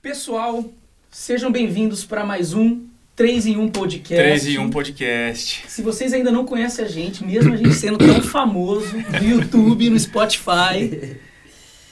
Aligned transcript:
Pessoal, 0.00 0.64
sejam 1.10 1.50
bem-vindos 1.50 2.04
para 2.04 2.24
mais 2.24 2.54
um 2.54 2.86
3 3.16 3.46
em 3.46 3.56
1 3.56 3.68
Podcast. 3.70 4.14
3 4.14 4.46
em 4.46 4.58
1 4.58 4.70
Podcast. 4.70 5.64
Se 5.66 5.82
vocês 5.82 6.12
ainda 6.12 6.30
não 6.30 6.44
conhecem 6.44 6.84
a 6.84 6.88
gente, 6.88 7.24
mesmo 7.24 7.52
a 7.52 7.56
gente 7.56 7.74
sendo 7.74 7.98
tão 7.98 8.22
famoso 8.22 8.96
no 8.96 9.28
YouTube, 9.28 9.90
no 9.90 9.98
Spotify, 9.98 11.18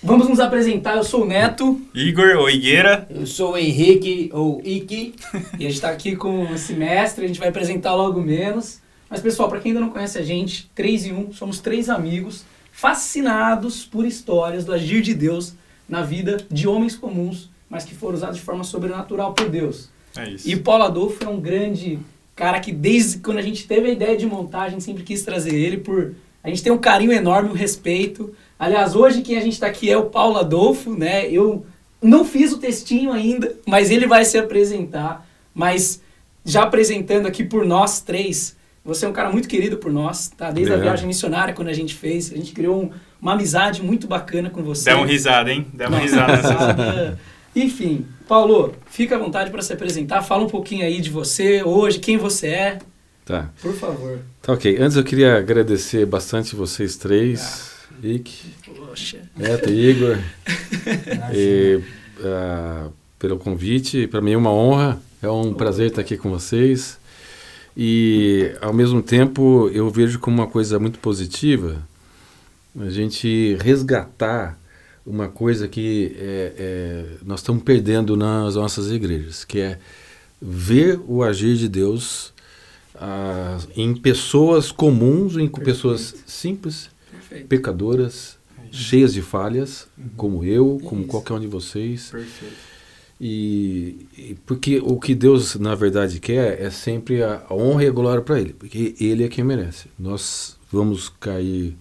vamos 0.01 0.29
nos 0.29 0.39
apresentar. 0.39 0.97
Eu 0.97 1.03
sou 1.03 1.25
o 1.25 1.27
Neto 1.27 1.83
Igor 1.93 2.37
ou 2.37 2.49
Higueira. 2.49 3.09
Eu 3.11 3.27
sou 3.27 3.55
o 3.55 3.59
Henrique, 3.59 4.31
ou 4.33 4.63
Iki. 4.65 5.15
e 5.59 5.67
a 5.67 5.69
gente 5.69 5.73
está 5.73 5.91
aqui 5.91 6.15
com 6.15 6.55
esse 6.55 6.75
mestre, 6.75 7.25
a 7.25 7.29
gente 7.29 7.41
vai 7.41 7.49
apresentar 7.49 7.93
logo 7.97 8.21
menos. 8.21 8.79
Mas, 9.11 9.21
pessoal, 9.21 9.49
para 9.49 9.59
quem 9.59 9.73
ainda 9.73 9.81
não 9.81 9.91
conhece 9.91 10.17
a 10.17 10.23
gente, 10.23 10.71
3 10.77 11.07
em 11.07 11.13
1, 11.13 11.33
somos 11.33 11.59
três 11.59 11.89
amigos 11.89 12.45
fascinados 12.71 13.85
por 13.85 14.07
histórias 14.07 14.65
do 14.65 14.73
agir 14.73 15.03
de 15.03 15.13
Deus 15.13 15.55
na 15.89 16.03
vida 16.03 16.37
de 16.49 16.69
homens 16.69 16.95
comuns, 16.95 17.51
mas 17.69 17.85
que 17.85 17.95
foram 17.95 18.15
usados 18.15 18.37
de 18.37 18.43
forma 18.43 18.65
sobrenatural 18.65 19.33
por 19.35 19.49
Deus. 19.49 19.89
É 20.17 20.29
isso. 20.31 20.49
E 20.49 20.57
Paulo 20.57 20.85
Adolfo 20.85 21.25
é 21.25 21.29
um 21.29 21.41
grande 21.41 21.99
cara 22.35 22.61
que 22.61 22.71
desde 22.73 23.19
quando 23.19 23.39
a 23.39 23.43
gente 23.43 23.67
teve 23.67 23.89
a 23.89 23.93
ideia 23.93 24.17
de 24.17 24.27
montar, 24.27 24.63
a 24.63 24.69
gente 24.69 24.85
sempre 24.85 25.03
quis 25.03 25.23
trazer 25.23 25.55
ele 25.55 25.79
por 25.79 26.15
a 26.45 26.49
gente 26.49 26.63
tem 26.63 26.71
um 26.73 26.79
carinho 26.79 27.11
enorme, 27.11 27.49
um 27.51 27.55
respeito. 27.55 28.33
Aliás, 28.57 28.95
hoje 28.95 29.21
quem 29.23 29.37
a 29.37 29.41
gente 29.41 29.55
está 29.55 29.67
aqui 29.67 29.91
é 29.91 29.97
o 29.99 30.05
Paulo 30.05 30.39
Adolfo, 30.39 30.91
né? 30.97 31.29
Eu 31.29 31.67
não 32.01 32.25
fiz 32.25 32.53
o 32.53 32.59
textinho 32.59 33.11
ainda, 33.11 33.53
mas 33.67 33.91
ele 33.91 34.07
vai 34.07 34.25
se 34.25 34.39
apresentar. 34.39 35.27
Mas 35.53 36.01
já 36.45 36.63
apresentando 36.63 37.27
aqui 37.27 37.43
por 37.43 37.65
nós 37.67 38.01
três, 38.01 38.57
você 38.85 39.05
é 39.05 39.09
um 39.09 39.13
cara 39.13 39.29
muito 39.33 39.49
querido 39.49 39.79
por 39.79 39.91
nós, 39.93 40.29
tá? 40.29 40.53
Desde 40.53 40.71
a 40.71 40.77
Obrigado. 40.77 40.93
viagem 40.95 41.09
missionária, 41.09 41.53
quando 41.53 41.67
a 41.69 41.73
gente 41.73 41.95
fez, 41.97 42.33
a 42.33 42.37
gente 42.37 42.53
criou 42.53 42.81
um- 42.85 42.91
uma 43.21 43.33
amizade 43.33 43.83
muito 43.83 44.07
bacana 44.07 44.49
com 44.49 44.63
você. 44.63 44.89
Dá 44.89 44.97
uma 44.99 45.07
risada, 45.07 45.51
hein? 45.53 45.67
Dá 45.75 45.89
uma. 45.89 45.99
Risada. 45.99 47.19
Enfim, 47.57 48.05
Paulo, 48.29 48.75
fica 48.91 49.17
à 49.17 49.19
vontade 49.19 49.51
para 49.51 49.63
se 49.63 49.73
apresentar. 49.73 50.21
Fala 50.23 50.45
um 50.45 50.49
pouquinho 50.49 50.85
aí 50.85 51.01
de 51.01 51.09
você 51.09 51.63
hoje, 51.63 51.99
quem 51.99 52.19
você 52.19 52.49
é, 52.49 52.79
Tá. 53.25 53.51
por 53.63 53.73
favor. 53.75 54.21
Tá 54.43 54.53
ok. 54.53 54.77
Antes 54.79 54.97
eu 54.97 55.03
queria 55.03 55.39
agradecer 55.39 56.05
bastante 56.05 56.55
vocês 56.55 56.97
três, 56.97 57.73
Ike, 58.03 58.53
Poxa. 58.77 59.19
Neto 59.35 59.71
e 59.71 59.91
Igor, 59.91 60.19
e, 61.35 61.81
ah, 62.23 62.89
pelo 63.19 63.39
convite. 63.39 64.07
Para 64.07 64.21
mim 64.21 64.33
é 64.33 64.37
uma 64.37 64.53
honra, 64.53 65.01
é 65.23 65.29
um 65.31 65.55
prazer 65.55 65.89
estar 65.89 66.03
aqui 66.03 66.19
com 66.19 66.29
vocês. 66.31 66.99
E, 67.75 68.53
ao 68.61 68.73
mesmo 68.73 69.03
tempo, 69.03 69.71
eu 69.73 69.89
vejo 69.91 70.19
como 70.19 70.37
uma 70.43 70.47
coisa 70.47 70.79
muito 70.79 70.99
positiva 70.99 71.83
a 72.79 72.91
gente 72.91 73.57
resgatar 73.63 74.59
uma 75.07 75.29
coisa 75.29 75.69
que 75.69 76.17
é, 76.19 76.53
é, 76.59 77.07
nós 77.25 77.41
estamos 77.41 77.63
perdendo 77.63 78.17
nas 78.17 78.57
nossas 78.57 78.91
igrejas, 78.91 79.45
que 79.45 79.61
é 79.61 79.79
ver 80.43 81.01
o 81.07 81.23
agir 81.23 81.57
de 81.57 81.69
Deus 81.69 82.35
ah, 82.97 83.59
em 83.77 83.95
pessoas 83.95 84.73
comuns, 84.73 85.37
em 85.37 85.49
pessoas 85.49 86.15
simples, 86.27 86.91
Perfeito. 87.11 87.47
pecadoras, 87.47 88.37
cheias 88.73 89.15
de 89.15 89.23
falhas, 89.23 89.87
como 90.17 90.43
eu, 90.43 90.81
como 90.85 91.03
Isso. 91.03 91.11
qualquer 91.11 91.35
um 91.35 91.41
de 91.41 91.47
vocês. 91.47 92.11
Perfeito. 92.11 92.67
E, 93.19 94.07
e 94.19 94.37
porque 94.45 94.79
o 94.79 95.01
que 95.01 95.15
Deus 95.15 95.55
na 95.55 95.75
verdade 95.75 96.21
quer 96.21 96.61
é 96.61 96.69
sempre 96.69 97.23
a, 97.23 97.45
a 97.49 97.55
honra 97.55 97.85
e 97.85 97.87
a 97.87 97.91
glória 97.91 98.23
para 98.23 98.41
Ele, 98.41 98.53
porque 98.53 98.95
Ele 99.01 99.25
é 99.25 99.29
quem 99.29 99.45
merece. 99.45 99.87
Nós 99.99 100.59
vamos 100.71 101.09
cair, 101.09 101.77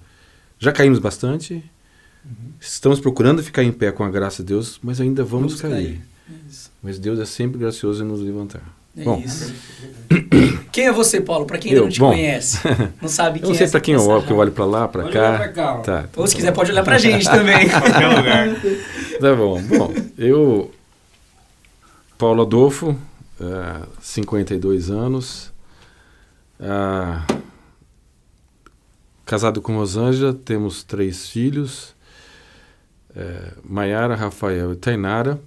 já 0.59 0.71
caímos 0.71 0.99
bastante, 0.99 1.61
estamos 2.59 2.99
procurando 2.99 3.43
ficar 3.43 3.63
em 3.63 3.71
pé 3.71 3.91
com 3.91 4.03
a 4.03 4.09
graça 4.09 4.43
de 4.43 4.47
Deus, 4.49 4.79
mas 4.83 4.99
ainda 5.01 5.23
vamos, 5.23 5.61
cair. 5.61 6.01
Isso. 6.49 6.71
Mas 6.81 6.97
Deus 6.99 7.19
é 7.19 7.25
sempre 7.25 7.59
gracioso 7.59 8.03
em 8.03 8.07
nos 8.07 8.21
levantar. 8.21 8.61
É 8.97 9.03
Bom. 9.03 9.21
isso. 9.25 9.53
Quem 10.71 10.87
é 10.87 10.91
você, 10.91 11.19
Paulo? 11.22 11.45
Para 11.45 11.57
quem 11.57 11.72
ainda 11.72 11.81
Eu? 11.81 11.83
não 11.85 11.91
te 11.91 12.00
Bom. 12.00 12.11
conhece, 12.11 12.59
não 13.01 13.07
sabe 13.09 13.39
Eu 13.39 13.44
quem 13.44 13.50
não 13.50 13.55
é. 13.55 13.57
sei 13.57 13.67
para 13.69 13.79
quem 13.79 13.94
eu 13.94 14.01
olho, 14.07 14.19
porque 14.22 14.33
eu 14.33 14.38
olho 14.38 14.51
para 14.51 14.66
lá, 14.66 14.88
para 14.88 15.03
cá. 15.09 15.38
pra 15.38 15.47
cá. 15.50 15.77
Tá, 15.79 16.09
Ou 16.17 16.27
se 16.27 16.35
quiser, 16.35 16.51
pode 16.53 16.72
olhar 16.72 16.83
pra 16.83 16.97
gente 17.00 17.25
também. 17.29 17.69
Qualquer 17.69 18.07
lugar. 18.07 18.55
Tá 19.21 19.35
bom. 19.35 19.61
Bom, 19.63 19.94
eu, 20.17 20.71
Paulo 22.17 22.41
Adolfo, 22.41 22.97
ah, 23.39 23.88
52 24.01 24.89
anos, 24.91 25.51
ah, 26.59 27.25
casado 29.25 29.61
com 29.61 29.75
Rosângela, 29.77 30.33
temos 30.33 30.83
três 30.83 31.29
filhos, 31.29 31.94
eh, 33.15 33.51
Maiara, 33.63 34.15
Rafael 34.15 34.73
e 34.73 34.75
Tainara. 34.75 35.39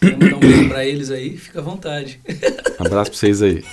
Vamos 0.00 0.18
dar 0.18 0.36
um 0.36 0.40
beijo 0.40 0.68
pra 0.68 0.84
eles 0.84 1.10
aí, 1.10 1.36
fica 1.36 1.60
à 1.60 1.62
vontade. 1.62 2.20
Abraço 2.78 3.10
para 3.10 3.18
vocês 3.18 3.40
aí. 3.42 3.64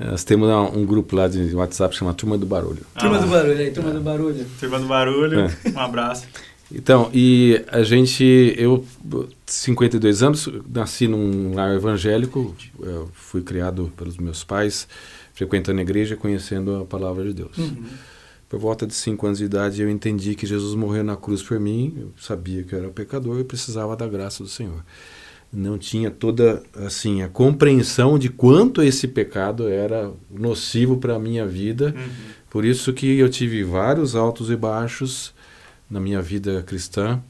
Nós 0.00 0.24
temos 0.24 0.48
um, 0.48 0.80
um 0.80 0.86
grupo 0.86 1.14
lá 1.14 1.28
de 1.28 1.54
WhatsApp 1.54 1.94
chamado 1.94 2.16
Turma 2.16 2.36
do 2.36 2.46
Barulho. 2.46 2.82
Turma 2.98 3.16
Ah, 3.18 3.20
do 3.20 3.26
barulho 3.28 3.58
aí, 3.58 3.70
turma 3.70 3.90
do 3.92 4.00
barulho. 4.00 4.46
Turma 4.58 4.78
do 4.80 4.86
Barulho. 4.86 5.40
É. 5.40 5.50
Um 5.70 5.78
abraço. 5.78 6.26
Então, 6.72 7.10
e 7.14 7.62
a 7.68 7.82
gente, 7.84 8.54
eu, 8.56 8.84
52 9.46 10.22
anos, 10.22 10.48
nasci 10.68 11.06
num 11.06 11.54
lar 11.54 11.72
evangélico, 11.76 12.56
eu 12.80 13.08
fui 13.12 13.42
criado 13.42 13.92
pelos 13.96 14.16
meus 14.16 14.42
pais, 14.42 14.88
frequentando 15.34 15.78
a 15.78 15.82
igreja, 15.82 16.16
conhecendo 16.16 16.76
a 16.82 16.84
palavra 16.84 17.22
de 17.24 17.34
Deus. 17.34 17.56
Uhum. 17.56 17.84
Por 18.54 18.60
volta 18.60 18.86
de 18.86 18.94
5 18.94 19.26
anos 19.26 19.38
de 19.38 19.46
idade, 19.46 19.82
eu 19.82 19.90
entendi 19.90 20.36
que 20.36 20.46
Jesus 20.46 20.76
morreu 20.76 21.02
na 21.02 21.16
cruz 21.16 21.42
por 21.42 21.58
mim, 21.58 21.92
eu 22.00 22.12
sabia 22.16 22.62
que 22.62 22.72
eu 22.72 22.78
era 22.78 22.88
pecador 22.88 23.40
e 23.40 23.42
precisava 23.42 23.96
da 23.96 24.06
graça 24.06 24.44
do 24.44 24.48
Senhor. 24.48 24.84
Não 25.52 25.76
tinha 25.76 26.08
toda, 26.08 26.62
assim, 26.72 27.20
a 27.22 27.28
compreensão 27.28 28.16
de 28.16 28.28
quanto 28.28 28.80
esse 28.80 29.08
pecado 29.08 29.68
era 29.68 30.12
nocivo 30.30 30.98
para 30.98 31.16
a 31.16 31.18
minha 31.18 31.44
vida, 31.44 31.92
Uhum. 31.96 32.08
por 32.48 32.64
isso 32.64 32.92
que 32.92 33.18
eu 33.18 33.28
tive 33.28 33.64
vários 33.64 34.14
altos 34.14 34.48
e 34.50 34.54
baixos 34.54 35.34
na 35.90 35.98
minha 35.98 36.22
vida 36.22 36.62
cristã 36.62 37.20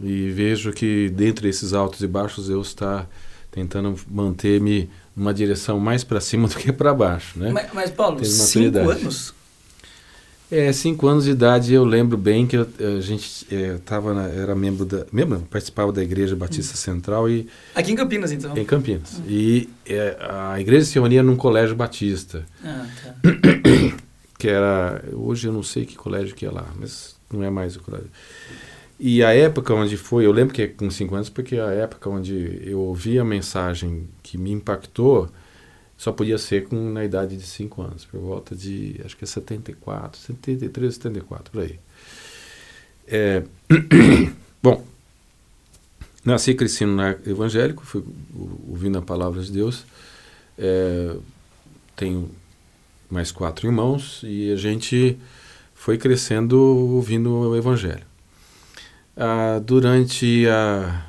e 0.00 0.30
vejo 0.30 0.72
que 0.72 1.10
dentre 1.10 1.50
esses 1.50 1.74
altos 1.74 2.00
e 2.00 2.06
baixos 2.06 2.48
Deus 2.48 2.68
está 2.68 3.06
tentando 3.50 3.94
manter-me 4.10 4.88
numa 5.14 5.34
direção 5.34 5.78
mais 5.78 6.02
para 6.02 6.18
cima 6.18 6.48
do 6.48 6.56
que 6.56 6.72
para 6.72 6.94
baixo, 6.94 7.38
né? 7.38 7.50
Mas, 7.52 7.70
mas, 7.74 7.90
Paulo, 7.90 8.24
cinco 8.24 8.78
anos? 8.78 9.34
É, 10.50 10.72
cinco 10.72 11.08
anos 11.08 11.24
de 11.24 11.32
idade 11.32 11.74
eu 11.74 11.84
lembro 11.84 12.16
bem 12.16 12.46
que 12.46 12.56
eu, 12.56 12.68
a 12.96 13.00
gente 13.00 13.46
é, 13.52 13.78
tava 13.84 14.14
na- 14.14 14.28
era 14.28 14.54
membro 14.54 14.84
da, 14.84 15.04
membro, 15.12 15.40
participava 15.50 15.92
da 15.92 16.02
Igreja 16.02 16.36
Batista 16.36 16.76
Central 16.76 17.28
e 17.28 17.48
Aqui 17.74 17.90
em 17.90 17.96
Campinas, 17.96 18.30
então. 18.30 18.56
em 18.56 18.64
Campinas. 18.64 19.20
E 19.26 19.68
é, 19.84 20.16
a 20.20 20.60
igreja 20.60 20.84
se 20.86 20.94
reunia 20.94 21.20
num 21.22 21.34
colégio 21.34 21.74
batista. 21.74 22.46
Ah, 22.62 22.86
tá. 23.02 23.14
que 24.38 24.48
era 24.48 25.02
hoje 25.12 25.48
eu 25.48 25.52
não 25.52 25.64
sei 25.64 25.84
que 25.84 25.96
colégio 25.96 26.34
que 26.34 26.46
é 26.46 26.50
lá 26.50 26.66
mas 26.78 27.16
não 27.32 27.42
é 27.42 27.50
mais 27.50 27.74
o 27.74 27.80
colégio. 27.80 28.10
E 29.00 29.24
a 29.24 29.34
época 29.34 29.74
onde 29.74 29.96
foi 29.96 30.26
eu 30.26 30.32
lembro 30.32 30.54
que 30.54 30.62
é 30.62 30.66
com 30.68 30.88
cinco 30.90 31.16
anos 31.16 31.28
porque 31.28 31.56
a 31.56 31.70
época 31.72 32.08
onde 32.08 32.62
eu 32.64 32.78
ouvi 32.78 33.18
a 33.18 33.24
mensagem 33.24 34.06
que 34.22 34.38
me 34.38 34.52
impactou 34.52 35.28
só 35.96 36.12
podia 36.12 36.38
ser 36.38 36.68
com 36.68 36.76
na 36.90 37.04
idade 37.04 37.36
de 37.36 37.46
cinco 37.46 37.82
anos 37.82 38.04
por 38.04 38.20
volta 38.20 38.54
de 38.54 39.00
acho 39.04 39.16
que 39.16 39.24
é 39.24 39.26
74 39.26 40.20
73 40.20 40.94
74 40.94 41.52
por 41.52 41.62
aí 41.62 41.78
é, 43.06 43.42
bom 44.62 44.84
nasci 46.24 46.50
e 46.50 46.54
cresci 46.54 46.84
no 46.84 47.02
evangélico 47.26 47.84
fui 47.84 48.04
ouvindo 48.68 48.98
a 48.98 49.02
palavra 49.02 49.42
de 49.42 49.52
Deus 49.52 49.84
é, 50.58 51.16
tenho 51.94 52.30
mais 53.10 53.30
quatro 53.30 53.66
irmãos 53.66 54.20
e 54.24 54.52
a 54.52 54.56
gente 54.56 55.18
foi 55.74 55.98
crescendo 55.98 56.58
ouvindo 56.58 57.30
o 57.30 57.56
Evangelho. 57.56 58.04
Ah, 59.16 59.60
durante 59.64 60.46
a, 60.48 61.06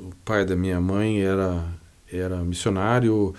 o 0.00 0.12
pai 0.24 0.44
da 0.44 0.56
minha 0.56 0.80
mãe 0.80 1.20
era 1.20 1.64
era 2.10 2.38
missionário, 2.38 3.34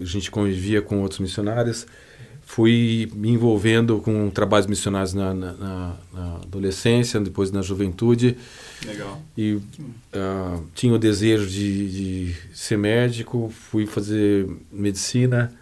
a 0.00 0.04
gente 0.04 0.30
convivia 0.30 0.80
com 0.82 1.00
outros 1.00 1.20
missionários, 1.20 1.86
fui 2.42 3.10
me 3.14 3.28
envolvendo 3.30 3.98
com 4.00 4.30
trabalhos 4.30 4.66
missionários 4.66 5.12
na, 5.12 5.34
na, 5.34 5.52
na- 5.52 5.96
na 6.14 6.34
adolescência, 6.36 7.20
depois 7.20 7.50
na 7.52 7.60
juventude 7.60 8.36
Legal. 8.86 9.20
e 9.36 9.58
ah, 10.14 10.58
tinha 10.74 10.94
o 10.94 10.98
desejo 10.98 11.46
de, 11.46 11.90
de 12.30 12.34
ser 12.54 12.78
médico, 12.78 13.52
fui 13.70 13.86
fazer 13.86 14.48
medicina. 14.72 15.52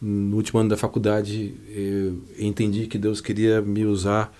No 0.00 0.36
último 0.36 0.60
ano 0.60 0.68
da 0.68 0.76
faculdade, 0.76 1.54
eu 1.74 2.22
entendi 2.38 2.86
que 2.86 2.96
Deus 2.98 3.20
queria 3.20 3.60
me 3.60 3.84
usar 3.84 4.32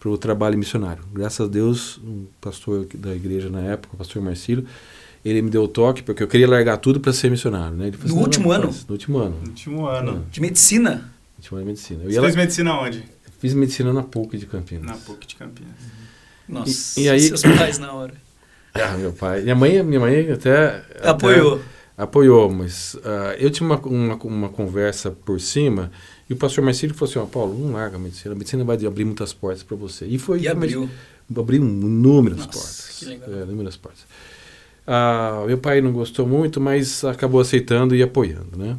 para 0.00 0.08
o 0.10 0.18
trabalho 0.18 0.58
missionário. 0.58 1.04
Graças 1.12 1.46
a 1.46 1.48
Deus, 1.50 1.98
um 1.98 2.24
pastor 2.40 2.86
da 2.94 3.14
igreja 3.14 3.48
na 3.48 3.60
época, 3.60 3.94
o 3.94 3.96
pastor 3.98 4.20
Marcílio, 4.20 4.66
ele 5.28 5.42
me 5.42 5.50
deu 5.50 5.62
o 5.64 5.68
toque, 5.68 6.02
porque 6.02 6.22
eu 6.22 6.28
queria 6.28 6.48
largar 6.48 6.76
tudo 6.78 7.00
para 7.00 7.12
ser 7.12 7.30
missionário. 7.30 7.76
Né? 7.76 7.88
Ele 7.88 7.96
falou 7.96 8.08
No 8.10 8.14
"Não, 8.16 8.22
último 8.24 8.44
não, 8.48 8.52
ano? 8.54 8.64
faz." 8.72 8.86
No 8.86 8.92
último 8.92 9.18
ano. 9.18 9.36
No 9.42 9.48
último 9.48 9.86
ano. 9.86 10.26
De 10.30 10.40
medicina? 10.40 10.90
No 10.94 11.36
último 11.38 11.58
ano 11.58 11.64
de 11.64 11.70
medicina. 11.72 12.00
Eu 12.04 12.10
Você 12.10 12.14
ia 12.16 12.20
fez 12.22 12.34
lá- 12.34 12.40
medicina 12.42 12.80
onde? 12.80 13.04
fiz 13.38 13.52
medicina 13.54 13.92
na 13.92 14.02
PUC 14.02 14.38
de 14.38 14.46
Campinas. 14.46 14.86
Na 14.86 14.94
PUC 14.94 15.26
de 15.26 15.36
Campinas. 15.36 15.74
Nossa, 16.48 16.98
E- 17.00 17.04
e 17.04 17.08
aí- 17.08 17.20
seus 17.20 17.42
pais 17.42 17.78
na 17.78 17.92
hora. 17.92 18.14
Ah, 18.78 18.94
meu 18.98 19.10
pai. 19.12 19.40
Minha 19.40 19.54
mãe, 19.54 19.82
minha 19.82 19.98
mãe 20.00 20.30
até. 20.30 20.82
Apoiou. 21.02 21.54
até 21.54 21.62
apoiou, 22.02 22.50
mas 22.52 22.94
ah, 23.04 23.34
eu 23.38 23.50
tinha 23.50 23.66
uma, 23.66 23.78
uma, 23.80 24.14
uma 24.16 24.48
conversa 24.50 25.10
por 25.10 25.40
cima 25.40 25.90
e 26.28 26.34
o 26.34 26.36
pastor 26.36 26.62
Marcílio 26.62 26.94
falou 26.94 27.10
assim: 27.10 27.18
ó, 27.18 27.24
Paulo, 27.24 27.58
não 27.58 27.72
larga 27.72 27.96
a 27.96 27.98
medicina, 27.98 28.34
a 28.34 28.36
medicina 28.36 28.64
vai 28.64 28.76
abrir 28.84 29.06
muitas 29.06 29.32
portas 29.32 29.62
para 29.62 29.74
você. 29.78 30.04
E 30.04 30.18
foi. 30.18 30.40
E 30.40 30.48
abriu. 30.48 30.90
Abriu 31.34 31.62
inúmeras 31.64 32.36
Nossa, 32.38 32.50
portas. 32.52 32.96
que 32.98 33.04
legal. 33.06 33.30
É, 33.32 33.42
inúmeras 33.44 33.76
portas. 33.78 34.04
Ah, 34.86 35.42
meu 35.46 35.58
pai 35.58 35.80
não 35.80 35.92
gostou 35.92 36.26
muito, 36.26 36.60
mas 36.60 37.04
acabou 37.04 37.40
aceitando 37.40 37.94
e 37.94 38.02
apoiando, 38.02 38.56
né? 38.56 38.76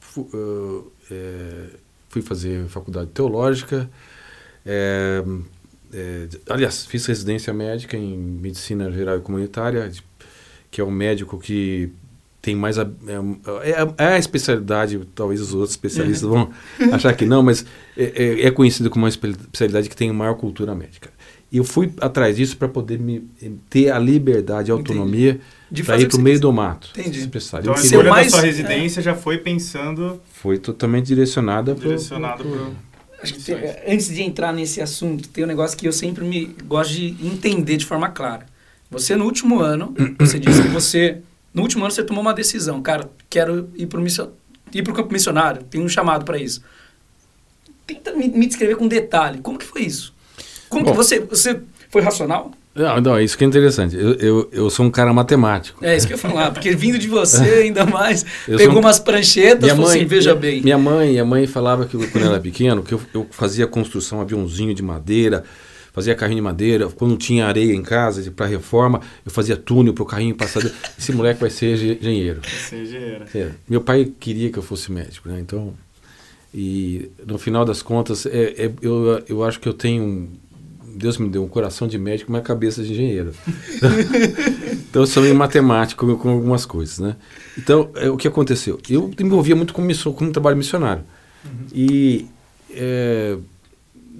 Fu- 0.00 0.28
ah, 0.32 0.82
é, 1.10 1.64
fui 2.08 2.22
fazer 2.22 2.66
faculdade 2.68 3.10
teológica. 3.10 3.88
é, 4.64 5.22
é, 5.92 6.28
aliás, 6.48 6.86
fiz 6.86 7.06
residência 7.06 7.52
médica 7.52 7.96
em 7.96 8.16
medicina 8.16 8.90
geral 8.90 9.18
e 9.18 9.20
comunitária, 9.20 9.90
que 10.70 10.80
é 10.80 10.84
um 10.84 10.90
médico 10.90 11.38
que 11.38 11.90
tem 12.42 12.54
mais 12.56 12.78
a, 12.78 12.82
é, 12.82 13.70
é- 13.70 13.94
é 14.04 14.06
a 14.14 14.18
especialidade, 14.18 15.00
talvez 15.14 15.40
os 15.40 15.54
outros 15.54 15.70
especialistas 15.70 16.28
vão 16.28 16.50
achar 16.92 17.14
que 17.14 17.24
não, 17.24 17.42
mas 17.42 17.64
é, 17.96 18.04
é- 18.42 18.46
é 18.46 18.50
conhecido 18.50 18.90
como 18.90 19.04
uma 19.04 19.08
espe- 19.08 19.28
especialidade 19.30 19.88
que 19.88 19.96
tem 19.96 20.10
maior 20.12 20.34
cultura 20.34 20.74
médica. 20.74 21.10
E 21.54 21.58
eu 21.58 21.62
fui 21.64 21.92
atrás 22.00 22.34
disso 22.36 22.56
para 22.56 22.66
poder 22.66 22.98
me, 22.98 23.24
ter 23.70 23.88
a 23.88 23.96
liberdade, 23.98 24.72
a 24.72 24.74
autonomia 24.74 25.38
De 25.70 25.84
para 25.84 26.00
ir 26.00 26.06
o 26.06 26.08
para 26.08 26.18
o 26.18 26.20
meio 26.20 26.40
do 26.40 26.52
mato. 26.52 26.88
Entendi. 26.98 27.18
ser 27.18 27.24
especialista. 27.26 27.70
Então 27.70 27.74
Eu 27.74 27.80
a 27.80 27.84
escolha 27.86 28.10
mais- 28.10 28.26
da 28.32 28.38
sua 28.38 28.40
residência 28.46 29.00
já 29.00 29.14
foi 29.14 29.38
pensando, 29.38 30.20
Foi 30.32 30.58
totalmente 30.58 31.06
direcionada 31.06 31.72
para 31.76 31.84
direcionado 31.84 32.42
para 32.44 33.30
tem- 33.44 33.94
antes 33.94 34.08
de 34.08 34.20
entrar 34.20 34.52
nesse 34.52 34.80
assunto, 34.80 35.28
tem 35.28 35.44
um 35.44 35.46
negócio 35.46 35.78
que 35.78 35.86
eu 35.86 35.92
sempre 35.92 36.24
me 36.24 36.46
gosto 36.66 36.90
de 36.92 37.16
entender 37.24 37.76
de 37.76 37.86
forma 37.86 38.08
clara. 38.08 38.46
Você 38.90 39.14
no 39.14 39.24
último 39.24 39.60
ano, 39.60 39.94
você 40.18 40.40
disse 40.40 40.60
que 40.60 40.68
você 40.68 41.18
no 41.54 41.62
último 41.62 41.84
ano 41.84 41.92
você 41.94 42.02
tomou 42.02 42.20
uma 42.20 42.34
decisão, 42.34 42.82
cara, 42.82 43.08
quero 43.30 43.70
ir 43.76 43.86
para 43.86 44.00
missio, 44.00 44.28
ir 44.72 44.82
pro 44.82 44.92
campo 44.92 45.12
missionário, 45.12 45.62
tem 45.62 45.80
um 45.80 45.88
chamado 45.88 46.24
para 46.24 46.36
isso. 46.36 46.62
Tenta 47.86 48.12
me, 48.12 48.28
me 48.28 48.46
descrever 48.46 48.76
com 48.76 48.88
detalhe, 48.88 49.38
como 49.40 49.56
que 49.58 49.64
foi 49.64 49.82
isso? 49.82 50.13
Como 50.74 50.84
que 50.84 50.90
Bom. 50.90 50.96
você 50.96 51.20
você 51.20 51.60
foi 51.90 52.02
racional? 52.02 52.50
Não, 52.74 53.00
não, 53.00 53.20
isso 53.20 53.38
que 53.38 53.44
é 53.44 53.46
interessante. 53.46 53.94
Eu, 53.96 54.14
eu, 54.14 54.48
eu 54.52 54.68
sou 54.70 54.84
um 54.84 54.90
cara 54.90 55.12
matemático. 55.12 55.84
É 55.84 55.96
isso 55.96 56.08
que 56.08 56.12
eu 56.12 56.16
ia 56.16 56.20
falar, 56.20 56.50
porque 56.50 56.72
vindo 56.74 56.98
de 56.98 57.06
você 57.06 57.44
ainda 57.62 57.86
mais, 57.86 58.26
Eu 58.48 58.58
pegou 58.58 58.76
um- 58.76 58.80
umas 58.80 58.98
pranchetas, 58.98 59.62
Minha 59.62 59.76
falou 59.76 59.88
mãe, 59.88 59.98
assim, 60.00 60.06
veja 60.08 60.30
minha, 60.30 60.40
bem. 60.40 60.60
Minha 60.60 60.76
mãe, 60.78 61.10
minha 61.10 61.24
mãe 61.24 61.46
falava 61.46 61.86
que 61.86 61.96
quando 62.08 62.24
eu 62.24 62.30
era 62.32 62.40
pequeno, 62.40 62.82
que 62.82 62.92
eu, 62.94 63.00
eu 63.14 63.26
fazia 63.30 63.64
construção, 63.68 64.20
aviãozinho 64.20 64.74
de 64.74 64.82
madeira, 64.82 65.44
fazia 65.92 66.16
carrinho 66.16 66.38
de 66.38 66.42
madeira. 66.42 66.88
Quando 66.88 67.16
tinha 67.16 67.46
areia 67.46 67.72
em 67.72 67.82
casa 67.82 68.28
para 68.32 68.46
reforma, 68.46 69.00
eu 69.24 69.30
fazia 69.30 69.56
túnel 69.56 69.94
para 69.94 70.02
o 70.02 70.06
carrinho 70.06 70.34
passar. 70.34 70.60
Esse 70.98 71.12
moleque 71.12 71.40
vai 71.40 71.50
ser 71.50 71.74
engen- 71.74 71.98
engenheiro. 72.00 72.40
ser 72.68 72.82
engenheiro. 72.82 73.24
É, 73.32 73.50
meu 73.68 73.82
pai 73.82 74.10
queria 74.18 74.50
que 74.50 74.58
eu 74.58 74.62
fosse 74.64 74.90
médico, 74.90 75.28
né? 75.28 75.38
Então, 75.38 75.72
e 76.52 77.08
no 77.24 77.38
final 77.38 77.64
das 77.64 77.82
contas, 77.82 78.26
é, 78.26 78.54
é- 78.66 78.70
eu, 78.82 79.22
eu 79.28 79.44
acho 79.44 79.60
que 79.60 79.68
eu 79.68 79.72
tenho 79.74 80.28
Deus 80.94 81.18
me 81.18 81.28
deu 81.28 81.42
um 81.44 81.48
coração 81.48 81.88
de 81.88 81.98
médico, 81.98 82.30
mas 82.30 82.42
cabeça 82.42 82.82
de 82.82 82.92
engenheiro. 82.92 83.32
então 84.88 85.02
eu 85.02 85.06
sou 85.06 85.22
meio 85.22 85.34
matemático 85.34 86.06
com, 86.06 86.16
com 86.16 86.30
algumas 86.30 86.64
coisas, 86.64 86.98
né? 86.98 87.16
Então, 87.58 87.90
é, 87.96 88.08
o 88.08 88.16
que 88.16 88.28
aconteceu? 88.28 88.78
Eu 88.88 89.08
me 89.08 89.14
envolvia 89.26 89.56
muito 89.56 89.74
com, 89.74 89.82
missão, 89.82 90.12
com 90.12 90.30
trabalho 90.30 90.56
missionário. 90.56 91.04
E, 91.72 92.26
é, 92.70 93.36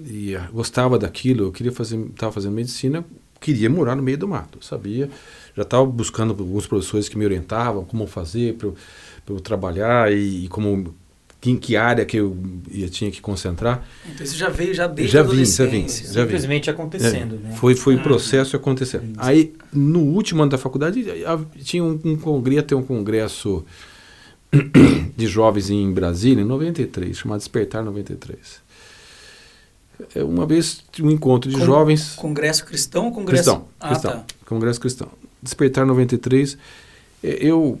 e 0.05 0.35
ah, 0.35 0.49
gostava 0.51 0.99
daquilo, 0.99 1.45
eu 1.45 1.51
queria 1.51 1.71
fazer, 1.71 1.97
estava 1.97 2.31
fazendo 2.31 2.53
medicina, 2.53 3.03
queria 3.39 3.69
morar 3.69 3.95
no 3.95 4.03
meio 4.03 4.17
do 4.17 4.27
mato, 4.27 4.63
sabia? 4.63 5.09
Já 5.55 5.63
estava 5.63 5.85
buscando 5.85 6.31
alguns 6.31 6.67
professores 6.67 7.07
que 7.07 7.17
me 7.17 7.25
orientavam 7.25 7.85
como 7.85 8.05
fazer 8.05 8.55
para 8.55 8.67
eu, 8.67 8.75
eu 9.29 9.39
trabalhar 9.39 10.11
e, 10.11 10.45
e 10.45 10.47
como 10.47 10.93
em 11.51 11.57
que 11.57 11.75
área 11.75 12.05
que 12.05 12.17
eu 12.17 12.37
ia, 12.71 12.87
tinha 12.89 13.09
que 13.11 13.21
concentrar. 13.21 13.85
Então 14.09 14.23
isso 14.25 14.35
já 14.37 14.49
veio 14.49 14.73
já 14.73 14.87
desde 14.87 15.13
Já 15.13 15.19
a 15.21 15.23
vim, 15.23 15.45
já 15.45 15.65
vim. 15.65 15.87
Já. 15.87 16.21
Simplesmente 16.23 16.69
acontecendo, 16.69 17.35
É, 17.35 17.49
né? 17.49 17.55
Foi, 17.55 17.75
foi 17.75 17.95
o 17.95 17.99
Ah. 17.99 18.03
processo 18.03 18.55
acontecendo. 18.55 19.13
Aí, 19.17 19.53
no 19.73 19.99
último 20.01 20.41
ano 20.43 20.51
da 20.51 20.57
faculdade, 20.57 21.05
tinha 21.63 21.83
um, 21.83 21.99
um 22.03 22.15
congresso, 22.15 22.63
ter 22.67 22.75
um 22.75 22.83
congresso 22.83 23.65
de 25.15 25.27
jovens 25.27 25.69
em 25.69 25.91
Brasília, 25.91 26.41
em 26.41 26.45
93, 26.45 27.17
chamado 27.17 27.39
Despertar 27.39 27.83
93. 27.83 28.63
É, 30.13 30.23
Uma 30.23 30.45
vez 30.45 30.83
um 31.01 31.09
encontro 31.09 31.49
de 31.49 31.57
Com- 31.57 31.65
jovens 31.65 32.13
Congresso 32.15 32.65
cristão 32.65 33.05
ou 33.05 33.11
congresso... 33.11 33.43
cristão, 33.43 33.67
Ah, 33.79 33.89
cristão, 33.89 34.11
tá. 34.11 34.25
congresso 34.45 34.79
cristão. 34.79 35.07
Despertar 35.41 35.85
93, 35.85 36.57
é, 37.23 37.37
eu 37.39 37.79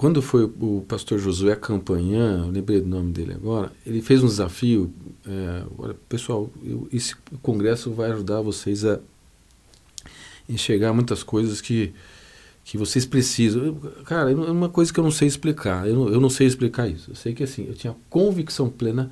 quando 0.00 0.22
foi 0.22 0.44
o 0.44 0.82
pastor 0.88 1.18
Josué 1.18 1.54
Campanhã, 1.54 2.48
lembrei 2.50 2.80
do 2.80 2.88
nome 2.88 3.12
dele 3.12 3.34
agora, 3.34 3.70
ele 3.84 4.00
fez 4.00 4.22
um 4.24 4.26
desafio. 4.28 4.90
É, 5.28 5.62
olha, 5.76 5.94
pessoal, 6.08 6.48
eu- 6.64 6.88
esse 6.90 7.14
congresso 7.42 7.90
vai 7.90 8.10
ajudar 8.10 8.40
vocês 8.40 8.82
a 8.86 8.98
enxergar 10.48 10.94
muitas 10.94 11.22
coisas 11.22 11.60
que, 11.60 11.92
que 12.64 12.78
vocês 12.78 13.04
precisam. 13.04 13.62
Eu- 13.62 13.74
cara, 14.06 14.30
é 14.30 14.34
uma 14.34 14.70
coisa 14.70 14.90
que 14.90 14.98
eu 14.98 15.04
não 15.04 15.10
sei 15.10 15.28
explicar. 15.28 15.86
Eu 15.86 16.08
eu 16.08 16.18
não 16.18 16.30
sei 16.30 16.46
explicar 16.46 16.88
isso. 16.88 17.10
Eu 17.10 17.14
sei 17.14 17.34
que 17.34 17.42
assim, 17.42 17.66
eu 17.68 17.74
tinha 17.74 17.94
convicção 18.08 18.70
plena 18.70 19.10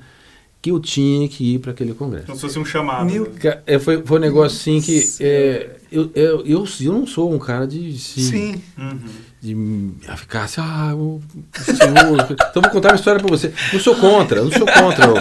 que 0.61 0.71
eu 0.71 0.79
tinha 0.79 1.27
que 1.27 1.55
ir 1.55 1.59
para 1.59 1.71
aquele 1.71 1.93
congresso. 1.93 2.25
Como 2.25 2.35
se 2.35 2.41
fosse 2.41 2.59
um 2.59 2.65
chamado. 2.65 3.09
Meu 3.09 3.25
né? 3.25 3.61
É, 3.65 3.79
foi, 3.79 4.01
foi 4.03 4.17
um 4.17 4.21
negócio 4.21 4.57
assim 4.57 4.81
que 4.81 5.03
é, 5.21 5.77
eu, 5.91 6.11
eu, 6.13 6.45
eu, 6.45 6.65
eu 6.81 6.93
não 6.93 7.07
sou 7.07 7.33
um 7.33 7.39
cara 7.39 7.65
de, 7.65 7.93
de, 7.93 7.99
Sim. 7.99 8.61
Uhum. 8.77 8.99
de 9.41 10.17
ficar 10.17 10.43
assim, 10.43 10.59
ah, 10.59 10.93
o 10.95 11.21
senhor. 11.63 12.27
então 12.49 12.61
vou 12.61 12.71
contar 12.71 12.89
uma 12.89 12.95
história 12.95 13.21
para 13.21 13.29
você. 13.29 13.53
Não 13.71 13.79
sou 13.79 13.95
contra, 13.95 14.43
não 14.43 14.51
sou 14.51 14.67
contra 14.67 15.13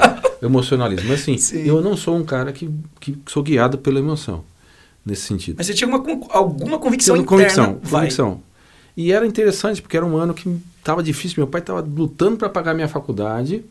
o 0.43 0.44
emocionalismo, 0.44 1.08
mas 1.08 1.20
assim, 1.20 1.38
Sim. 1.38 1.64
eu 1.64 1.81
não 1.81 1.96
sou 1.96 2.17
um 2.17 2.25
cara 2.25 2.52
que, 2.52 2.69
que 2.99 3.17
sou 3.26 3.43
guiado 3.43 3.79
pela 3.79 4.00
emoção 4.00 4.43
nesse 5.06 5.23
sentido. 5.23 5.56
Mas 5.56 5.67
você 5.67 5.75
tinha 5.75 5.88
uma, 5.88 6.02
alguma 6.31 6.79
convicção 6.81 7.14
Tendo 7.14 7.25
interna. 7.25 7.44
convicção, 7.44 7.79
vai. 7.82 8.02
convicção. 8.02 8.43
E 8.96 9.12
era 9.12 9.25
interessante 9.25 9.81
porque 9.81 9.96
era 9.96 10.05
um 10.05 10.17
ano 10.17 10.35
que 10.35 10.52
estava 10.81 11.00
difícil. 11.00 11.37
Meu 11.38 11.46
pai 11.46 11.61
estava 11.61 11.81
lutando 11.81 12.37
para 12.37 12.49
pagar 12.49 12.75
minha 12.75 12.88
faculdade 12.88 13.64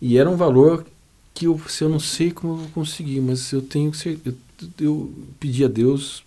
e 0.00 0.18
era 0.18 0.28
um 0.28 0.36
valor 0.36 0.86
que 1.32 1.46
eu, 1.46 1.60
se 1.68 1.82
eu 1.82 1.88
não 1.88 1.98
sei 2.00 2.30
como 2.30 2.54
eu 2.54 2.56
vou 2.58 2.68
conseguir, 2.70 3.20
mas 3.20 3.52
eu 3.52 3.62
tenho 3.62 3.90
que 3.90 3.96
ser. 3.96 4.18
Eu, 4.24 4.34
eu 4.80 5.12
pedi 5.40 5.64
a 5.64 5.68
Deus, 5.68 6.24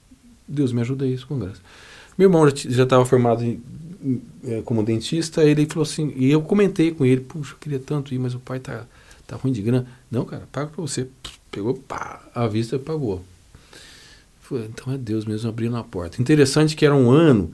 Deus 0.47 0.71
me 0.71 0.81
ajuda 0.81 1.05
isso 1.07 1.25
com 1.27 1.39
graça. 1.39 1.59
Meu 2.17 2.27
irmão 2.29 2.47
já 2.49 2.83
estava 2.83 3.05
formado 3.05 3.43
em- 3.43 3.61
em- 4.03 4.21
eh, 4.43 4.61
como 4.65 4.83
dentista, 4.83 5.43
ele 5.43 5.65
falou 5.65 5.83
assim, 5.83 6.13
e 6.15 6.29
eu 6.31 6.41
comentei 6.41 6.91
com 6.91 7.05
ele, 7.05 7.21
puxa, 7.21 7.53
eu 7.53 7.57
queria 7.59 7.79
tanto 7.79 8.13
ir, 8.13 8.19
mas 8.19 8.33
o 8.33 8.39
pai 8.39 8.59
tá, 8.59 8.85
tá 9.25 9.35
ruim 9.35 9.51
de 9.51 9.61
grana. 9.61 9.87
Não, 10.11 10.25
cara, 10.25 10.47
paga 10.51 10.67
para 10.69 10.81
você. 10.81 11.07
Pegou, 11.51 11.73
pá, 11.75 12.21
a 12.35 12.47
vista 12.47 12.77
pagou. 12.79 13.23
Falei, 14.41 14.65
então 14.65 14.93
é 14.93 14.97
Deus 14.97 15.25
mesmo 15.25 15.49
abrindo 15.49 15.75
a 15.77 15.83
porta. 15.83 16.21
Interessante 16.21 16.75
que 16.75 16.85
era 16.85 16.95
um 16.95 17.09
ano, 17.11 17.53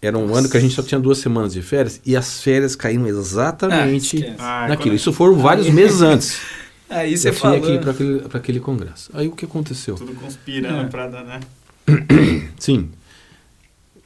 era 0.00 0.16
um 0.16 0.34
ano 0.34 0.48
que 0.48 0.56
a 0.56 0.60
gente 0.60 0.74
só 0.74 0.82
tinha 0.82 1.00
duas 1.00 1.18
semanas 1.18 1.52
de 1.52 1.62
férias 1.62 2.00
e 2.06 2.16
as 2.16 2.40
férias 2.42 2.76
caíram 2.76 3.04
Ah, 3.04 3.08
exatamente 3.08 4.16
esquece. 4.16 4.36
Ah, 4.38 4.66
naquilo. 4.68 4.94
Isso 4.94 5.12
foram 5.12 5.34
vários 5.34 5.68
meses 5.70 6.00
antes. 6.02 6.40
Aí 6.88 7.16
você 7.18 7.28
eu 7.28 7.32
tinha 7.32 7.40
falou. 7.42 7.60
que 7.60 7.72
ir 7.72 7.80
para 7.80 7.90
aquele, 7.90 8.18
pra 8.20 8.38
aquele 8.38 8.60
congresso. 8.60 9.10
Aí 9.12 9.28
o 9.28 9.32
que 9.32 9.44
aconteceu? 9.44 9.94
Tudo 9.96 10.14
conspirando 10.14 10.82
É. 10.82 10.84
pra 10.86 11.06
dar, 11.08 11.24
né? 11.24 11.40
Sim. 12.58 12.90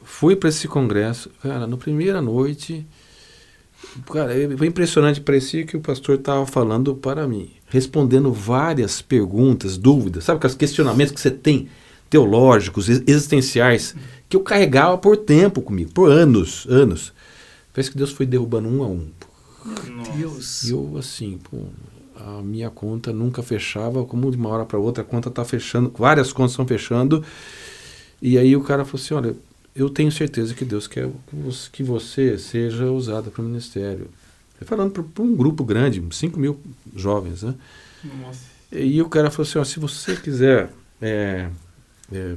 Fui 0.04 0.34
para 0.37 0.49
esse 0.49 0.66
congresso, 0.68 1.30
cara, 1.42 1.66
na 1.66 1.76
primeira 1.76 2.20
noite, 2.20 2.84
cara, 4.12 4.32
é- 4.37 4.56
foi 4.56 4.66
impressionante, 4.66 5.20
parecia 5.20 5.64
que 5.64 5.76
o 5.76 5.80
pastor 5.80 6.16
estava 6.16 6.44
falando 6.46 6.94
para 6.94 7.26
mim, 7.26 7.50
respondendo 7.68 8.32
várias 8.32 9.00
perguntas, 9.02 9.76
dúvidas, 9.76 10.25
sabe 10.25 10.38
aqueles 10.38 10.54
questionamentos 10.56 11.12
que 11.12 11.20
você 11.20 11.30
tem, 11.30 11.68
teológicos, 12.11 12.88
ex- 12.88 13.02
existenciais, 13.06 13.94
que 14.32 14.36
eu 14.36 14.40
carregava 14.40 14.96
por 14.96 15.14
tempo 15.14 15.60
comigo, 15.60 15.92
por 15.92 16.10
anos, 16.10 16.66
anos. 16.66 17.12
Parece 17.70 17.90
que 17.90 17.98
Deus 17.98 18.12
foi 18.12 18.24
derrubando 18.24 18.66
um 18.66 18.82
a 18.82 18.86
um. 18.86 19.10
Nossa. 19.62 20.12
Deus. 20.12 20.64
E 20.64 20.70
eu, 20.70 20.96
assim, 20.96 21.38
pô, 21.50 21.64
a 22.16 22.40
minha 22.40 22.70
conta 22.70 23.12
nunca 23.12 23.42
fechava, 23.42 24.06
como 24.06 24.30
de 24.30 24.38
uma 24.38 24.48
hora 24.48 24.64
para 24.64 24.78
outra 24.78 25.02
a 25.02 25.06
conta 25.06 25.28
está 25.28 25.44
fechando, 25.44 25.92
várias 25.98 26.32
contas 26.32 26.52
estão 26.52 26.66
fechando. 26.66 27.22
E 28.22 28.38
aí 28.38 28.56
o 28.56 28.62
cara 28.62 28.86
falou 28.86 29.04
assim: 29.04 29.12
olha, 29.12 29.36
eu 29.76 29.90
tenho 29.90 30.10
certeza 30.10 30.54
que 30.54 30.64
Deus 30.64 30.86
quer 30.86 31.10
que 31.70 31.82
você, 31.82 32.38
seja 32.38 32.90
usada 32.90 33.30
para 33.30 33.42
o 33.42 33.44
ministério. 33.44 34.08
Falando 34.62 34.92
para 34.92 35.22
um 35.22 35.36
grupo 35.36 35.62
grande, 35.62 36.00
uns 36.00 36.16
5 36.16 36.40
mil 36.40 36.58
jovens, 36.96 37.42
né? 37.42 37.54
Nossa. 38.02 38.40
E 38.72 39.02
o 39.02 39.10
cara 39.10 39.30
falou 39.30 39.46
assim: 39.46 39.58
ó, 39.58 39.64
se 39.64 39.78
você 39.78 40.16
quiser 40.16 40.70
é, 41.02 41.50
é, 42.10 42.34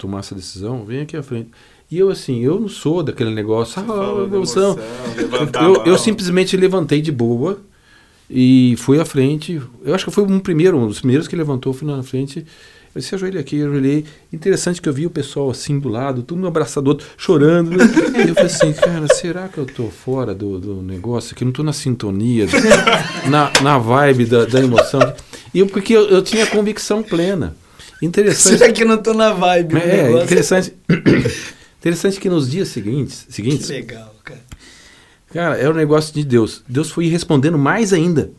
tomar 0.00 0.20
essa 0.20 0.34
decisão, 0.34 0.84
vem 0.84 1.02
aqui 1.02 1.16
à 1.16 1.22
frente. 1.22 1.50
E 1.90 1.98
eu, 1.98 2.08
assim, 2.08 2.40
eu 2.40 2.58
não 2.58 2.68
sou 2.68 3.02
daquele 3.02 3.30
negócio, 3.30 3.74
Você 3.74 3.90
ah, 3.92 4.34
emoção. 4.34 4.78
emoção, 5.18 5.62
Eu, 5.62 5.84
eu 5.84 5.98
simplesmente 5.98 6.56
levantei 6.56 7.02
de 7.02 7.10
boa 7.10 7.60
e 8.30 8.76
fui 8.78 9.00
à 9.00 9.04
frente. 9.04 9.60
Eu 9.84 9.94
acho 9.94 10.04
que 10.04 10.10
foi 10.10 10.24
um 10.24 10.38
primeiro, 10.38 10.78
um 10.78 10.86
dos 10.86 11.00
primeiros 11.00 11.26
que 11.26 11.34
levantou, 11.34 11.72
fui 11.72 11.86
na 11.86 12.02
frente. 12.02 12.46
Eu 12.94 13.00
disse, 13.00 13.14
ajoelhei 13.14 13.40
aqui, 13.40 13.60
ajoelhei. 13.60 14.04
Interessante 14.32 14.80
que 14.80 14.88
eu 14.88 14.92
vi 14.92 15.06
o 15.06 15.10
pessoal 15.10 15.50
assim 15.50 15.78
do 15.78 15.88
lado, 15.88 16.22
tudo 16.22 16.42
um 16.42 16.46
abraçado 16.46 16.84
do 16.84 16.88
outro, 16.88 17.06
chorando. 17.16 17.72
e 17.72 18.28
eu 18.28 18.34
falei 18.34 18.46
assim, 18.46 18.72
cara, 18.72 19.06
será 19.08 19.48
que 19.48 19.58
eu 19.58 19.66
tô 19.66 19.88
fora 19.88 20.32
do, 20.32 20.58
do 20.58 20.74
negócio? 20.82 21.34
Que 21.34 21.42
eu 21.42 21.46
não 21.46 21.52
tô 21.52 21.62
na 21.64 21.72
sintonia, 21.72 22.46
na, 23.28 23.50
na 23.62 23.78
vibe 23.78 24.26
da, 24.26 24.44
da 24.44 24.60
emoção. 24.60 25.00
E 25.52 25.58
eu, 25.58 25.66
porque 25.66 25.94
eu, 25.94 26.08
eu 26.08 26.22
tinha 26.22 26.46
convicção 26.46 27.02
plena. 27.02 27.56
Interessante. 28.02 28.58
Será 28.58 28.72
que 28.72 28.82
eu 28.82 28.86
não 28.88 28.98
tô 28.98 29.12
na 29.14 29.32
vibe? 29.32 29.76
É, 29.76 30.22
interessante. 30.24 30.72
interessante 31.78 32.18
que 32.20 32.28
nos 32.30 32.50
dias 32.50 32.68
seguintes, 32.68 33.24
Que 33.26 33.32
seguintes 33.34 33.68
legal, 33.68 34.14
cara. 34.24 34.40
cara, 35.32 35.56
é 35.56 35.68
o 35.68 35.74
negócio 35.74 36.12
de 36.14 36.24
Deus. 36.24 36.62
Deus 36.68 36.90
foi 36.90 37.06
respondendo 37.08 37.58
mais 37.58 37.92
ainda. 37.92 38.30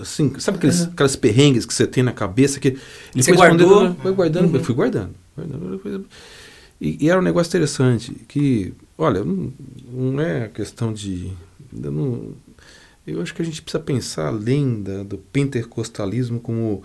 Assim, 0.00 0.32
sabe 0.38 0.58
aqueles, 0.58 0.82
aquelas 0.82 1.14
perrengues 1.14 1.64
que 1.64 1.72
você 1.72 1.86
tem 1.86 2.02
na 2.02 2.12
cabeça 2.12 2.58
que 2.58 2.68
ele 2.68 2.78
Você 3.22 3.32
guardou? 3.32 3.94
foi 4.02 4.12
guardando, 4.12 4.48
Uhum. 4.48 4.56
eu 4.56 4.64
fui 4.64 4.74
guardando. 4.74 5.14
guardando. 5.36 6.06
E, 6.80 7.04
e 7.04 7.08
era 7.10 7.18
um 7.20 7.22
negócio 7.22 7.48
interessante 7.50 8.12
que, 8.26 8.74
olha, 8.98 9.22
não, 9.24 9.52
não 9.92 10.20
é 10.20 10.48
questão 10.48 10.92
de, 10.92 11.30
eu, 11.82 11.92
não- 11.92 12.30
eu 13.06 13.22
acho 13.22 13.32
que 13.34 13.40
a 13.40 13.44
gente 13.44 13.62
precisa 13.62 13.82
pensar 13.82 14.26
além 14.26 14.82
da- 14.82 15.02
do 15.04 15.16
pentecostalismo 15.18 16.40
como 16.40 16.82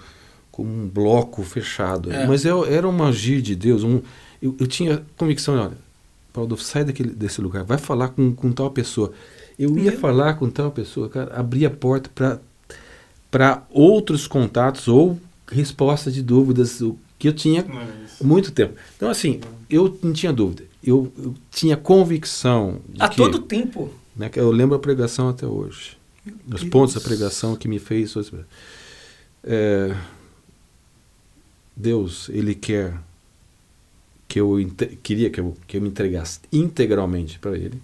como 0.62 0.84
um 0.84 0.88
bloco 0.88 1.44
fechado. 1.44 2.12
É. 2.12 2.26
Mas 2.26 2.46
eu, 2.46 2.66
era 2.66 2.88
um 2.88 3.04
agir 3.04 3.42
de 3.42 3.56
Deus. 3.56 3.84
Um, 3.84 4.02
eu, 4.42 4.56
eu 4.60 4.68
tinha 4.68 5.04
convicção, 5.18 5.56
olha, 5.56 5.78
Paulo, 6.34 6.58
sai 6.58 6.84
daquele, 6.84 7.10
desse 7.10 7.42
lugar, 7.42 7.64
vai 7.64 7.78
falar 7.78 8.10
com, 8.10 8.34
com 8.34 8.52
tal 8.52 8.72
pessoa. 8.72 9.12
Eu 9.60 9.78
ia 9.78 9.92
Meu. 9.92 10.00
falar 10.00 10.36
com 10.36 10.50
tal 10.50 10.72
pessoa, 10.72 11.10
cara, 11.10 11.36
abria 11.36 11.68
a 11.68 11.72
porta 11.72 12.42
para 13.30 13.64
outros 13.70 14.28
contatos 14.28 14.88
ou 14.88 15.20
respostas 15.48 16.14
de 16.14 16.22
dúvidas 16.22 16.82
o 16.82 16.98
que 17.20 17.28
eu 17.28 17.34
tinha 17.34 17.66
há 18.20 18.24
muito 18.24 18.52
tempo. 18.52 18.74
Então, 18.96 19.10
assim, 19.10 19.42
eu 19.70 19.98
não 20.02 20.14
tinha 20.14 20.34
dúvida. 20.34 20.64
Eu, 20.84 21.12
eu 21.18 21.36
tinha 21.52 21.78
convicção. 21.78 22.80
A 22.98 23.08
que, 23.08 23.18
todo 23.18 23.40
tempo. 23.40 23.92
né, 24.16 24.28
que 24.28 24.40
eu 24.40 24.50
lembro 24.50 24.76
a 24.76 24.80
pregação 24.80 25.30
até 25.30 25.46
hoje. 25.46 25.98
Os 26.26 26.62
Deus. 26.62 26.64
pontos 26.64 26.96
da 26.96 27.02
pregação 27.02 27.56
que 27.56 27.68
me 27.68 27.78
fez. 27.78 28.16
É, 29.44 29.96
Deus, 31.82 32.30
Ele 32.30 32.54
quer 32.56 32.94
que 34.28 34.40
eu 34.40 34.56
queria 35.04 35.30
que 35.30 35.40
eu, 35.40 35.58
que 35.68 35.78
eu 35.78 35.82
me 35.82 35.90
entregasse 35.90 36.40
integralmente 36.54 37.38
para 37.40 37.58
Ele. 37.58 37.82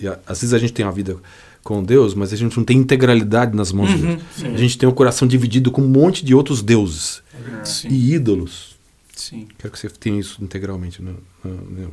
E 0.00 0.06
a- 0.08 0.18
às 0.26 0.40
vezes 0.40 0.54
a 0.54 0.58
gente 0.58 0.72
tem 0.72 0.84
uma 0.86 0.92
vida 0.92 1.16
com 1.62 1.82
Deus, 1.82 2.14
mas 2.14 2.32
a 2.32 2.36
gente 2.36 2.56
não 2.56 2.64
tem 2.64 2.78
integralidade 2.78 3.54
nas 3.56 3.72
mãos 3.72 3.90
de 3.90 3.98
Deus. 3.98 4.22
Uhum. 4.40 4.54
A 4.54 4.56
gente 4.56 4.78
tem 4.78 4.88
o 4.88 4.92
coração 4.92 5.26
dividido 5.26 5.70
com 5.72 5.82
um 5.82 5.88
monte 5.88 6.24
de 6.24 6.34
outros 6.34 6.62
deuses 6.62 7.22
Sim. 7.64 7.88
e 7.88 8.14
ídolos. 8.14 8.76
Sim. 9.14 9.48
Quero 9.58 9.72
que 9.72 9.78
você 9.78 9.90
tenha 9.90 10.20
isso 10.20 10.42
integralmente. 10.42 11.02
Não, 11.02 11.16
não, 11.44 11.54
não. 11.54 11.90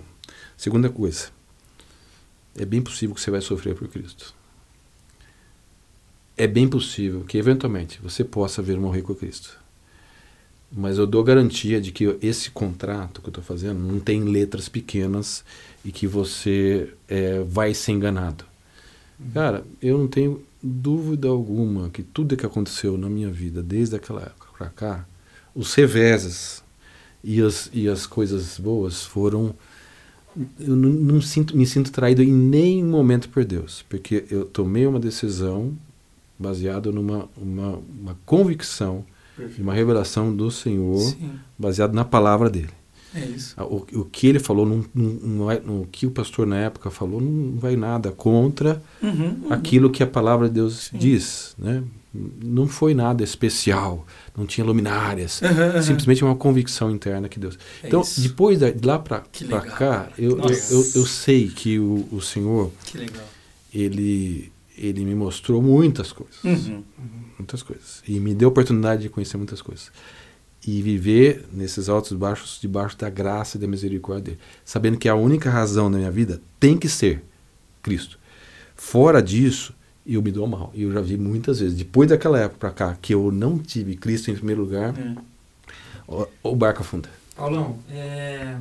Segunda 0.56 0.90
coisa, 0.90 1.30
é 2.56 2.64
bem 2.66 2.82
possível 2.82 3.16
que 3.16 3.22
você 3.22 3.32
vai 3.32 3.42
sofrer 3.42 3.74
por 3.76 3.88
Cristo. 3.88 4.34
É 6.38 6.48
bem 6.48 6.68
possível 6.68 7.22
que, 7.28 7.38
eventualmente, 7.38 8.00
você 8.02 8.24
possa 8.24 8.62
vir 8.62 8.78
morrer 8.80 9.02
com 9.02 9.14
Cristo. 9.16 9.58
Mas 10.76 10.98
eu 10.98 11.06
dou 11.06 11.24
garantia 11.24 11.80
de 11.80 11.92
que 11.92 12.18
esse 12.22 12.50
contrato 12.50 13.22
que 13.22 13.28
eu 13.28 13.32
estou 13.32 13.44
fazendo 13.44 13.80
não 13.80 14.00
tem 14.00 14.24
letras 14.24 14.68
pequenas 14.68 15.46
e 15.86 15.92
que 15.92 16.08
você 16.08 16.92
é, 17.08 17.44
vai 17.44 17.74
ser 17.74 17.92
enganado. 17.92 18.44
Cara, 19.34 19.64
eu 19.82 19.98
não 19.98 20.08
tenho 20.08 20.44
dúvida 20.62 21.28
alguma 21.28 21.90
que 21.90 22.02
tudo 22.02 22.36
que 22.36 22.46
aconteceu 22.46 22.98
na 22.98 23.08
minha 23.08 23.30
vida, 23.30 23.62
desde 23.62 23.96
aquela 23.96 24.22
época 24.22 24.48
para 24.58 24.70
cá, 24.70 25.06
os 25.54 25.74
reveses 25.76 26.64
e 27.24 27.42
as, 27.42 27.70
e 27.72 27.88
as 27.88 28.08
coisas 28.08 28.58
boas 28.58 29.04
foram. 29.04 29.54
Eu 30.60 30.76
não, 30.76 30.90
não 30.90 31.22
sinto, 31.22 31.56
me 31.56 31.66
sinto 31.68 31.92
traído 31.92 32.24
em 32.24 32.34
nenhum 32.34 32.90
momento 32.90 33.30
por 33.30 33.46
Deus, 33.46 33.86
porque 33.88 34.26
eu 34.32 34.46
tomei 34.46 34.88
uma 34.88 35.00
decisão 35.00 35.74
baseada 36.40 36.92
numa 36.92 37.30
uma, 37.38 37.80
uma 38.02 38.18
convicção 38.26 39.06
e 39.58 39.62
uma 39.62 39.74
revelação 39.74 40.36
do 40.36 40.50
Senhor 40.52 41.00
Sim. 41.00 41.32
baseado 41.58 41.94
na 41.94 42.06
palavra 42.06 42.50
dele. 42.50 42.70
É 43.16 43.26
isso. 43.26 43.54
Ah, 43.58 43.64
O, 43.66 43.86
o 43.94 44.06
que 44.06 44.26
ele 44.26 44.40
falou, 44.40 44.66
não, 44.66 44.84
não, 44.94 45.10
não 45.14 45.52
é- 45.52 45.62
o 45.68 45.88
que 45.92 46.08
o 46.08 46.12
pastor 46.12 46.48
na 46.48 46.58
época 46.58 46.90
falou, 46.90 47.22
não 47.22 47.60
vai 47.60 47.76
nada 47.76 48.12
contra 48.12 48.82
Uhum, 49.02 49.12
uhum. 49.44 49.54
aquilo 49.54 49.90
que 49.92 50.02
a 50.02 50.08
palavra 50.08 50.48
de 50.48 50.56
Deus 50.56 50.86
Sim. 50.92 50.98
diz. 50.98 51.54
Né? 51.60 51.84
Não 52.44 52.68
foi 52.68 52.94
nada 52.96 53.24
especial, 53.24 54.06
não 54.36 54.46
tinha 54.48 54.66
luminárias, 54.66 55.42
Uhum, 55.42 55.76
uhum. 55.76 55.82
simplesmente 55.84 56.24
uma 56.24 56.36
convicção 56.36 56.90
interna 56.92 57.30
que 57.30 57.40
Deus. 57.40 57.58
É 57.84 57.88
então, 57.88 58.02
isso. 58.02 58.20
depois 58.22 58.60
da- 58.60 58.72
de 58.72 58.86
lá 58.86 58.98
para 58.98 59.20
cá, 59.62 60.10
eu, 60.18 60.32
eu, 60.40 60.50
eu, 60.50 60.86
eu 60.96 61.06
sei 61.06 61.50
que 61.50 61.78
o, 61.80 62.08
o 62.12 62.20
Senhor, 62.22 62.72
ele, 63.74 64.52
ele 64.78 65.06
me 65.06 65.16
mostrou 65.16 65.62
muitas 65.62 66.12
coisas. 66.12 66.44
Uhum. 66.44 66.84
Muitas 67.44 67.62
coisas. 67.62 68.02
E 68.08 68.20
me 68.20 68.34
deu 68.34 68.48
a 68.48 68.52
oportunidade 68.52 69.02
de 69.04 69.10
conhecer 69.10 69.36
muitas 69.38 69.62
coisas. 69.62 69.92
E 70.66 70.82
viver 70.82 71.46
nesses 71.52 71.90
altos 71.90 72.12
e 72.12 72.16
baixos, 72.16 72.58
debaixo 72.62 72.98
da 72.98 73.10
graça 73.10 73.58
e 73.58 73.60
da 73.60 73.68
misericórdia 73.68 74.24
dele. 74.24 74.40
Sabendo 74.64 74.98
que 74.98 75.10
a 75.10 75.16
única 75.16 75.50
razão 75.50 75.92
da 75.92 75.98
minha 75.98 76.10
vida 76.12 76.42
tem 76.58 76.78
que 76.78 76.88
ser 76.88 77.22
Cristo. 77.82 78.18
Fora 78.76 79.22
disso, 79.22 79.74
eu 80.08 80.22
me 80.22 80.32
dou 80.32 80.48
mal. 80.48 80.72
E 80.74 80.84
eu 80.84 80.92
já 80.94 81.02
vi 81.02 81.18
muitas 81.18 81.60
vezes, 81.60 81.78
depois 81.78 82.10
daquela 82.10 82.40
época 82.40 82.60
para 82.60 82.72
cá, 82.72 82.98
que 83.02 83.14
eu 83.14 83.30
não 83.30 83.60
tive 83.60 83.96
Cristo 83.98 84.32
em 84.32 84.36
primeiro 84.36 84.62
lugar, 84.62 84.94
É. 84.98 85.16
o, 86.08 86.28
o 86.44 86.56
barco 86.56 86.80
afunda. 86.82 87.10
Paulão, 87.36 87.78
é, 87.90 88.56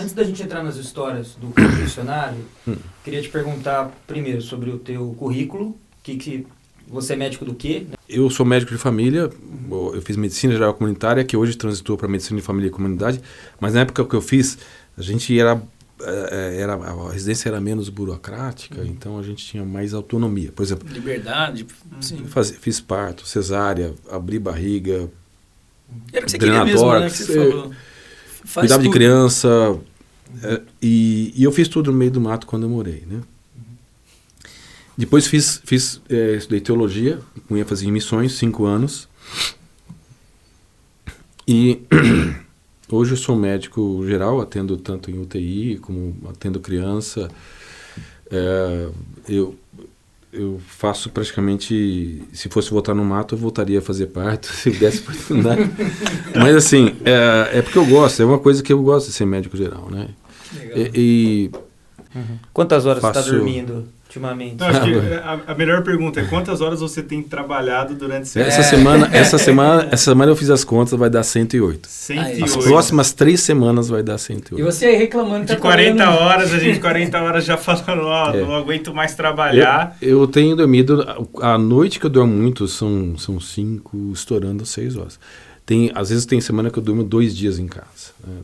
antes 0.00 0.12
da 0.14 0.24
gente 0.24 0.42
entrar 0.42 0.62
nas 0.62 0.76
histórias 0.76 1.34
do 1.40 1.48
confessionário, 1.52 2.44
Hum. 2.66 2.76
queria 3.04 3.20
te 3.20 3.28
perguntar 3.28 3.90
primeiro 4.06 4.40
sobre 4.40 4.70
o 4.70 4.78
teu 4.78 5.14
currículo, 5.18 5.76
que, 6.02 6.16
que 6.16 6.46
você 6.90 7.12
é 7.12 7.16
médico 7.16 7.44
do 7.44 7.54
quê? 7.54 7.86
Eu 8.08 8.28
sou 8.30 8.44
médico 8.44 8.72
de 8.72 8.78
família, 8.78 9.30
eu 9.70 10.02
fiz 10.02 10.16
medicina 10.16 10.52
geral 10.54 10.74
comunitária, 10.74 11.22
que 11.24 11.36
hoje 11.36 11.56
transitou 11.56 11.96
para 11.96 12.08
medicina 12.08 12.38
de 12.40 12.44
família 12.44 12.68
e 12.68 12.70
comunidade, 12.70 13.20
mas 13.60 13.74
na 13.74 13.80
época 13.80 14.04
que 14.04 14.14
eu 14.14 14.20
fiz, 14.20 14.58
a 14.98 15.02
gente 15.02 15.38
era, 15.38 15.62
eh, 16.02 16.56
era 16.60 16.74
a 16.74 17.12
residência 17.12 17.48
era 17.48 17.60
menos 17.60 17.88
burocrática, 17.88 18.82
então 18.84 19.18
a 19.18 19.22
gente 19.22 19.44
tinha 19.46 19.64
mais 19.64 19.94
autonomia. 19.94 20.50
Por 20.52 20.62
exemplo, 20.64 20.88
Liberdade. 20.92 21.64
Sim. 22.00 22.24
fazia- 22.26 22.56
fiz 22.60 22.80
parto, 22.80 23.26
cesárea, 23.26 23.94
abri 24.10 24.38
barriga, 24.38 25.08
Era 26.12 26.24
que 26.24 26.30
você 26.32 26.38
queria 26.38 26.64
mesmo, 26.64 26.92
né? 26.92 27.08
Que 27.10 27.16
você. 27.16 27.70
Faz 28.44 28.54
cuidava 28.66 28.82
de 28.82 28.88
tudo. 28.88 28.92
criança, 28.92 29.78
eh, 30.42 30.60
e, 30.82 31.32
e 31.36 31.44
eu 31.44 31.52
fiz 31.52 31.68
tudo 31.68 31.92
no 31.92 31.96
meio 31.98 32.10
do 32.10 32.20
mato 32.20 32.46
quando 32.46 32.64
eu 32.64 32.68
morei, 32.70 33.04
né? 33.08 33.20
Depois 34.96 35.26
fiz, 35.26 35.60
fiz 35.64 36.00
eh, 36.08 36.34
estudei 36.36 36.60
teologia, 36.60 37.18
com 37.48 37.56
ênfase 37.56 37.86
em 37.86 37.92
missões, 37.92 38.32
cinco 38.32 38.64
anos. 38.66 39.08
E 41.46 41.82
hoje 42.90 43.12
eu 43.12 43.16
sou 43.16 43.36
médico 43.36 44.04
geral, 44.06 44.40
atendo 44.40 44.76
tanto 44.76 45.10
em 45.10 45.18
UTI 45.18 45.78
como 45.80 46.16
atendo 46.28 46.60
criança. 46.60 47.30
Eh, 48.30 48.88
eu, 49.28 49.56
eu 50.32 50.60
faço 50.66 51.10
praticamente, 51.10 52.22
se 52.32 52.48
fosse 52.48 52.70
voltar 52.70 52.94
no 52.94 53.04
mato, 53.04 53.34
eu 53.34 53.38
voltaria 53.38 53.78
a 53.78 53.82
fazer 53.82 54.08
parto, 54.08 54.46
se 54.52 54.68
eu 54.68 54.78
desse 54.78 55.00
oportunidade. 55.00 55.62
Mas 56.34 56.56
assim, 56.56 56.94
é, 57.04 57.58
é 57.58 57.62
porque 57.62 57.78
eu 57.78 57.86
gosto, 57.86 58.22
é 58.22 58.24
uma 58.24 58.38
coisa 58.38 58.62
que 58.62 58.72
eu 58.72 58.82
gosto 58.82 59.06
de 59.06 59.12
ser 59.12 59.24
médico 59.24 59.56
geral, 59.56 59.88
né? 59.90 60.10
Que 60.50 60.58
legal. 60.58 60.78
E, 60.78 60.90
e 60.94 61.50
Quantas 62.52 62.86
horas 62.86 63.02
você 63.02 63.08
está 63.08 63.22
dormindo 63.22 63.88
ultimamente? 64.10 64.56
Não, 64.58 64.66
acho 64.66 64.80
que 64.82 64.94
a, 65.14 65.40
a 65.52 65.54
melhor 65.54 65.82
pergunta 65.82 66.20
é 66.20 66.24
quantas 66.24 66.60
horas 66.60 66.80
você 66.80 67.02
tem 67.02 67.22
trabalhado 67.22 67.94
durante 67.94 68.24
esse 68.24 68.40
essa 68.40 68.62
semana, 68.64 69.08
essa 69.12 69.38
semana, 69.38 69.88
essa 69.90 70.04
semana 70.10 70.32
eu 70.32 70.36
fiz 70.36 70.50
as 70.50 70.64
contas, 70.64 70.98
vai 70.98 71.08
dar 71.08 71.22
108. 71.22 71.86
108. 71.88 72.44
As 72.44 72.56
próximas 72.56 73.12
três 73.12 73.40
semanas 73.40 73.88
vai 73.88 74.02
dar 74.02 74.16
E 74.16 74.18
108. 74.18 74.64
você 74.64 74.86
aí 74.86 74.96
reclamando 74.96 75.40
que 75.46 75.52
De 75.52 75.54
tá 75.56 75.60
40 75.60 75.96
trabalhando- 75.96 76.22
horas, 76.22 76.52
a 76.52 76.58
gente 76.58 76.80
40 76.80 77.20
horas 77.22 77.44
já 77.44 77.56
falando, 77.56 78.02
ó, 78.02 78.34
É. 78.34 78.40
não 78.42 78.54
aguento 78.54 78.92
mais 78.92 79.14
trabalhar. 79.14 79.96
Eu, 80.02 80.20
eu 80.20 80.26
tenho 80.26 80.56
dormido, 80.56 81.04
a 81.40 81.56
noite 81.56 82.00
que 82.00 82.06
eu 82.06 82.10
durmo 82.10 82.34
muito 82.34 82.66
são, 82.66 83.16
são 83.16 83.38
cinco, 83.40 84.10
estourando 84.12 84.66
seis 84.66 84.96
horas. 84.96 85.18
Tem, 85.64 85.92
às 85.94 86.10
vezes 86.10 86.26
tem 86.26 86.40
semana 86.40 86.68
que 86.68 86.78
eu 86.78 86.82
durmo 86.82 87.04
dois 87.04 87.36
dias 87.36 87.58
em 87.58 87.68
casa. 87.68 88.10
né? 88.26 88.38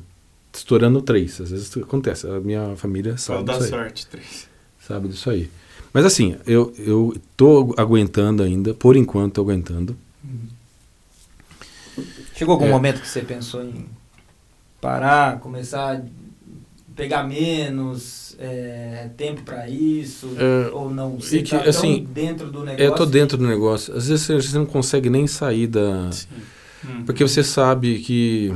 Estourando 0.52 1.02
três, 1.02 1.38
às 1.40 1.50
vezes 1.50 1.76
acontece. 1.76 2.26
A 2.26 2.40
minha 2.40 2.74
família 2.76 3.16
sabe 3.18 3.44
dá 3.44 3.54
disso 3.54 3.64
aí. 3.64 3.70
sorte, 3.70 4.06
três. 4.06 4.48
Sabe 4.86 5.08
disso 5.08 5.30
aí. 5.30 5.50
Mas 5.92 6.04
assim, 6.04 6.36
eu, 6.46 6.74
eu 6.78 7.16
tô 7.36 7.74
aguentando 7.76 8.42
ainda, 8.42 8.74
por 8.74 8.96
enquanto 8.96 9.34
tô 9.34 9.40
aguentando. 9.42 9.96
Chegou 12.34 12.52
algum 12.52 12.66
É. 12.66 12.70
momento 12.70 13.00
que 13.00 13.08
você 13.08 13.22
pensou 13.22 13.62
em 13.64 13.86
parar, 14.80 15.40
começar 15.40 15.96
a 15.96 16.00
pegar 16.94 17.24
menos 17.24 18.36
é, 18.38 19.08
tempo 19.16 19.42
para 19.42 19.68
isso? 19.68 20.36
É, 20.36 20.70
ou 20.72 20.90
não? 20.90 21.18
Você 21.18 21.42
que, 21.42 21.50
tá 21.50 21.62
assim, 21.62 22.06
dentro 22.10 22.50
do 22.50 22.62
negócio? 22.62 22.84
Eu 22.84 22.94
tô 22.94 23.06
dentro 23.06 23.38
do 23.38 23.46
negócio. 23.46 23.96
Às 23.96 24.08
vezes 24.08 24.26
você 24.26 24.58
não 24.58 24.66
consegue 24.66 25.08
nem 25.08 25.26
sair 25.26 25.66
da, 25.66 26.12
Sim. 26.12 26.26
Hum. 26.84 27.04
Porque 27.04 27.22
você 27.26 27.42
sabe 27.42 27.98
que. 28.00 28.52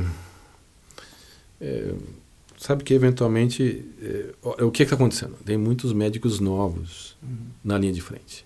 É, 2.61 2.65
sabe 2.65 2.83
que 2.83 2.93
eventualmente. 2.93 3.83
é, 4.01 4.33
o 4.63 4.71
que 4.71 4.83
está 4.83 4.95
acontecendo? 4.95 5.35
Tem 5.45 5.57
muitos 5.57 5.93
médicos 5.93 6.39
novos 6.39 7.15
Uhum. 7.23 7.37
na 7.63 7.77
linha 7.77 7.93
de 7.93 8.01
frente. 8.01 8.45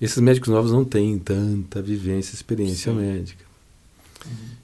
Esses 0.00 0.18
médicos 0.18 0.48
novos 0.48 0.72
não 0.72 0.84
têm 0.84 1.18
tanta 1.18 1.80
vivência, 1.80 2.34
experiência 2.34 2.92
Sim. 2.92 2.98
médica. 2.98 3.44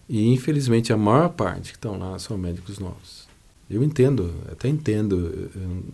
E 0.08 0.26
infelizmente 0.28 0.92
a 0.92 0.96
maior 0.96 1.28
parte 1.30 1.70
que 1.70 1.76
estão 1.76 1.98
lá 1.98 2.18
são 2.18 2.36
médicos 2.38 2.78
novos. 2.78 3.28
Eu 3.70 3.82
entendo, 3.84 4.34
até 4.50 4.68
entendo 4.68 5.50
eh, 5.54 5.92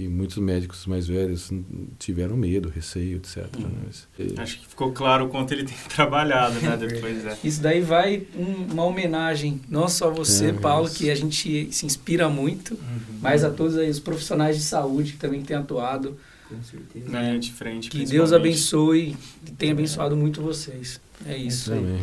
que 0.00 0.08
muitos 0.08 0.38
médicos 0.38 0.86
mais 0.86 1.06
velhos 1.06 1.50
hum, 1.52 1.62
tiveram 1.98 2.36
medo, 2.36 2.70
receio, 2.74 3.18
etc. 3.18 3.46
Uhum. 3.56 3.62
né? 3.68 3.70
Mas, 3.86 4.08
eh, 4.18 4.40
Acho 4.40 4.58
que 4.60 4.66
ficou 4.66 4.92
claro 4.92 5.26
o 5.26 5.28
quanto 5.28 5.52
ele 5.52 5.64
tem 5.64 5.76
trabalhado, 5.94 6.58
né? 6.60 6.76
Depois 6.76 7.26
é. 7.26 7.36
Isso 7.44 7.60
daí 7.60 7.80
vai 7.82 8.22
um- 8.34 8.72
uma 8.72 8.84
homenagem, 8.84 9.60
não 9.68 9.88
só 9.88 10.08
a 10.08 10.10
você, 10.10 10.46
É, 10.46 10.52
Paulo, 10.54 10.86
isso. 10.86 10.96
que 10.96 11.10
a 11.10 11.14
gente 11.14 11.68
se 11.72 11.84
inspira 11.84 12.28
muito, 12.30 12.74
Uhum. 12.74 13.18
mas 13.20 13.44
a 13.44 13.50
todos 13.50 13.76
aí 13.76 13.90
os 13.90 14.00
profissionais 14.00 14.56
de 14.56 14.62
saúde 14.62 15.12
que 15.12 15.18
também 15.18 15.42
têm 15.42 15.56
atuado. 15.56 16.16
Com 16.48 16.62
certeza. 16.62 17.08
Na 17.10 17.20
linha 17.22 17.38
de 17.38 17.52
frente. 17.52 17.90
Que 17.90 18.04
Deus 18.06 18.32
abençoe 18.32 19.16
e 19.46 19.50
tenha 19.52 19.72
abençoado 19.72 20.16
muito 20.16 20.40
vocês. 20.40 20.98
É 21.26 21.36
isso. 21.36 21.70
também. 21.70 22.00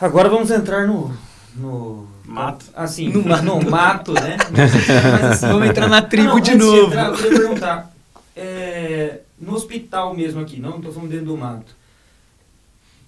Agora 0.00 0.28
vamos 0.28 0.50
entrar 0.50 0.86
no. 0.86 1.14
No 1.56 2.06
Mato. 2.24 2.64
Assim, 2.74 3.08
No 3.08 3.22
no, 3.22 3.70
mato. 3.70 4.12
né? 4.12 4.36
Mas, 4.52 5.24
assim, 5.24 5.46
Vamos 5.46 5.68
entrar 5.68 5.88
na 5.88 6.02
tribo 6.02 6.28
não, 6.28 6.40
de 6.40 6.50
antes 6.52 6.66
novo. 6.66 6.86
entrar, 6.86 7.06
eu 7.08 7.14
queria 7.14 7.38
perguntar. 7.38 7.94
é, 8.36 9.18
no 9.40 9.54
hospital 9.54 10.14
mesmo 10.14 10.40
aqui, 10.40 10.58
não 10.60 10.76
estou 10.78 10.92
falando 10.92 11.10
dentro 11.10 11.26
do 11.26 11.36
mato. 11.36 11.74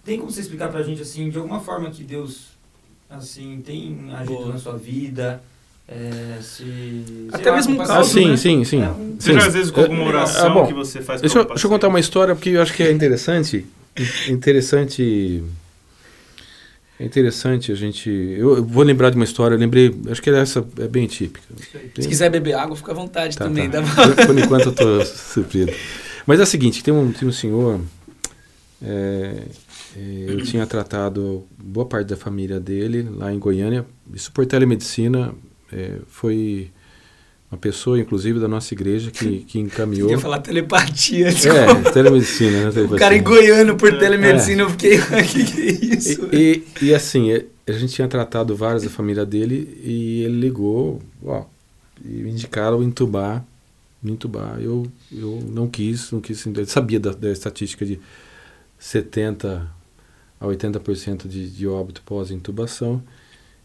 Tem 0.05 0.19
como 0.19 0.31
você 0.31 0.41
explicar 0.41 0.69
pra 0.69 0.83
gente, 0.83 1.03
assim, 1.03 1.29
de 1.31 1.37
alguma 1.39 1.59
forma 1.61 1.91
que 1.91 2.05
Deus, 2.05 2.49
assim, 3.11 3.61
tem 3.65 3.99
agido 4.15 4.35
Boa. 4.35 4.53
na 4.53 4.59
sua 4.59 4.77
vida? 4.77 5.43
é, 5.89 6.39
se, 6.43 7.29
Até 7.33 7.53
mesmo 7.53 7.75
um 7.75 7.77
com 7.77 7.83
Ah, 7.85 7.87
caso, 7.87 8.11
sim, 8.13 8.31
né? 8.31 8.37
sim, 8.37 8.65
sim. 8.65 8.83
É 8.83 8.89
um- 8.89 9.17
Seja 9.21 9.41
Sim. 9.41 9.47
às 9.47 9.55
vezes 9.55 9.71
com 9.71 9.83
alguma 9.83 10.03
Eh, 10.03 10.09
oração 10.09 10.47
ah, 10.47 10.51
bom, 10.51 10.67
que 10.67 10.75
você 10.75 11.01
faz 11.01 11.21
Deixa 11.21 11.39
eu, 11.39 11.45
deixa 11.45 11.65
eu 11.65 11.71
contar 11.71 11.87
uma 11.87 12.01
história 12.01 12.35
porque 12.35 12.51
eu 12.51 12.61
acho 12.61 12.75
que 12.75 12.83
é 12.83 12.91
interessante. 12.91 13.65
interessante. 14.29 15.45
É 16.99 17.05
interessante 17.05 17.71
a 17.71 17.75
gente. 17.75 18.09
Eu, 18.09 18.57
eu 18.57 18.65
vou 18.65 18.83
lembrar 18.83 19.11
de 19.11 19.17
uma 19.17 19.25
história, 19.25 19.55
eu 19.55 19.59
lembrei. 19.59 19.95
Acho 20.11 20.23
que 20.23 20.31
essa 20.31 20.67
é 20.79 20.89
bem 20.89 21.07
típica. 21.07 21.45
Se 21.99 22.09
quiser 22.09 22.31
beber 22.31 22.55
água, 22.55 22.75
fica 22.77 22.93
à 22.93 22.95
vontade 22.95 23.37
Tá, 23.37 23.45
também. 23.45 23.69
tá. 23.71 23.81
Dá 23.83 24.27
Por, 24.27 24.39
enquanto 24.39 24.67
eu 24.67 24.73
tô 24.75 25.05
surpreso. 25.05 25.73
Mas 26.27 26.41
é 26.41 26.43
o 26.43 26.47
seguinte, 26.47 26.83
tem 26.83 26.93
um, 26.95 27.13
tem 27.13 27.29
um 27.29 27.33
senhor, 27.33 27.81
é, 28.83 29.43
é, 29.97 30.25
eu 30.29 30.43
tinha 30.43 30.67
tratado 30.67 31.47
boa 31.63 31.87
parte 31.87 32.09
da 32.09 32.17
família 32.17 32.59
dele 32.59 33.09
lá 33.15 33.33
em 33.33 33.39
Goiânia, 33.39 33.87
isso 34.13 34.33
por 34.33 34.45
telemedicina, 34.47 35.33
é, 35.73 35.99
foi 36.09 36.71
uma 37.51 37.59
pessoa, 37.59 37.99
inclusive, 37.99 38.41
da 38.41 38.49
nossa 38.49 38.75
igreja 38.75 39.11
que, 39.11 39.39
que 39.49 39.59
encaminhou. 39.59 40.11
Ia 40.11 40.19
falar 40.19 40.41
telepatia. 40.41 41.31
desculpa. 41.31 41.89
É, 41.89 41.93
telemedicina, 41.93 42.71
né? 42.71 42.83
O 42.83 42.97
cara 42.97 43.17
em 43.17 43.23
Goiano 43.23 43.77
por 43.77 43.93
É. 43.93 43.99
telemedicina, 43.99 44.63
eu 44.63 44.71
fiquei. 44.71 44.99
que, 45.31 45.45
que 45.45 45.61
é 45.61 45.95
isso? 45.97 46.29
E, 46.33 46.65
e, 46.83 46.87
e 46.87 46.95
assim, 46.95 47.31
é, 47.33 47.45
a 47.67 47.73
gente 47.73 47.95
tinha 47.95 48.09
tratado 48.09 48.55
vários 48.57 48.83
da 48.83 48.91
família 48.91 49.25
dele 49.25 49.81
e 49.83 50.23
ele 50.23 50.41
ligou, 50.41 51.01
ó, 51.25 51.45
e 52.05 52.09
me 52.09 52.31
indicaram 52.31 52.83
entubar, 52.83 53.45
me 54.03 54.13
entubar. 54.13 54.59
Eu, 54.61 54.87
eu 55.13 55.43
não 55.49 55.69
quis, 55.69 56.11
não 56.11 56.21
quis, 56.21 56.45
ele 56.47 56.67
sabia 56.67 56.99
da, 57.01 57.13
da 57.13 57.31
estatística 57.31 57.85
de 57.87 57.99
70 58.79 59.69
a 60.41 60.47
80% 60.47 61.27
de, 61.27 61.51
de 61.51 61.67
óbito 61.67 62.03
pós-intubação 62.05 63.03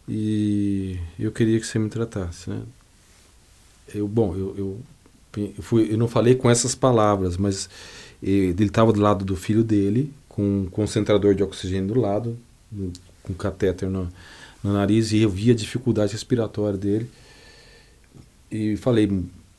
e 0.08 0.98
eu 1.18 1.30
queria 1.30 1.60
que 1.60 1.66
você 1.66 1.78
me 1.78 1.88
tratasse, 1.88 2.48
né? 2.50 2.62
Eu, 3.94 4.08
bom, 4.08 4.34
eu, 4.34 4.54
eu, 4.56 4.80
eu, 5.56 5.62
fui, 5.62 5.92
eu 5.92 5.98
não 5.98 6.08
falei 6.08 6.34
com 6.34 6.50
essas 6.50 6.74
palavras, 6.74 7.36
mas 7.36 7.68
ele 8.22 8.64
estava 8.64 8.92
do 8.92 9.00
lado 9.00 9.24
do 9.24 9.36
filho 9.36 9.64
dele, 9.64 10.12
com 10.28 10.62
um 10.62 10.66
concentrador 10.66 11.34
de 11.34 11.42
oxigênio 11.42 11.94
do 11.94 12.00
lado, 12.00 12.38
um- 12.72 12.92
com 13.22 13.34
catéter 13.34 13.88
no, 13.88 14.08
no 14.62 14.72
nariz, 14.72 15.12
e 15.12 15.18
eu 15.18 15.30
vi 15.30 15.50
a 15.50 15.54
dificuldade 15.54 16.12
respiratória 16.12 16.78
dele. 16.78 17.08
E 18.50 18.76
falei, 18.76 19.10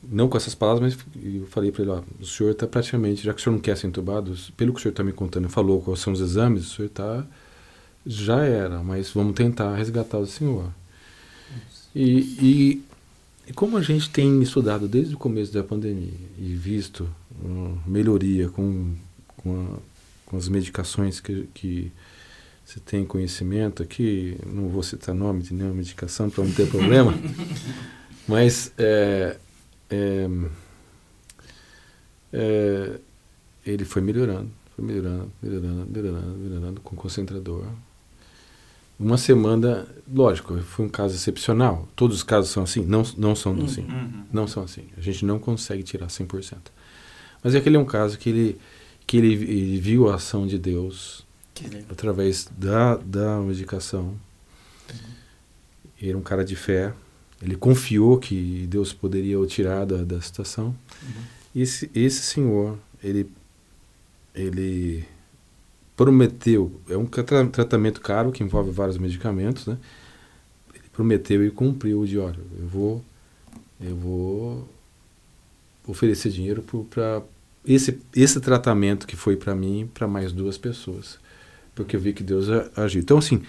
não 0.02 0.28
com 0.28 0.36
essas 0.36 0.54
palavras, 0.54 0.94
mas 0.94 1.06
eu 1.24 1.46
falei 1.48 1.72
para 1.72 1.82
ele: 1.82 1.90
ó, 1.90 2.02
o 2.20 2.24
senhor 2.26 2.50
está 2.52 2.66
praticamente, 2.66 3.24
já 3.24 3.32
que 3.34 3.40
o 3.40 3.42
senhor 3.42 3.54
não 3.54 3.60
quer 3.60 3.76
ser 3.76 3.86
entubado, 3.86 4.36
pelo 4.56 4.72
que 4.72 4.78
o 4.78 4.82
senhor 4.82 4.92
está 4.92 5.02
me 5.02 5.12
contando, 5.12 5.48
falou 5.48 5.80
quais 5.80 6.00
são 6.00 6.12
os 6.12 6.20
exames, 6.20 6.66
o 6.66 6.74
senhor 6.76 6.88
está. 6.88 7.26
Já 8.06 8.42
era, 8.44 8.82
mas 8.82 9.10
vamos 9.10 9.34
tentar 9.34 9.74
resgatar 9.76 10.18
o 10.18 10.26
senhor. 10.26 10.70
E, 11.94 12.02
e, 12.40 12.82
e 13.46 13.52
como 13.52 13.76
a 13.76 13.82
gente 13.82 14.08
tem 14.10 14.40
estudado 14.42 14.88
desde 14.88 15.14
o 15.14 15.18
começo 15.18 15.52
da 15.52 15.62
pandemia 15.62 16.12
e 16.38 16.54
visto 16.54 17.08
melhoria 17.86 18.48
com, 18.48 18.94
com, 19.36 19.62
a- 19.74 19.78
com 20.26 20.36
as 20.36 20.48
medicações 20.48 21.20
que, 21.20 21.46
que 21.52 21.92
você 22.64 22.80
tem 22.80 23.04
conhecimento 23.04 23.82
aqui, 23.82 24.36
não 24.46 24.68
vou 24.68 24.82
citar 24.82 25.14
nome 25.14 25.42
de 25.42 25.52
nenhuma 25.52 25.74
medicação 25.74 26.30
para 26.30 26.42
não 26.42 26.52
ter 26.52 26.66
problema, 26.68 27.12
mas 28.26 28.72
é, 28.78 29.36
é, 29.90 30.28
é, 32.32 32.98
ele 33.66 33.84
foi 33.84 34.02
melhorando, 34.02 34.50
foi 34.74 34.84
melhorando, 34.84 35.30
melhorando, 35.42 35.86
melhorando, 35.90 36.38
melhorando 36.38 36.80
com 36.80 36.96
concentrador. 36.96 37.66
Uma 38.98 39.18
semana, 39.18 39.86
lógico, 40.12 40.56
foi 40.60 40.86
um 40.86 40.88
caso 40.88 41.14
excepcional. 41.14 41.88
Todos 41.96 42.18
os 42.18 42.22
casos 42.22 42.50
são 42.50 42.62
assim? 42.62 42.82
Não, 42.84 43.02
não 43.18 43.34
são 43.34 43.52
Uhum. 43.52 43.64
assim. 43.64 43.82
Uhum. 43.82 44.24
Não 44.32 44.46
são 44.46 44.62
assim. 44.62 44.84
A 44.96 45.00
gente 45.00 45.24
não 45.24 45.38
consegue 45.38 45.82
tirar 45.82 46.06
100%. 46.06 46.56
Mas 47.42 47.54
aquele 47.54 47.76
é 47.76 47.78
um 47.78 47.84
caso 47.84 48.16
que 48.16 48.30
ele, 48.30 48.58
que 49.06 49.16
ele, 49.16 49.32
ele 49.34 49.80
viu 49.80 50.08
a 50.10 50.14
ação 50.14 50.46
de 50.46 50.58
Deus 50.58 51.26
através 51.90 52.48
da, 52.56 52.96
da 52.96 53.38
medicação. 53.40 54.14
Ele 56.00 56.10
era 56.10 56.18
um 56.18 56.22
cara 56.22 56.44
de 56.44 56.56
fé. 56.56 56.92
Ele 57.42 57.56
confiou 57.56 58.18
que 58.18 58.66
Deus 58.68 58.92
poderia 58.92 59.38
o 59.38 59.46
tirar 59.46 59.84
da, 59.84 60.04
da 60.04 60.20
situação. 60.20 60.74
E 61.54 61.60
esse, 61.62 61.90
esse 61.94 62.22
senhor, 62.22 62.78
ele, 63.02 63.28
ele 64.34 65.04
prometeu, 65.96 66.80
é 66.88 66.96
um 66.96 67.06
tra- 67.06 67.46
tratamento 67.46 68.00
caro 68.00 68.32
que 68.32 68.42
envolve 68.42 68.70
vários 68.70 68.98
medicamentos, 68.98 69.66
né? 69.66 69.76
Ele 70.74 70.84
prometeu 70.92 71.44
e 71.44 71.50
cumpriu 71.50 72.04
de, 72.04 72.18
olha, 72.18 72.38
eu 72.58 72.66
vou, 72.66 73.04
eu 73.80 73.94
vou 73.96 74.68
oferecer 75.86 76.30
dinheiro 76.30 76.62
para 76.90 77.22
esse, 77.64 77.98
esse 78.14 78.40
tratamento 78.40 79.06
que 79.06 79.16
foi 79.16 79.36
para 79.36 79.54
mim, 79.54 79.88
para 79.92 80.08
mais 80.08 80.32
duas 80.32 80.58
pessoas, 80.58 81.18
porque 81.74 81.96
eu 81.96 82.00
vi 82.00 82.12
que 82.12 82.22
Deus 82.22 82.48
a- 82.50 82.70
agiu. 82.76 83.00
Então, 83.00 83.18
assim, 83.18 83.42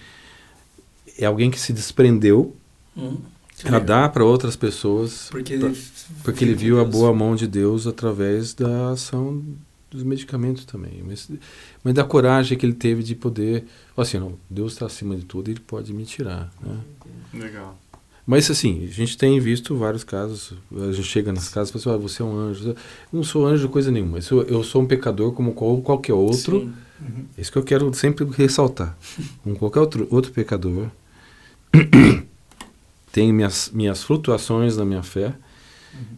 é 1.17 1.25
alguém 1.25 1.49
que 1.49 1.59
se 1.59 1.73
desprendeu 1.73 2.55
Hum, 2.97 3.17
para 3.63 3.79
dar 3.79 4.09
para 4.11 4.23
outras 4.23 4.55
pessoas, 4.55 5.27
Porque 5.29 5.57
pra- 5.57 5.67
ele, 5.69 5.77
porque 6.23 6.43
ele 6.43 6.53
viu 6.53 6.79
a 6.79 6.83
Deus. 6.83 6.95
boa 6.95 7.13
mão 7.13 7.35
de 7.35 7.47
Deus 7.47 7.87
através 7.87 8.53
da 8.53 8.91
ação 8.91 9.43
dos 9.95 10.03
medicamentos 10.03 10.65
também. 10.65 11.03
Mas, 11.05 11.29
mas 11.83 11.93
da 11.93 12.03
coragem 12.03 12.57
que 12.57 12.65
ele 12.65 12.73
teve 12.73 13.01
de 13.01 13.15
poder. 13.15 13.65
Assim, 13.97 14.19
não, 14.19 14.33
Deus 14.49 14.73
está 14.73 14.85
acima 14.85 15.15
de 15.15 15.23
tudo 15.25 15.49
e 15.49 15.53
ele 15.53 15.59
pode 15.61 15.93
me 15.93 16.05
tirar. 16.05 16.51
Né? 16.61 16.77
Legal. 17.33 17.77
Mas 18.27 18.49
assim, 18.49 18.83
a 18.83 18.91
gente 18.91 19.17
tem 19.17 19.39
visto 19.39 19.75
vários 19.75 20.03
casos. 20.03 20.53
A 20.75 20.91
gente 20.91 21.07
chega 21.07 21.31
nas 21.31 21.49
casas 21.49 21.69
e 21.69 21.83
fala 21.83 21.95
assim: 21.95 22.05
ah, 22.05 22.07
você 22.09 22.21
é 22.21 22.25
um 22.25 22.35
anjo. 22.37 22.69
Eu 22.69 22.75
não 23.13 23.23
sou 23.23 23.45
anjo 23.45 23.69
coisa 23.69 23.91
nenhuma. 23.91 24.17
Eu 24.17 24.21
sou, 24.21 24.41
eu 24.43 24.63
sou 24.63 24.81
um 24.81 24.85
pecador 24.85 25.31
como 25.31 25.53
qual- 25.53 25.81
qualquer 25.81 26.13
outro. 26.13 26.61
Sim. 26.61 26.73
Uhum. 27.01 27.25
Isso 27.37 27.51
que 27.51 27.57
eu 27.57 27.63
quero 27.63 27.93
sempre 27.93 28.25
ressaltar. 28.31 28.97
Como 29.43 29.55
qualquer 29.55 29.79
outro, 29.81 30.07
outro 30.09 30.31
pecador, 30.31 30.89
tenho 33.11 33.33
minhas, 33.33 33.69
minhas 33.73 34.03
flutuações 34.03 34.75
na 34.77 34.85
minha 34.85 35.03
fé, 35.03 35.33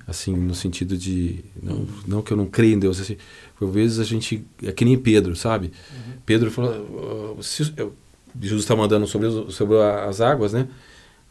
assim, 0.08 0.36
no 0.36 0.54
sentido 0.56 0.98
de. 0.98 1.44
Não, 1.62 1.86
não 2.08 2.22
que 2.22 2.32
eu 2.34 2.38
não 2.38 2.46
creia 2.46 2.74
em 2.74 2.80
Deus, 2.80 3.00
assim, 3.00 3.18
por 3.58 3.70
vezes 3.70 4.00
a 4.00 4.04
gente. 4.04 4.46
É 4.64 4.72
que 4.72 4.84
nem 4.86 4.98
Pedro, 4.98 5.36
sabe? 5.36 5.72
Pedro 6.26 6.50
falou. 6.52 7.36
"Ah, 7.40 7.44
se- 7.44 7.74
eu- 7.78 7.94
Jesus 8.40 8.62
está 8.64 8.76
mandando 8.76 9.08
sobre, 9.08 9.28
os- 9.28 9.56
sobre 9.56 9.78
as 9.82 10.22
águas, 10.22 10.54
né? 10.54 10.68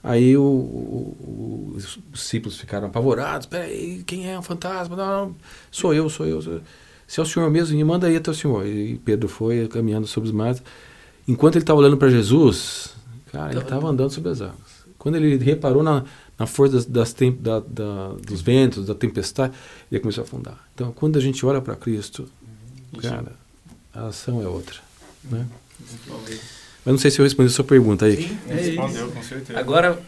Aí 0.03 0.37
o- 0.37 0.43
o- 0.43 1.73
os 1.77 1.99
discípulos 2.13 2.59
ficaram 2.59 2.87
apavorados. 2.89 3.47
Peraí, 3.47 4.03
quem 4.07 4.31
é 4.31 4.39
um 4.39 4.43
fantasma? 4.43 4.97
Não, 4.97 5.07
não, 5.29 5.37
sou 5.71 5.93
eu, 5.95 6.09
sou 6.09 6.27
eu. 6.27 6.41
Sou... 6.43 6.61
Se 7.07 7.21
é 7.21 7.23
o 7.23 7.27
Senhor 7.27 7.49
mesmo, 7.51 7.77
me 7.77 7.85
manda 7.85 8.07
aí 8.07 8.17
até 8.17 8.31
o 8.31 8.35
Senhor. 8.35 8.67
E 8.67 8.99
Pedro 9.05 9.29
foi 9.29 9.67
caminhando 9.69 10.07
sobre 10.07 10.29
os 10.29 10.35
mares. 10.35 10.63
Enquanto 11.29 11.57
ele 11.57 11.63
estava 11.63 11.79
olhando 11.81 11.97
para 11.97 12.09
Jesus, 12.09 12.95
cara, 13.33 13.47
ele 13.47 13.55
Tava- 13.55 13.65
estava 13.67 13.89
andando 13.89 14.11
sobre 14.11 14.31
as 14.31 14.41
águas. 14.41 14.87
Quando 14.99 15.17
ele 15.17 15.37
reparou 15.37 15.83
na, 15.83 16.05
na 16.39 16.47
força 16.47 16.75
das, 16.75 16.85
das 16.87 17.13
tem- 17.13 17.33
da- 17.41 17.61
da- 17.61 18.13
dos 18.27 18.41
ventos, 18.43 18.87
da 18.87 18.95
tempestade, 18.95 19.53
ele 19.91 20.01
começou 20.01 20.23
a 20.23 20.27
afundar. 20.27 20.59
Então, 20.75 20.93
quando 20.93 21.17
a 21.19 21.21
gente 21.21 21.45
olha 21.47 21.61
para 21.61 21.75
Cristo, 21.77 22.29
cara, 23.01 23.33
a 23.95 24.07
ação 24.09 24.43
é 24.43 24.47
outra. 24.47 24.77
Né? 25.25 25.47
Mas 26.85 26.93
não 26.93 26.99
sei 26.99 27.11
se 27.11 27.19
eu 27.19 27.25
respondi 27.25 27.49
a 27.49 27.53
sua 27.53 27.65
pergunta 27.65 28.05
aí. 28.07 28.29
Sim, 28.29 28.39
É. 28.49 28.55
Respondeu, 28.55 29.09
com 29.11 29.23
certeza. 29.23 29.59
Agora, 29.59 29.99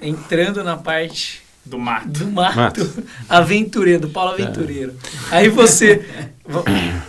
entrando 0.00 0.62
na 0.62 0.76
parte 0.76 1.42
Do 1.64 1.78
mato. 1.78 2.06
do 2.06 2.26
mato, 2.30 2.56
Mato. 2.56 3.02
aventureiro, 3.28 4.00
do 4.02 4.08
Paulo 4.10 4.32
Aventureiro. 4.32 4.94
Aí 5.30 5.48
você, 5.48 6.06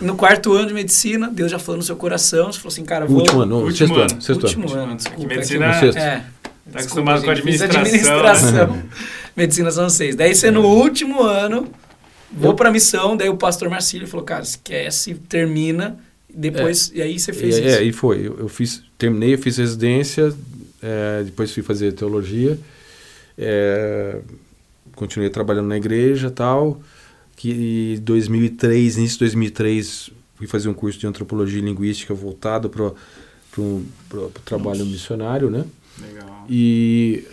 no 0.00 0.16
quarto 0.16 0.52
ano 0.52 0.68
de 0.68 0.74
medicina, 0.74 1.30
Deus 1.30 1.50
já 1.50 1.58
falou 1.58 1.76
no 1.78 1.82
seu 1.84 1.96
coração, 1.96 2.52
você 2.52 2.58
falou 2.58 2.72
assim, 2.72 2.84
cara, 2.84 3.06
vou... 3.06 3.18
Último 3.20 3.40
ano, 3.42 3.56
Último 3.62 3.76
sexto 3.76 3.94
ano. 3.94 4.12
ano. 4.12 4.22
Sexto 4.22 4.42
Último 4.44 4.72
ano. 4.72 4.82
ano, 4.82 4.90
Que 4.90 4.96
desculpa. 4.96 5.26
medicina- 5.28 5.66
é 5.66 6.24
É. 6.70 6.72
Tá 6.72 6.78
Desculpa, 6.78 7.12
acostumado 7.12 7.24
com 7.24 7.34
gente, 7.34 7.44
fiz 7.44 7.62
administração. 7.62 8.22
né? 8.22 8.30
administração. 8.30 8.82
Medicina 9.36 9.70
são 9.70 9.90
seis. 9.90 10.16
Daí 10.16 10.34
você 10.34 10.50
no 10.50 10.62
último 10.62 11.22
ano, 11.22 11.68
vou 12.32 12.54
pra 12.54 12.70
missão, 12.70 13.16
daí 13.16 13.28
o 13.28 13.36
pastor 13.36 13.68
Marcílio 13.68 14.06
falou, 14.06 14.24
cara, 14.24 14.42
esquece, 14.42 15.14
termina, 15.14 15.98
depois, 16.28 16.90
e 16.94 17.02
aí 17.02 17.18
você 17.18 17.32
fez 17.32 17.56
e, 17.56 17.66
isso. 17.66 17.78
É, 17.78 17.82
e 17.82 17.92
foi. 17.92 18.26
Eu, 18.26 18.38
eu 18.40 18.48
fiz, 18.48 18.82
terminei, 18.96 19.34
eu 19.34 19.38
fiz 19.38 19.56
residência, 19.56 20.32
é, 20.82 21.22
depois 21.24 21.52
fui 21.52 21.62
fazer 21.62 21.92
teologia, 21.92 22.58
é, 23.36 24.18
continuei 24.94 25.30
trabalhando 25.30 25.68
na 25.68 25.76
igreja 25.76 26.28
e 26.28 26.30
tal, 26.30 26.80
que 27.36 27.96
em 27.96 28.00
2003, 28.00 28.98
início 28.98 29.14
de 29.14 29.24
2003, 29.24 30.10
fui 30.36 30.46
fazer 30.46 30.68
um 30.68 30.74
curso 30.74 30.98
de 30.98 31.06
antropologia 31.06 31.58
e 31.58 31.62
linguística 31.62 32.14
voltado 32.14 32.68
para 32.68 32.92
o 33.58 33.84
trabalho 34.44 34.84
missionário, 34.86 35.50
né? 35.50 35.64
Legal. 36.00 36.44
E, 36.48 37.24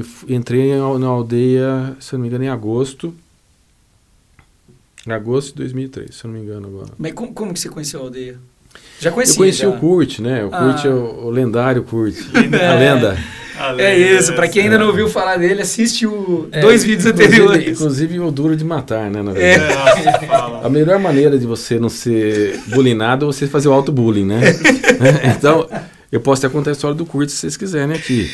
f- 0.00 0.26
entrei 0.32 0.74
na 0.76 1.06
aldeia, 1.06 1.96
se 2.00 2.14
eu 2.14 2.18
não 2.18 2.22
me 2.22 2.28
engano, 2.28 2.44
em 2.44 2.48
agosto. 2.48 3.14
Em 5.06 5.10
agosto 5.12 5.48
de 5.48 5.54
2003, 5.62 6.14
se 6.14 6.24
eu 6.24 6.30
não 6.30 6.38
me 6.38 6.44
engano 6.44 6.68
agora. 6.68 6.90
Mas 6.96 7.12
como, 7.12 7.32
como 7.34 7.52
que 7.52 7.58
você 7.60 7.68
conheceu 7.68 8.00
a 8.00 8.04
aldeia? 8.04 8.36
Já 9.00 9.10
conhecia, 9.10 9.34
Eu 9.34 9.38
conheci 9.38 9.58
já. 9.62 9.68
o 9.68 9.78
Kurt, 9.78 10.18
né? 10.20 10.44
O 10.44 10.48
Kurt 10.50 10.84
Ah. 10.84 10.88
é 10.88 10.90
o, 10.90 11.24
o 11.26 11.30
lendário 11.30 11.82
Kurt. 11.82 12.14
É. 12.52 12.68
A 12.68 12.74
lenda. 12.74 13.18
É 13.78 13.96
isso, 13.96 14.32
pra 14.32 14.48
quem 14.48 14.64
ainda 14.64 14.78
não 14.78 14.86
ouviu 14.88 15.08
falar 15.08 15.36
dele, 15.36 15.62
assiste 15.62 16.04
o 16.06 16.48
É, 16.50 16.60
dois 16.60 16.82
vídeos 16.82 17.06
anteriores. 17.06 17.68
Inclusive 17.78 18.18
o 18.18 18.30
duro 18.30 18.56
de 18.56 18.64
matar, 18.64 19.08
né? 19.10 19.22
Na 19.22 19.30
É. 19.32 19.34
verdade. 19.58 20.08
É. 20.24 20.66
A 20.66 20.68
melhor 20.68 20.98
maneira 20.98 21.38
de 21.38 21.46
você 21.46 21.78
não 21.78 21.88
ser 21.88 22.58
bulinado 22.68 23.24
é 23.24 23.26
você 23.26 23.46
fazer 23.46 23.68
o 23.68 23.72
auto-bullying, 23.72 24.24
né? 24.24 24.40
então, 25.36 25.68
eu 26.12 26.20
posso 26.20 26.44
até 26.46 26.52
contar 26.52 26.70
a 26.70 26.72
história 26.74 26.94
do 26.94 27.04
Kurt 27.06 27.28
se 27.30 27.38
vocês 27.38 27.56
quiserem 27.56 27.96
aqui. 27.96 28.30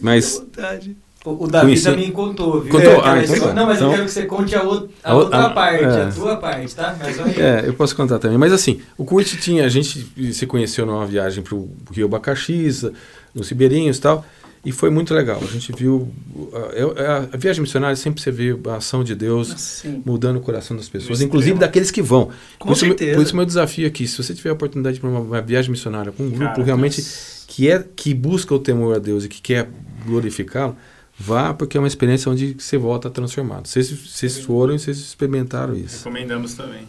Mas 0.00 0.38
Vontade. 0.38 0.96
O, 1.24 1.44
o 1.44 1.48
Davi 1.48 1.66
Conheci- 1.68 1.84
também 1.84 2.10
contou, 2.10 2.60
viu? 2.60 2.70
Contou? 2.70 2.92
É, 2.92 2.96
Ah, 3.02 3.22
então 3.22 3.34
história- 3.34 3.46
tá. 3.46 3.54
Não, 3.54 3.66
mas 3.66 3.80
eu 3.80 3.86
Então- 3.86 3.90
quero 3.92 4.04
que 4.04 4.10
você 4.12 4.26
conte 4.26 4.54
a, 4.54 4.62
outra, 4.62 4.90
a 5.02 5.10
A 5.10 5.14
outra 5.14 5.38
a- 5.46 5.50
parte, 5.50 5.82
é. 5.84 6.02
a 6.02 6.10
tua 6.10 6.36
parte, 6.36 6.74
tá? 6.74 6.96
Mas 7.00 7.18
aí. 7.18 7.40
É, 7.40 7.64
eu 7.66 7.72
posso 7.72 7.96
contar 7.96 8.18
também. 8.18 8.36
Mas 8.36 8.52
assim, 8.52 8.82
o 8.98 9.06
Kurt 9.06 9.26
tinha. 9.40 9.64
A 9.64 9.68
gente 9.70 10.06
se 10.34 10.46
conheceu 10.46 10.84
numa 10.84 11.06
viagem 11.06 11.42
para 11.42 11.54
o 11.54 11.70
Rio 11.90 12.04
Abacaxi, 12.04 12.92
nos 13.34 13.48
Ribeirinhos 13.48 13.96
e 13.96 14.00
tal. 14.02 14.24
E 14.64 14.72
foi 14.72 14.88
muito 14.90 15.12
legal. 15.12 15.40
A 15.42 15.46
gente 15.46 15.72
viu. 15.72 16.08
A, 16.52 17.02
a- 17.02 17.28
a 17.32 17.36
viagem 17.36 17.60
missionária 17.62 17.94
sempre 17.96 18.22
você 18.22 18.30
vê 18.30 18.56
a 18.70 18.76
ação 18.76 19.04
de 19.04 19.14
Deus 19.14 19.48
Sim. 19.56 20.02
mudando 20.06 20.36
o 20.36 20.40
coração 20.40 20.76
das 20.76 20.88
pessoas, 20.88 21.20
inclusive 21.20 21.58
daqueles 21.58 21.90
que 21.90 22.00
vão. 22.00 22.30
Com 22.58 22.68
por, 22.68 22.72
isso, 22.72 22.86
certeza. 22.86 23.14
por 23.16 23.22
isso, 23.22 23.36
meu 23.36 23.44
desafio 23.44 23.86
aqui: 23.86 24.06
se 24.08 24.16
você 24.22 24.32
tiver 24.34 24.50
a 24.50 24.54
oportunidade 24.54 24.98
para 25.00 25.08
uma, 25.10 25.20
uma 25.20 25.40
viagem 25.42 25.70
missionária 25.70 26.10
com 26.12 26.22
um 26.22 26.30
grupo 26.30 26.52
Cara, 26.52 26.64
realmente 26.64 27.04
que, 27.46 27.70
é, 27.70 27.84
que 27.94 28.14
busca 28.14 28.54
o 28.54 28.58
temor 28.58 28.96
a 28.96 28.98
Deus 28.98 29.24
e 29.24 29.28
que 29.28 29.40
quer 29.42 29.68
glorificá-lo, 30.06 30.76
vá, 31.18 31.52
porque 31.54 31.76
é 31.76 31.80
uma 31.80 31.86
experiência 31.86 32.30
onde 32.32 32.56
você 32.58 32.76
volta 32.78 33.10
transformado. 33.10 33.66
Vocês, 33.68 33.90
vocês 33.90 34.38
foram 34.38 34.74
e 34.74 34.78
vocês 34.78 34.96
experimentaram 34.98 35.76
isso. 35.76 35.98
Recomendamos 35.98 36.54
também. 36.54 36.80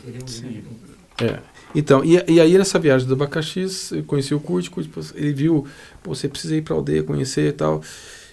É. 1.22 1.40
Então, 1.76 2.04
e, 2.04 2.14
e 2.32 2.40
aí 2.40 2.58
nessa 2.58 2.80
viagem 2.80 3.08
do 3.08 3.14
abacaxi, 3.14 3.66
eu 3.92 4.04
conheci 4.04 4.34
o 4.34 4.40
Kurt, 4.40 4.70
Kurt, 4.70 4.88
ele 5.16 5.34
viu, 5.34 5.66
pô, 6.02 6.16
você 6.16 6.28
precisa 6.28 6.56
ir 6.56 6.62
pra 6.62 6.76
aldeia 6.76 7.04
conhecer 7.04 7.50
e 7.50 7.52
tal. 7.52 7.82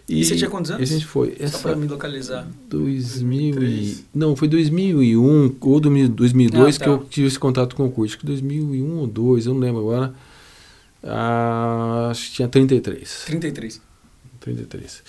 E 0.09 0.25
você 0.25 0.37
tinha 0.37 0.51
quantos 0.51 0.71
anos? 0.71 0.89
E 0.89 0.93
a 0.93 0.97
gente 0.97 1.07
foi. 1.07 1.35
Só 1.39 1.45
Essa 1.45 1.59
pra 1.61 1.77
me 1.77 1.87
localizar. 1.87 2.47
2000 2.69 3.49
e, 3.49 3.53
2003. 3.53 4.05
não, 4.15 4.37
foi 4.37 4.49
2001 4.49 5.57
ou 5.61 5.81
2002 5.81 6.77
Ah, 6.77 6.79
tá. 6.79 6.85
que 6.85 6.91
eu 6.91 7.07
tive 7.09 7.27
esse 7.29 7.39
contato 7.39 7.75
com 7.77 7.87
o 7.87 7.91
Kurt, 7.91 8.17
que 8.17 8.27
2001 8.27 8.99
ou 8.99 9.07
2002, 9.07 9.47
eu 9.47 9.55
não 9.55 9.61
lembro 9.61 9.81
agora. 9.81 10.15
Ah, 11.03 12.09
acho 12.11 12.29
que 12.31 12.37
tinha 12.37 12.49
33. 12.49 13.25
33. 13.27 13.81
33. 14.41 15.03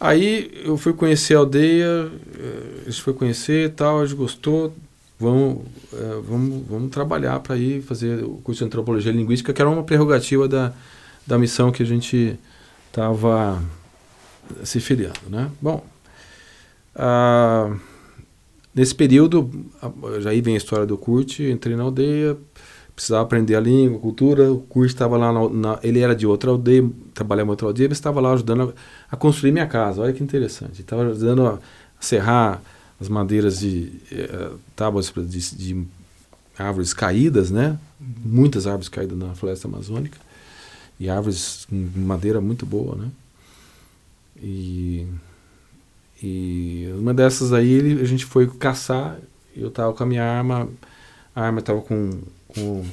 Aí 0.00 0.50
eu 0.64 0.76
fui 0.76 0.92
conhecer 0.92 1.34
a 1.34 1.38
aldeia, 1.38 2.10
eh, 2.38 2.82
a 2.86 2.90
gente 2.90 3.02
foi 3.02 3.12
conhecer 3.14 3.66
e 3.66 3.68
tal, 3.68 4.00
a 4.00 4.06
gente 4.06 4.16
gostou, 4.16 4.74
vamos, 5.22 5.58
eh, 5.92 6.20
vamos, 6.28 6.66
vamos 6.68 6.90
trabalhar 6.90 7.40
para 7.40 7.56
ir 7.56 7.82
fazer 7.82 8.24
o 8.24 8.36
curso 8.38 8.60
de 8.60 8.66
antropologia 8.66 9.12
linguística, 9.12 9.52
que 9.52 9.62
era 9.62 9.70
uma 9.70 9.82
prerrogativa 9.84 10.48
da, 10.48 10.72
da 11.26 11.38
missão 11.38 11.72
que 11.72 11.82
a 11.82 11.86
gente 11.86 12.38
estava 12.88 13.62
se 14.64 14.80
filiando, 14.80 15.20
né? 15.30 15.50
Bom, 15.60 15.84
nesse 18.74 18.94
período, 18.94 19.50
já 20.20 20.30
aí 20.30 20.40
vem 20.40 20.54
a 20.54 20.56
história 20.56 20.86
do 20.86 20.96
Kurt, 20.96 21.40
entrei 21.40 21.76
na 21.76 21.82
aldeia, 21.84 22.36
precisava 22.94 23.22
aprender 23.22 23.54
a 23.56 23.60
língua, 23.60 23.98
a 23.98 24.00
cultura, 24.00 24.52
o 24.52 24.58
Kurt 24.60 24.88
estava 24.88 25.16
lá, 25.16 25.32
na, 25.32 25.48
na- 25.48 25.78
ele 25.82 26.00
era 26.00 26.14
de 26.14 26.26
outra 26.26 26.50
aldeia, 26.50 26.88
trabalhava 27.14 27.48
em 27.48 27.50
outra 27.50 27.66
aldeia, 27.66 27.88
mas 27.88 27.98
estava 27.98 28.20
lá 28.20 28.32
ajudando 28.32 28.74
a, 29.10 29.14
a 29.14 29.16
construir 29.16 29.52
minha 29.52 29.66
casa, 29.66 30.02
olha 30.02 30.12
que 30.12 30.22
interessante, 30.22 30.80
estava 30.80 31.02
ajudando 31.02 31.46
a 31.46 31.58
serrar 32.00 32.62
as 33.02 33.08
madeiras 33.08 33.58
de 33.60 33.92
eh, 34.10 34.52
tábuas 34.76 35.10
pra- 35.10 35.22
de, 35.22 35.56
de 35.56 35.84
árvores 36.58 36.94
caídas, 36.94 37.50
né? 37.50 37.78
Muitas 38.00 38.66
árvores 38.66 38.88
caídas 38.88 39.18
na 39.18 39.34
floresta 39.34 39.66
amazônica 39.68 40.18
e 41.00 41.08
árvores 41.08 41.66
com 41.68 41.90
madeira 41.96 42.40
muito 42.40 42.64
boa, 42.64 42.96
né? 42.96 43.08
E, 44.40 45.06
e 46.22 46.88
uma 46.98 47.12
dessas 47.12 47.52
aí 47.52 48.00
a 48.00 48.04
gente 48.04 48.24
foi 48.24 48.46
caçar, 48.48 49.18
eu 49.56 49.70
tava 49.70 49.92
com 49.92 50.02
a 50.02 50.06
minha 50.06 50.24
arma, 50.24 50.68
a 51.34 51.42
arma 51.42 51.60
tava 51.62 51.80
com, 51.82 52.20
com 52.48 52.84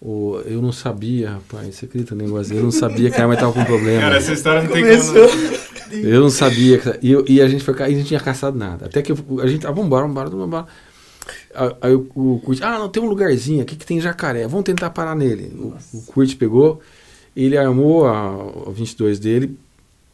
o, 0.00 0.40
eu 0.46 0.62
não 0.62 0.70
sabia, 0.72 1.30
rapaz, 1.32 1.74
você 1.74 1.86
acredita 1.86 2.14
no 2.14 2.22
negócio? 2.24 2.54
Eu 2.56 2.62
não 2.62 2.70
sabia 2.70 3.10
que 3.10 3.16
a 3.20 3.22
arma 3.24 3.36
tava 3.36 3.52
com 3.52 3.64
problema. 3.64 4.00
Cara, 4.02 4.16
essa 4.16 4.32
história 4.32 4.62
não 4.62 4.70
tem 4.70 4.82
Começou. 4.82 5.28
como. 5.28 5.68
Eu 5.92 6.20
não 6.20 6.30
sabia. 6.30 6.78
que- 6.78 6.98
E, 7.06 7.10
eu- 7.12 7.24
e 7.26 7.40
a 7.40 7.48
gente 7.48 7.64
foi 7.64 7.74
e 7.78 7.82
a 7.82 7.88
gente 7.88 7.98
não 7.98 8.04
tinha 8.04 8.20
caçado 8.20 8.56
nada. 8.58 8.86
Até 8.86 9.00
que 9.02 9.10
eu- 9.12 9.40
a 9.40 9.46
gente. 9.46 9.66
Ah, 9.66 9.70
vambora, 9.72 10.06
vambora, 10.06 10.28
vambora. 10.30 10.66
Aí 11.54 11.70
aí 11.82 11.94
o, 11.94 12.06
o 12.14 12.40
Kurt, 12.44 12.60
ah, 12.62 12.78
não, 12.78 12.88
tem 12.88 13.02
um 13.02 13.06
lugarzinho 13.08 13.62
aqui 13.62 13.74
que 13.74 13.84
tem 13.86 14.00
jacaré, 14.00 14.46
vamos 14.46 14.64
tentar 14.64 14.90
parar 14.90 15.14
nele. 15.16 15.50
O, 15.58 15.74
o 15.96 16.02
Kurt 16.02 16.36
pegou, 16.36 16.80
ele 17.36 17.56
armou 17.56 18.06
a, 18.06 18.34
a 18.66 18.70
22 18.70 19.18
dele, 19.18 19.58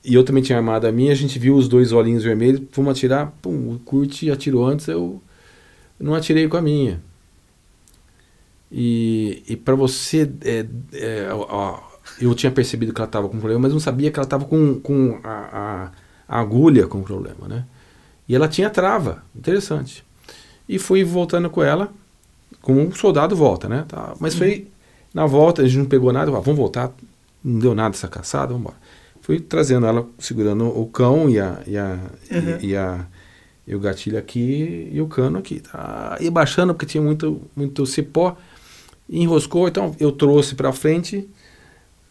e 0.05 0.15
eu 0.15 0.25
também 0.25 0.43
tinha 0.43 0.57
armado 0.59 0.87
a 0.87 0.93
minha, 0.93 1.13
a 1.13 1.15
gente 1.17 1.39
viu 1.39 1.57
os 1.57 1.69
dois 1.69 1.93
olhinhos 1.93 2.23
vermelhos, 2.25 2.63
fomos 2.73 2.93
atirar, 2.93 3.33
pum, 3.43 3.75
o 3.75 3.79
Kurt 3.85 4.23
atirou 4.33 4.65
antes, 4.67 4.87
eu 4.89 5.21
não 6.01 6.15
atirei 6.15 6.49
com 6.49 6.57
a 6.57 6.63
minha. 6.63 7.01
E, 8.75 9.45
e 9.49 9.57
para 9.57 9.77
você. 9.77 10.31
é, 10.45 10.67
é, 10.95 11.29
ó, 11.33 11.79
eu 12.21 12.35
tinha 12.35 12.53
percebido 12.53 12.93
que 12.93 13.01
ela 13.01 13.07
estava 13.09 13.29
com 13.29 13.39
problema, 13.39 13.63
mas 13.63 13.73
não 13.73 13.81
sabia 13.81 14.11
que 14.11 14.19
ela 14.19 14.27
estava 14.27 14.45
com, 14.45 14.81
com 14.81 15.21
a, 15.25 15.31
a- 15.89 15.93
a 16.29 16.41
agulha 16.41 16.87
com 16.89 17.03
problema, 17.03 17.47
né? 17.49 17.67
E 18.29 18.35
ela 18.35 18.49
tinha 18.49 18.71
trava, 18.71 19.23
interessante. 19.37 20.05
E 20.69 20.79
fui 20.79 21.05
voltando 21.05 21.51
com 21.51 21.63
ela, 21.63 21.93
como 22.63 22.81
um 22.81 22.93
soldado 22.93 23.37
volta, 23.37 23.69
né? 23.69 23.85
Tá, 23.89 24.15
mas 24.21 24.35
foi 24.35 24.69
na 25.15 25.27
volta, 25.27 25.63
a 25.63 25.67
gente 25.67 25.79
não 25.79 25.87
pegou 25.87 26.13
nada, 26.13 26.31
falei, 26.31 26.45
vamos 26.45 26.59
voltar, 26.61 26.93
não 27.45 27.59
deu 27.61 27.75
nada 27.75 27.95
essa 27.97 28.09
caçada, 28.09 28.49
vamos 28.49 28.63
embora. 28.63 28.77
Fui 29.23 29.41
trazendo 29.41 29.87
ela, 29.87 30.07
segurando 30.19 30.67
o 30.67 30.87
cão 30.87 31.31
e 31.31 31.41
a, 31.41 31.61
e 31.67 31.77
a, 31.79 31.99
Uhum. 32.31 32.59
e, 32.63 32.67
e 32.69 32.77
a 32.77 33.07
e 33.67 33.75
o 33.75 33.81
gatilho 33.81 34.19
aqui 34.19 34.91
e 34.93 35.01
o 35.01 35.07
cano 35.07 35.39
aqui. 35.39 35.61
Tá? 35.61 36.19
E 36.21 36.29
baixando, 36.31 36.75
porque 36.75 36.87
tinha 36.87 37.03
muito, 37.03 37.41
muito 37.57 37.87
cipó, 37.87 38.37
enroscou, 39.09 39.69
então 39.69 39.95
eu 40.01 40.11
trouxe 40.13 40.55
para 40.55 40.73
frente 40.73 41.29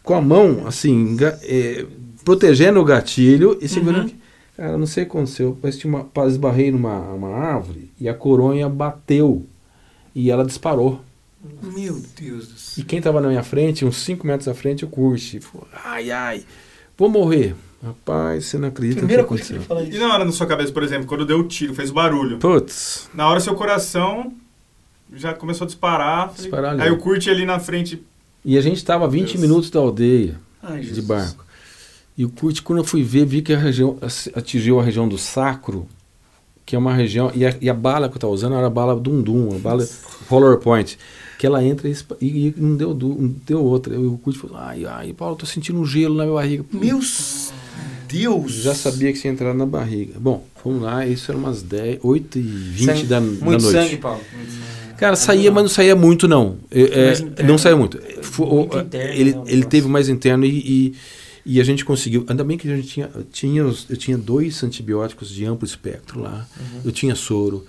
com 0.02 0.14
a 0.14 0.20
mão, 0.20 0.66
assim, 0.66 1.16
eh, 1.42 1.86
protegendo 2.24 2.80
o 2.80 2.84
gatilho 2.84 3.58
e 3.60 3.68
segurando. 3.68 4.08
Uhum. 4.10 4.14
Cara, 4.56 4.78
não 4.78 4.86
sei 4.86 5.02
o 5.02 5.06
que 5.06 5.12
aconteceu, 5.12 5.58
mas 5.62 5.76
tinha 5.76 5.92
uma, 5.92 6.26
esbarrei 6.28 6.70
numa 6.70 7.00
uma 7.12 7.28
árvore 7.30 7.90
e 8.00 8.08
a 8.08 8.14
coronha 8.14 8.68
bateu 8.68 9.44
e 10.14 10.30
ela 10.30 10.44
disparou. 10.44 11.00
Meu 11.62 12.00
Deus 12.18 12.46
do 12.48 12.54
E 12.54 12.58
céu. 12.58 12.84
quem 12.86 13.00
tava 13.02 13.20
na 13.20 13.28
minha 13.28 13.42
frente, 13.42 13.84
uns 13.84 13.96
5 13.98 14.26
metros 14.26 14.46
à 14.48 14.54
frente, 14.54 14.84
o 14.84 14.88
Curte. 14.88 15.40
Ai, 15.84 16.10
ai, 16.10 16.44
vou 16.96 17.08
morrer. 17.08 17.54
Rapaz, 17.82 18.46
você 18.46 18.56
não 18.56 18.68
acredita 18.68 19.00
Primeira 19.00 19.24
coisa 19.24 19.44
que 19.44 19.52
ele 19.52 19.58
aconteceu. 19.58 19.76
fala 19.76 19.86
E 19.86 19.90
isso. 19.90 20.00
na 20.06 20.14
hora 20.14 20.24
na 20.24 20.32
sua 20.32 20.46
cabeça, 20.46 20.72
por 20.72 20.82
exemplo, 20.82 21.06
quando 21.06 21.26
deu 21.26 21.40
o 21.40 21.44
tiro, 21.48 21.74
fez 21.74 21.90
o 21.90 21.92
barulho. 21.94 22.38
Putz, 22.38 23.10
Na 23.12 23.28
hora 23.28 23.40
seu 23.40 23.54
coração 23.54 24.32
já 25.16 25.34
começou 25.34 25.64
a 25.64 25.66
disparar. 25.66 26.28
falei- 26.28 26.36
Disparar 26.42 26.72
ali. 26.72 26.82
Aí 26.82 26.90
o 26.90 26.98
curte 26.98 27.28
ali 27.30 27.44
na 27.46 27.58
frente. 27.58 28.02
e 28.44 28.56
a 28.58 28.60
gente 28.60 28.84
tava 28.84 29.04
a 29.04 29.08
20 29.08 29.28
Deus. 29.32 29.40
minutos 29.40 29.70
da 29.70 29.80
aldeia. 29.80 30.36
Ai, 30.62 30.80
de 30.80 30.88
Jesus. 30.88 31.06
barco. 31.06 31.44
E 32.16 32.24
o 32.24 32.28
Kurt, 32.30 32.62
quando 32.62 32.78
eu 32.78 32.84
fui 32.84 33.02
ver, 33.02 33.24
vi 33.26 33.42
que 33.42 33.52
a 33.52 33.58
região 33.58 33.98
atingiu 34.34 34.78
a 34.78 34.82
região 34.84 35.08
do 35.08 35.18
sacro, 35.18 35.88
que 36.64 36.76
é 36.76 36.78
uma 36.78 36.94
região. 36.94 37.30
E 37.34 37.44
a, 37.44 37.54
e 37.60 37.68
a 37.68 37.74
bala 37.74 38.08
que 38.08 38.14
eu 38.14 38.18
estava 38.18 38.32
usando 38.32 38.54
era 38.54 38.66
a 38.66 38.70
bala 38.70 38.94
Dundum, 38.98 39.54
a 39.56 39.58
bala 39.58 39.86
Roller 40.28 40.56
Point, 40.58 40.96
que 41.38 41.44
ela 41.46 41.62
entra 41.64 41.88
e, 41.88 41.92
e- 42.20 42.26
e 42.48 42.54
não 42.56 42.76
deu, 42.76 42.94
não 42.94 43.34
deu 43.44 43.62
outra. 43.64 43.94
Eu, 43.94 44.12
o 44.14 44.18
curte 44.18 44.38
falou, 44.38 44.56
ai, 44.58 44.84
ai, 44.86 45.12
Paulo, 45.12 45.34
tô 45.36 45.44
sentindo 45.44 45.78
um 45.80 45.84
gelo 45.84 46.14
na 46.14 46.22
minha 46.24 46.34
barriga. 46.36 46.64
Meu 46.72 47.00
Deus! 48.08 48.52
Já 48.52 48.74
sabia 48.74 49.12
que 49.12 49.20
tinha 49.20 49.32
entrado 49.32 49.56
na 49.56 49.66
barriga. 49.66 50.14
Bom, 50.18 50.46
fomos 50.62 50.82
lá, 50.82 51.04
isso 51.06 51.30
era 51.30 51.36
umas 51.38 51.62
10, 51.62 51.98
8 52.02 52.38
e 52.38 52.42
20 52.42 52.84
Sangue- 52.86 53.06
da, 53.06 53.18
da 53.18 53.26
Muito 53.26 53.44
noite. 53.62 53.70
sangue, 53.72 53.96
Paulo. 53.96 54.20
Cara, 54.98 55.16
saía, 55.16 55.50
mas 55.50 55.62
não 55.64 55.68
saía 55.70 55.94
muito, 55.96 56.26
não. 56.28 56.56
É, 56.70 56.80
é, 56.80 57.12
interno. 57.12 57.50
não 57.50 57.58
saía 57.58 57.76
muito. 57.76 57.98
O- 58.38 58.56
Muito 58.56 58.78
interno, 58.78 59.12
ele 59.14 59.32
né, 59.34 59.42
ele 59.46 59.64
teve 59.64 59.88
mais 59.88 60.08
interno 60.08 60.44
e, 60.44 60.48
e, 60.58 60.94
e 61.56 61.60
a 61.60 61.64
gente 61.64 61.84
conseguiu. 61.84 62.24
Ainda 62.28 62.42
bem 62.44 62.56
que 62.56 62.70
a 62.70 62.76
gente 62.76 62.88
tinha, 62.88 63.10
tinha 63.32 63.62
eu 63.62 63.96
tinha 63.96 64.16
dois 64.18 64.62
antibióticos 64.62 65.28
de 65.30 65.44
amplo 65.44 65.66
espectro 65.66 66.20
lá. 66.20 66.46
Uhum. 66.58 66.80
Eu 66.84 66.92
tinha 66.92 67.14
soro. 67.14 67.64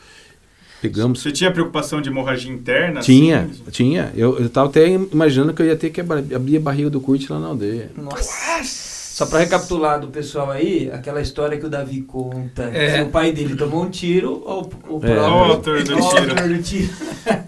Pegamos. 0.81 1.21
Você 1.21 1.31
tinha 1.31 1.49
preocupação 1.51 1.99
de 2.01 2.09
hemorragia 2.09 2.51
interna? 2.51 2.99
Tinha, 3.01 3.41
assim? 3.41 3.63
tinha. 3.71 4.11
Eu, 4.15 4.37
eu 4.39 4.49
tava 4.49 4.69
até 4.69 4.87
imaginando 4.89 5.53
que 5.53 5.61
eu 5.61 5.65
ia 5.65 5.75
ter 5.75 5.89
que 5.89 5.99
abrir 6.01 6.57
a 6.57 6.59
barriga 6.59 6.89
do 6.89 6.99
Kurt 7.01 7.27
lá 7.29 7.39
na 7.39 7.47
aldeia. 7.47 7.89
Nossa! 7.97 8.94
Só 9.15 9.25
pra 9.25 9.39
recapitular 9.39 9.97
do 9.97 10.09
pessoal 10.09 10.51
aí, 10.51 10.91
aquela 10.91 11.21
história 11.21 11.57
que 11.57 11.65
o 11.65 11.69
Davi 11.69 12.01
conta. 12.01 12.63
É. 12.63 12.97
Que 12.97 13.01
o 13.03 13.09
pai 13.11 13.31
dele 13.31 13.55
tomou 13.55 13.85
um 13.85 13.89
tiro, 13.89 14.43
ou 14.45 14.63
o 14.89 14.99
próprio... 14.99 15.13
É. 15.13 15.19
Ó, 15.21 15.47
o 15.47 15.51
autor 15.53 15.81
do 15.83 16.61
tiro. 16.61 16.89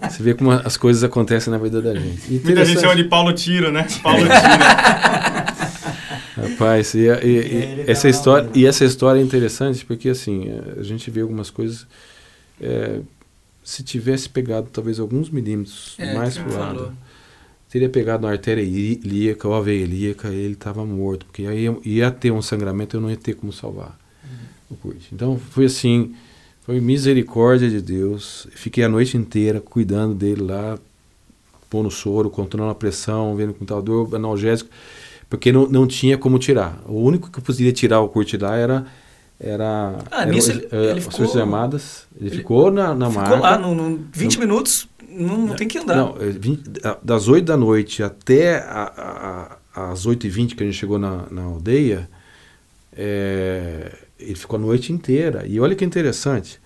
Você 0.08 0.22
vê 0.22 0.32
como 0.32 0.50
as 0.50 0.78
coisas 0.78 1.04
acontecem 1.04 1.50
na 1.52 1.58
vida 1.58 1.82
da 1.82 1.94
gente. 1.94 2.26
Muita 2.42 2.64
gente 2.64 2.80
chama 2.80 2.96
de 2.96 3.04
Paulo 3.04 3.34
Tiro, 3.34 3.70
né? 3.70 3.86
Paulo 4.02 4.20
Tiro. 4.20 4.32
Rapaz, 6.52 6.94
e, 6.94 7.10
a- 7.10 7.20
e- 7.22 7.26
e 7.26 7.32
Ele 7.36 7.84
essa 7.86 8.02
tá 8.04 8.08
história, 8.08 8.44
lá, 8.46 8.50
e 8.54 8.64
essa 8.66 8.84
história 8.86 9.20
é 9.20 9.22
interessante 9.22 9.84
porque 9.84 10.08
assim, 10.08 10.48
eh, 10.48 10.80
a 10.80 10.82
gente 10.82 11.10
vê 11.10 11.20
algumas 11.20 11.50
coisas. 11.50 11.86
eh, 12.62 13.00
se 13.62 13.82
tivesse 13.82 14.26
pegado 14.30 14.68
talvez 14.72 14.98
alguns 14.98 15.28
milímetros 15.28 15.94
É, 15.98 16.14
mais 16.14 16.38
pro 16.38 16.50
lado, 16.58 16.74
falou. 16.76 16.92
Teria 17.70 17.88
pegado 17.88 18.26
na 18.26 18.32
artéria 18.32 18.62
ilí- 18.62 19.00
ilíaca 19.04 19.46
ou 19.48 19.54
a 19.54 19.60
veia 19.60 19.82
ilíaca, 19.84 20.28
ele 20.28 20.54
estava 20.54 20.84
morto, 20.84 21.26
porque 21.26 21.46
aí 21.46 21.64
ia, 21.64 21.76
ia 21.84 22.10
ter 22.10 22.30
um 22.30 22.40
sangramento, 22.42 22.96
eu 22.96 23.00
não 23.00 23.10
ia 23.10 23.16
ter 23.16 23.34
como 23.34 23.52
salvar 23.52 23.98
o 24.70 24.74
Kurt. 24.76 25.00
Então 25.12 25.38
foi 25.50 25.66
assim, 25.66 26.14
foi 26.62 26.80
misericórdia 26.80 27.68
de 27.70 27.80
Deus. 27.80 28.46
Fiquei 28.52 28.84
a 28.84 28.88
noite 28.88 29.16
inteira 29.16 29.60
cuidando 29.60 30.14
dele 30.14 30.42
lá, 30.42 30.78
pondo 31.70 31.90
soro, 31.90 32.30
controlando 32.30 32.72
a 32.72 32.74
pressão, 32.74 33.34
vendo 33.36 33.52
como 33.52 33.64
estava 33.64 33.82
dor, 33.82 34.14
analgésico, 34.14 34.70
porque 35.28 35.52
não, 35.52 35.66
não 35.68 35.86
tinha 35.86 36.16
como 36.16 36.38
tirar. 36.38 36.82
O 36.86 37.00
único 37.02 37.30
que 37.30 37.40
poderia 37.40 37.72
tirar 37.72 38.00
o 38.00 38.08
Kurt 38.08 38.32
lá 38.40 38.56
era 38.56 38.86
era, 39.40 39.98
Ah, 40.10 40.22
era 40.22 40.32
nisso 40.32 40.50
ele- 40.50 40.66
eh, 40.72 40.76
ele 40.90 40.90
as 40.98 41.04
ficou- 41.04 41.18
Forças 41.18 41.36
Armadas. 41.40 42.06
Ele, 42.18 42.28
ele 42.30 42.36
ficou 42.38 42.72
na, 42.72 42.92
na 42.92 43.08
Ficou 43.08 43.22
marca. 43.22 43.38
lá, 43.38 43.56
no, 43.58 43.72
no 43.72 44.00
20 44.12 44.40
minutos, 44.40 44.88
não, 45.08 45.46
não 45.48 45.56
tem 45.56 45.66
que 45.68 45.78
andar. 45.78 45.96
Não, 45.96 46.16
é, 46.20 46.26
vinte- 46.30 46.70
a- 46.84 46.98
das 47.02 47.28
8 47.28 47.44
da 47.46 47.56
noite 47.56 48.02
até 48.02 48.58
a- 48.58 49.58
a- 49.74 49.90
as 49.92 50.06
8h20 50.06 50.54
que 50.54 50.62
a 50.62 50.66
gente 50.66 50.76
chegou 50.76 50.98
na, 50.98 51.26
na 51.30 51.42
aldeia, 51.42 52.08
é, 52.96 53.92
ele 54.18 54.34
ficou 54.34 54.56
a 54.58 54.60
noite 54.60 54.92
inteira. 54.92 55.44
E 55.46 55.60
olha 55.60 55.74
que 55.74 55.84
interessante. 55.84 56.60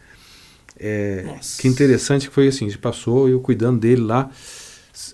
É, 0.79 1.37
que 1.59 1.69
interessante 1.69 2.29
que 2.29 2.35
foi 2.35 2.49
assim, 2.49 2.65
a 2.67 2.69
gente 2.69 2.79
passou, 2.79 3.29
eu 3.29 3.39
cuidando 3.41 3.79
dele 3.81 4.01
lá, 4.03 4.31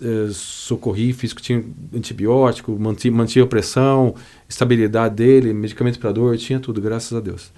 é, 0.01 0.29
socorri, 0.31 1.13
fiz 1.13 1.33
que 1.33 1.41
tinha 1.41 1.63
antibiótico, 1.93 2.71
manti, 2.79 3.11
mantinha 3.11 3.43
a 3.45 3.47
pressão, 3.47 4.15
estabilidade 4.47 5.15
dele, 5.15 5.53
medicamento 5.53 5.99
para 5.99 6.11
dor, 6.11 6.37
tinha 6.37 6.59
tudo, 6.59 6.81
graças 6.81 7.13
a 7.15 7.19
Deus. 7.19 7.51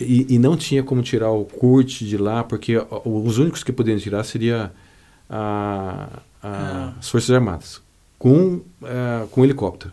E, 0.00 0.34
e 0.34 0.38
não 0.38 0.56
tinha 0.56 0.82
como 0.82 1.02
tirar 1.02 1.30
o 1.30 1.44
Kurt 1.44 1.98
de 2.02 2.16
lá, 2.16 2.42
porque 2.42 2.74
os 3.04 3.36
únicos 3.38 3.62
que 3.62 3.72
poderiam 3.72 4.00
tirar 4.00 4.24
seria. 4.24 4.72
As 5.28 7.08
Forças 7.08 7.30
Armadas, 7.30 7.82
com, 8.18 8.62
eh, 8.82 9.26
com 9.30 9.44
helicóptero. 9.44 9.92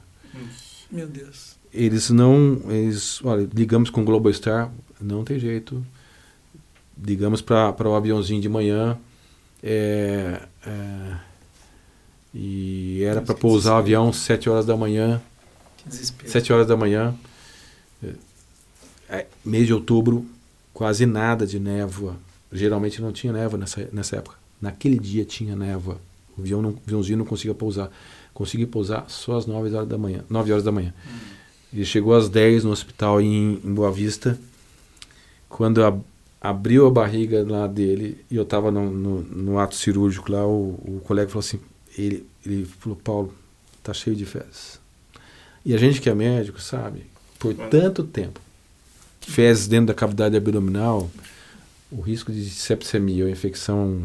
Meu 0.91 1.07
Deus. 1.07 1.55
Eles 1.73 2.09
não. 2.09 2.61
Eles, 2.69 3.23
olha, 3.23 3.49
ligamos 3.53 3.89
com 3.89 4.01
o 4.01 4.05
Globostar, 4.05 4.71
não 5.01 5.23
tem 5.23 5.39
jeito. 5.39 5.83
Ligamos 7.03 7.41
para 7.41 7.89
o 7.89 7.95
aviãozinho 7.95 8.41
de 8.41 8.47
manhã. 8.47 8.97
é, 9.63 10.41
é, 10.65 11.17
e 12.33 13.03
era 13.03 13.21
para 13.21 13.35
pousar 13.35 13.75
o 13.75 13.77
avião 13.77 14.11
7 14.11 14.49
horas 14.49 14.65
da 14.65 14.75
manhã. 14.75 15.21
Que 15.77 15.89
desespero. 15.89 16.31
7 16.31 16.53
horas 16.53 16.67
da 16.67 16.75
manhã. 16.75 17.13
É, 18.03 18.13
é, 19.09 19.27
mês 19.45 19.67
de 19.67 19.73
outubro, 19.73 20.25
quase 20.73 21.05
nada 21.05 21.45
de 21.45 21.59
névoa. 21.59 22.17
Geralmente 22.51 23.01
não 23.01 23.11
tinha 23.11 23.31
névoa 23.31 23.59
nessa, 23.59 23.87
nessa 23.91 24.15
época. 24.15 24.42
Naquele 24.63 24.97
dia 24.97 25.26
tinha 25.26 25.58
névoa. 25.58 25.97
O 26.38 26.41
avião 26.41 26.62
não, 26.62 26.69
o 26.69 26.78
aviãozinho 26.88 27.17
não 27.17 27.26
conseguia 27.26 27.54
pousar. 27.54 27.91
Conseguia 28.34 28.65
pousar 28.65 29.06
só 29.10 29.38
às 29.38 29.45
9 29.45 29.73
horas 29.76 29.89
da 29.89 29.97
manhã. 29.97 30.23
9 30.30 30.52
horas 30.54 30.63
da 30.63 30.71
manhã. 30.71 30.93
Ele 31.73 31.84
chegou 31.84 32.15
às 32.15 32.30
10 32.30 32.63
no 32.63 32.71
hospital 32.71 33.19
em, 33.19 33.60
em 33.62 33.73
Boa 33.73 33.91
Vista. 33.91 34.39
Quando 35.49 35.84
a- 35.84 35.99
abriu 36.39 36.88
a 36.88 36.89
barriga 36.89 37.43
lá 37.45 37.67
dele 37.67 38.23
e 38.32 38.38
eu 38.38 38.43
estava 38.43 38.71
no, 38.71 38.89
no, 38.89 39.21
no 39.21 39.60
ato 39.60 39.76
cirúrgico 39.76 40.32
lá, 40.32 40.47
o, 40.47 40.80
o 40.86 41.02
colega 41.04 41.28
falou 41.30 41.41
assim, 41.41 41.60
ele, 41.97 42.26
ele 42.45 42.65
falou, 42.80 42.97
Paulo, 43.04 43.34
tá 43.84 43.93
cheio 43.93 44.15
de 44.15 44.26
fezes. 44.26 44.80
E 45.65 45.73
a 45.73 45.78
gente 45.78 45.99
que 45.99 46.10
é 46.10 46.15
médico, 46.15 46.62
sabe, 46.62 47.06
por 47.38 47.54
tanto 47.54 48.04
tempo, 48.06 48.39
fezes 49.21 49.67
dentro 49.67 49.88
da 49.88 49.93
cavidade 49.93 50.38
abdominal, 50.38 51.12
o 51.91 52.02
risco 52.02 52.32
de 52.32 52.49
sepsemia 52.49 53.26
ou 53.26 53.30
infecção 53.30 54.02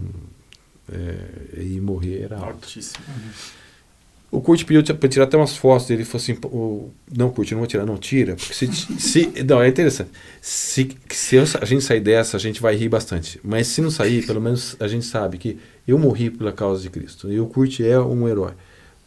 é, 0.92 1.62
e 1.62 1.80
morrer 1.80 2.22
era 2.22 2.36
alto. 2.36 2.48
Altíssimo. 2.64 3.04
O 4.30 4.42
Kurt 4.42 4.64
pediu 4.66 4.82
para 4.94 5.08
tirar 5.08 5.24
até 5.24 5.38
umas 5.38 5.56
fotos 5.56 5.86
dele. 5.86 6.02
Ele 6.02 6.08
falou 6.08 6.22
assim: 6.22 6.34
"Pô, 6.34 6.48
o- 6.48 6.94
Não, 7.16 7.30
Kurt, 7.30 7.50
não 7.52 7.58
vou 7.60 7.66
tirar. 7.66 7.86
Não, 7.86 7.96
tira. 7.96 8.36
Porque 8.36 8.52
se. 8.52 8.66
se 9.00 9.32
não, 9.42 9.62
é 9.62 9.68
interessante. 9.68 10.10
Se, 10.42 10.86
se 11.08 11.36
eu- 11.36 11.44
a 11.60 11.64
gente 11.64 11.82
sair 11.82 12.00
dessa, 12.00 12.36
a 12.36 12.40
gente 12.40 12.60
vai 12.60 12.76
rir 12.76 12.90
bastante. 12.90 13.40
Mas 13.42 13.68
se 13.68 13.80
não 13.80 13.90
sair, 13.90 14.26
pelo 14.26 14.38
menos 14.40 14.76
a 14.80 14.86
gente 14.86 15.06
sabe 15.06 15.38
que 15.38 15.58
eu 15.86 15.98
morri 15.98 16.28
pela 16.28 16.52
causa 16.52 16.82
de 16.82 16.90
Cristo. 16.90 17.32
E 17.32 17.40
o 17.40 17.46
Kurt 17.46 17.80
é 17.80 17.98
um 17.98 18.28
herói. 18.28 18.52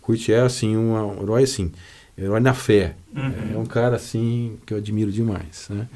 O 0.02 0.06
Kurt 0.08 0.28
é, 0.30 0.39
assim, 0.41 0.76
um, 0.76 0.94
um 0.96 1.22
herói, 1.22 1.44
assim. 1.44 1.72
Herói 2.17 2.39
na 2.39 2.56
fé. 2.56 2.96
Uhum. 3.15 3.54
É 3.54 3.58
um 3.60 3.65
cara, 3.65 3.98
assim, 3.98 4.58
que 4.65 4.74
eu 4.74 4.80
admiro 4.80 5.12
demais. 5.12 5.67
Né? 5.70 5.88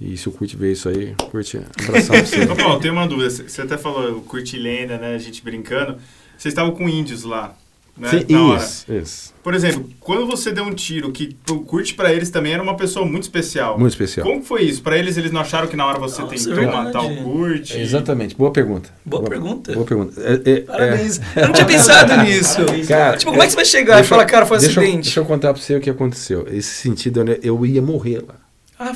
E 0.00 0.16
se 0.16 0.28
o 0.28 0.32
Kurt 0.32 0.54
ver 0.54 0.72
isso 0.72 0.88
aí, 0.88 1.14
Kurt, 1.30 1.54
abração 1.54 2.16
pra 2.16 2.24
você. 2.26 2.42
Ô, 2.50 2.56
Paulo, 2.56 2.80
tem 2.80 2.90
uma 2.90 3.06
dúvida. 3.06 3.30
Você 3.30 3.62
até 3.62 3.78
falou 3.78 4.18
o 4.18 4.20
curtilena, 4.22 4.98
né? 4.98 5.14
A 5.14 5.18
gente 5.18 5.42
brincando. 5.42 5.96
Vocês 6.36 6.52
estavam 6.52 6.72
com 6.72 6.88
índios 6.88 7.22
lá, 7.22 7.54
né? 7.96 8.08
Sim, 8.10 8.24
na 8.28 8.44
hora. 8.44 8.60
isso, 8.62 8.92
isso. 8.92 9.34
Por 9.40 9.54
exemplo, 9.54 9.88
quando 10.00 10.26
você 10.26 10.50
deu 10.50 10.64
um 10.64 10.74
tiro, 10.74 11.12
que 11.12 11.36
o 11.48 11.60
Curte 11.60 11.94
pra 11.94 12.12
eles 12.12 12.28
também 12.28 12.52
era 12.52 12.62
uma 12.62 12.76
pessoa 12.76 13.06
muito 13.06 13.22
especial. 13.22 13.78
Muito 13.78 13.92
especial. 13.92 14.26
Como 14.26 14.42
foi 14.42 14.62
isso? 14.64 14.82
Pra 14.82 14.98
eles, 14.98 15.16
eles 15.16 15.30
não 15.30 15.40
acharam 15.40 15.68
que 15.68 15.76
na 15.76 15.86
hora 15.86 15.98
você 16.00 16.20
Nossa, 16.22 16.34
tentou 16.34 16.52
é 16.52 16.56
verdade. 16.56 16.84
matar 16.86 17.02
o 17.04 17.16
Curte? 17.22 17.76
É, 17.76 17.80
Exatamente. 17.82 18.34
Boa 18.34 18.50
pergunta. 18.50 18.90
Boa 19.04 19.22
pergunta. 19.22 19.72
Boa 19.72 19.86
pergunta. 19.86 20.20
É- 20.20 20.50
é- 20.50 20.54
é- 20.56 20.60
Parabéns. 20.62 21.20
Eu 21.36 21.46
não 21.46 21.52
tinha 21.52 21.66
pensado 21.66 22.16
nisso. 22.24 22.60
Cara, 22.88 23.16
Tipo, 23.16 23.30
como 23.30 23.42
é 23.42 23.46
que 23.46 23.52
você 23.52 23.56
vai 23.56 23.64
chegar 23.64 23.92
e 23.92 23.96
Deixa 23.98 24.06
eu- 24.06 24.08
falar, 24.08 24.24
cara, 24.26 24.44
foi 24.44 24.56
um 24.56 24.60
deixa 24.60 24.80
eu- 24.80 24.82
acidente? 24.82 25.02
deixa 25.04 25.20
eu 25.20 25.24
contar 25.24 25.52
pra 25.54 25.62
você 25.62 25.76
o 25.76 25.80
que 25.80 25.88
aconteceu. 25.88 26.48
Esse 26.50 26.74
sentido, 26.74 27.22
né, 27.24 27.38
eu 27.44 27.64
ia 27.64 27.80
morrer 27.80 28.24
lá. 28.26 28.34
Ah, 28.76 28.92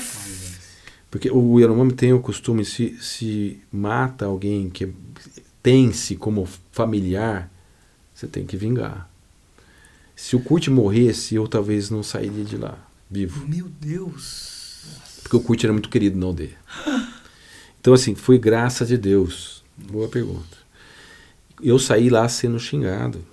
Porque 1.11 1.31
o 1.31 1.59
Yanomami 1.59 1.93
tem 1.93 2.13
o 2.13 2.21
costume, 2.21 2.65
se, 2.65 2.97
se 3.01 3.61
mata 3.73 4.27
alguém 4.27 4.69
que 4.69 4.93
tem-se 5.63 6.17
como 6.17 6.47
familiar, 6.71 7.51
você 8.15 8.27
tem 8.27 8.45
que 8.45 8.57
vingar. 8.57 9.09
Se 10.15 10.37
o 10.37 10.41
Kurt 10.41 10.69
morresse, 10.69 11.37
eu 11.37 11.47
talvez 11.47 11.91
não 11.91 12.03
sairia 12.03 12.45
de 12.45 12.57
lá, 12.57 12.79
vivo. 13.11 13.47
meu 13.49 13.69
Deus. 13.81 14.85
Porque 15.23 15.37
o 15.37 15.41
Kurt 15.41 15.65
era 15.65 15.73
muito 15.73 15.89
querido 15.89 16.19
na 16.19 16.27
aldeia. 16.27 16.57
Então, 17.81 17.95
assim, 17.95 18.15
foi 18.17 18.39
graça 18.39 18.85
de 18.85 18.99
Deus. 18.99 19.63
Boa 19.77 20.09
pergunta. 20.09 20.59
Eu 21.63 21.79
saí 21.79 22.11
lá 22.11 22.29
sendo 22.29 22.59
xingado. 22.59 23.25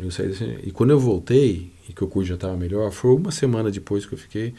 Eu 0.00 0.10
saí 0.10 0.32
e 0.64 0.72
quando 0.72 0.90
eu 0.90 0.98
voltei, 0.98 1.70
e 1.88 1.92
que 1.92 2.02
o 2.02 2.08
Kurt 2.08 2.26
já 2.26 2.34
estava 2.34 2.56
melhor, 2.56 2.90
foi 2.90 3.14
uma 3.14 3.30
semana 3.30 3.70
depois 3.70 4.06
que 4.06 4.14
eu 4.14 4.18
fiquei, 4.18 4.54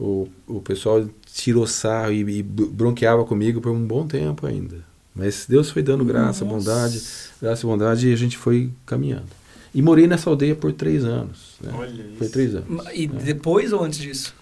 o, 0.00 0.26
o 0.48 0.60
pessoal 0.62 1.06
tirou 1.32 1.66
sarro 1.66 2.10
e, 2.12 2.20
e 2.38 2.42
bronqueava 2.42 3.24
comigo 3.24 3.60
por 3.60 3.70
um 3.70 3.86
bom 3.86 4.06
tempo 4.06 4.46
ainda. 4.46 4.78
Mas 5.14 5.44
Deus 5.48 5.70
foi 5.70 5.82
dando 5.82 6.04
graça, 6.04 6.44
Nossa. 6.44 6.56
bondade, 6.56 7.02
graça 7.42 7.66
e 7.66 7.68
bondade, 7.68 8.08
e 8.08 8.12
a 8.12 8.16
gente 8.16 8.38
foi 8.38 8.70
caminhando. 8.86 9.26
E 9.74 9.82
morei 9.82 10.06
nessa 10.06 10.30
aldeia 10.30 10.56
por 10.56 10.72
três 10.72 11.04
anos. 11.04 11.56
Né? 11.60 11.70
Olha 11.76 12.04
Foi 12.16 12.26
isso. 12.26 12.32
três 12.32 12.54
anos. 12.54 12.84
E 12.94 13.06
depois 13.06 13.72
ou 13.72 13.84
antes 13.84 13.98
disso? 13.98 14.34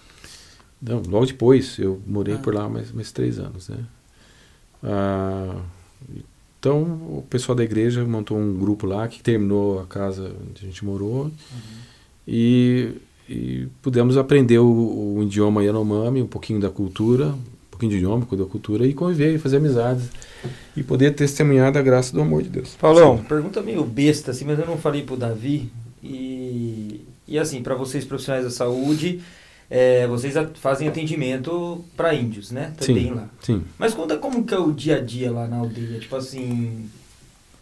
Não, 0.81 1.01
logo 1.07 1.25
depois, 1.25 1.77
eu 1.77 2.01
morei 2.07 2.35
Ah. 2.35 2.37
por 2.39 2.53
lá 2.53 2.69
mais, 2.69 2.91
mais 2.91 3.11
três 3.11 3.37
anos, 3.37 3.67
né? 3.67 3.77
Ah, 4.81 5.61
então, 6.59 6.81
o 6.83 7.25
pessoal 7.29 7.55
da 7.55 7.63
igreja 7.63 8.05
montou 8.05 8.37
um 8.37 8.57
grupo 8.57 8.85
lá 8.87 9.07
que 9.07 9.21
terminou 9.21 9.81
a 9.81 9.85
casa 9.85 10.33
onde 10.49 10.63
a 10.63 10.65
gente 10.65 10.83
morou 10.85 11.31
e, 12.27 12.91
e 13.29 13.67
pudemos 13.81 14.17
aprender 14.17 14.57
o, 14.59 15.15
o 15.17 15.23
idioma 15.23 15.63
Yanomami, 15.63 16.21
um 16.21 16.27
pouquinho 16.27 16.59
da 16.59 16.69
cultura, 16.69 17.27
um 17.27 17.39
pouquinho 17.69 17.91
de 17.91 17.97
idioma, 17.97 18.25
da 18.31 18.45
cultura 18.45 18.87
e 18.87 18.93
conviver, 18.93 19.35
e 19.35 19.37
fazer 19.37 19.57
amizades 19.57 20.09
e 20.75 20.81
poder 20.81 21.13
testemunhar 21.13 21.71
da 21.71 21.81
graça 21.81 22.11
do 22.13 22.21
amor 22.21 22.41
de 22.41 22.49
Deus. 22.49 22.75
Paulão, 22.79 23.17
pergunta 23.19 23.61
meio 23.61 23.83
besta, 23.83 24.31
assim, 24.31 24.45
mas 24.45 24.57
eu 24.57 24.65
não 24.65 24.77
falei 24.77 25.03
pro 25.03 25.15
Davi. 25.15 25.69
E, 26.03 27.01
e 27.27 27.37
assim, 27.37 27.61
para 27.61 27.75
vocês 27.75 28.03
profissionais 28.05 28.45
da 28.45 28.49
saúde, 28.51 29.19
é, 29.69 30.07
vocês 30.07 30.35
a- 30.35 30.47
fazem 30.55 30.87
atendimento 30.87 31.83
para 31.95 32.15
índios, 32.15 32.51
né? 32.51 32.73
Também 32.77 33.03
Sim. 33.09 33.13
lá. 33.13 33.29
Sim. 33.41 33.61
Mas 33.77 33.93
conta 33.93 34.17
como 34.17 34.43
que 34.43 34.53
é 34.53 34.57
o 34.59 34.71
dia 34.71 34.95
a 34.97 34.99
dia 35.01 35.31
lá 35.31 35.47
na 35.47 35.57
aldeia, 35.57 35.99
tipo 35.99 36.15
assim... 36.15 36.89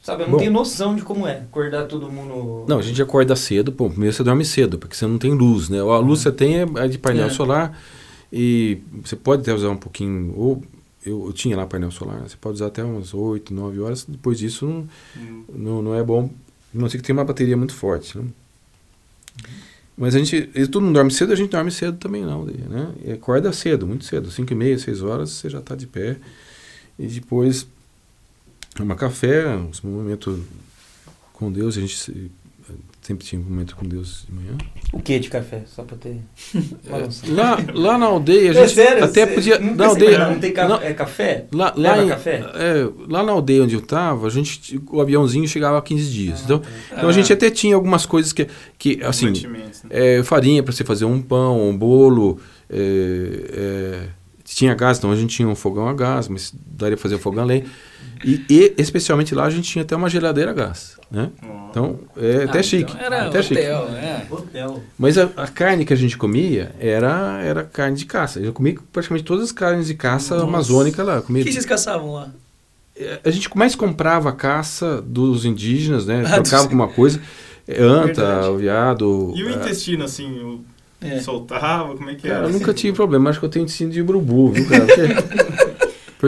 Sabe, 0.07 0.23
eu 0.23 0.27
não 0.27 0.35
Bom. 0.35 0.37
tenho 0.39 0.51
noção 0.53 0.95
de 0.95 1.01
como 1.01 1.27
é 1.27 1.39
acordar 1.39 1.85
todo 1.85 2.09
mundo... 2.09 2.63
Não, 2.65 2.79
a 2.79 2.81
gente 2.81 3.01
acorda 3.01 3.35
cedo, 3.35 3.73
pô, 3.73 3.89
primeiro 3.89 4.15
você 4.15 4.23
dorme 4.23 4.45
cedo, 4.45 4.79
porque 4.79 4.95
você 4.95 5.05
não 5.05 5.17
tem 5.17 5.33
luz, 5.33 5.67
né? 5.67 5.79
A 5.81 5.97
luz 5.97 6.19
que 6.19 6.23
você 6.23 6.31
tem 6.31 6.59
é 6.61 6.65
é 6.77 6.87
de 6.87 6.97
painel 6.97 7.25
É. 7.25 7.29
solar 7.29 7.77
e 8.31 8.77
você 9.03 9.17
pode 9.17 9.41
até 9.41 9.53
usar 9.53 9.67
um 9.69 9.75
pouquinho, 9.75 10.33
ou 10.37 10.63
eu, 11.05 11.25
eu 11.25 11.33
tinha 11.33 11.57
lá 11.57 11.65
painel 11.67 11.91
solar, 11.91 12.21
você 12.21 12.37
pode 12.39 12.53
usar 12.55 12.67
até 12.67 12.81
umas 12.85 13.13
8, 13.13 13.53
9 13.53 13.81
horas, 13.81 14.05
depois 14.07 14.39
disso 14.39 14.65
não, 14.65 14.87
Hum. 15.17 15.43
não, 15.53 15.81
não 15.81 15.93
é 15.93 16.01
bom, 16.01 16.29
a 16.73 16.79
não 16.79 16.89
ser 16.89 16.99
que 16.99 17.03
tenha 17.03 17.17
uma 17.17 17.25
bateria 17.25 17.57
muito 17.57 17.73
forte, 17.73 18.17
né? 18.17 18.23
Mas 19.97 20.15
a 20.15 20.19
gente, 20.19 20.49
e 20.55 20.67
todo 20.67 20.83
mundo 20.85 20.93
dorme 20.93 21.11
cedo, 21.11 21.33
a 21.33 21.35
gente 21.35 21.49
dorme 21.51 21.69
cedo 21.69 21.97
também 21.97 22.21
não, 22.23 22.45
né? 22.45 22.93
E 23.03 23.11
acorda 23.11 23.51
cedo, 23.51 23.85
muito 23.85 24.05
cedo, 24.05 24.31
5 24.31 24.53
e 24.53 24.55
meia, 24.55 24.79
6 24.79 25.01
horas, 25.01 25.31
você 25.31 25.49
já 25.49 25.59
está 25.59 25.75
de 25.75 25.85
pé. 25.85 26.15
E 26.97 27.07
depois 27.07 27.67
toma 28.77 28.95
café, 28.95 29.47
uns 29.55 29.81
momentos 29.81 30.39
com 31.33 31.51
Deus, 31.51 31.77
a 31.77 31.81
gente 31.81 31.97
se- 31.97 32.31
sempre 33.01 33.25
tinha 33.25 33.39
um 33.39 33.43
momento 33.45 33.75
com 33.75 33.85
Deus 33.87 34.25
de 34.27 34.35
manhã. 34.35 34.57
O 34.91 34.99
que 35.01 35.17
de 35.17 35.29
café? 35.29 35.63
Só 35.65 35.83
pra 35.83 35.95
ter 35.95 36.17
noção. 36.89 37.33
Lá, 37.35 37.57
lá 37.73 37.97
na 37.97 38.05
aldeia, 38.05 38.51
a 38.51 38.55
É 38.55 38.67
gente 38.67 38.75
sério? 38.75 39.03
até 39.03 39.25
podia... 39.25 39.57
Na 39.59 39.87
aldeia, 39.87 40.27
não 40.29 40.39
tem 40.39 40.51
café? 40.51 40.67
não, 40.69 40.81
É 40.81 40.93
café? 40.93 41.45
Lá, 41.53 41.73
lá, 41.77 42.03
em- 42.03 42.09
café? 42.09 42.43
é, 42.55 42.89
lá 43.07 43.23
na 43.23 43.31
aldeia 43.31 43.63
onde 43.63 43.75
eu 43.75 43.79
estava, 43.79 44.27
a 44.27 44.29
gente, 44.29 44.81
o 44.91 44.99
aviãozinho 44.99 45.47
chegava 45.47 45.77
a 45.77 45.81
15 45.81 46.11
dias. 46.11 46.41
então, 46.43 46.61
então 46.91 47.05
a 47.07 47.09
Ah. 47.09 47.13
gente 47.13 47.31
até 47.31 47.49
tinha 47.49 47.75
algumas 47.75 48.05
coisas 48.05 48.33
que, 48.33 48.47
que 48.77 48.99
assim, 49.03 49.31
né? 49.47 49.69
é, 49.89 50.23
farinha 50.23 50.61
para 50.61 50.73
você 50.73 50.83
fazer 50.83 51.05
um 51.05 51.21
pão, 51.21 51.69
um 51.69 51.77
bolo. 51.77 52.39
é, 52.69 52.77
é, 53.51 54.07
tinha 54.43 54.73
gás, 54.75 54.97
então 54.97 55.11
a 55.11 55.15
gente 55.15 55.35
tinha 55.35 55.47
um 55.47 55.55
fogão 55.55 55.87
a 55.89 55.93
gás, 55.93 56.27
mas 56.29 56.53
daria 56.65 56.95
para 56.97 57.03
fazer 57.03 57.15
o 57.15 57.19
fogão 57.19 57.43
a 57.43 57.45
lenha. 57.45 57.65
E, 58.23 58.43
e, 58.49 58.73
especialmente 58.77 59.33
lá 59.35 59.45
a 59.45 59.49
gente 59.49 59.69
tinha 59.71 59.83
até 59.83 59.95
uma 59.95 60.09
geladeira 60.09 60.51
a 60.51 60.53
gás. 60.53 60.97
Né? 61.09 61.29
Ó. 61.43 61.69
Então 61.69 61.99
é 62.17 62.43
até 62.43 62.59
Ah, 62.59 62.63
chique. 62.63 62.91
então 62.93 63.05
era 63.05 63.27
até 63.27 63.41
chique. 63.41 63.59
hotel, 63.61 63.87
é. 63.95 64.25
Hotel. 64.29 64.83
Mas 64.97 65.17
a, 65.17 65.29
a 65.37 65.47
carne 65.47 65.85
que 65.85 65.93
a 65.93 65.95
gente 65.97 66.17
comia 66.17 66.75
era, 66.79 67.41
era 67.43 67.63
carne 67.63 67.95
de 67.97 68.05
caça. 68.05 68.39
Eu 68.39 68.51
comia 68.53 68.75
praticamente 68.91 69.23
todas 69.25 69.45
as 69.45 69.51
carnes 69.51 69.87
de 69.87 69.93
caça 69.93 70.35
Nossa. 70.35 70.47
amazônica 70.47 71.03
lá. 71.03 71.19
O 71.19 71.21
que 71.23 71.51
vocês 71.51 71.65
caçavam 71.65 72.13
lá? 72.13 72.29
É, 72.95 73.19
a 73.23 73.29
gente 73.29 73.49
mais 73.55 73.75
comprava 73.75 74.29
a 74.29 74.33
caça 74.33 75.01
dos 75.01 75.45
indígenas, 75.45 76.05
né? 76.05 76.23
Ah, 76.27 76.41
Trocava 76.41 76.63
dos- 76.63 76.67
com 76.69 76.75
uma 76.75 76.87
coisa. 76.87 77.21
É, 77.67 77.81
Anta, 77.81 78.49
o 78.49 78.57
viado. 78.57 79.33
E 79.35 79.43
o 79.43 79.49
é, 79.49 79.53
intestino, 79.53 80.03
assim, 80.05 80.31
o- 80.39 80.61
É. 80.99 81.19
soltava? 81.19 81.95
Como 81.95 82.09
é 82.09 82.15
que 82.15 82.23
Cara, 82.23 82.35
era? 82.39 82.47
eu 82.47 82.49
nunca 82.51 82.73
tive 82.73 82.95
problema. 82.95 83.29
Acho 83.29 83.39
que 83.39 83.45
eu 83.45 83.49
tenho 83.49 83.63
intestino 83.63 83.91
de 83.91 84.01
urubu, 84.01 84.51
viu, 84.51 84.67
cara? 84.67 84.85
Porque, 84.87 85.66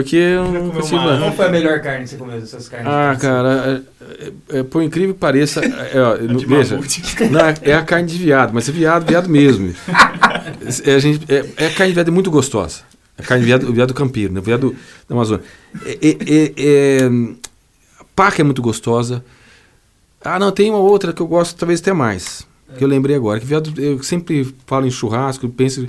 porque 0.02 0.16
eu 0.16 0.44
comeu 0.44 0.82
tive. 0.82 0.94
uma 0.96 1.18
Qual 1.18 1.32
foi 1.32 1.46
a 1.46 1.50
melhor 1.50 1.80
carne 1.80 2.04
que 2.04 2.10
você 2.10 2.16
comeu 2.16 2.40
dessas 2.40 2.68
carnes? 2.68 2.88
Ah, 2.88 3.16
cara, 3.20 3.82
é, 4.00 4.56
é, 4.56 4.58
é, 4.58 4.62
por 4.62 4.82
incrível 4.82 5.14
que 5.14 5.20
pareça, 5.20 5.60
é, 5.64 6.00
ó, 6.00 6.14
A 6.16 6.18
no- 6.18 6.38
veja, 6.40 6.78
não, 7.30 7.40
é 7.62 7.74
a 7.74 7.82
carne 7.82 8.08
de 8.08 8.18
viado, 8.18 8.52
mas 8.52 8.68
é 8.68 8.72
viado, 8.72 9.06
viado 9.06 9.28
mesmo. 9.28 9.74
É, 10.84 10.94
a 10.94 10.98
gente, 10.98 11.24
é, 11.32 11.44
é 11.56 11.66
a 11.66 11.70
carne 11.70 11.88
de 11.88 11.94
viado 11.94 12.08
é 12.08 12.10
muito 12.10 12.30
gostosa. 12.30 12.80
A 13.16 13.22
carne 13.22 13.42
de 13.42 13.46
viado, 13.46 13.72
viado 13.72 13.94
campeiro, 13.94 14.32
né? 14.32 14.40
viado 14.40 14.74
da 15.08 15.14
Amazônia. 15.14 15.44
É, 15.84 15.90
é, 16.02 16.10
é, 16.10 16.52
é, 16.56 17.10
a 17.98 18.04
paca 18.16 18.40
é 18.42 18.44
muito 18.44 18.60
gostosa. 18.60 19.24
Ah, 20.22 20.38
não, 20.38 20.50
tem 20.50 20.68
uma 20.70 20.78
outra 20.78 21.12
que 21.12 21.20
eu 21.22 21.26
gosto 21.26 21.56
talvez 21.56 21.80
até 21.80 21.92
mais. 21.92 22.46
Que 22.76 22.84
eu 22.84 22.88
lembrei 22.88 23.14
agora. 23.16 23.38
Que 23.40 23.46
viado, 23.46 23.72
eu 23.80 24.02
sempre 24.02 24.54
falo 24.66 24.86
em 24.86 24.90
churrasco, 24.90 25.46
eu 25.46 25.50
penso. 25.50 25.86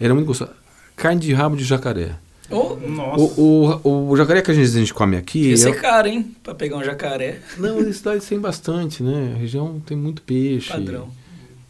Era 0.00 0.14
muito 0.14 0.26
gostosa. 0.26 0.52
Carne 0.96 1.20
de 1.20 1.32
rabo 1.32 1.56
de 1.56 1.64
jacaré. 1.64 2.12
Ô, 2.52 2.76
Nossa. 2.76 3.40
O, 3.40 3.80
o, 3.82 4.08
o 4.10 4.16
jacaré 4.16 4.42
que 4.42 4.50
a 4.50 4.54
gente, 4.54 4.66
a 4.66 4.78
gente 4.80 4.94
come 4.94 5.16
aqui. 5.16 5.52
ia 5.52 5.68
é- 5.68 5.72
caro, 5.72 6.08
hein? 6.08 6.34
Pra 6.42 6.54
pegar 6.54 6.76
um 6.76 6.84
jacaré. 6.84 7.40
não, 7.58 7.78
a 7.78 7.92
cidade 7.92 8.24
tem 8.26 8.38
bastante, 8.38 9.02
né? 9.02 9.32
A 9.34 9.38
região 9.38 9.80
tem 9.86 9.96
muito 9.96 10.22
peixe. 10.22 10.70
Padrão. 10.70 11.08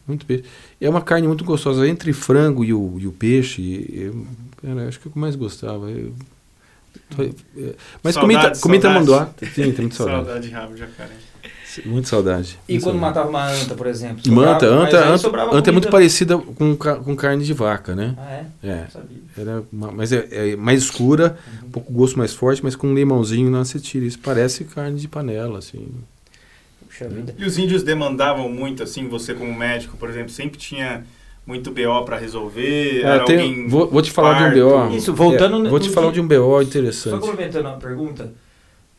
Muito 0.07 0.27
peixe. 0.27 0.45
É 0.81 0.89
uma 0.89 1.01
carne 1.01 1.29
muito 1.29 1.45
gostosa. 1.45 1.87
Entre 1.87 2.13
frango 2.13 2.65
e 2.65 2.75
o, 2.75 2.97
e 2.99 3.07
o 3.07 3.13
peixe, 3.13 3.89
eu, 3.93 4.27
cara, 4.61 4.89
acho 4.89 4.99
que 4.99 5.07
é 5.07 5.09
o 5.09 5.13
que 5.13 5.19
eu 5.19 5.21
mais 5.21 5.37
gostava. 5.37 5.91
Eu- 5.91 6.13
é, 7.19 7.75
mas 8.03 8.17
comi, 8.17 8.35
Saudade, 8.35 8.61
comi 8.61 8.81
saudade. 8.81 9.07
tamanduá. 9.07 9.35
Sim, 9.55 9.73
tem 9.73 9.73
muita 9.83 9.95
saudade. 9.97 10.25
Saudade 10.25 10.49
de 10.49 10.53
rabo 10.55 10.75
de 10.75 10.81
jacaré. 10.81 11.15
Muita 11.85 12.09
saudade. 12.09 12.59
E 12.69 12.75
quando 12.75 12.99
saudade. 12.99 13.01
matava 13.01 13.29
uma 13.29 13.47
anta, 13.49 13.75
por 13.75 13.87
exemplo? 13.87 14.21
Manta, 14.29 14.67
sobrava- 14.67 14.81
mas 14.83 14.95
anta, 14.95 15.29
anta, 15.29 15.57
anta 15.57 15.71
é 15.71 15.73
muito 15.73 15.89
parecida 15.91 16.37
com, 16.39 16.77
com 16.77 17.17
carne 17.17 17.45
de 17.45 17.53
vaca, 17.53 17.95
né? 17.95 18.15
Ah, 18.19 18.33
é? 18.33 18.69
É. 18.69 18.87
Era 19.39 19.63
uma- 19.73 19.91
mas 19.93 20.13
é, 20.13 20.29
é 20.31 20.57
mais 20.57 20.83
escura, 20.83 21.37
um 21.67 21.71
pouco 21.71 21.93
gosto 21.93 22.19
mais 22.19 22.35
forte, 22.35 22.63
mas 22.63 22.77
com 22.77 22.89
um 22.89 22.95
limãozinho 22.95 23.51
na 23.51 23.65
você 23.65 23.79
tira. 23.81 24.05
Isso 24.05 24.19
parece 24.19 24.65
carne 24.65 24.99
de 25.01 25.09
panela, 25.09 25.59
assim. 25.59 25.87
Puxa 26.87 27.09
vida. 27.09 27.35
E 27.39 27.45
os 27.45 27.57
índios 27.59 27.83
demandavam 27.83 28.49
muito, 28.49 28.83
assim, 28.83 29.09
você 29.09 29.33
como 29.35 29.55
médico, 29.55 29.97
por 29.97 30.11
exemplo, 30.11 30.29
sempre 30.31 30.59
tinha 30.59 31.05
muito 31.47 31.71
BO 31.71 32.05
pra 32.05 32.19
resolver? 32.19 33.01
É, 33.01 33.03
era 33.03 33.25
tem- 33.25 33.39
alguém 33.41 33.69
vou, 33.69 33.89
vou 33.91 34.03
te 34.03 34.11
falar 34.11 34.35
de 34.51 34.59
um 34.61 34.69
parto? 34.71 34.89
BO. 34.91 34.97
Isso, 34.97 35.13
voltando 35.15 35.67
É, 35.67 35.71
vou 35.71 35.81
te 35.81 35.89
falar 35.89 36.13
de 36.13 36.21
um 36.21 36.27
BO 36.29 36.37
Só 36.37 36.63
interessante. 36.63 37.21
complementando 37.21 37.69
a 37.69 37.73
pergunta, 37.73 38.33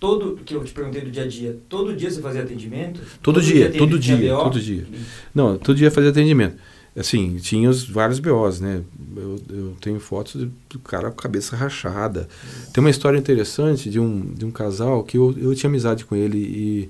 todo 0.03 0.35
que 0.43 0.53
eu 0.53 0.61
te 0.65 0.73
perguntei 0.73 0.99
do 1.01 1.09
dia 1.09 1.23
a 1.23 1.27
dia, 1.27 1.57
todo 1.69 1.95
dia 1.95 2.11
você 2.11 2.21
fazia 2.21 2.43
atendimento? 2.43 2.99
Todo 3.21 3.41
dia, 3.41 3.67
teve- 3.67 3.77
todo 3.77 3.97
dia, 3.97 4.35
todo 4.35 4.59
dia. 4.59 4.85
Não, 5.33 5.57
todo 5.57 5.77
dia 5.77 5.89
fazia 5.89 6.09
atendimento. 6.09 6.57
Assim, 6.95 7.37
tinha 7.37 7.69
os 7.69 7.85
vários 7.87 8.19
BOs, 8.19 8.59
né? 8.59 8.83
Eu, 9.15 9.39
eu 9.49 9.77
tenho 9.79 9.99
fotos 10.01 10.35
do, 10.35 10.51
do 10.69 10.77
cara 10.79 11.09
com 11.09 11.19
a 11.19 11.23
cabeça 11.23 11.55
rachada. 11.55 12.27
Tem 12.73 12.83
uma 12.83 12.89
história 12.89 13.17
interessante 13.17 13.89
de 13.89 13.97
um, 13.97 14.19
de 14.25 14.43
um 14.45 14.51
casal 14.51 15.03
que 15.05 15.17
eu, 15.17 15.33
eu 15.39 15.55
tinha 15.55 15.69
amizade 15.69 16.03
com 16.03 16.15
ele 16.17 16.37
e, 16.37 16.89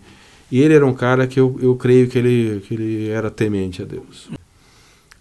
e 0.52 0.60
ele 0.60 0.74
era 0.74 0.86
um 0.86 0.94
cara 0.94 1.28
que 1.28 1.40
eu, 1.40 1.56
eu 1.62 1.76
creio 1.76 2.10
que 2.10 2.18
ele, 2.18 2.62
que 2.62 2.74
ele 2.74 3.10
era 3.10 3.30
temente 3.30 3.84
a 3.84 3.86
Deus. 3.86 4.28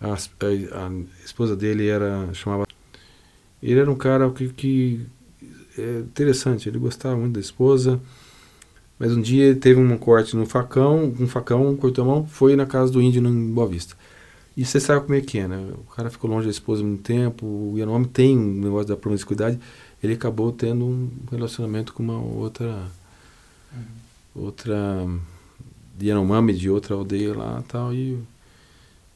A, 0.01 0.15
a- 0.15 0.87
a 0.87 0.91
esposa 1.25 1.55
dele 1.55 1.87
era 1.89 2.29
chamava 2.33 2.65
ele 3.63 3.79
era 3.79 3.89
um 3.91 3.95
cara 3.95 4.29
que, 4.31 4.49
que 4.49 5.01
é 5.79 5.99
interessante 6.01 6.69
ele 6.69 6.79
gostava 6.79 7.17
muito 7.17 7.35
da 7.35 7.41
esposa 7.41 8.01
mas 8.99 9.13
um 9.17 9.21
dia 9.21 9.47
ele 9.47 9.59
teve 9.59 9.81
um 9.81 9.97
corte 9.97 10.37
no 10.37 10.47
facão 10.47 11.15
um 11.19 11.27
facão 11.27 11.75
cortou 11.77 12.05
a 12.05 12.07
mão 12.07 12.27
foi 12.27 12.57
na 12.57 12.67
casa 12.67 12.93
do 12.93 13.01
índio 13.01 13.27
em 13.27 13.53
Boa 13.53 13.67
Vista. 13.67 13.97
E 14.55 14.67
você 14.67 14.79
sabe 14.79 15.07
como 15.07 15.15
é 15.15 15.21
que 15.23 15.39
é 15.39 15.49
né? 15.49 15.73
O 15.79 15.95
cara 15.95 16.11
ficou 16.11 16.29
longe 16.29 16.45
da 16.45 16.51
esposa 16.51 16.83
muito 16.85 17.03
tempo 17.03 17.47
o 17.47 17.79
Yanomami 17.79 18.07
tem 18.07 18.37
um 18.37 18.61
negócio 18.61 18.89
da 18.89 18.97
promiscuidade 18.97 19.59
ele 20.03 20.15
acabou 20.15 20.53
tendo 20.53 20.85
um 20.85 21.11
relacionamento 21.31 21.93
com 21.95 22.03
uma 22.03 22.19
outra 22.19 22.87
outra 24.35 25.07
Yanomami 26.01 26.53
de 26.53 26.69
outra 26.69 26.95
aldeia 26.95 27.35
lá 27.35 27.63
tal 27.69 27.95
e 27.95 28.19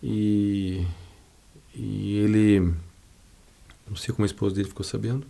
e, 0.03 0.87
e 1.75 2.19
ele, 2.19 2.61
não 3.88 3.97
sei 3.97 4.14
como 4.14 4.25
a 4.25 4.27
esposa 4.27 4.55
dele 4.55 4.69
ficou 4.69 4.85
sabendo, 4.85 5.27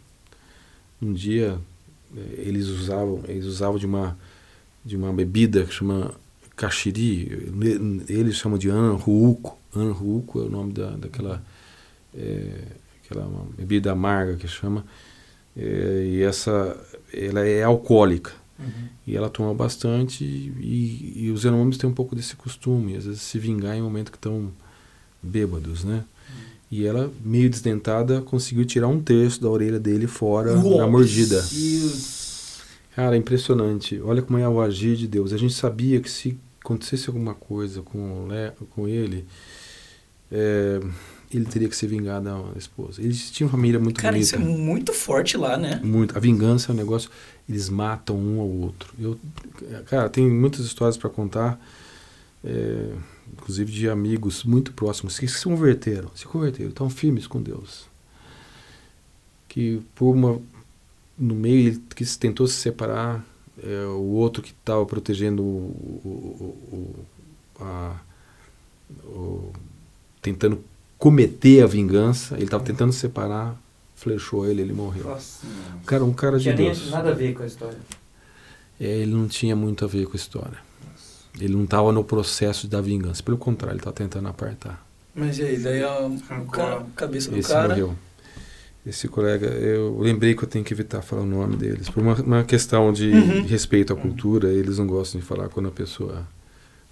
um 1.01 1.13
dia 1.13 1.59
eh, 2.17 2.43
eles 2.47 2.69
usavam, 2.69 3.23
eles 3.29 3.45
usavam 3.45 3.79
de 3.79 3.87
uma, 3.87 4.17
de 4.85 4.97
uma 4.97 5.13
bebida 5.13 5.65
que 5.65 5.73
chama 5.75 6.13
caxiri, 6.57 7.53
eles 8.09 8.37
chamam 8.37 8.59
de 8.59 8.71
anruuco, 8.71 9.59
anruuco 9.75 10.41
é 10.41 10.45
o 10.45 10.49
nome 10.51 10.73
da, 10.73 10.91
daquela 10.91 11.43
eh, 12.17 12.65
aquela 13.05 13.29
bebida 13.57 13.93
amarga 13.93 14.37
que 14.37 14.49
chama, 14.49 14.85
eh, 15.57 16.11
e 16.13 16.23
essa, 16.23 16.77
ela 17.13 17.47
é 17.47 17.63
alcoólica, 17.63 18.33
Uhum. 18.59 18.89
e 19.07 19.15
ela 19.15 19.29
toma 19.29 19.53
bastante 19.53 20.25
e, 20.25 21.13
e 21.27 21.31
os 21.31 21.45
Yanomamis 21.45 21.77
têm 21.77 21.91
um 21.91 21.93
pouco 21.93 22.17
desse 22.17 22.35
costume, 22.37 22.97
às 22.97 23.05
vezes 23.05 23.21
se 23.21 23.39
vingar 23.39 23.77
em 23.77 23.83
um 23.83 23.85
momento 23.85 24.11
que 24.11 24.17
estão 24.17 24.51
bêbados, 25.23 25.85
né? 25.85 26.05
E 26.71 26.85
ela, 26.85 27.13
meio 27.25 27.49
desdentada, 27.49 28.21
conseguiu 28.23 28.65
tirar 28.65 28.89
um 28.89 29.01
terço 29.01 29.41
da 29.41 29.49
orelha 29.49 29.79
dele 29.79 30.07
fora 30.07 30.55
na 30.55 30.63
Nossa. 30.63 30.87
mordida. 30.87 31.41
Deus. 31.41 32.61
Cara, 32.95 33.17
impressionante. 33.17 34.01
Olha 34.01 34.23
como 34.23 34.39
é 34.39 34.49
o 34.49 34.61
agir 34.61 34.97
de 34.97 35.07
Deus. 35.07 35.33
A 35.33 35.37
gente 35.37 35.55
sabia 35.55 36.01
que 36.01 36.11
se 36.11 36.37
acontecesse 36.65 37.09
alguma 37.09 37.35
coisa 37.35 37.83
com, 37.83 38.29
com 38.71 38.89
ele, 38.89 39.25
é, 40.33 40.81
ele 41.33 41.45
teria 41.45 41.69
que 41.69 41.77
se 41.77 41.87
vingar 41.87 42.21
da 42.21 42.41
esposa. 42.57 43.01
Eles 43.01 43.31
tinham 43.31 43.49
uma 43.49 43.53
família 43.57 43.79
muito 43.79 44.01
Cara, 44.01 44.19
isso 44.19 44.37
bonita. 44.37 44.53
é 44.53 44.57
muito 44.65 44.93
forte 44.93 45.37
lá, 45.37 45.57
né? 45.57 45.81
Muito. 45.85 46.17
A 46.17 46.21
vingança 46.21 46.73
é 46.73 46.75
um 46.75 46.77
negócio. 46.77 47.11
Eles 47.49 47.69
matam 47.69 48.17
um 48.17 48.41
ao 48.41 48.49
outro. 48.49 48.93
Eu, 48.99 49.19
cara, 49.87 50.09
tem 50.09 50.29
muitas 50.29 50.65
histórias 50.65 50.97
para 50.97 51.11
contar, 51.11 51.61
é, 52.45 52.89
inclusive 53.33 53.71
de 53.73 53.89
amigos 53.89 54.45
muito 54.45 54.73
próximos 54.73 55.19
que 55.19 55.27
se 55.29 55.45
converteram, 55.45 56.11
se 56.15 56.25
converteram, 56.27 56.71
estão 56.71 56.89
firmes 56.91 57.27
com 57.27 57.41
Deus. 57.43 57.87
que 59.49 59.81
por 59.95 60.15
uma 60.15 60.41
no 61.19 61.35
meio 61.35 61.69
ele 61.69 61.83
que 61.95 62.05
se 62.05 62.19
tentou 62.19 62.47
se 62.47 62.55
separar, 62.57 63.25
é, 63.63 63.87
o 63.87 64.03
outro 64.13 64.43
que 64.43 64.51
estava 64.51 64.85
protegendo 64.85 65.43
o, 65.43 65.47
o, 66.05 66.75
o, 67.59 67.65
a, 67.65 67.97
o- 69.07 69.51
tentando 70.21 70.63
cometer 70.99 71.63
a 71.63 71.67
vingança, 71.67 72.35
ele 72.35 72.45
estava 72.45 72.63
tentando 72.65 72.93
se 72.93 72.99
separar, 73.01 73.59
flechou 73.95 74.47
ele, 74.47 74.61
ele 74.61 74.75
morreu. 74.75 75.05
Nossa. 75.05 75.47
Cara, 75.87 76.05
um 76.05 76.13
cara 76.13 76.33
Não 76.33 76.39
de 76.39 76.45
tinha 76.45 76.57
nem 76.57 76.67
Deus. 76.67 76.91
nada 76.91 77.11
a 77.11 77.15
ver 77.15 77.35
com 77.35 77.43
a 77.43 77.47
história. 77.47 77.79
É, 78.79 78.85
ele 78.99 79.13
não 79.13 79.27
tinha 79.27 79.57
muito 79.57 79.85
a 79.87 79.89
ver 79.89 80.05
com 80.07 80.13
a 80.13 80.17
história. 80.17 80.59
Ele 81.41 81.55
não 81.55 81.65
estava 81.65 81.93
no 81.93 82.03
processo 82.05 82.67
da 82.67 82.81
vingança. 82.81 83.23
Pelo 83.23 83.37
contrário, 83.37 83.73
ele 83.75 83.81
estava 83.81 83.95
tentando 83.95 84.29
apartar. 84.29 84.85
Mas 85.15 85.39
e 85.39 85.43
aí, 85.43 85.59
daí 85.59 85.83
a, 85.83 86.11
cara- 86.51 86.85
cabeça 86.95 87.31
do 87.31 87.39
Esse 87.39 87.49
cara. 87.49 87.69
morreu. 87.69 87.95
Esse 88.87 89.09
colega, 89.09 89.47
eu 89.49 89.99
lembrei 89.99 90.35
que 90.35 90.45
eu 90.45 90.49
tenho 90.49 90.65
que 90.65 90.73
evitar 90.73 91.03
falar 91.03 91.23
o 91.23 91.27
nome 91.27 91.57
deles. 91.57 91.89
Por 91.89 92.03
uma, 92.03 92.15
uma 92.15 92.45
questão 92.45 92.93
de 92.93 93.11
Uhum. 93.11 93.43
respeito 93.45 93.93
à 93.93 93.97
cultura, 93.97 94.49
eles 94.53 94.79
não 94.79 94.87
gostam 94.87 95.21
de 95.21 95.27
falar 95.27 95.49
quando 95.49 95.69
a 95.69 95.73
pessoa 95.73 96.27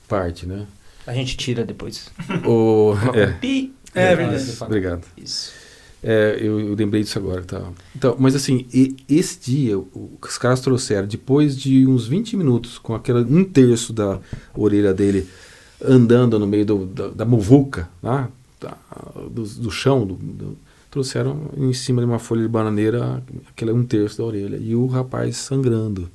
parte, 0.09 0.45
né? 0.47 0.67
A 1.07 1.13
gente 1.15 1.37
tira 1.37 1.65
depois. 1.65 2.11
O, 2.47 2.95
é, 3.15 3.27
Pi. 3.33 3.73
É 3.95 4.17
verdade. 4.17 4.57
obrigado. 4.61 5.05
Isso. 5.17 5.53
É, 6.07 6.37
eu, 6.39 6.61
eu 6.61 6.75
lembrei 6.75 7.03
disso 7.03 7.19
agora. 7.19 7.41
Tá. 7.43 7.63
Então, 7.97 8.15
mas 8.19 8.35
assim, 8.37 8.67
e- 8.75 8.95
esse 9.09 9.39
dia, 9.41 9.79
o- 9.79 10.19
os 10.23 10.37
caras 10.37 10.61
trouxeram, 10.61 11.09
depois 11.09 11.57
de 11.57 11.87
uns 11.87 12.07
20 12.07 12.37
minutos, 12.37 12.77
com 12.79 12.95
aquela 12.95 13.21
um 13.23 13.43
terço 13.43 13.91
da 13.93 14.21
orelha 14.55 14.93
dele 14.93 15.27
andando 15.83 16.39
no 16.39 16.47
meio 16.47 16.67
do- 16.67 16.85
da, 16.87 17.09
da 17.09 17.25
muvuca, 17.25 17.89
lá, 18.03 18.29
da- 18.61 18.77
do, 19.31 19.45
do 19.45 19.71
chão, 19.71 20.07
do- 20.07 20.15
do- 20.15 20.59
trouxeram 20.91 21.51
em 21.57 21.73
cima 21.73 22.03
de 22.03 22.07
uma 22.07 22.19
folha 22.19 22.43
de 22.43 22.49
bananeira 22.49 23.23
aquele 23.49 23.73
um 23.73 23.83
terço 23.85 24.19
da 24.19 24.25
orelha. 24.25 24.57
E 24.61 24.77
o 24.77 24.87
rapaz 24.87 25.39
sangrando. 25.39 26.11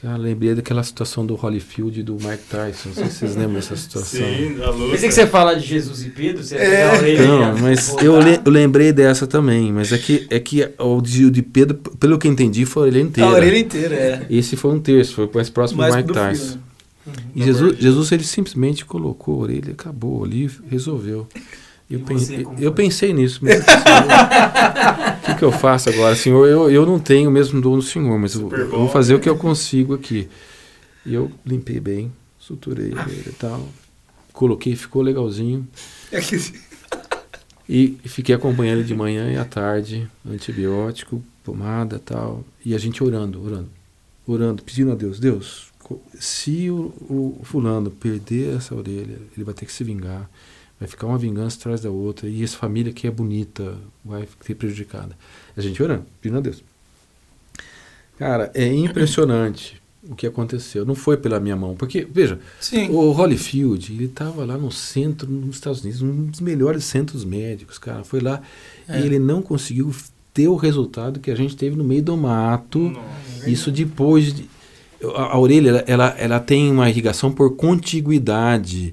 Cara, 0.00 0.16
lembrei 0.16 0.54
daquela 0.54 0.82
situação 0.84 1.26
do 1.26 1.34
Holyfield 1.34 1.98
e 1.98 2.02
do 2.04 2.12
Mike 2.14 2.44
Tyson. 2.48 2.90
Não 2.90 2.94
sei 2.94 3.06
se 3.06 3.16
vocês 3.18 3.34
lembram 3.34 3.54
dessa 3.54 3.74
situação. 3.76 4.20
Sim, 4.20 4.54
da 4.56 4.70
luta. 4.70 4.92
Pensei 4.92 5.08
que 5.08 5.14
você 5.14 5.20
ia 5.22 5.26
falar 5.26 5.54
de 5.54 5.66
Jesus 5.66 6.04
e 6.04 6.10
Pedro, 6.10 6.42
você 6.44 6.54
ia 6.54 6.60
É. 6.62 6.70
pegar 6.70 6.90
a 6.90 6.98
orelha 6.98 7.22
e 7.22 7.26
Não, 7.26 7.40
ia 7.40 7.52
mas 7.62 7.96
eu, 8.00 8.20
le- 8.20 8.40
eu 8.44 8.52
lembrei 8.52 8.92
dessa 8.92 9.26
também, 9.26 9.72
mas 9.72 9.90
é 9.92 9.98
que, 9.98 10.24
é 10.30 10.38
que 10.38 10.68
o 10.78 11.00
de, 11.00 11.24
o 11.26 11.30
de 11.32 11.42
Pedro, 11.42 11.74
pelo 11.98 12.16
que 12.16 12.28
eu 12.28 12.32
entendi, 12.32 12.64
foi 12.64 12.84
a 12.84 12.86
orelha 12.86 13.02
inteira. 13.02 13.28
A 13.30 13.32
orelha 13.34 13.58
inteira, 13.58 13.94
é. 13.96 14.26
Esse 14.30 14.54
foi 14.54 14.72
um 14.72 14.78
terço, 14.78 15.14
foi 15.14 15.28
mais 15.34 15.50
próximo 15.50 15.80
Mais 15.80 15.92
do 15.96 15.98
Mike 15.98 16.12
Tyson. 16.12 16.58
né? 17.04 17.12
E 17.34 17.42
Jesus, 17.42 17.76
Jesus, 17.80 18.12
ele 18.12 18.22
simplesmente 18.22 18.84
colocou 18.84 19.34
a 19.40 19.42
orelha, 19.42 19.72
acabou 19.72 20.22
ali, 20.24 20.48
resolveu. 20.70 21.26
Eu, 21.94 22.00
pen- 22.00 22.18
você, 22.18 22.42
como 22.42 22.58
eu 22.58 22.72
pensei 22.72 23.12
nisso. 23.12 23.40
mas 23.42 23.56
pensei, 23.56 23.72
O 25.22 25.24
que, 25.26 25.34
que 25.36 25.44
eu 25.44 25.52
faço 25.52 25.88
agora? 25.90 26.14
Senhor, 26.16 26.46
eu, 26.46 26.70
eu 26.70 26.86
não 26.86 26.98
tenho 26.98 27.28
o 27.28 27.32
mesmo 27.32 27.60
dom 27.60 27.76
do 27.76 27.82
Senhor, 27.82 28.18
mas 28.18 28.34
eu, 28.34 28.50
eu 28.50 28.70
vou 28.70 28.88
fazer 28.88 29.14
o 29.14 29.20
que 29.20 29.28
eu 29.28 29.36
consigo 29.36 29.94
aqui. 29.94 30.28
E 31.04 31.14
eu 31.14 31.30
limpei 31.44 31.80
bem, 31.80 32.12
suturei 32.38 32.92
ele 32.92 33.24
e 33.28 33.32
tal. 33.32 33.68
Coloquei, 34.32 34.74
ficou 34.76 35.02
legalzinho. 35.02 35.66
É 36.10 36.20
que- 36.20 36.40
E 37.68 37.98
fiquei 38.04 38.34
acompanhando 38.34 38.78
ele 38.78 38.86
de 38.88 38.94
manhã 38.94 39.30
e 39.30 39.36
à 39.36 39.44
tarde, 39.44 40.08
antibiótico, 40.28 41.22
pomada 41.44 41.98
tal. 41.98 42.44
E 42.64 42.74
a 42.74 42.78
gente 42.78 43.02
orando, 43.02 43.42
orando, 43.44 43.68
orando, 44.26 44.62
pedindo 44.62 44.92
a 44.92 44.94
Deus: 44.94 45.18
Deus, 45.20 45.68
se 46.18 46.70
o, 46.70 46.92
o 47.08 47.40
fulano 47.44 47.90
perder 47.90 48.56
essa 48.56 48.74
orelha, 48.74 49.18
ele 49.36 49.44
vai 49.44 49.54
ter 49.54 49.66
que 49.66 49.72
se 49.72 49.84
vingar. 49.84 50.28
Vai 50.82 50.88
ficar 50.88 51.06
uma 51.06 51.16
vingança 51.16 51.56
atrás 51.60 51.80
da 51.80 51.90
outra. 51.90 52.28
E 52.28 52.42
essa 52.42 52.56
família 52.56 52.92
que 52.92 53.06
é 53.06 53.10
bonita 53.10 53.76
vai 54.04 54.26
ser 54.40 54.56
prejudicada. 54.56 55.16
A 55.56 55.60
gente 55.60 55.80
orando, 55.80 56.04
pedindo 56.20 56.38
a 56.38 56.40
Deus. 56.40 56.60
Cara, 58.18 58.50
é 58.52 58.66
impressionante 58.66 59.80
o 60.02 60.16
que 60.16 60.26
aconteceu. 60.26 60.84
Não 60.84 60.96
foi 60.96 61.16
pela 61.16 61.38
minha 61.38 61.54
mão. 61.54 61.76
Porque, 61.76 62.04
veja, 62.12 62.40
Sim. 62.60 62.88
o 62.90 63.12
Holyfield, 63.12 63.92
ele 63.92 64.06
estava 64.06 64.44
lá 64.44 64.58
no 64.58 64.72
centro, 64.72 65.30
nos 65.30 65.54
Estados 65.54 65.82
Unidos, 65.82 66.02
um 66.02 66.26
dos 66.26 66.40
melhores 66.40 66.82
centros 66.82 67.24
médicos, 67.24 67.78
cara. 67.78 68.02
Foi 68.02 68.18
lá 68.18 68.42
É. 68.88 68.98
e 69.00 69.06
ele 69.06 69.20
não 69.20 69.40
conseguiu 69.40 69.94
ter 70.34 70.48
o 70.48 70.56
resultado 70.56 71.20
que 71.20 71.30
a 71.30 71.36
gente 71.36 71.56
teve 71.56 71.76
no 71.76 71.84
meio 71.84 72.02
do 72.02 72.16
mato. 72.16 72.80
Nossa. 72.90 73.48
Isso 73.48 73.70
depois 73.70 74.34
de. 74.34 74.50
A, 75.14 75.34
a 75.34 75.38
orelha, 75.38 75.68
ela, 75.70 75.84
ela, 75.86 76.08
ela 76.18 76.40
tem 76.40 76.72
uma 76.72 76.90
irrigação 76.90 77.30
por 77.30 77.54
contiguidade. 77.54 78.92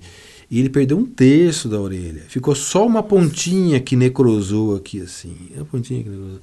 E 0.49 0.59
ele 0.59 0.69
perdeu 0.69 0.97
um 0.97 1.05
terço 1.05 1.69
da 1.69 1.79
orelha. 1.79 2.23
Ficou 2.27 2.55
só 2.55 2.85
uma 2.85 3.03
pontinha 3.03 3.79
que 3.79 3.95
necrosou 3.95 4.75
aqui, 4.75 4.99
assim. 5.01 5.35
A 5.59 5.63
pontinha 5.63 6.03
que 6.03 6.09
necrosou. 6.09 6.39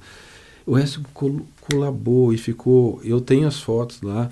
O 0.65 0.73
resto 0.73 1.01
col 1.13 1.41
colabou 1.61 2.33
e 2.33 2.37
ficou. 2.37 3.01
Eu 3.03 3.19
tenho 3.19 3.47
as 3.47 3.59
fotos 3.59 4.01
lá. 4.01 4.29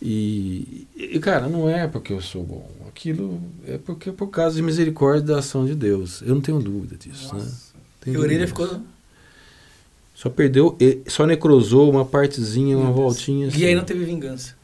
E, 0.00 0.86
e, 0.96 1.18
cara, 1.18 1.48
não 1.48 1.68
é 1.68 1.86
porque 1.86 2.12
eu 2.12 2.20
sou 2.20 2.42
bom. 2.44 2.70
Aquilo 2.88 3.40
é 3.66 3.78
porque 3.78 4.10
é 4.10 4.12
por 4.12 4.28
causa 4.28 4.56
de 4.56 4.62
misericórdia 4.62 5.22
da 5.22 5.38
ação 5.38 5.64
de 5.66 5.74
Deus. 5.74 6.22
Eu 6.22 6.34
não 6.34 6.42
tenho 6.42 6.58
dúvida 6.60 6.96
disso, 6.96 7.34
né? 7.34 7.40
Nossa. 7.40 7.74
Tenho 8.00 8.14
E 8.14 8.16
a 8.16 8.20
orelha 8.20 8.46
ficou. 8.46 8.80
Só 10.14 10.30
perdeu, 10.30 10.76
só 11.06 11.26
necrosou 11.26 11.90
uma 11.90 12.04
partezinha, 12.04 12.76
uma 12.76 12.86
Meu 12.86 12.94
voltinha. 12.94 13.48
E 13.48 13.64
aí 13.64 13.64
assim. 13.64 13.74
não 13.74 13.84
teve 13.84 14.04
vingança. 14.04 14.54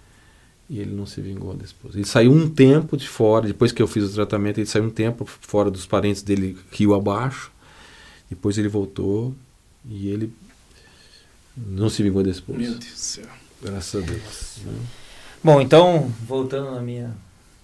E 0.73 0.79
ele 0.79 0.95
não 0.95 1.05
se 1.05 1.21
vingou 1.21 1.53
depois. 1.53 1.97
Ele 1.97 2.05
saiu 2.05 2.31
um 2.31 2.49
tempo 2.49 2.97
de 2.97 3.09
fora, 3.09 3.49
depois 3.49 3.73
que 3.73 3.83
eu 3.83 3.89
fiz 3.89 4.05
o 4.05 4.15
tratamento, 4.15 4.59
ele 4.59 4.67
saiu 4.69 4.85
um 4.85 4.91
tempo 4.91 5.25
fora 5.27 5.69
dos 5.69 5.85
parentes 5.85 6.23
dele, 6.23 6.57
rio 6.71 6.95
abaixo. 6.95 7.51
Depois 8.31 8.57
ele 8.57 8.69
voltou 8.69 9.35
e 9.89 10.09
ele 10.09 10.33
não 11.57 11.89
se 11.91 12.05
vingou 12.05 12.23
depois. 12.23 12.57
Meu 12.57 12.71
Deus 12.71 12.85
do 12.85 12.97
céu. 12.97 13.27
Graças 13.61 14.01
a 14.01 14.07
Deus. 14.07 14.59
né? 14.65 14.73
Bom, 15.43 15.61
então, 15.61 16.09
voltando 16.25 16.71
na 16.71 16.81
minha 16.81 17.11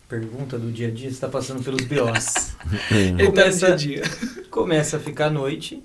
pergunta 0.09 0.59
do 0.59 0.73
dia 0.73 0.89
a 0.89 0.91
dia, 0.91 1.09
você 1.09 1.15
está 1.15 1.29
passando 1.29 1.63
pelos 1.63 1.83
BOs. 1.85 2.57
É. 2.91 3.25
Começa- 3.27 3.77
dia. 3.77 4.03
Começa 4.51 4.97
a 4.97 5.01
ficar 5.01 5.31
noite. 5.31 5.81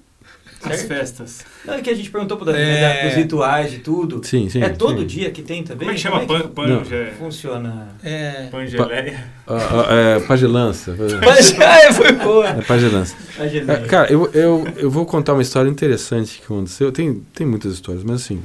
As 0.63 0.75
Certo? 0.77 0.87
festas. 0.87 1.45
Não, 1.65 1.73
é 1.73 1.81
que 1.81 1.89
a 1.89 1.93
gente 1.95 2.09
perguntou 2.11 2.37
pro 2.37 2.45
Davi, 2.45 2.59
É. 2.59 2.63
né, 2.81 3.07
dos 3.07 3.15
rituais, 3.17 3.71
de 3.71 3.79
tudo. 3.79 4.21
Sim, 4.23 4.47
sim. 4.49 4.61
é 4.61 4.69
todo 4.69 4.99
sim. 5.01 5.05
dia 5.07 5.31
que 5.31 5.41
tem 5.41 5.63
também? 5.63 5.79
Como 5.79 5.91
é 5.91 5.93
que 5.95 5.99
chama? 5.99 6.25
Como 6.25 6.39
Pan, 6.39 6.47
pan, 6.49 6.67
Não. 6.67 6.85
já- 6.85 7.11
funciona? 7.17 7.89
É. 8.03 8.47
Pangeleia? 8.51 9.25
Ah, 9.47 9.57
ah, 9.89 9.93
é, 9.93 10.19
pagelança. 10.21 10.95
Mas 11.25 11.55
ah, 11.59 11.93
foi 11.93 12.11
boa. 12.13 12.47
É 12.47 12.61
pagelança. 12.61 13.15
É? 13.39 13.87
Cara, 13.87 14.11
eu, 14.11 14.29
eu, 14.33 14.67
eu 14.77 14.89
vou 14.91 15.05
contar 15.05 15.33
uma 15.33 15.41
história 15.41 15.69
interessante 15.69 16.37
que 16.39 16.43
aconteceu. 16.45 16.91
Tem, 16.91 17.13
tem 17.33 17.45
muitas 17.47 17.73
histórias, 17.73 18.03
mas 18.03 18.21
assim, 18.21 18.41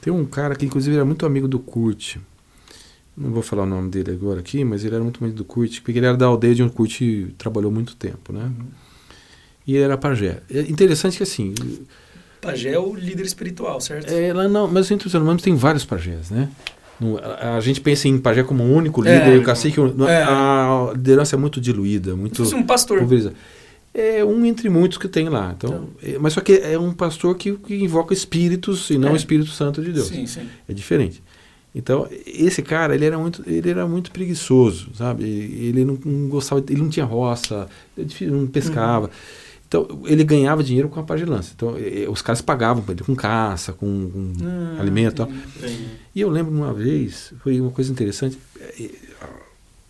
tem 0.00 0.12
um 0.12 0.24
cara 0.24 0.54
que 0.54 0.64
inclusive 0.64 0.94
era 0.96 1.04
muito 1.04 1.26
amigo 1.26 1.48
do 1.48 1.58
Kurt. 1.58 2.16
Não 3.16 3.30
vou 3.30 3.42
falar 3.42 3.64
o 3.64 3.66
nome 3.66 3.90
dele 3.90 4.12
agora 4.12 4.40
aqui, 4.40 4.64
mas 4.64 4.84
ele 4.84 4.94
era 4.94 5.02
muito 5.04 5.22
amigo 5.22 5.36
do 5.36 5.44
Kurt, 5.44 5.80
porque 5.82 5.98
ele 5.98 6.06
era 6.06 6.16
da 6.16 6.26
aldeia 6.26 6.54
de 6.54 6.62
onde 6.62 6.72
o 6.72 6.74
Kurt 6.74 7.00
trabalhou 7.36 7.70
muito 7.70 7.94
tempo, 7.94 8.32
né? 8.32 8.50
E 9.66 9.74
ele 9.74 9.84
era 9.84 9.96
pajé. 9.96 10.40
É 10.52 10.60
interessante 10.60 11.16
que 11.16 11.22
assim, 11.22 11.54
Pajé 12.40 12.70
é 12.70 12.78
o 12.78 12.92
líder 12.94 13.24
espiritual, 13.24 13.80
certo? 13.80 14.10
é, 14.12 14.32
não, 14.48 14.66
mas 14.66 14.90
entre 14.90 15.06
os 15.06 15.14
humanos 15.14 15.42
tem 15.42 15.54
vários 15.54 15.84
pajés, 15.84 16.30
né? 16.30 16.48
A, 17.40 17.56
a 17.56 17.60
gente 17.60 17.80
pensa 17.80 18.06
em 18.08 18.18
pajé 18.18 18.42
como 18.42 18.62
um 18.64 18.74
único 18.74 19.04
É. 19.06 19.18
líder, 19.18 19.36
e 19.36 19.38
o 19.38 19.42
cacique. 19.44 19.78
É. 19.80 20.22
A 20.24 20.90
liderança 20.92 21.36
é 21.36 21.38
muito 21.38 21.60
diluída, 21.60 22.10
Como 22.10 22.22
muito 22.22 22.36
se 22.36 22.42
fosse 22.42 22.54
um 22.54 22.62
pastor. 22.64 22.98
pulverizada. 22.98 23.34
É 23.94 24.24
um 24.24 24.44
entre 24.46 24.68
muitos 24.68 24.98
que 24.98 25.06
tem 25.06 25.28
lá. 25.28 25.52
Então, 25.56 25.88
é- 26.02 26.16
mas 26.18 26.32
só 26.32 26.40
que 26.40 26.52
é 26.54 26.78
um 26.78 26.92
pastor 26.92 27.36
que, 27.36 27.52
que 27.52 27.74
invoca 27.76 28.12
espíritos 28.14 28.88
e 28.90 28.96
não 28.98 29.08
É. 29.10 29.12
o 29.12 29.16
Espírito 29.16 29.50
Santo 29.50 29.82
de 29.82 29.92
Deus. 29.92 30.06
Sim, 30.08 30.26
sim. 30.26 30.48
É 30.68 30.72
diferente. 30.72 31.22
Então, 31.74 32.06
esse 32.26 32.60
cara, 32.62 32.94
ele 32.94 33.04
era 33.04 33.18
muito, 33.18 33.42
ele 33.46 33.70
era 33.70 33.86
muito 33.86 34.10
preguiçoso, 34.10 34.88
sabe? 34.94 35.24
Ele 35.24 35.84
não, 35.84 35.98
não 36.04 36.28
gostava, 36.28 36.62
ele 36.68 36.80
não 36.82 36.88
tinha 36.88 37.04
roça, 37.04 37.66
é 37.98 38.24
não 38.26 38.46
pescava. 38.46 39.10
Então, 39.74 40.02
ele 40.04 40.22
ganhava 40.22 40.62
dinheiro 40.62 40.90
com 40.90 41.00
a 41.00 41.02
pagelança. 41.02 41.52
Então, 41.56 41.74
os 42.10 42.20
caras 42.20 42.42
pagavam 42.42 42.82
pra 42.82 42.92
ele 42.92 43.02
com 43.02 43.14
caça, 43.16 43.72
com, 43.72 44.10
com 44.10 44.32
Ah, 44.44 44.76
alimento 44.80 45.26
e. 45.62 46.02
E 46.14 46.20
eu 46.20 46.28
lembro 46.28 46.52
uma 46.52 46.74
vez, 46.74 47.32
foi 47.42 47.58
uma 47.58 47.70
coisa 47.70 47.90
interessante. 47.90 48.38
a 49.22 49.26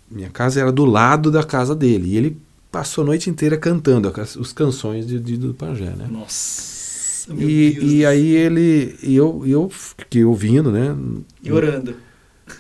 Minha 0.09 0.31
casa 0.31 0.61
era 0.61 0.71
do 0.71 0.85
lado 0.85 1.33
da 1.33 1.43
casa 1.43 1.75
dele. 1.75 2.11
E 2.11 2.17
ele 2.17 2.37
passou 2.71 3.03
a 3.03 3.07
noite 3.09 3.29
inteira 3.29 3.57
cantando 3.57 4.07
as- 4.21 4.37
os 4.37 4.53
canções 4.53 5.05
de, 5.05 5.19
de- 5.19 5.37
do 5.37 5.53
Pajé, 5.53 5.91
né? 5.97 6.07
Nossa, 6.09 7.35
meu 7.35 7.51
E, 7.51 7.73
Deus. 7.73 7.93
e 7.93 8.07
aí 8.07 8.27
ele. 8.37 8.97
E 9.03 9.17
eu, 9.17 9.43
e 9.45 9.51
eu 9.51 9.69
fiquei 9.69 10.25
ouvindo, 10.25 10.71
né? 10.71 10.97
E 11.43 11.51
orando. 11.51 11.97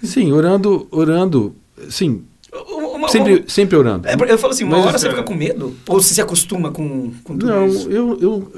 Sim, 0.02 0.32
orando, 0.32 0.88
orando. 0.90 1.54
Sim, 1.88 2.24
Uma- 3.06 3.08
sempre, 3.12 3.44
sempre 3.48 3.76
orando. 3.76 4.06
É, 4.08 4.14
eu 4.14 4.38
falo 4.38 4.52
assim, 4.52 4.64
uma 4.64 4.76
Mas 4.78 4.86
hora 4.86 4.98
você 4.98 5.08
fica 5.10 5.22
com 5.22 5.34
medo? 5.34 5.74
Ou 5.88 6.00
você 6.00 6.14
se 6.14 6.20
acostuma 6.20 6.70
com, 6.70 7.12
com 7.24 7.36
tudo 7.36 7.46
Não, 7.46 7.66
isso? 7.66 7.90
eu, 7.90 8.18
eu, 8.20 8.52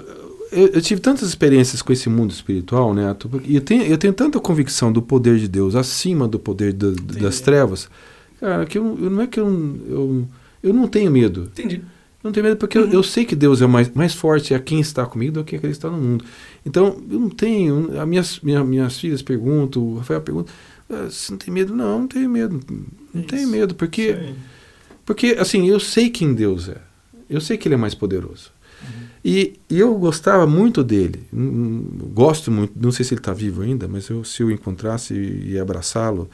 eu, 0.52 0.66
eu 0.74 0.80
tive 0.82 1.00
tantas 1.00 1.28
experiências 1.28 1.82
com 1.82 1.92
esse 1.92 2.08
mundo 2.08 2.30
espiritual, 2.30 2.94
né? 2.94 3.14
E 3.44 3.56
eu 3.56 3.60
tenho, 3.60 3.82
eu 3.84 3.98
tenho 3.98 4.12
tanta 4.12 4.38
convicção 4.40 4.92
do 4.92 5.02
poder 5.02 5.38
de 5.38 5.48
Deus 5.48 5.74
acima 5.74 6.28
do 6.28 6.38
poder 6.38 6.72
da- 6.72 6.92
das 7.20 7.40
trevas, 7.40 7.88
cara, 8.40 8.64
que 8.66 8.78
eu, 8.78 8.98
eu 9.00 9.10
não 9.10 9.22
é 9.22 9.26
que 9.26 9.40
eu, 9.40 9.46
eu, 9.88 10.24
eu 10.62 10.72
não 10.74 10.86
tenho 10.86 11.10
medo. 11.10 11.48
Entendi. 11.52 11.82
não 12.22 12.30
tenho 12.32 12.44
medo 12.44 12.56
porque 12.56 12.78
eu, 12.78 12.88
eu 12.88 13.02
sei 13.02 13.24
que 13.24 13.34
Deus 13.36 13.60
é 13.62 13.66
mais, 13.66 13.90
mais 13.94 14.14
forte 14.14 14.54
a 14.54 14.58
quem 14.58 14.80
está 14.80 15.04
comigo 15.06 15.32
do 15.32 15.44
que 15.44 15.56
aquele 15.56 15.72
que 15.72 15.76
está 15.76 15.90
no 15.90 15.98
mundo. 15.98 16.24
Então, 16.64 16.96
eu 17.10 17.20
não 17.20 17.28
tenho. 17.30 17.90
As 18.00 18.06
minhas, 18.08 18.40
minha, 18.42 18.62
minhas 18.64 18.98
filhas 18.98 19.20
perguntam, 19.22 19.82
o 19.82 19.98
Rafael 19.98 20.20
pergunta: 20.20 20.50
"Ah, 20.88 21.04
você 21.10 21.32
não 21.32 21.38
tem 21.38 21.52
medo? 21.52 21.74
Não, 21.74 22.00
não 22.00 22.08
tenho 22.08 22.28
medo. 22.28 22.60
Não 23.12 23.20
Isso. 23.20 23.28
tenho 23.28 23.48
medo, 23.48 23.74
porque, 23.74 24.34
porque, 25.04 25.36
assim, 25.38 25.68
eu 25.68 25.80
sei 25.80 26.10
quem 26.10 26.34
Deus 26.34 26.68
é. 26.68 26.78
Eu 27.28 27.40
sei 27.40 27.56
que 27.56 27.66
Ele 27.68 27.74
é 27.74 27.78
mais 27.78 27.94
poderoso. 27.94 28.52
E, 29.24 29.54
e 29.70 29.80
eu 29.80 29.94
gostava 29.94 30.46
muito 30.46 30.84
dele. 30.84 31.22
Gosto 32.12 32.50
muito. 32.50 32.74
Não 32.78 32.92
sei 32.92 33.06
se 33.06 33.14
ele 33.14 33.20
está 33.20 33.32
vivo 33.32 33.62
ainda, 33.62 33.88
mas 33.88 34.08
eu, 34.10 34.22
se 34.22 34.42
eu 34.42 34.50
encontrasse 34.50 35.14
e, 35.14 35.58
abraçá-lo. 35.58 36.28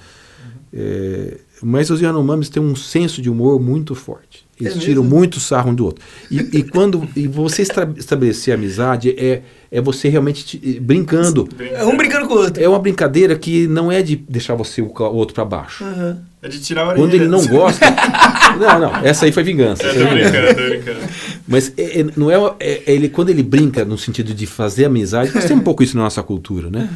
é, 0.72 1.38
mas 1.62 1.90
os 1.90 2.00
Yanomamis 2.00 2.48
têm 2.48 2.60
um 2.60 2.74
senso 2.74 3.22
de 3.22 3.30
humor 3.30 3.60
muito 3.60 3.94
forte. 3.94 4.44
Eles 4.60 4.76
É 4.76 4.78
tiram 4.78 5.02
muito 5.04 5.40
sarro 5.40 5.70
um 5.70 5.74
do 5.74 5.84
outro. 5.84 6.04
E, 6.30 6.38
e 6.58 6.62
quando 6.68 7.08
e 7.16 7.26
você 7.26 7.62
estra- 7.62 7.92
estabelecer 7.96 8.54
amizade 8.54 9.10
é, 9.18 9.42
é 9.70 9.80
você 9.80 10.08
realmente 10.08 10.44
te- 10.44 10.80
brincando. 10.80 11.48
É 11.72 11.84
um 11.84 11.96
brincando 11.96 12.26
com 12.28 12.34
o 12.34 12.38
outro. 12.38 12.62
É 12.62 12.68
uma 12.68 12.78
brincadeira 12.78 13.36
que 13.36 13.66
não 13.66 13.90
é 13.90 14.02
de 14.02 14.16
deixar 14.16 14.54
você 14.54 14.80
o 14.82 14.86
o 14.86 15.14
outro 15.14 15.34
para 15.34 15.44
baixo. 15.44 15.84
Aham. 15.84 16.18
É 16.42 16.48
de 16.48 16.58
tirar 16.60 16.82
a 16.82 16.88
orelha. 16.88 17.02
Quando 17.02 17.14
ele 17.14 17.28
não 17.28 17.46
gosta. 17.46 17.84
não, 18.58 18.78
não. 18.80 18.96
Essa 19.04 19.26
aí 19.26 19.32
foi 19.32 19.42
vingança. 19.42 19.82
Eu 19.84 19.90
essa 19.90 20.04
tô 20.04 20.10
brincando, 20.14 20.54
tô 20.54 20.68
brincando. 20.70 21.00
Mas 21.46 21.72
é- 21.76 22.00
é- 22.00 22.06
não 22.16 22.30
é, 22.30 22.34
é- 22.60 22.82
é 22.86 22.92
ele 22.94 23.08
quando 23.10 23.28
ele 23.30 23.42
brinca 23.42 23.84
no 23.84 23.98
sentido 23.98 24.32
de 24.32 24.46
fazer 24.46 24.86
amizade, 24.86 25.34
nós 25.34 25.44
temos 25.44 25.60
um 25.60 25.64
pouco 25.64 25.82
isso 25.82 25.96
na 25.96 26.04
nossa 26.04 26.22
cultura, 26.22 26.70
né? 26.70 26.88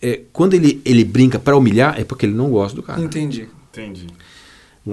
É, 0.00 0.20
quando 0.32 0.54
ele, 0.54 0.80
ele 0.84 1.04
brinca 1.04 1.38
para 1.38 1.56
humilhar 1.56 2.00
é 2.00 2.04
porque 2.04 2.24
ele 2.24 2.32
não 2.34 2.48
gosta 2.50 2.74
do 2.76 2.82
cara. 2.82 3.00
Entendi. 3.00 3.46
Entendi. 3.72 4.06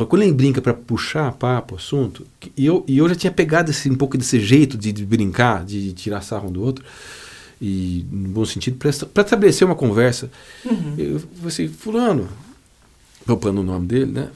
Quando 0.05 0.23
ele 0.23 0.33
brinca 0.33 0.61
para 0.61 0.73
puxar 0.73 1.31
papo, 1.33 1.75
assunto, 1.75 2.25
e 2.57 2.65
eu, 2.65 2.83
e 2.87 2.97
eu 2.97 3.07
já 3.07 3.15
tinha 3.15 3.31
pegado 3.31 3.71
esse, 3.71 3.89
um 3.89 3.95
pouco 3.95 4.17
desse 4.17 4.39
jeito 4.39 4.77
de, 4.77 4.91
de 4.91 5.05
brincar, 5.05 5.63
de 5.63 5.93
tirar 5.93 6.21
sarro 6.21 6.49
um 6.49 6.51
do 6.51 6.61
outro, 6.61 6.83
e 7.61 8.05
no 8.11 8.29
bom 8.29 8.45
sentido, 8.45 8.77
para 8.77 9.21
estabelecer 9.21 9.65
uma 9.65 9.75
conversa. 9.75 10.29
Eu 10.97 11.19
falei 11.19 11.47
assim, 11.47 11.67
fulano, 11.69 12.27
poupando 13.25 13.61
o 13.61 13.63
nome 13.63 13.87
dele, 13.87 14.11
né? 14.11 14.29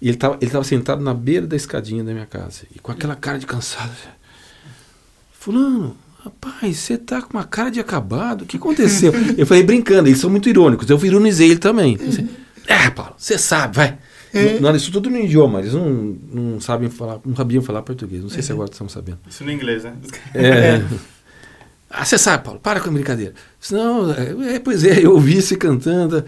E 0.00 0.08
ele 0.08 0.16
estava 0.16 0.38
ele 0.40 0.50
tava 0.50 0.64
sentado 0.64 1.02
na 1.02 1.12
beira 1.12 1.46
da 1.46 1.54
escadinha 1.56 2.02
da 2.02 2.12
minha 2.12 2.26
casa, 2.26 2.62
e 2.74 2.78
com 2.78 2.90
aquela 2.92 3.14
cara 3.14 3.38
de 3.38 3.46
cansado. 3.46 3.90
assim, 3.90 4.08
Fulano, 5.32 5.96
rapaz, 6.24 6.76
você 6.78 6.96
tá 6.96 7.20
com 7.20 7.36
uma 7.36 7.44
cara 7.44 7.70
de 7.70 7.80
acabado, 7.80 8.42
o 8.42 8.46
que 8.46 8.56
aconteceu? 8.56 9.12
eu 9.36 9.46
falei 9.46 9.62
brincando, 9.62 10.08
eles 10.08 10.20
são 10.20 10.30
muito 10.30 10.48
irônicos, 10.48 10.88
eu 10.88 11.04
ironizei 11.04 11.50
ele 11.50 11.58
também. 11.58 11.96
Disse, 11.96 12.28
É, 12.66 12.90
Paulo, 12.90 13.14
você 13.18 13.36
sabe, 13.36 13.76
vai. 13.76 13.98
Não, 14.60 14.74
isso 14.74 14.90
tudo 14.90 15.10
no 15.10 15.18
idioma, 15.18 15.60
eles 15.60 15.74
não, 15.74 16.16
não 16.32 16.60
sabem 16.60 16.88
falar, 16.88 17.20
não 17.24 17.36
sabiam 17.36 17.62
falar 17.62 17.82
português. 17.82 18.22
Não 18.22 18.30
sei 18.30 18.42
se 18.42 18.52
agora 18.52 18.70
estão 18.70 18.88
sabendo. 18.88 19.18
Isso 19.28 19.44
no 19.44 19.52
inglês, 19.52 19.84
né? 19.84 19.94
É. 20.34 20.82
Ah, 21.94 22.06
você 22.06 22.16
sabe, 22.16 22.42
Paulo, 22.42 22.58
para 22.58 22.80
com 22.80 22.88
a 22.88 22.92
brincadeira. 22.92 23.34
Não, 23.70 24.10
é, 24.12 24.54
é, 24.54 24.58
pois 24.58 24.82
é, 24.82 25.04
eu 25.04 25.12
ouvi 25.12 25.42
você 25.42 25.56
cantando. 25.56 26.24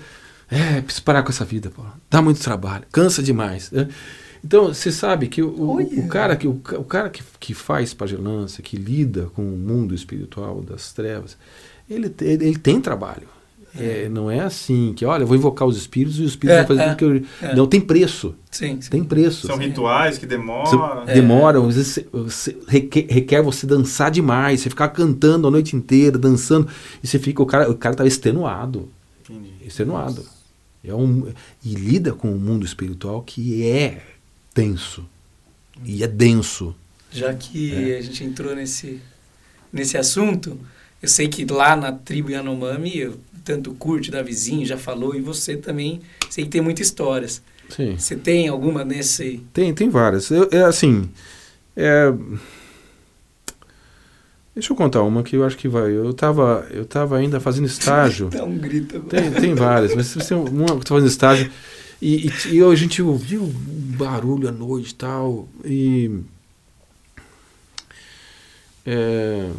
É, 0.50 0.82
preciso 0.82 1.02
parar 1.02 1.22
com 1.22 1.30
essa 1.30 1.44
vida, 1.44 1.70
Paulo. 1.70 1.90
Dá 2.10 2.20
muito 2.20 2.38
trabalho, 2.40 2.84
cansa 2.92 3.22
demais. 3.22 3.70
né? 3.70 3.88
Então, 4.44 4.68
você 4.68 4.92
sabe 4.92 5.26
que 5.26 5.42
o, 5.42 5.78
o, 5.80 6.06
cara, 6.06 6.36
que, 6.36 6.46
o, 6.46 6.50
o 6.50 6.84
cara 6.84 7.08
que, 7.08 7.22
que 7.40 7.54
faz 7.54 7.94
pagelança, 7.94 8.60
que 8.60 8.76
lida 8.76 9.30
com 9.34 9.42
o 9.42 9.56
mundo 9.56 9.94
espiritual 9.94 10.60
das 10.60 10.92
trevas, 10.92 11.38
ele, 11.88 12.14
ele, 12.20 12.44
ele 12.48 12.58
tem 12.58 12.78
trabalho. 12.78 13.26
É, 13.76 14.08
não 14.08 14.30
é 14.30 14.40
assim 14.40 14.92
que, 14.94 15.04
olha, 15.04 15.24
eu 15.24 15.26
vou 15.26 15.36
invocar 15.36 15.66
os 15.66 15.76
espíritos 15.76 16.18
e 16.20 16.22
os 16.22 16.30
espíritos 16.30 16.58
É, 16.62 16.64
vão 16.64 16.76
fazer 16.76 16.90
é, 16.90 16.94
que 16.94 17.04
eu. 17.04 17.22
é. 17.42 17.56
Não, 17.56 17.66
tem 17.66 17.80
preço. 17.80 18.34
Sim, 18.50 18.80
sim. 18.80 18.88
Tem 18.88 19.02
preço. 19.02 19.46
São 19.48 19.56
rituais 19.56 20.16
que 20.16 20.26
demoram. 20.26 21.04
Demora, 21.06 21.58
às 21.58 21.74
vezes 21.74 22.04
você- 22.12 22.56
requer, 22.68 23.06
requer 23.10 23.42
você 23.42 23.66
dançar 23.66 24.10
demais, 24.12 24.60
você 24.60 24.70
ficar 24.70 24.88
cantando 24.90 25.48
a 25.48 25.50
noite 25.50 25.74
inteira, 25.74 26.16
dançando, 26.16 26.68
e 27.02 27.06
você 27.06 27.18
fica, 27.18 27.42
o 27.42 27.46
cara, 27.46 27.68
o 27.68 27.74
cara 27.74 27.96
tá 27.96 28.06
extenuado, 28.06 28.88
Entendi. 29.28 29.50
extenuado. 29.66 30.24
É 30.84 30.94
um, 30.94 31.32
e 31.64 31.74
lida 31.74 32.12
com 32.12 32.30
o 32.32 32.38
mundo 32.38 32.64
espiritual 32.64 33.22
que 33.22 33.66
é 33.66 34.02
tenso, 34.52 35.04
e 35.84 36.04
é 36.04 36.06
denso. 36.06 36.76
Já 37.10 37.32
que 37.34 37.94
a 37.94 38.00
gente 38.02 38.22
entrou 38.22 38.54
nesse, 38.54 39.00
nesse 39.72 39.96
assunto, 39.96 40.58
eu 41.02 41.08
sei 41.08 41.26
que 41.26 41.44
lá 41.44 41.74
na 41.74 41.90
tribo 41.90 42.30
Yanomami, 42.30 42.96
eu, 42.98 43.14
tanto 43.44 43.72
Curte 43.74 44.10
da 44.10 44.22
vizinho 44.22 44.64
já 44.66 44.76
falou, 44.78 45.14
e 45.14 45.20
você 45.20 45.56
também, 45.56 46.00
sei 46.30 46.44
que 46.44 46.50
tem 46.50 46.60
muitas 46.60 46.86
histórias. 46.86 47.42
Sim. 47.68 47.96
Você 47.98 48.16
tem 48.16 48.48
alguma 48.48 48.84
nesse... 48.84 49.40
Tem, 49.52 49.72
tem 49.74 49.88
várias. 49.88 50.30
Eu- 50.30 50.48
é 50.50 50.62
assim. 50.64 51.08
é, 51.76 52.12
Deixa 54.54 54.72
eu 54.72 54.76
contar 54.76 55.02
uma 55.02 55.22
que 55.24 55.34
eu 55.34 55.44
acho 55.44 55.56
que 55.56 55.66
vai. 55.66 55.90
Eu 55.90 56.14
tava, 56.14 56.64
eu 56.70 56.84
tava 56.84 57.16
ainda 57.16 57.40
fazendo 57.40 57.66
estágio. 57.66 58.28
Dá 58.32 58.44
um 58.44 58.56
grito. 58.56 59.00
Tem, 59.00 59.32
tem 59.32 59.54
várias, 59.54 59.94
mas 59.96 60.14
tem 60.14 60.36
uma 60.36 60.78
que 60.78 60.88
fazendo 60.88 61.08
estágio. 61.08 61.50
E, 62.00 62.28
e, 62.28 62.54
e 62.58 62.62
a 62.62 62.74
gente 62.76 63.02
ouviu 63.02 63.42
um 63.42 63.52
barulho 63.96 64.48
à 64.48 64.52
noite 64.52 64.90
e 64.90 64.94
tal. 64.94 65.48
E. 65.64 66.20
É, 68.86 69.50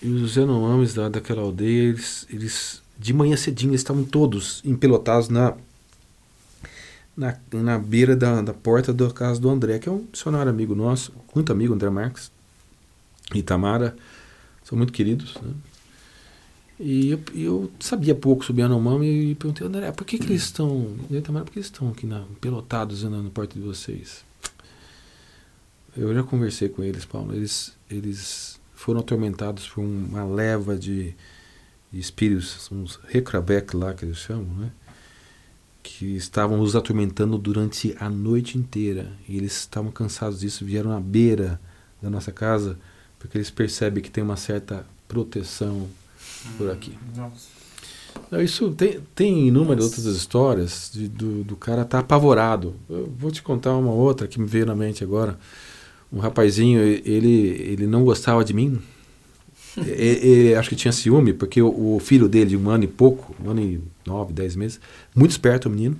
e 0.00 0.08
os 0.08 0.36
Yanomamis 0.36 0.94
da, 0.94 1.08
daquela 1.10 1.42
aldeia, 1.42 1.88
eles, 1.90 2.26
eles. 2.30 2.82
De 2.98 3.12
manhã 3.12 3.36
cedinho, 3.36 3.70
eles 3.70 3.80
estavam 3.80 4.04
todos 4.04 4.62
empelotados 4.64 5.28
na. 5.28 5.54
Na, 7.16 7.38
na 7.52 7.78
beira 7.78 8.16
da, 8.16 8.42
da 8.42 8.52
porta 8.52 8.92
da 8.92 9.08
casa 9.08 9.40
do 9.40 9.48
André, 9.48 9.78
que 9.78 9.88
é 9.88 9.92
um 9.92 10.04
missionário 10.10 10.50
amigo 10.50 10.74
nosso, 10.74 11.12
muito 11.32 11.52
amigo, 11.52 11.72
André 11.72 11.88
Marques 11.88 12.28
e 13.32 13.40
Tamara, 13.40 13.94
são 14.64 14.76
muito 14.76 14.92
queridos, 14.92 15.36
né? 15.40 15.52
E 16.78 17.10
eu, 17.10 17.20
eu 17.34 17.72
sabia 17.78 18.14
pouco 18.16 18.44
sobre 18.44 18.62
Yanomami 18.62 19.30
e 19.30 19.34
perguntei, 19.36 19.64
André, 19.64 19.92
por 19.92 20.04
que, 20.04 20.18
que 20.18 20.26
eles 20.26 20.42
estão. 20.42 20.96
E 21.08 21.16
aí, 21.16 21.22
Tamara, 21.22 21.44
por 21.44 21.52
que 21.52 21.60
eles 21.60 21.66
estão 21.66 21.88
aqui 21.88 22.04
na, 22.04 22.24
pelotados 22.40 23.04
na, 23.04 23.22
na 23.22 23.30
porta 23.30 23.54
de 23.54 23.64
vocês? 23.64 24.24
Eu 25.96 26.12
já 26.12 26.24
conversei 26.24 26.68
com 26.68 26.82
eles, 26.82 27.04
Paulo. 27.04 27.32
Eles, 27.32 27.72
eles 27.88 28.60
foram 28.74 29.00
atormentados 29.00 29.68
por 29.68 29.82
uma 29.82 30.24
leva 30.24 30.76
de 30.76 31.14
espíritos, 31.98 32.68
uns 32.72 32.98
Rekrabek 33.08 33.76
lá 33.76 33.92
que 33.94 34.04
eles 34.04 34.16
chamam, 34.18 34.46
né? 34.56 34.70
Que 35.82 36.16
estavam 36.16 36.60
os 36.60 36.74
atormentando 36.74 37.36
durante 37.36 37.94
a 38.00 38.08
noite 38.08 38.56
inteira. 38.56 39.12
E 39.28 39.36
eles 39.36 39.52
estavam 39.58 39.90
cansados 39.90 40.40
disso, 40.40 40.64
vieram 40.64 40.92
à 40.96 41.00
beira 41.00 41.60
da 42.02 42.08
nossa 42.08 42.32
casa, 42.32 42.78
porque 43.18 43.36
eles 43.36 43.50
percebem 43.50 44.02
que 44.02 44.10
tem 44.10 44.24
uma 44.24 44.36
certa 44.36 44.86
proteção 45.06 45.86
por 46.56 46.70
aqui. 46.70 46.96
Nossa. 47.14 47.48
Não, 48.30 48.40
Isso 48.40 48.70
tem, 48.72 49.00
tem 49.14 49.48
inúmeras 49.48 49.84
outras 49.84 50.04
histórias 50.06 50.90
de- 50.92 51.08
do, 51.08 51.44
do 51.44 51.56
cara 51.56 51.82
estar 51.82 51.98
apavorado. 51.98 52.74
Eu 52.88 53.12
vou 53.18 53.30
te 53.30 53.42
contar 53.42 53.76
uma 53.76 53.92
outra 53.92 54.26
que 54.28 54.40
me 54.40 54.46
veio 54.46 54.64
na 54.66 54.74
mente 54.74 55.02
agora. 55.04 55.38
Um 56.12 56.18
rapazinho, 56.20 56.80
ele, 56.80 57.34
ele 57.60 57.86
não 57.86 58.04
gostava 58.04 58.44
de 58.44 58.54
mim. 58.54 58.80
Acho 60.58 60.68
que 60.68 60.76
tinha 60.76 60.92
ciúme, 60.92 61.32
porque 61.32 61.60
o, 61.60 61.96
o 61.96 61.98
filho 62.00 62.28
dele, 62.28 62.50
de 62.50 62.56
um 62.56 62.68
ano 62.68 62.84
e 62.84 62.88
pouco, 62.88 63.34
um 63.44 63.50
ano 63.50 63.60
e 63.60 63.80
nove, 64.06 64.32
dez 64.32 64.54
meses, 64.56 64.80
muito 65.14 65.30
esperto 65.32 65.68
o 65.68 65.70
menino, 65.70 65.96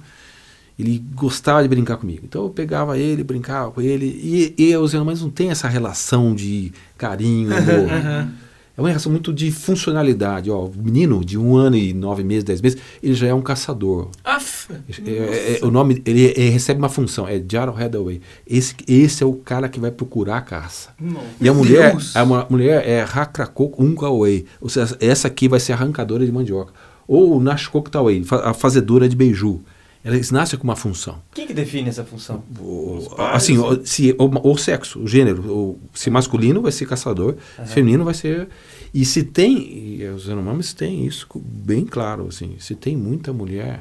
ele 0.79 1.03
gostava 1.15 1.63
de 1.63 1.69
brincar 1.69 1.97
comigo. 1.97 2.23
Então 2.25 2.45
eu 2.45 2.51
pegava 2.51 2.99
ele, 2.99 3.23
brincava 3.23 3.71
com 3.71 3.81
ele, 3.81 4.07
e, 4.07 4.55
e 4.57 4.77
os 4.77 4.93
irmãos 4.93 5.23
não 5.23 5.31
tem 5.31 5.51
essa 5.51 5.69
relação 5.69 6.35
de 6.35 6.73
carinho, 6.97 7.57
amor. 7.57 8.35
É 8.77 8.81
uma 8.81 8.89
relação 8.89 9.13
muito 9.13 9.33
de 9.33 9.53
funcionalidade. 9.53 10.51
Ó, 10.51 10.65
o 10.65 10.73
menino 10.77 11.25
de 11.25 11.39
um 11.39 11.57
ano 11.57 11.77
e 11.77 11.93
nove 11.93 12.25
meses, 12.25 12.43
dez 12.45 12.61
meses, 12.61 12.79
ele 13.03 13.15
já 13.15 13.29
é 13.29 13.35
um 13.35 13.41
caçador. 13.43 14.09
Aff, 14.25 14.73
É- 15.07 15.11
é- 15.11 15.59
é- 15.63 15.65
o 15.65 15.71
nome, 15.71 16.03
ele, 16.05 16.33
ele 16.37 16.51
recebe 16.51 16.79
uma 16.79 16.89
função, 16.89 17.29
é 17.29 17.41
Jarl 17.49 17.71
Hathaway. 17.77 18.21
Esse, 18.47 18.75
esse 18.89 19.23
é 19.23 19.27
o 19.27 19.35
cara 19.35 19.69
que 19.69 19.79
vai 19.79 19.91
procurar 19.91 20.39
a 20.39 20.41
caça. 20.41 20.89
Nossa. 21.01 21.25
E 21.41 21.49
a 21.49 21.55
mulher, 21.55 21.91
Deus! 21.93 22.17
a 22.17 22.25
mu- 22.25 22.47
mulher 22.51 22.83
é 22.89 23.03
Hakrakok 23.03 23.81
Unkaway. 23.81 24.45
Ou 24.61 24.69
seja, 24.69 24.97
essa 25.01 25.29
aqui 25.29 25.47
vai 25.49 25.61
ser 25.61 25.73
arrancadora 25.75 26.25
de 26.27 26.33
mandioca. 26.33 26.73
Ou 27.07 27.39
Nashkok 27.41 27.91
Taway, 27.91 28.25
a 28.43 28.55
fazedora 28.55 29.09
de 29.09 29.15
beiju. 29.15 29.61
Eles 30.05 30.31
nascem 30.31 30.59
com 30.59 30.65
uma 30.65 30.77
função. 30.77 31.23
Quem 31.33 31.47
que 31.47 31.55
define 31.55 31.89
essa 31.89 32.05
função? 32.05 32.45
O- 32.61 33.09
assim, 33.19 33.57
né? 33.57 33.65
o, 33.65 33.87
se, 33.87 34.15
o, 34.19 34.51
o 34.53 34.57
sexo, 34.59 35.01
o 35.01 35.09
gênero. 35.09 35.43
O, 35.51 35.79
se 35.95 36.11
masculino 36.11 36.61
vai 36.61 36.73
ser 36.73 36.87
caçador, 36.87 37.37
Aham. 37.59 37.67
se 37.67 37.73
feminino 37.73 38.05
vai 38.05 38.13
ser. 38.13 38.49
E 38.93 39.05
se 39.05 39.25
tem, 39.25 39.57
e 40.01 40.05
os 40.09 40.27
Yanomamis 40.27 40.75
têm 40.75 41.07
isso 41.07 41.27
bem 41.35 41.85
claro, 41.87 42.27
assim, 42.29 42.57
se 42.61 42.75
tem 42.75 42.95
muita 42.97 43.33
mulher 43.33 43.81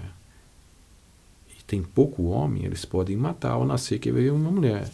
e 1.59 1.61
tem 1.67 1.81
pouco 1.83 2.23
homem, 2.23 2.65
eles 2.65 2.85
podem 2.85 3.15
matar 3.17 3.51
ao 3.51 3.65
nascer 3.65 3.99
que 3.99 4.11
veio 4.11 4.33
uma 4.35 4.49
mulher. 4.51 4.89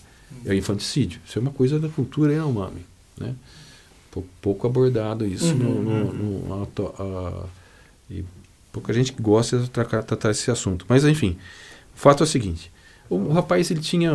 É 0.45 0.49
o 0.49 0.53
infanticídio. 0.53 1.21
Isso 1.25 1.37
é 1.37 1.41
uma 1.41 1.51
coisa 1.51 1.79
da 1.79 1.89
cultura 1.89 2.33
Yanomami. 2.33 2.81
Né? 3.19 3.35
Pou- 4.11 4.25
Pouco 4.41 4.65
abordado 4.67 5.25
isso 5.25 5.53
no, 5.55 5.81
no, 5.81 6.13
no 6.45 6.63
ato- 6.63 6.93
a- 6.99 7.45
e 7.45 7.58
pouca 8.71 8.93
gente 8.93 9.13
gosta 9.19 9.59
de 9.59 9.69
tratar, 9.69 10.03
tratar 10.03 10.31
esse 10.31 10.49
assunto. 10.49 10.85
Mas 10.87 11.03
enfim, 11.05 11.37
o 11.95 11.99
fato 11.99 12.23
é 12.23 12.25
o 12.25 12.27
seguinte: 12.27 12.71
O 13.09 13.29
rapaz 13.29 13.69
ele 13.71 13.81
tinha, 13.81 14.11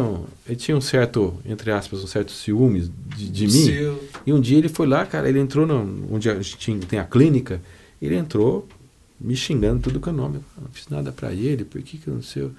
ele 0.46 0.57
tinha 0.57 0.76
um 0.76 0.80
certo, 0.80 1.38
entre 1.44 1.70
aspas, 1.70 2.02
um 2.02 2.07
certo 2.07 2.32
ciúmes 2.32 2.90
de, 3.16 3.28
de 3.28 3.46
mim. 3.46 3.66
Seu. 3.66 4.09
E 4.26 4.32
um 4.32 4.40
dia 4.40 4.59
ele 4.59 4.68
foi 4.68 4.86
lá, 4.86 5.05
cara, 5.05 5.28
ele 5.28 5.38
entrou 5.38 5.66
no, 5.66 6.14
onde 6.14 6.30
a 6.30 6.34
gente 6.34 6.57
tinha, 6.57 6.78
tem 6.80 6.98
a 6.98 7.05
clínica, 7.05 7.61
ele 8.00 8.16
entrou 8.16 8.66
me 9.20 9.36
xingando 9.36 9.82
tudo 9.82 10.00
com 10.00 10.11
o 10.11 10.12
nome. 10.12 10.36
Eu 10.57 10.62
não 10.62 10.70
fiz 10.70 10.88
nada 10.88 11.12
pra 11.12 11.32
ele, 11.32 11.64
por 11.64 11.80
que 11.82 11.98
que 11.98 12.09
eu 12.09 12.14
não 12.14 12.22
sei? 12.22 12.50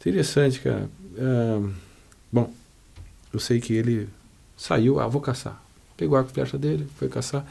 Interessante, 0.00 0.60
cara. 0.60 0.88
Ah, 1.18 1.68
bom, 2.30 2.52
eu 3.32 3.40
sei 3.40 3.60
que 3.60 3.72
ele 3.72 4.08
saiu, 4.56 5.00
ah, 5.00 5.08
vou 5.08 5.20
caçar. 5.20 5.62
Pegou 5.96 6.16
a 6.18 6.24
flecha 6.24 6.58
dele, 6.58 6.86
foi 6.98 7.08
caçar. 7.08 7.46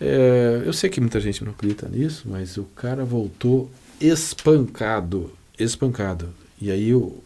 É, 0.00 0.62
eu 0.64 0.72
sei 0.72 0.90
que 0.90 1.00
muita 1.00 1.20
gente 1.20 1.42
não 1.44 1.52
acredita 1.52 1.88
nisso, 1.88 2.24
mas 2.26 2.56
o 2.56 2.64
cara 2.64 3.04
voltou 3.04 3.70
espancado, 4.00 5.30
espancado. 5.58 6.28
E 6.60 6.70
aí 6.70 6.94
o, 6.94 7.16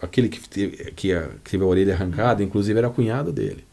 aquele 0.00 0.28
que 0.28 0.40
teve, 0.48 0.90
que, 0.92 1.12
a- 1.12 1.30
que 1.44 1.50
teve 1.52 1.64
a 1.64 1.66
orelha 1.66 1.94
arrancada, 1.94 2.42
inclusive 2.42 2.78
era 2.78 2.90
cunhado 2.90 3.32
dele. 3.32 3.64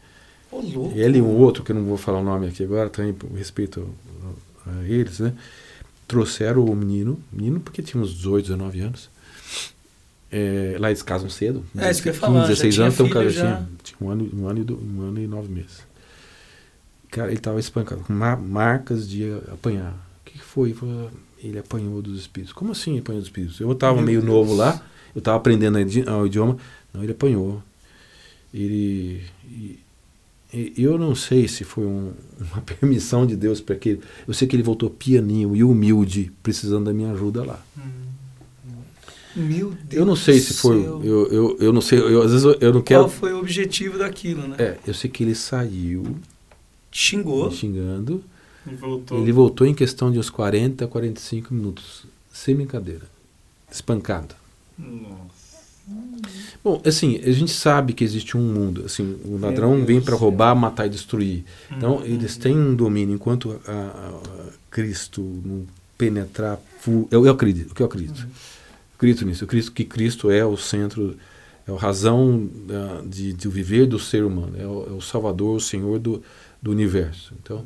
Ô, 0.50 0.60
louco. 0.60 0.96
Ele 0.98 1.18
e 1.18 1.22
um 1.22 1.36
outro, 1.36 1.62
que 1.62 1.72
eu 1.72 1.76
não 1.76 1.84
vou 1.84 1.96
falar 1.96 2.20
o 2.20 2.24
nome 2.24 2.46
aqui 2.48 2.62
agora, 2.64 2.88
também 2.88 3.12
por 3.12 3.30
respeito 3.32 3.88
a, 4.66 4.70
a 4.80 4.84
eles, 4.88 5.18
né? 5.20 5.34
Trouxeram 6.06 6.64
o 6.64 6.76
menino, 6.76 7.18
menino 7.32 7.60
porque 7.60 7.82
tinha 7.82 8.02
uns 8.02 8.14
18, 8.14 8.44
19 8.46 8.80
anos. 8.80 9.10
É, 10.30 10.76
lá 10.78 10.88
eles 10.90 11.02
casam 11.02 11.30
cedo. 11.30 11.64
É, 11.76 11.90
isso 11.90 12.02
que 12.02 12.08
eu 12.08 12.12
ia 12.14 12.18
15, 12.18 12.20
falar, 12.20 12.40
já 12.42 12.48
16 12.48 12.74
tinha 12.74 12.84
anos, 12.86 12.94
então 12.94 13.06
filho, 13.06 13.18
cara, 13.18 13.30
já. 13.30 13.40
tinha, 13.42 13.68
tinha 13.82 13.96
um, 14.00 14.10
ano, 14.10 14.30
um, 14.34 14.48
ano 14.48 14.60
e 14.60 14.64
do- 14.64 14.76
um 14.82 15.02
ano 15.08 15.20
e 15.20 15.26
nove 15.26 15.48
meses. 15.52 15.78
Cara, 17.14 17.28
ele 17.28 17.36
estava 17.38 17.60
espancado, 17.60 18.02
com 18.02 18.12
ma- 18.12 18.36
marcas 18.36 19.08
de 19.08 19.24
apanhar. 19.52 19.92
O 19.92 20.24
que, 20.24 20.32
que 20.38 20.44
foi? 20.44 20.70
Ele 20.70 20.78
falou, 20.78 21.10
ele 21.42 21.58
apanhou 21.58 22.02
dos 22.02 22.18
espíritos. 22.20 22.52
Como 22.52 22.72
assim 22.72 22.98
apanhou 22.98 23.20
dos 23.20 23.28
espíritos? 23.28 23.60
Eu 23.60 23.70
estava 23.72 23.96
Meu 23.96 24.04
meio 24.04 24.20
Deus. 24.20 24.32
novo 24.32 24.54
lá, 24.54 24.82
eu 25.14 25.20
estava 25.20 25.36
aprendendo 25.36 25.76
o 25.78 26.26
idioma. 26.26 26.56
Não, 26.92 27.02
ele 27.02 27.12
apanhou. 27.12 27.62
Ele. 28.52 29.22
e- 29.50 29.78
eu 30.76 30.96
não 30.98 31.14
sei 31.16 31.48
se 31.48 31.64
foi 31.64 31.84
um- 31.84 32.12
uma 32.52 32.60
permissão 32.66 33.26
de 33.26 33.36
Deus 33.36 33.60
para 33.60 33.74
que. 33.76 33.98
Eu 34.26 34.34
sei 34.34 34.46
que 34.48 34.54
ele 34.56 34.62
voltou 34.62 34.88
pianinho 34.90 35.54
e 35.56 35.62
humilde, 35.64 36.32
precisando 36.42 36.84
da 36.86 36.92
minha 36.92 37.12
ajuda 37.12 37.44
lá. 37.44 37.60
Meu 39.36 39.70
Deus 39.70 39.92
Eu 40.00 40.06
não 40.06 40.14
sei 40.14 40.38
se 40.38 40.54
foi. 40.54 40.76
Eu, 40.84 41.02
eu, 41.32 41.56
eu 41.58 41.72
não 41.72 41.80
sei, 41.80 41.98
eu, 41.98 42.22
às 42.22 42.30
vezes 42.30 42.44
eu, 42.44 42.56
eu 42.60 42.72
não 42.72 42.80
quero. 42.82 43.00
Qual 43.02 43.10
foi 43.10 43.32
o 43.32 43.38
objetivo 43.40 43.98
daquilo, 43.98 44.46
né? 44.46 44.54
É, 44.60 44.78
eu 44.86 44.94
sei 44.94 45.10
que 45.10 45.24
ele 45.24 45.34
saiu 45.34 46.16
Xingou. 46.98 47.50
me 47.50 47.56
xingando. 47.56 48.22
E 48.70 48.74
voltou. 48.74 49.20
Ele 49.20 49.32
voltou 49.32 49.66
em 49.66 49.74
questão 49.74 50.10
de 50.10 50.18
uns 50.18 50.30
40, 50.30 50.86
45 50.86 51.52
minutos. 51.52 52.04
Sem 52.32 52.54
brincadeira. 52.54 53.02
Espancado. 53.70 54.34
Nossa. 54.78 55.24
Bom, 56.62 56.80
assim, 56.86 57.18
a 57.22 57.30
gente 57.32 57.50
sabe 57.52 57.92
que 57.92 58.02
existe 58.02 58.36
um 58.36 58.40
mundo. 58.40 58.84
Assim, 58.86 59.16
o 59.24 59.36
ladrão 59.38 59.84
vem 59.84 60.00
para 60.00 60.14
roubar, 60.16 60.54
matar 60.54 60.86
e 60.86 60.90
destruir. 60.90 61.44
Então, 61.70 61.96
Uhum. 61.96 62.04
eles 62.06 62.36
têm 62.38 62.56
um 62.58 62.74
domínio. 62.74 63.14
Enquanto 63.14 63.60
a, 63.66 63.70
a- 63.70 64.20
a 64.20 64.44
Cristo 64.70 65.20
não 65.44 65.66
penetrar. 65.98 66.58
fu- 66.80 67.06
Eu, 67.10 67.26
eu 67.26 67.32
acredito, 67.32 67.72
o 67.72 67.74
que 67.74 67.82
eu 67.82 67.86
acredito. 67.86 68.20
Uhum. 68.22 68.30
Acredito 68.96 69.26
nisso. 69.26 69.44
Eu 69.44 69.46
acredito 69.46 69.72
que 69.72 69.84
Cristo 69.84 70.30
é 70.30 70.44
o 70.44 70.56
centro, 70.56 71.16
é 71.68 71.70
a 71.72 71.76
razão 71.76 72.48
da- 72.66 73.02
de, 73.06 73.32
de 73.34 73.48
viver 73.48 73.86
do 73.86 73.98
ser 73.98 74.24
humano. 74.24 74.54
É 74.58 74.66
o, 74.66 74.86
é 74.88 74.92
o 74.92 75.00
Salvador, 75.02 75.56
o 75.56 75.60
Senhor 75.60 75.98
do, 75.98 76.22
do 76.64 76.70
universo. 76.72 77.34
Então, 77.40 77.64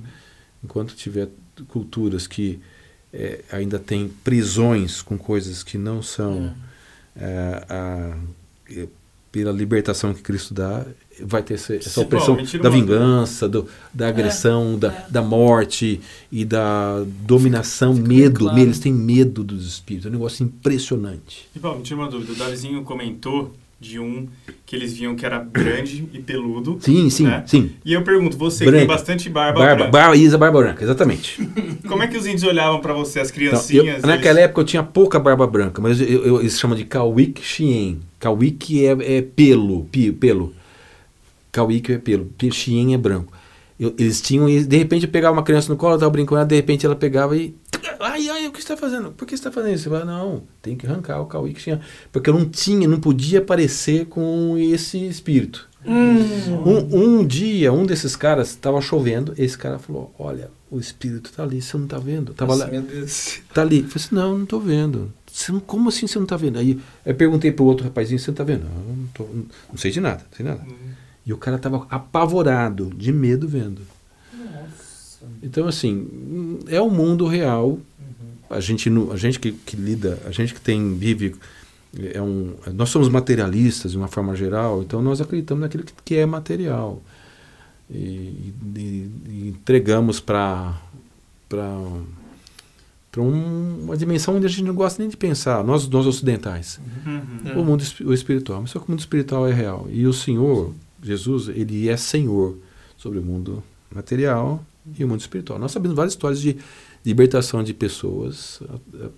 enquanto 0.63 0.95
tiver 0.95 1.29
culturas 1.69 2.27
que 2.27 2.59
eh, 3.13 3.43
ainda 3.51 3.79
têm 3.79 4.09
prisões 4.23 5.01
com 5.01 5.17
coisas 5.17 5.63
que 5.63 5.79
não 5.79 6.03
são 6.03 6.53
eh, 7.17 7.65
a- 7.69 8.17
eh, 8.71 8.89
pela 9.33 9.53
libertação 9.53 10.13
que 10.15 10.23
Cristo 10.23 10.53
dá, 10.55 10.85
vai 11.23 11.43
ter 11.43 11.55
essa, 11.55 11.75
essa 11.75 12.01
opressão 12.01 12.37
bom, 12.37 12.59
da 12.63 12.71
vingança, 12.71 13.49
do- 13.49 13.69
da 13.95 14.09
agressão, 14.09 14.79
da, 14.79 14.89
da 15.09 15.23
morte 15.23 16.01
e 16.33 16.45
da 16.45 17.05
dominação, 17.27 17.95
fica 17.95 18.09
bem 18.09 18.19
medo. 18.19 18.41
claro. 18.41 18.59
Eles 18.59 18.79
têm 18.79 18.93
medo 18.93 19.45
dos 19.45 19.67
espíritos. 19.67 20.07
É 20.07 20.09
um 20.09 20.13
negócio 20.13 20.45
impressionante. 20.45 21.49
E, 21.55 21.59
Paulo, 21.59 21.79
me 21.79 21.85
tira 21.85 22.01
uma 22.01 22.09
dúvida. 22.11 22.33
O 22.33 22.37
Davizinho 22.37 22.83
comentou 22.85 23.55
de 23.81 23.99
um 24.01 24.27
que 24.67 24.75
eles 24.75 24.93
viam 24.93 25.15
que 25.15 25.25
era 25.25 25.39
grande 25.39 26.09
e 26.13 26.19
peludo. 26.19 26.79
Sim, 26.81 27.09
sim, 27.09 27.25
né? 27.25 27.45
sim. 27.47 27.71
E 27.85 27.93
eu 27.93 28.03
pergunto, 28.03 28.37
você 28.37 28.65
que 28.65 28.71
tem 28.73 28.81
Branca. 28.81 28.93
bastante 28.95 29.29
barba, 29.31 29.61
Barba, 29.61 29.75
branca, 29.77 29.91
barba, 29.93 30.17
Isa, 30.17 30.37
barba 30.37 30.59
branca, 30.59 30.83
exatamente. 30.85 31.39
como 31.87 32.03
é 32.03 32.09
que 32.09 32.17
os 32.17 32.27
índios 32.27 32.43
olhavam 32.43 32.81
pra 32.81 32.93
você, 32.93 33.21
as 33.21 33.31
Então, 33.31 33.43
eu- 33.45 33.51
criancinhas? 33.51 34.03
naquela 34.03 34.39
eles- 34.41 34.45
época 34.47 34.61
eu 34.61 34.65
tinha 34.65 34.83
pouca 34.83 35.19
barba 35.21 35.47
branca, 35.47 35.81
mas 35.81 36.01
eu, 36.01 36.07
eu- 36.25 36.41
eles 36.41 36.59
chamam 36.59 36.77
de 36.77 36.85
Kawik 36.85 37.41
Xien. 37.43 38.01
Kawik 38.19 38.85
é, 38.85 39.19
é 39.19 39.23
pelo, 39.23 39.85
pi- 39.85 40.11
pelo. 40.13 40.53
Kawik 41.53 41.93
é 41.93 41.99
pelo, 41.99 42.29
Xien 42.53 42.95
é 42.95 42.99
branco. 42.99 43.33
Eu- 43.79 43.95
eles 43.97 44.21
tinham, 44.21 44.49
e 44.49 44.65
de 44.65 44.77
repente 44.77 45.07
eu 45.07 45.11
pegava 45.13 45.37
uma 45.37 45.43
criança 45.45 45.69
no 45.73 45.77
colo, 45.79 45.95
eu 45.95 45.99
tava 46.01 46.11
brincando, 46.11 46.45
de 46.47 46.57
repente 46.57 46.85
ela 46.85 46.97
pegava 46.97 47.37
e. 47.37 47.55
Ai, 48.01 48.29
ai, 48.29 48.47
o 48.47 48.53
que 48.53 48.59
você 48.59 48.73
está 48.73 48.77
fazendo? 48.77 49.13
Por 49.13 49.27
que 49.27 49.37
você 49.37 49.41
está 49.41 49.51
fazendo 49.53 49.75
isso? 49.75 49.89
Falava, 49.89 50.05
não, 50.05 50.43
tem 50.63 50.77
que 50.77 50.87
arrancar 50.87 51.21
o 51.21 51.27
Kawik 51.27 51.61
Xien. 51.61 51.81
Porque 52.13 52.31
eu 52.31 52.35
não 52.35 52.49
tinha, 52.49 52.87
não 52.89 53.01
podia 53.01 53.41
parecer 53.41 54.07
com 54.07 54.57
esse 54.59 55.07
espírito. 55.07 55.69
Um, 55.85 57.21
um 57.21 57.27
dia, 57.27 57.73
um 57.73 57.87
desses 57.87 58.17
caras 58.17 58.51
estava 58.51 58.81
chovendo, 58.81 59.33
esse 59.39 59.57
cara 59.57 59.79
falou: 59.79 60.13
Olha, 60.19 60.51
o 60.71 60.79
espírito 60.79 61.33
tá 61.33 61.43
ali, 61.45 61.63
você 61.63 61.77
não 61.77 61.87
tá 61.87 61.99
vendo? 61.99 62.35
Tava 62.35 62.55
lá, 62.55 62.67
Meu 62.67 62.83
Deus. 62.83 63.41
tá 63.55 63.63
ali. 63.63 63.79
Eu 63.79 63.89
falei 63.89 64.05
assim: 64.05 64.15
Não, 64.15 64.39
não 64.39 64.47
tô 64.47 64.59
vendo. 64.59 65.13
Você 65.31 65.53
não, 65.53 65.61
como 65.61 65.89
assim 65.89 66.07
você 66.07 66.19
não 66.19 66.27
tá 66.27 66.37
vendo? 66.37 66.59
Aí 66.59 66.79
eu 67.07 67.15
perguntei 67.15 67.53
pro 67.53 67.65
outro 67.65 67.85
rapazinho: 67.85 68.19
Você 68.19 68.31
não 68.31 68.37
tá 68.37 68.45
vendo? 68.45 68.65
Não, 68.65 68.95
não, 68.95 69.07
tô, 69.15 69.23
não, 69.25 69.47
não 69.71 69.79
sei 69.79 69.91
de 69.91 70.01
nada, 70.01 70.25
não 70.31 70.37
sei 70.37 70.45
nada. 70.45 70.63
E 71.25 71.33
o 71.33 71.37
cara 71.39 71.59
tava 71.59 71.87
apavorado, 71.89 72.91
de 72.97 73.13
medo 73.13 73.47
vendo. 73.47 73.83
Nossa. 75.21 75.35
Então, 75.43 75.67
assim, 75.69 76.59
é 76.69 76.81
o 76.81 76.91
mundo 76.91 77.27
real. 77.27 77.79
A 78.51 78.61
gente, 78.61 78.91
a 79.13 79.17
gente 79.17 79.39
que, 79.39 79.53
que 79.53 79.77
lida, 79.77 80.19
a 80.25 80.31
gente 80.31 80.55
que 80.55 80.61
tem, 80.61 80.95
vive. 80.97 81.35
É 82.15 82.21
um, 82.21 82.55
nós 82.75 82.91
somos 82.91 83.09
materialistas 83.09 83.93
de 83.93 83.99
uma 83.99 84.09
forma 84.09 84.35
geral, 84.37 84.83
então 84.83 85.01
nós 85.03 85.21
acreditamos 85.21 85.63
naquilo 85.63 85.85
que, 85.85 85.93
que 86.05 86.17
é 86.17 86.27
material. 86.27 87.03
E, 87.91 88.53
e- 88.77 89.11
e 89.29 89.49
entregamos 89.49 90.21
para 90.21 90.79
para 91.49 93.23
um, 93.23 93.85
uma 93.85 93.97
dimensão 93.97 94.37
onde 94.37 94.45
a 94.47 94.49
gente 94.51 94.65
não 94.65 94.75
gosta 94.75 95.01
nem 95.03 95.09
de 95.09 95.17
pensar, 95.17 95.65
nós, 95.65 95.89
nós 95.89 96.07
ocidentais 96.07 96.79
Uhum. 97.07 97.61
o 97.63 97.65
mundo 97.65 97.83
o 98.05 98.13
espiritual. 98.13 98.61
Mas 98.61 98.71
só 98.71 98.79
que 98.79 98.87
o 98.87 98.91
mundo 98.91 99.01
espiritual 99.01 99.49
é 99.49 99.53
real. 99.53 99.89
E 99.91 100.07
o 100.07 100.13
Senhor, 100.13 100.75
Jesus, 101.03 101.49
ele 101.49 101.89
é 101.89 101.97
Senhor 101.97 102.57
sobre 102.99 103.19
o 103.19 103.23
mundo 103.23 103.63
material 103.95 104.63
e 104.97 105.05
o 105.05 105.09
mundo 105.09 105.21
espiritual. 105.21 105.59
Nós 105.59 105.73
sabemos 105.73 105.97
várias 105.97 106.13
histórias 106.13 106.41
de 106.41 106.57
libertação 107.05 107.63
de 107.63 107.73
pessoas 107.75 108.61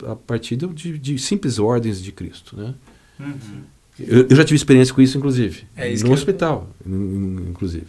a, 0.05 0.09
a- 0.09 0.13
a 0.13 0.17
partir 0.17 0.57
de, 0.57 0.99
de 0.99 1.19
simples 1.19 1.59
ordens 1.59 2.03
de 2.03 2.13
Cristo. 2.13 2.57
Né? 2.57 2.75
Uhum. 3.19 3.63
Eu, 3.99 4.27
eu 4.31 4.37
já 4.37 4.45
tive 4.45 4.57
experiência 4.57 4.95
com 4.95 5.01
isso, 5.03 5.19
inclusive. 5.19 5.65
É 5.77 5.91
isso 5.93 6.03
no 6.05 6.09
que 6.09 6.13
eu- 6.13 6.19
hospital, 6.19 6.71
in- 6.87 7.49
inclusive. 7.51 7.87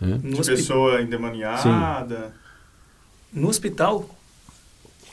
Né? 0.00 0.20
No, 0.22 0.34
De 0.34 0.40
hospi- 0.40 0.54
pessoa 0.56 1.02
endemoniada. 1.02 2.32
no 3.32 3.48
hospital? 3.48 4.08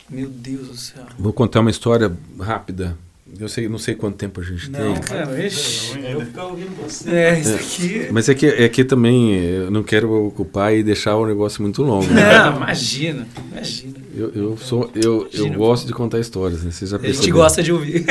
Meu 0.09 0.29
Deus 0.29 0.67
do 0.69 0.77
céu. 0.77 1.05
Vou 1.19 1.33
contar 1.33 1.59
uma 1.59 1.69
história 1.71 2.15
rápida. 2.39 2.97
Eu 3.39 3.47
sei, 3.49 3.67
não 3.69 3.77
sei 3.77 3.93
quanto 3.93 4.15
tempo 4.15 4.39
a 4.41 4.43
gente 4.43 4.69
Não, 4.71 4.93
tem. 4.93 5.01
cara, 5.03 5.45
ixi. 5.45 5.99
Eu 5.99 6.13
vou 6.13 6.25
ficar 6.25 6.45
ouvindo 6.45 6.69
você. 6.81 7.09
É, 7.09 7.39
isso 7.39 7.55
aqui. 7.55 8.07
Mas 8.11 8.29
é 8.29 8.33
que, 8.33 8.45
é 8.47 8.67
que 8.69 8.83
também 8.83 9.35
eu 9.35 9.69
não 9.69 9.83
quero 9.83 10.11
ocupar 10.27 10.73
e 10.75 10.81
deixar 10.81 11.15
o 11.17 11.25
negócio 11.25 11.61
muito 11.61 11.83
longo. 11.83 12.07
né? 12.07 12.37
Não, 12.49 12.57
imagina. 12.57 13.27
Imagina. 13.51 13.95
Eu, 14.15 14.31
eu, 14.33 14.57
sou, 14.57 14.89
eu, 14.95 15.01
eu 15.03 15.27
Imagina. 15.31 15.57
gosto 15.57 15.85
de 15.85 15.93
contar 15.93 16.19
histórias, 16.19 16.63
né? 16.63 16.71
Vocês 16.71 16.89
já 16.89 16.97
A 16.97 17.01
gente 17.01 17.29
gosta 17.31 17.61
de 17.61 17.71
ouvir. 17.71 18.05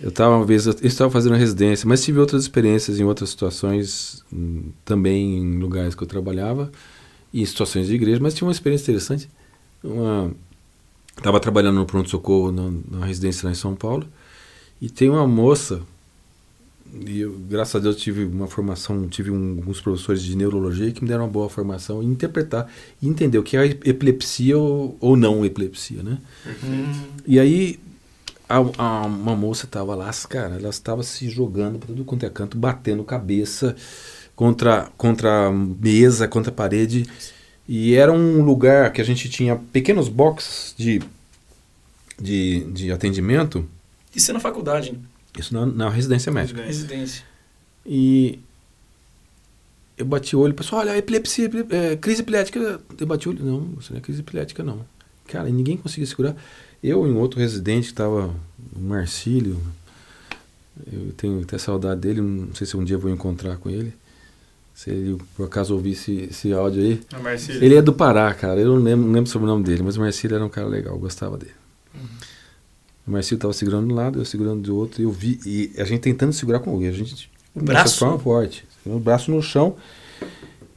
Eu 0.00 0.10
estava 0.10 0.36
uma 0.36 0.44
vez, 0.44 0.66
eu 0.66 0.74
estava 0.82 1.10
fazendo 1.10 1.34
residência, 1.34 1.88
mas 1.88 2.04
tive 2.04 2.18
outras 2.20 2.42
experiências 2.42 3.00
em 3.00 3.04
outras 3.04 3.30
situações, 3.30 4.22
hum, 4.32 4.64
também 4.84 5.38
em 5.38 5.58
lugares 5.58 5.94
que 5.94 6.02
eu 6.02 6.06
trabalhava, 6.06 6.70
e 7.32 7.40
em 7.40 7.46
situações 7.46 7.86
de 7.86 7.94
igreja, 7.94 8.18
mas 8.20 8.34
tinha 8.34 8.46
uma 8.46 8.52
experiência 8.52 8.84
interessante. 8.90 9.28
Estava 11.16 11.40
trabalhando 11.40 11.76
no 11.76 11.86
pronto-socorro 11.86 12.52
na, 12.52 12.70
na 12.98 13.06
residência 13.06 13.46
lá 13.46 13.52
em 13.52 13.54
São 13.54 13.74
Paulo, 13.74 14.06
e 14.80 14.90
tem 14.90 15.10
uma 15.10 15.26
moça, 15.26 15.82
e 17.06 17.20
eu, 17.20 17.32
graças 17.48 17.74
a 17.74 17.78
Deus 17.80 17.96
tive 17.96 18.24
uma 18.24 18.46
formação, 18.46 19.08
tive 19.08 19.30
um, 19.30 19.56
alguns 19.58 19.80
professores 19.80 20.22
de 20.22 20.36
neurologia 20.36 20.92
que 20.92 21.02
me 21.02 21.08
deram 21.08 21.24
uma 21.24 21.30
boa 21.30 21.48
formação 21.48 22.02
em 22.02 22.06
interpretar 22.06 22.70
e 23.02 23.08
entender 23.08 23.38
o 23.38 23.42
que 23.42 23.56
é 23.56 23.64
epilepsia 23.66 24.56
ou, 24.56 24.96
ou 25.00 25.16
não 25.16 25.44
epilepsia, 25.44 26.02
né? 26.02 26.18
E 27.26 27.38
aí 27.40 27.78
a, 28.48 28.58
a- 28.78 29.06
uma 29.06 29.36
moça 29.36 29.66
estava 29.66 29.94
lá, 29.94 30.10
cara, 30.28 30.56
ela 30.56 30.70
estava 30.70 31.02
se 31.02 31.28
jogando 31.30 31.78
para 31.78 31.88
tudo 31.88 32.04
quanto 32.04 32.26
é 32.26 32.30
canto, 32.30 32.56
batendo 32.58 33.04
cabeça 33.04 33.76
contra 34.36 34.90
contra 34.96 35.48
a 35.48 35.52
mesa, 35.52 36.28
contra 36.28 36.52
a 36.52 36.54
parede. 36.54 37.06
E 37.68 37.94
era 37.94 38.12
um 38.12 38.42
lugar 38.42 38.92
que 38.92 39.00
a 39.00 39.04
gente 39.04 39.28
tinha 39.28 39.56
pequenos 39.56 40.08
boxes 40.08 40.74
de 40.76 41.00
de, 42.20 42.64
de 42.72 42.92
atendimento, 42.92 43.68
Isso 44.14 44.30
é 44.30 44.34
na 44.34 44.38
faculdade, 44.40 44.96
isso 45.36 45.52
na, 45.52 45.66
na 45.66 45.88
residência 45.90 46.30
médica. 46.30 46.62
residência. 46.62 47.24
E 47.84 48.38
eu 49.98 50.06
bati 50.06 50.36
o 50.36 50.40
olho, 50.40 50.54
pessoal, 50.54 50.82
olha, 50.82 50.96
epilepsia, 50.96 51.46
epile- 51.46 51.66
é, 51.70 51.96
crise 51.96 52.22
epilética. 52.22 52.80
Eu 52.98 53.06
bati 53.06 53.28
o 53.28 53.32
olho, 53.32 53.44
não, 53.44 53.74
isso 53.80 53.92
não 53.92 53.98
é 53.98 54.00
crise 54.00 54.20
epilética, 54.20 54.62
não. 54.62 54.84
Cara, 55.26 55.48
ninguém 55.48 55.76
conseguia 55.76 56.06
segurar. 56.06 56.36
Eu 56.82 57.06
e 57.06 57.10
um 57.10 57.18
outro 57.18 57.40
residente 57.40 57.86
que 57.86 57.92
estava, 57.92 58.26
o 58.76 58.78
Marcílio, 58.80 59.60
eu 60.92 61.12
tenho 61.16 61.42
até 61.42 61.56
saudade 61.58 62.00
dele, 62.00 62.20
não 62.20 62.54
sei 62.54 62.66
se 62.66 62.76
um 62.76 62.84
dia 62.84 62.94
eu 62.96 63.00
vou 63.00 63.10
encontrar 63.10 63.56
com 63.56 63.68
ele. 63.70 63.92
Se 64.74 64.90
ele 64.90 65.16
por 65.36 65.46
acaso 65.46 65.72
ouvir 65.72 65.92
esse, 65.92 66.28
esse 66.30 66.52
áudio 66.52 66.82
aí. 66.82 67.00
Marcílio. 67.22 67.62
Ele 67.64 67.76
é 67.76 67.80
do 67.82 67.92
Pará, 67.92 68.34
cara. 68.34 68.60
Eu 68.60 68.74
não 68.74 68.82
lembro, 68.82 69.06
não 69.06 69.12
lembro 69.12 69.30
sobre 69.30 69.46
o 69.46 69.50
nome 69.50 69.62
dele, 69.64 69.82
mas 69.84 69.96
o 69.96 70.00
Marcílio 70.00 70.34
era 70.34 70.44
um 70.44 70.48
cara 70.48 70.66
legal, 70.66 70.94
eu 70.94 70.98
gostava 71.00 71.38
dele. 71.38 71.52
O 73.06 73.10
Marcílio 73.10 73.36
estava 73.36 73.52
segurando 73.52 73.86
de 73.86 73.92
um 73.92 73.96
lado, 73.96 74.18
eu 74.18 74.24
segurando 74.24 74.62
do 74.62 74.76
outro, 74.76 75.00
e 75.00 75.04
eu 75.04 75.12
vi, 75.12 75.38
e 75.44 75.70
a 75.80 75.84
gente 75.84 76.00
tentando 76.00 76.32
segurar 76.32 76.58
com 76.60 76.76
ele. 76.80 76.88
A 76.88 76.92
gente 76.92 77.30
O 77.54 77.62
braço? 77.62 77.98
forma 77.98 78.18
forte, 78.18 78.64
o 78.84 78.98
braço 78.98 79.30
no 79.30 79.40
chão, 79.42 79.76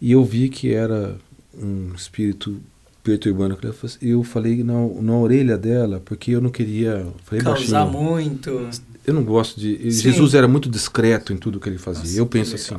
e 0.01 0.11
eu 0.11 0.23
vi 0.25 0.49
que 0.49 0.71
era 0.73 1.15
um 1.57 1.91
espírito 1.95 2.59
perturbando. 3.03 3.57
Eu 3.63 3.73
falei- 3.73 3.97
Eu 4.01 4.23
falei 4.23 4.63
na, 4.63 4.73
na 5.01 5.17
orelha 5.17 5.57
dela, 5.57 6.01
porque 6.03 6.31
eu 6.31 6.41
não 6.41 6.49
queria. 6.49 7.07
Falei 7.23 7.43
Causar 7.43 7.85
baixinho. 7.85 8.03
muito. 8.03 8.69
Eu 9.05 9.13
não 9.13 9.23
gosto 9.23 9.57
de. 9.59 9.89
Sim. 9.91 10.01
Jesus 10.11 10.33
era 10.33 10.47
muito 10.49 10.69
discreto 10.69 11.31
em 11.31 11.37
tudo 11.37 11.59
que 11.61 11.69
ele 11.69 11.77
fazia. 11.77 12.03
Nossa, 12.03 12.17
eu 12.19 12.25
penso 12.27 12.55
assim. 12.55 12.75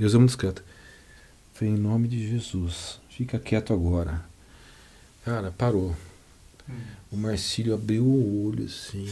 Deus 0.00 0.14
é 0.14 0.16
muito 0.16 0.30
discreto. 0.30 0.64
Falei, 1.52 1.74
em 1.74 1.76
nome 1.76 2.08
de 2.08 2.26
Jesus, 2.26 2.98
fica 3.10 3.38
quieto 3.38 3.74
agora. 3.74 4.24
Cara, 5.22 5.52
parou. 5.52 5.94
O 7.12 7.18
Marcílio 7.18 7.74
abriu 7.74 8.04
o 8.04 8.46
olho 8.46 8.64
assim. 8.64 9.06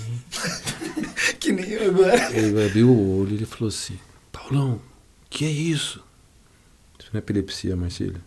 Que 1.39 1.53
nem 1.53 1.69
eu 1.69 1.91
agora. 1.91 2.35
Ele 2.35 2.65
abriu 2.65 2.89
o 2.89 3.21
olho 3.21 3.33
e 3.33 3.35
ele 3.35 3.45
falou 3.45 3.69
assim: 3.69 3.99
Paulão, 4.33 4.81
que 5.29 5.45
é 5.45 5.51
isso? 5.51 6.03
Isso 6.99 7.11
não 7.13 7.19
é 7.19 7.23
epilepsia, 7.23 7.77
Marcílio. 7.77 8.23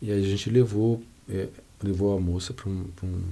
E 0.00 0.10
aí 0.10 0.24
a 0.24 0.26
gente 0.26 0.48
levou, 0.48 1.02
é, 1.28 1.48
levou 1.82 2.16
a 2.16 2.20
moça 2.20 2.54
para 2.54 2.70
um, 2.70 2.86
um, 3.02 3.22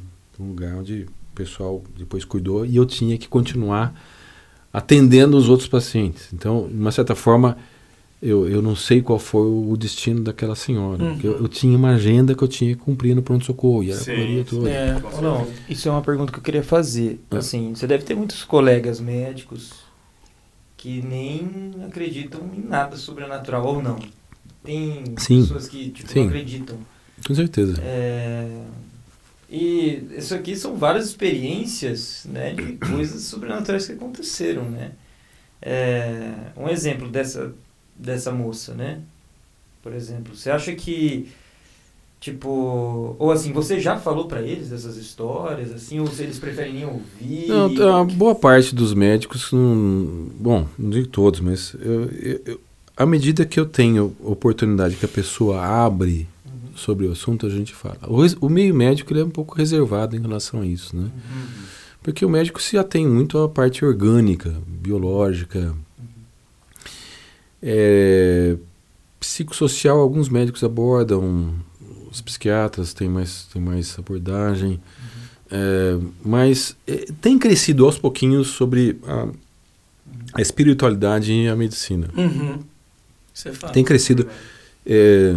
um 0.41 0.49
lugar 0.49 0.75
onde 0.77 1.05
o 1.05 1.35
pessoal 1.35 1.83
depois 1.97 2.23
cuidou 2.25 2.67
e 2.67 2.77
eu 2.77 2.85
tinha 2.85 3.17
que 3.17 3.29
continuar 3.29 3.99
atendendo 4.71 5.39
os 5.39 5.49
outros 5.49 5.69
pacientes. 5.69 6.29
Então, 6.35 6.69
de 6.69 6.75
uma 6.75 6.93
certa 6.93 7.15
forma, 7.15 7.57
eu, 8.23 8.49
eu 8.49 8.63
não 8.63 8.77
sei 8.77 9.03
qual 9.03 9.19
foi 9.19 9.45
o 9.47 9.77
destino 9.77 10.23
daquela 10.23 10.55
senhora. 10.55 11.03
Uhum. 11.03 11.19
Eu, 11.25 11.39
eu 11.39 11.49
tinha 11.49 11.77
uma 11.77 11.95
agenda 11.95 12.35
que 12.37 12.43
eu 12.43 12.47
tinha 12.49 12.73
que 12.75 12.81
cumprir 12.81 13.17
no 13.17 13.23
pronto-socorro 13.23 13.83
e 13.83 13.91
era 13.91 13.99
correria 13.99 14.45
toda. 14.45 14.71
É. 14.71 15.01
Não, 15.21 15.47
isso 15.69 15.89
é 15.89 15.91
uma 15.91 16.03
pergunta 16.03 16.31
que 16.33 16.39
eu 16.39 16.43
queria 16.43 16.63
fazer. 16.63 17.21
É. 17.33 17.37
Assim, 17.37 17.75
você 17.75 17.87
deve 17.87 18.05
ter 18.05 18.15
muitos 18.15 18.45
colegas 18.45 19.01
médicos 19.01 19.73
que 20.77 21.03
nem 21.03 21.73
acreditam 21.85 22.41
em 22.55 22.61
nada 22.61 22.97
sobrenatural 22.97 23.67
ou 23.67 23.83
não. 23.83 23.99
Tem 24.63 25.03
Sim. 25.19 25.43
pessoas 25.43 25.69
que 25.69 25.91
tipo, 25.91 26.09
Sim. 26.13 26.21
não 26.21 26.29
acreditam. 26.29 26.77
Com 27.27 27.35
certeza. 27.35 27.81
É, 27.83 28.49
E 29.51 30.09
isso 30.17 30.35
aqui 30.35 30.55
são 30.57 30.77
várias 30.77 31.07
experiências 31.07 32.25
né, 32.25 32.55
de 32.55 32.75
coisas 32.75 33.23
sobrenaturais 33.23 33.87
que 33.87 33.93
aconteceram, 33.93 34.63
né? 34.71 34.93
É, 35.61 36.33
um 36.57 36.69
exemplo 36.69 37.09
dessa, 37.09 37.53
dessa 37.97 38.31
moça, 38.33 38.75
né? 38.75 39.01
Por 39.83 39.93
exemplo, 39.93 40.35
você 40.37 40.51
acha 40.51 40.73
que, 40.75 41.29
tipo... 42.21 43.17
Ou 43.19 43.31
assim, 43.33 43.53
você 43.53 43.81
já 43.81 43.99
falou 43.99 44.27
pra 44.27 44.41
eles 44.43 44.69
dessas 44.69 44.97
histórias, 44.97 45.73
assim? 45.73 45.99
Ou 46.01 46.07
se 46.07 46.23
eles 46.23 46.39
preferem 46.39 46.73
nem 46.75 46.85
ouvir? 46.87 47.49
Não, 47.49 47.97
a 48.01 48.05
boa 48.05 48.35
parte 48.35 48.75
dos 48.75 48.95
médicos, 48.95 49.51
não, 49.53 50.29
bom, 50.39 50.67
não 50.79 50.91
digo 50.91 51.09
todos, 51.09 51.41
mas 51.41 51.75
eu, 51.81 52.05
eu- 52.47 52.61
à 52.97 53.05
medida 53.07 53.45
que 53.45 53.59
eu 53.59 53.67
tenho 53.67 54.15
oportunidade 54.21 54.97
que 54.97 55.05
a 55.05 55.09
pessoa 55.09 55.61
abre 55.65 56.29
Uhum. 56.47 56.77
sobre 56.77 57.07
o 57.07 57.13
assunto, 57.13 57.47
a 57.47 57.51
gente 57.51 57.75
fala. 57.75 57.99
O, 58.07 58.47
o 58.47 58.49
meio 58.49 58.75
médico 58.75 59.13
ele 59.13 59.21
é 59.21 59.25
um 59.25 59.31
pouco 59.31 59.57
reservado 59.57 60.15
em 60.17 60.21
relação 60.21 60.61
a 60.61 60.67
isso, 60.67 60.95
né? 60.97 61.11
Porque 62.03 62.25
o 62.25 62.29
médico 62.31 62.61
se 62.63 62.77
atém 62.79 63.07
muito 63.09 63.39
à 63.39 63.49
parte 63.49 63.85
orgânica, 63.85 64.55
biológica. 64.67 65.75
É, 67.63 68.57
psicossocial, 69.21 70.01
alguns 70.01 70.29
médicos 70.29 70.65
abordam, 70.65 71.55
os 72.11 72.21
psiquiatras 72.21 72.93
têm 72.93 73.09
mais, 73.09 73.45
têm 73.53 73.63
mais 73.63 73.99
abordagem. 73.99 74.81
É, 75.51 75.99
mas 76.25 76.77
é, 76.87 77.07
tem 77.21 77.39
crescido 77.39 77.85
aos 77.85 77.99
pouquinhos 77.99 78.49
sobre 78.49 78.99
a, 79.07 79.29
a 80.35 80.43
espiritualidade 80.43 81.33
e 81.33 81.49
a 81.49 81.55
medicina. 81.55 82.09
Uhum. 82.17 82.61
Você 83.33 83.53
fala. 83.53 83.73
Tem 83.73 83.85
crescido. 83.85 84.29
é, 84.85 85.37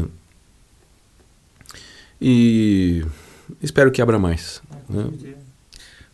e 2.19 3.05
espero 3.61 3.91
que 3.91 4.01
abra 4.01 4.17
mais. 4.17 4.61
né? 4.89 5.09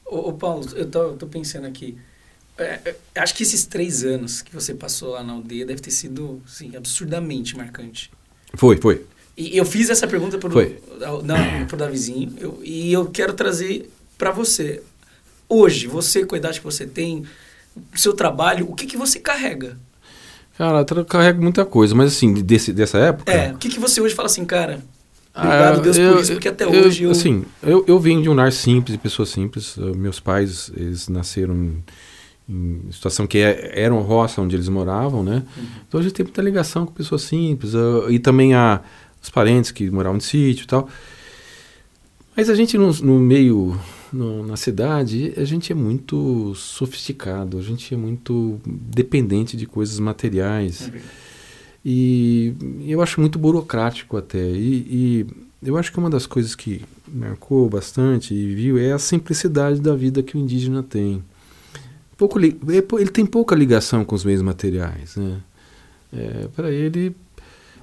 Ô, 0.05 0.30
ô, 0.30 0.34
Paulo, 0.34 0.68
eu 0.76 0.89
tô, 0.89 1.03
eu 1.03 1.18
tô 1.18 1.28
pensando 1.28 1.66
aqui. 1.66 1.97
É, 2.58 2.80
é, 2.86 2.95
acho 3.16 3.34
que 3.34 3.43
esses 3.43 3.66
três 3.66 4.04
anos 4.04 4.41
que 4.41 4.54
você 4.54 4.74
passou 4.74 5.12
lá 5.12 5.24
na 5.24 5.34
aldeia 5.34 5.66
deve 5.66 5.82
ter 5.82 5.91
sido 5.91 6.41
assim, 6.45 6.76
absurdamente 6.76 7.56
marcante. 7.58 8.12
Foi, 8.56 8.78
foi. 8.78 9.06
E 9.38 9.58
eu 9.58 9.66
fiz 9.66 9.89
essa 9.89 10.08
pergunta 10.08 10.38
não, 11.24 11.66
pro 11.66 11.78
Davizinho 11.78 12.34
eu, 12.38 12.60
e 12.64 12.91
eu 12.91 13.06
quero 13.08 13.34
trazer 13.34 13.89
para 14.18 14.32
você. 14.32 14.84
Hoje, 15.49 15.88
você, 15.88 16.26
com 16.26 16.36
a 16.36 16.38
idade 16.38 16.60
que 16.60 16.66
você 16.66 16.86
tem, 16.86 17.26
o 17.93 17.97
seu 17.97 18.14
trabalho, 18.14 18.70
o 18.70 18.76
que, 18.76 18.86
que 18.86 18.97
você 18.97 19.20
carrega? 19.20 19.78
Cara, 20.58 20.86
eu 20.95 21.06
carrego 21.06 21.41
muita 21.41 21.66
coisa, 21.66 21.95
mas 21.95 22.14
assim, 22.14 22.34
desse, 22.34 22.72
dessa 22.72 22.97
época. 22.99 23.32
É, 23.32 23.52
o 23.54 23.58
que, 23.58 23.70
que 23.70 23.80
você 23.80 23.99
hoje 23.99 24.14
fala 24.14 24.28
assim, 24.28 24.45
cara? 24.45 24.84
Obrigado, 25.34 25.80
Ah, 25.80 25.82
Deus, 25.82 25.97
eu- 25.97 26.14
por 26.14 26.22
isso, 26.22 26.32
porque 26.34 26.47
até 26.49 26.66
eu- 26.66 26.70
hoje 26.72 27.04
eu. 27.04 27.12
Assim, 27.12 27.45
eu, 27.64 27.84
eu 27.88 27.99
venho 27.99 28.22
de 28.22 28.30
um 28.30 28.34
lar 28.34 28.52
simples, 28.52 28.95
de 28.97 29.02
pessoas 29.02 29.30
simples. 29.30 29.76
Meus 29.95 30.20
pais, 30.20 30.70
eles 30.76 31.08
nasceram 31.08 31.82
em, 32.52 32.91
situação 32.91 33.26
que 33.26 33.38
é, 33.38 33.72
era 33.80 33.93
uma 33.93 34.04
roça 34.04 34.41
onde 34.41 34.56
eles 34.56 34.68
moravam, 34.70 35.24
né? 35.24 35.43
Uhum. 35.58 35.64
Então 35.88 35.99
a 35.99 36.04
gente 36.04 36.14
tem 36.14 36.26
muita 36.26 36.41
ligação 36.41 36.86
com 36.86 36.91
pessoas 36.93 37.22
simples. 37.22 37.74
uh, 37.74 38.10
e 38.10 38.20
também 38.20 38.54
há 38.54 38.82
os 39.22 39.30
parentes 39.30 39.72
que 39.72 39.89
moravam 39.89 40.16
no 40.16 40.22
sítio 40.22 40.64
e 40.64 40.68
tal. 40.68 40.88
Mas 42.36 42.49
a 42.49 42.56
gente 42.56 42.78
no, 42.78 42.91
no 42.93 43.20
meio, 43.20 43.78
no- 44.12 44.45
na 44.45 44.56
cidade, 44.56 45.34
a 45.38 45.43
gente 45.43 45.72
é 45.72 45.76
muito 45.76 46.54
sofisticado, 46.56 47.58
a 47.58 47.62
gente 47.62 47.93
é 47.93 47.97
muito 47.97 48.60
dependente 48.66 49.58
de 49.58 49.66
coisas 49.66 49.99
materiais. 49.99 50.89
E 51.84 52.54
eu 52.86 53.02
acho 53.02 53.20
muito 53.20 53.39
burocrático 53.39 54.16
até. 54.18 54.39
E, 54.52 55.26
e 55.62 55.68
eu 55.68 55.78
acho 55.78 55.91
que 55.91 55.97
uma 55.99 56.10
das 56.10 56.26
coisas 56.26 56.56
que 56.56 56.82
marcou 57.08 57.68
bastante 57.70 58.34
e 58.34 58.54
viu 58.56 58.78
é 58.78 58.91
a 58.93 58.99
simplicidade 58.99 59.80
da 59.82 59.95
vida 59.95 60.22
que 60.24 60.38
o 60.38 60.39
indígena 60.39 60.84
tem. 60.84 61.24
Pouco 62.22 62.40
é 62.40 62.44
ele 63.02 63.10
tem 63.10 63.26
pouca 63.26 63.56
ligação 63.56 64.06
com 64.06 64.14
os 64.14 64.24
meios 64.24 64.44
materiais. 64.44 65.16
Né? 65.16 65.38
É, 66.14 66.48
Para 66.56 66.70
ele, 66.70 67.16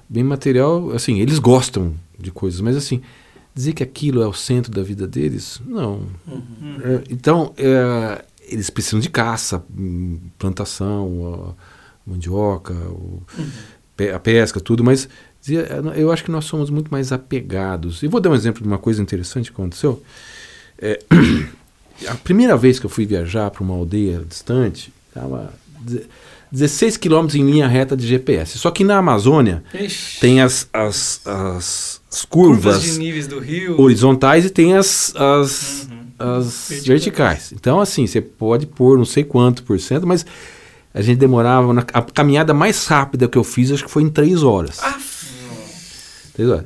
bem 0.07 0.23
material, 0.23 0.91
assim, 0.91 1.19
eles 1.19 1.39
gostam 1.39 1.93
de 2.17 2.31
coisas, 2.31 2.61
mas 2.61 2.77
assim, 2.77 3.01
dizer 3.53 3.73
que 3.73 3.83
aquilo 3.83 4.21
é 4.21 4.27
o 4.27 4.31
centro 4.31 4.71
da 4.71 4.81
vida 4.81 5.05
deles, 5.05 5.59
não. 5.65 6.03
Uhum. 6.25 6.77
É, 6.81 7.03
então, 7.09 7.53
é, 7.57 8.23
eles 8.47 8.69
precisam 8.69 9.01
de 9.01 9.09
caça, 9.09 9.61
hum, 9.77 10.17
plantação, 10.37 11.53
mandioca, 12.07 12.73
o- 12.73 13.21
pe- 13.97 14.11
a 14.11 14.19
pesca, 14.21 14.61
tudo, 14.61 14.85
mas 14.85 15.09
dizia, 15.41 15.67
eu 15.97 16.13
acho 16.13 16.23
que 16.23 16.31
nós 16.31 16.45
somos 16.45 16.69
muito 16.69 16.89
mais 16.89 17.11
apegados. 17.11 18.03
E 18.03 18.07
vou 18.07 18.21
dar 18.21 18.29
um 18.29 18.35
exemplo 18.35 18.61
de 18.61 18.67
uma 18.69 18.77
coisa 18.79 19.01
interessante 19.01 19.51
que 19.51 19.53
aconteceu. 19.53 20.01
É, 20.77 20.97
a 22.07 22.15
primeira 22.15 22.55
vez 22.57 22.79
que 22.79 22.85
eu 22.85 22.89
fui 22.89 23.05
viajar 23.05 23.49
para 23.51 23.63
uma 23.63 23.73
aldeia 23.75 24.21
distante, 24.27 24.91
estava 25.07 25.53
16 26.51 26.97
quilômetros 26.97 27.35
em 27.39 27.45
linha 27.45 27.67
reta 27.67 27.95
de 27.95 28.07
GPS. 28.07 28.57
Só 28.57 28.71
que 28.71 28.83
na 28.83 28.97
Amazônia 28.97 29.63
Ixi, 29.73 30.19
tem 30.19 30.41
as, 30.41 30.67
as, 30.73 31.21
as, 31.25 32.01
as 32.11 32.25
curvas 32.25 32.75
curvas 32.75 32.81
de 32.83 32.97
níveis 32.99 33.27
do 33.27 33.39
rio. 33.39 33.79
horizontais 33.79 34.45
e 34.45 34.49
tem 34.49 34.75
as, 34.75 35.13
as, 35.15 35.87
Uhum. 36.19 36.37
as 36.37 36.45
Verticais. 36.69 36.85
verticais. 36.87 37.53
Então, 37.53 37.79
assim, 37.79 38.07
você 38.07 38.19
pode 38.19 38.65
pôr 38.65 38.97
não 38.97 39.05
sei 39.05 39.23
quanto 39.23 39.63
por 39.63 39.79
cento, 39.79 40.07
mas 40.07 40.25
a 40.93 41.01
gente 41.01 41.17
demorava. 41.19 41.71
na- 41.73 41.85
a 41.93 42.01
caminhada 42.01 42.53
mais 42.53 42.87
rápida 42.87 43.27
que 43.27 43.37
eu 43.37 43.43
fiz, 43.43 43.71
acho 43.71 43.85
que 43.85 43.91
foi 43.91 44.01
em 44.03 44.09
três 44.09 44.41
horas. 44.43 44.79
Ah, 44.81 44.89
Três 44.91 44.95
horas. 44.95 45.18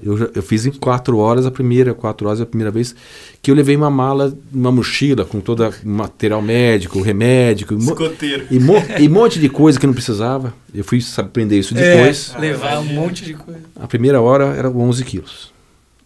Eu, 0.04 0.18
já- 0.18 0.30
eu 0.36 0.42
fiz 0.44 0.66
em 0.66 0.72
quatro 0.72 1.18
horas 1.18 1.46
a 1.46 1.52
primeira, 1.52 1.94
quatro 1.94 2.28
horas 2.28 2.40
a 2.42 2.46
primeira 2.46 2.70
vez 2.72 2.96
que 3.42 3.50
eu 3.52 3.56
levei 3.56 3.76
uma 3.76 3.90
mala, 3.90 4.34
uma 4.54 4.72
mochila 4.72 5.26
com 5.26 5.40
todo 5.40 5.64
o 5.68 5.74
material 5.88 6.42
médico, 6.42 7.02
remédio, 7.02 7.68
Escoteiro. 7.78 8.46
e, 8.52 8.60
mo- 8.60 8.82
e 9.00 9.08
um 9.08 9.12
monte 9.12 9.40
de 9.40 9.50
coisa 9.50 9.80
que 9.80 9.86
não 9.88 9.94
precisava. 9.94 10.54
Eu 10.74 10.84
fui 10.84 11.00
aprender 11.18 11.58
isso 11.60 11.78
é, 11.78 11.96
depois. 11.98 12.34
levar 12.40 12.80
um 12.80 12.86
monte 12.86 13.24
de 13.26 13.34
coisa. 13.34 13.60
A 13.80 13.88
primeira 13.88 14.22
hora 14.22 14.46
era 14.56 14.70
11 14.70 15.04
quilos. 15.04 15.52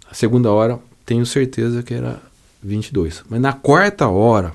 A 0.09 0.13
segunda 0.13 0.51
hora, 0.51 0.79
tenho 1.05 1.25
certeza 1.25 1.83
que 1.83 1.93
era 1.93 2.19
22. 2.63 3.23
Mas 3.29 3.39
na 3.41 3.53
quarta 3.53 4.07
hora, 4.07 4.53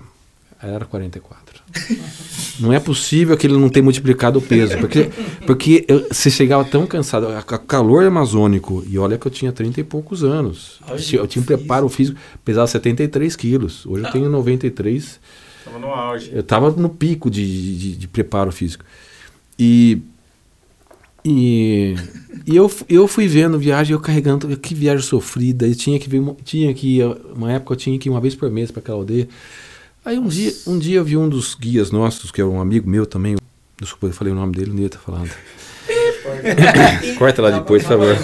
era 0.63 0.85
44. 0.85 1.41
Não 2.61 2.73
é 2.73 2.79
possível 2.79 3.37
que 3.37 3.47
ele 3.47 3.57
não 3.57 3.68
tenha 3.68 3.83
multiplicado 3.83 4.39
o 4.39 4.43
peso. 4.43 4.79
Porque, 4.79 5.09
porque 5.47 5.85
eu, 5.89 6.07
você 6.11 6.31
chegava 6.31 6.64
tão 6.64 6.87
cansado. 6.87 7.27
A- 7.29 7.39
a- 7.39 7.59
calor 7.59 8.05
amazônico. 8.05 8.85
E 8.89 8.99
olha 8.99 9.16
que 9.18 9.27
eu 9.27 9.31
tinha 9.31 9.51
30 9.53 9.81
e 9.81 9.85
poucos 9.85 10.23
anos. 10.23 10.79
Eu 11.16 11.27
tinha- 11.27 11.43
um 11.43 11.47
preparo 11.47 11.89
físico. 11.89 12.18
Pesava 12.45 12.66
73 12.66 13.35
quilos. 13.37 13.85
Hoje 13.87 14.05
eu 14.05 14.12
tenho 14.12 14.29
93. 14.29 15.18
Tava 15.64 15.79
no 15.79 15.87
auge. 15.89 16.31
Eu 16.33 16.41
estava 16.41 16.70
no 16.70 16.89
pico 16.89 17.31
de, 17.31 17.77
de, 17.79 17.97
de 17.97 18.09
preparo 18.09 18.53
físico. 18.53 18.85
E, 19.59 19.99
e, 21.25 21.95
e 22.47 22.57
eu, 22.57 22.70
eu 22.89 23.07
fui 23.07 23.29
vendo 23.29 23.59
viagem, 23.59 23.93
eu 23.95 24.01
carregando, 24.01 24.57
que 24.57 24.75
viagem 24.75 25.05
sofrida. 25.07 25.66
Eu 25.66 25.75
tinha 25.75 25.99
que 25.99 26.09
ver, 26.09 26.20
tinha 26.45 26.73
que 26.75 26.99
ir, 26.99 27.16
uma 27.35 27.53
época 27.53 27.73
eu 27.75 27.77
tinha 27.77 27.99
que 27.99 28.09
ir 28.09 28.11
uma 28.11 28.20
vez 28.20 28.35
por 28.35 28.51
mês 28.51 28.70
para 28.70 28.81
aquela 28.81 28.99
aldeia. 28.99 29.29
Aí 30.05 30.18
um 30.18 30.26
dia, 30.26 30.53
um 30.66 30.78
dia 30.78 30.98
eu 30.98 31.05
vi 31.05 31.16
um 31.16 31.28
dos 31.28 31.55
guias 31.55 31.90
nossos, 31.90 32.30
que 32.30 32.40
é 32.40 32.44
um 32.44 32.61
amigo 32.61 32.88
meu 32.88 33.07
também. 33.07 33.36
Desculpa, 33.80 34.07
eu 34.07 34.12
falei 34.12 34.32
o 34.32 34.36
nome 34.36 34.53
dele, 34.57 34.72
não 34.72 34.80
ia 34.80 34.86
estar 34.86 34.98
falando. 34.98 35.30
Corta 37.18 37.42
lá 37.42 37.50
depois, 37.50 37.82
por 37.82 37.88
favor. 37.90 38.16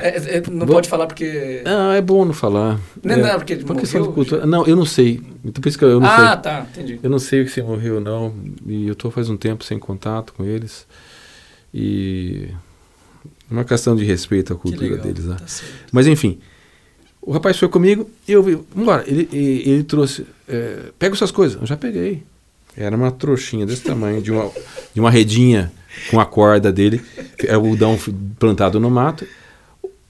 É, 0.00 0.36
é, 0.36 0.42
não 0.48 0.64
Vou- 0.64 0.76
pode 0.76 0.88
falar 0.88 1.06
porque. 1.06 1.62
Ah, 1.64 1.94
é 1.96 2.00
bom 2.00 2.24
não 2.24 2.32
falar. 2.32 2.78
Não, 3.02 3.14
é, 3.16 3.22
não, 3.22 3.34
porque 3.36 3.56
por 3.56 3.76
questão 3.76 4.02
de 4.02 4.08
cultura. 4.12 4.46
Não, 4.46 4.64
eu 4.64 4.76
não 4.76 4.86
sei. 4.86 5.20
Então, 5.44 5.60
por 5.60 5.68
isso 5.68 5.76
que 5.78 5.84
eu 5.84 5.98
não 6.00 6.08
sei. 6.08 6.24
ah, 6.24 6.36
tá, 6.36 6.66
entendi. 6.70 7.00
Eu 7.02 7.10
não 7.10 7.18
sei 7.18 7.46
se 7.48 7.60
morreu 7.60 7.96
ou 7.96 8.00
não. 8.00 8.32
E 8.64 8.86
eu 8.86 8.92
estou 8.92 9.10
faz 9.10 9.28
um 9.28 9.36
tempo 9.36 9.64
sem 9.64 9.76
contato 9.78 10.32
com 10.34 10.44
eles. 10.44 10.86
E 11.74 12.48
é 13.50 13.52
uma 13.52 13.64
questão 13.64 13.96
de 13.96 14.04
respeito 14.04 14.52
à 14.52 14.56
cultura 14.56 14.82
legal, 14.88 15.04
deles, 15.04 15.24
né? 15.24 15.36
tá. 15.36 15.44
Mas 15.90 16.06
enfim, 16.06 16.38
o 17.28 17.32
rapaz 17.32 17.58
foi 17.58 17.68
comigo 17.68 18.08
e 18.26 18.32
eu 18.32 18.42
vi, 18.42 18.58
vambora, 18.74 19.04
ele, 19.06 19.28
ele, 19.30 19.70
ele 19.70 19.84
trouxe, 19.84 20.26
é, 20.48 20.90
pega 20.98 21.14
suas 21.14 21.30
coisas, 21.30 21.60
eu 21.60 21.66
já 21.66 21.76
peguei. 21.76 22.22
Era 22.74 22.96
uma 22.96 23.10
trouxinha 23.10 23.66
desse 23.66 23.82
tamanho, 23.82 24.22
de 24.22 24.32
uma, 24.32 24.50
de 24.94 24.98
uma 24.98 25.10
redinha 25.10 25.70
com 26.10 26.18
a 26.18 26.24
corda 26.24 26.72
dele, 26.72 27.04
é 27.44 27.52
o 27.52 27.60
algodão 27.60 27.98
plantado 28.38 28.80
no 28.80 28.90
mato, 28.90 29.26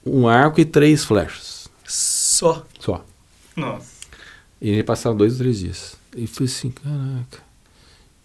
um 0.05 0.29
arco 0.29 0.61
e 0.61 0.65
três 0.65 1.03
flechas, 1.03 1.67
Só. 1.85 2.65
só. 2.79 3.03
Nossa. 3.53 3.87
E 4.61 4.69
ele 4.69 4.83
passava 4.83 5.13
dois 5.13 5.33
ou 5.33 5.39
três 5.39 5.59
dias. 5.59 5.97
E 6.15 6.25
foi 6.25 6.45
assim, 6.45 6.71
caraca, 6.71 7.43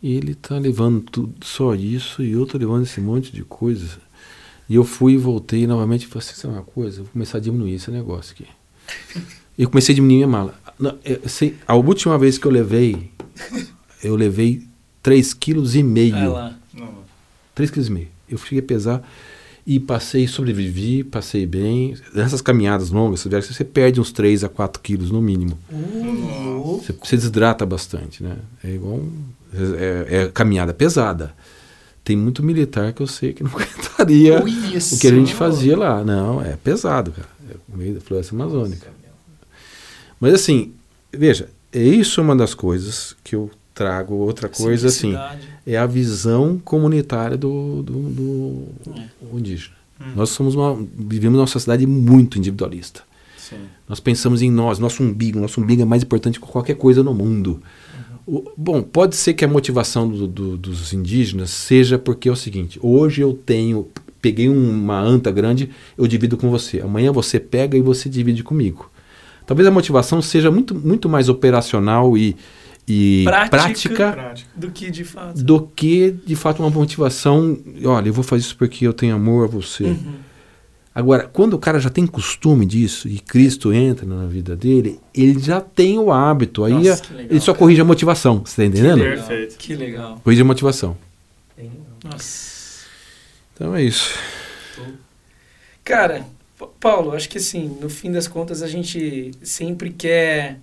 ele 0.01 0.36
tá 0.36 0.57
levando 0.57 1.01
tudo, 1.01 1.34
só 1.45 1.74
isso 1.74 2.22
e 2.22 2.30
eu 2.30 2.47
tô 2.47 2.57
levando 2.59 2.84
esse 2.84 3.01
monte 3.01 3.32
de 3.32 3.42
coisa. 3.42 3.99
E 4.68 4.76
eu 4.76 4.84
fui 4.84 5.14
e 5.14 5.18
voltei 5.18 5.66
novamente 5.66 6.05
e 6.05 6.07
falei 6.07 6.28
assim, 6.28 6.40
sabe 6.40 6.55
uma 6.55 6.62
coisa? 6.62 7.03
Vou 7.03 7.11
começar 7.11 7.38
a 7.38 7.40
diminuir 7.40 7.74
esse 7.74 7.90
negócio 7.90 8.34
aqui. 8.34 8.47
Eu 9.57 9.68
comecei 9.70 9.93
a 9.93 9.97
diminuir 9.97 10.16
minha 10.16 10.26
mala. 10.28 10.55
Não, 10.78 10.99
eu 11.05 11.28
sei, 11.28 11.55
a 11.64 11.76
última 11.76 12.18
vez 12.18 12.37
que 12.37 12.45
eu 12.45 12.51
levei, 12.51 13.12
eu 14.03 14.16
levei 14.16 14.66
3,5 15.05 15.37
kg. 15.39 16.11
Vai 16.11 16.28
lá. 16.28 16.57
Não. 16.74 16.89
3,5 17.57 17.85
kg. 17.85 18.09
Eu 18.28 18.39
cheguei 18.39 18.59
a 18.59 18.62
pesar 18.62 19.09
e 19.64 19.78
passei, 19.78 20.26
sobrevivi, 20.26 21.05
passei 21.05 21.47
bem. 21.47 21.95
Nessas 22.12 22.43
caminhadas 22.43 22.91
longas, 22.91 23.20
você 23.22 23.62
perde 23.62 24.01
uns 24.01 24.11
3 24.11 24.43
a 24.43 24.49
4 24.49 24.82
quilos 24.82 25.12
no 25.12 25.22
mínimo. 25.22 25.57
Você, 26.82 26.93
você 26.93 27.16
desidrata 27.16 27.64
bastante, 27.64 28.24
né? 28.24 28.37
É 28.64 28.74
igual. 28.74 28.95
um- 28.97 29.22
é, 29.78 30.22
é 30.24 30.28
caminhada 30.28 30.74
pesada. 30.74 31.32
Tem 32.03 32.16
muito 32.16 32.43
militar 32.43 32.93
que 32.93 33.01
eu 33.01 33.07
sei 33.07 33.32
que 33.32 33.45
não 33.45 33.51
aguentaria 33.55 34.41
o 34.41 34.99
que 34.99 35.07
a 35.07 35.11
gente 35.14 35.32
fazia 35.32 35.76
lá. 35.78 36.03
Não, 36.05 36.43
é 36.43 36.57
pesado, 36.57 37.12
cara. 37.12 37.28
É 37.51 37.76
meio 37.76 37.95
da 37.95 38.01
floresta 38.01 38.34
amazônica. 38.34 38.88
Mas 40.20 40.34
assim, 40.34 40.72
veja, 41.12 41.49
é 41.72 41.82
isso 41.82 42.20
uma 42.20 42.34
das 42.36 42.55
coisas 42.55 43.16
que 43.22 43.34
eu 43.34 43.51
trago. 43.74 44.14
Outra 44.14 44.49
coisa, 44.49 44.86
assim, 44.88 45.14
é 45.66 45.76
a 45.76 45.86
visão 45.86 46.59
comunitária 46.64 47.36
do, 47.36 47.82
do, 47.82 47.92
do 48.11 48.64
É. 48.97 49.36
indígena. 49.36 49.74
Nós 50.14 50.30
somos 50.30 50.55
uma, 50.55 50.74
vivemos 50.97 51.36
numa 51.38 51.47
sociedade 51.47 51.86
muito 51.86 52.38
individualista. 52.38 53.03
Sim. 53.38 53.57
Nós 53.88 54.01
pensamos 54.01 54.42
em 54.42 54.51
nós, 54.51 54.78
nosso 54.78 55.03
umbigo. 55.03 55.38
Nosso 55.38 55.61
umbigo 55.61 55.82
é 55.82 55.84
mais 55.84 56.03
importante 56.03 56.40
que 56.40 56.47
qualquer 56.47 56.74
coisa 56.74 57.03
no 57.03 57.14
mundo. 57.14 57.62
O- 58.26 58.51
bom, 58.57 58.82
pode 58.82 59.16
ser 59.16 59.34
que 59.34 59.45
a 59.45 59.49
motivação 59.49 60.09
do- 60.09 60.26
do- 60.26 60.57
dos 60.57 60.92
indígenas 60.92 61.51
seja 61.51 61.99
porque 61.99 62.28
é 62.28 62.32
o 62.32 62.36
seguinte: 62.36 62.78
hoje 62.82 63.20
eu 63.20 63.34
tenho, 63.34 63.86
peguei 64.25 64.49
uma 64.49 64.99
anta 64.99 65.31
grande, 65.31 65.68
eu 65.99 66.07
divido 66.07 66.39
com 66.39 66.49
você. 66.49 66.81
Amanhã 66.81 67.12
você 67.12 67.39
pega 67.39 67.77
e 67.77 67.83
você 67.83 68.09
divide 68.09 68.43
comigo. 68.43 68.91
Talvez 69.47 69.68
a 69.68 69.70
motivação 69.70 70.22
seja 70.22 70.51
muito, 70.51 70.75
muito 70.75 71.07
mais 71.11 71.29
operacional 71.29 72.16
e, 72.16 72.35
e 72.89 73.22
Prática. 73.27 74.12
prática. 74.12 74.49
Do 74.57 74.70
que 74.70 74.91
de 74.91 75.05
fato. 75.05 75.43
do 75.45 75.61
que 75.77 76.14
de 76.25 76.35
fato 76.35 76.61
uma 76.62 76.70
motivação. 76.70 77.59
Olha, 77.85 78.09
eu 78.09 78.12
vou 78.14 78.25
fazer 78.25 78.41
isso 78.41 78.57
porque 78.57 78.87
eu 78.87 78.95
tenho 78.95 79.14
amor 79.14 79.45
a 79.45 79.49
você. 79.49 79.85
Uhum. 79.85 80.14
Agora, 80.95 81.29
quando 81.31 81.53
o 81.55 81.59
cara 81.59 81.79
já 81.79 81.91
tem 81.91 82.07
costume 82.07 82.64
disso 82.64 83.07
e 83.09 83.18
Cristo 83.18 83.72
entra 83.72 84.07
na 84.07 84.27
vida 84.27 84.57
dele, 84.57 84.99
ele 85.12 85.39
já 85.41 85.61
tem 85.61 85.99
o 85.99 86.11
hábito. 86.11 86.64
Aí 86.64 86.72
Nossa, 86.72 86.93
a- 86.95 86.97
que 87.07 87.12
legal, 87.12 87.31
ele 87.33 87.41
só 87.41 87.47
cara. 87.53 87.59
corrige 87.59 87.81
a 87.83 87.85
motivação. 87.85 88.39
Você 88.47 88.62
está 88.62 88.64
entendendo? 88.64 89.03
legal, 89.03 89.16
Perfeito. 89.27 89.57
Que 89.59 89.75
legal. 89.75 90.20
Corrige 90.25 90.41
a 90.41 90.45
motivação. 90.45 90.97
Nossa. 92.05 92.54
Então 93.55 93.75
é 93.75 93.83
isso. 93.83 94.19
Cara, 95.83 96.25
Pa- 96.59 96.69
Paulo, 96.81 97.13
acho 97.13 97.29
que 97.29 97.39
assim, 97.39 97.77
no 97.81 97.89
fim 97.91 98.11
das 98.13 98.27
contas, 98.29 98.63
a 98.63 98.69
gente 98.69 99.33
sempre 99.43 99.91
quer. 99.91 100.59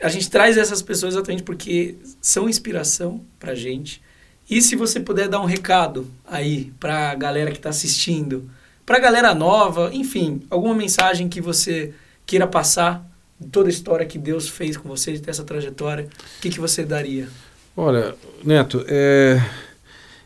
A 0.00 0.08
gente 0.08 0.30
traz 0.30 0.56
essas 0.56 0.80
pessoas 0.80 1.14
exatamente 1.14 1.42
porque 1.42 1.96
são 2.20 2.48
inspiração 2.48 3.20
pra 3.38 3.54
gente. 3.54 4.00
E 4.48 4.62
se 4.62 4.76
você 4.76 4.98
puder 5.00 5.28
dar 5.28 5.40
um 5.40 5.44
recado 5.44 6.08
aí 6.26 6.72
pra 6.80 7.14
galera 7.14 7.50
que 7.52 7.58
tá 7.58 7.68
assistindo, 7.68 8.48
pra 8.86 8.98
galera 8.98 9.34
nova, 9.34 9.90
enfim, 9.92 10.42
alguma 10.48 10.74
mensagem 10.74 11.28
que 11.28 11.40
você 11.40 11.92
queira 12.24 12.46
passar 12.46 13.04
de 13.38 13.48
toda 13.48 13.68
a 13.68 13.70
história 13.70 14.06
que 14.06 14.16
Deus 14.18 14.48
fez 14.48 14.76
com 14.76 14.88
você, 14.88 15.12
de 15.12 15.20
ter 15.20 15.30
essa 15.30 15.44
trajetória, 15.44 16.04
o 16.38 16.40
que, 16.40 16.48
que 16.48 16.60
você 16.60 16.82
daria? 16.84 17.28
Olha, 17.76 18.14
Neto, 18.42 18.84
é, 18.88 19.38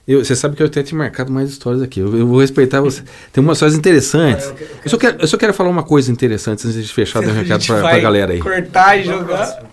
eu- 0.07 0.24
você 0.24 0.34
sabe 0.36 0.57
que 0.57 0.62
eu 0.62 0.66
até 0.66 0.82
tinha 0.82 0.98
marcado 0.98 1.32
mais 1.32 1.50
histórias 1.50 1.82
aqui. 1.82 2.00
Eu, 2.00 2.16
eu 2.16 2.26
vou 2.26 2.40
respeitar 2.40 2.80
você. 2.80 3.03
Tem 3.32 3.42
umas 3.42 3.57
histórias 3.59 3.76
interessantes. 3.78 4.46
Ah, 4.46 4.48
eu 4.50 4.55
quero- 4.57 4.70
Eu 4.84 4.90
só 4.90 4.98
quero, 4.98 5.20
eu 5.22 5.28
só 5.28 5.36
quero 5.36 5.55
falar 5.55 5.70
uma 5.70 5.82
coisa 5.82 6.11
interessante 6.11 6.66
antes 6.66 6.74
de 6.86 6.92
fechar, 6.92 7.20
dar 7.22 7.28
um 7.28 7.32
A 7.38 7.42
recado 7.42 7.64
pra, 7.66 7.74
pra 7.80 7.82
vai 7.90 8.00
galera 8.00 8.32
aí. 8.32 8.40
Cortar 8.40 8.96
e 8.98 9.05
jogar. 9.05 9.70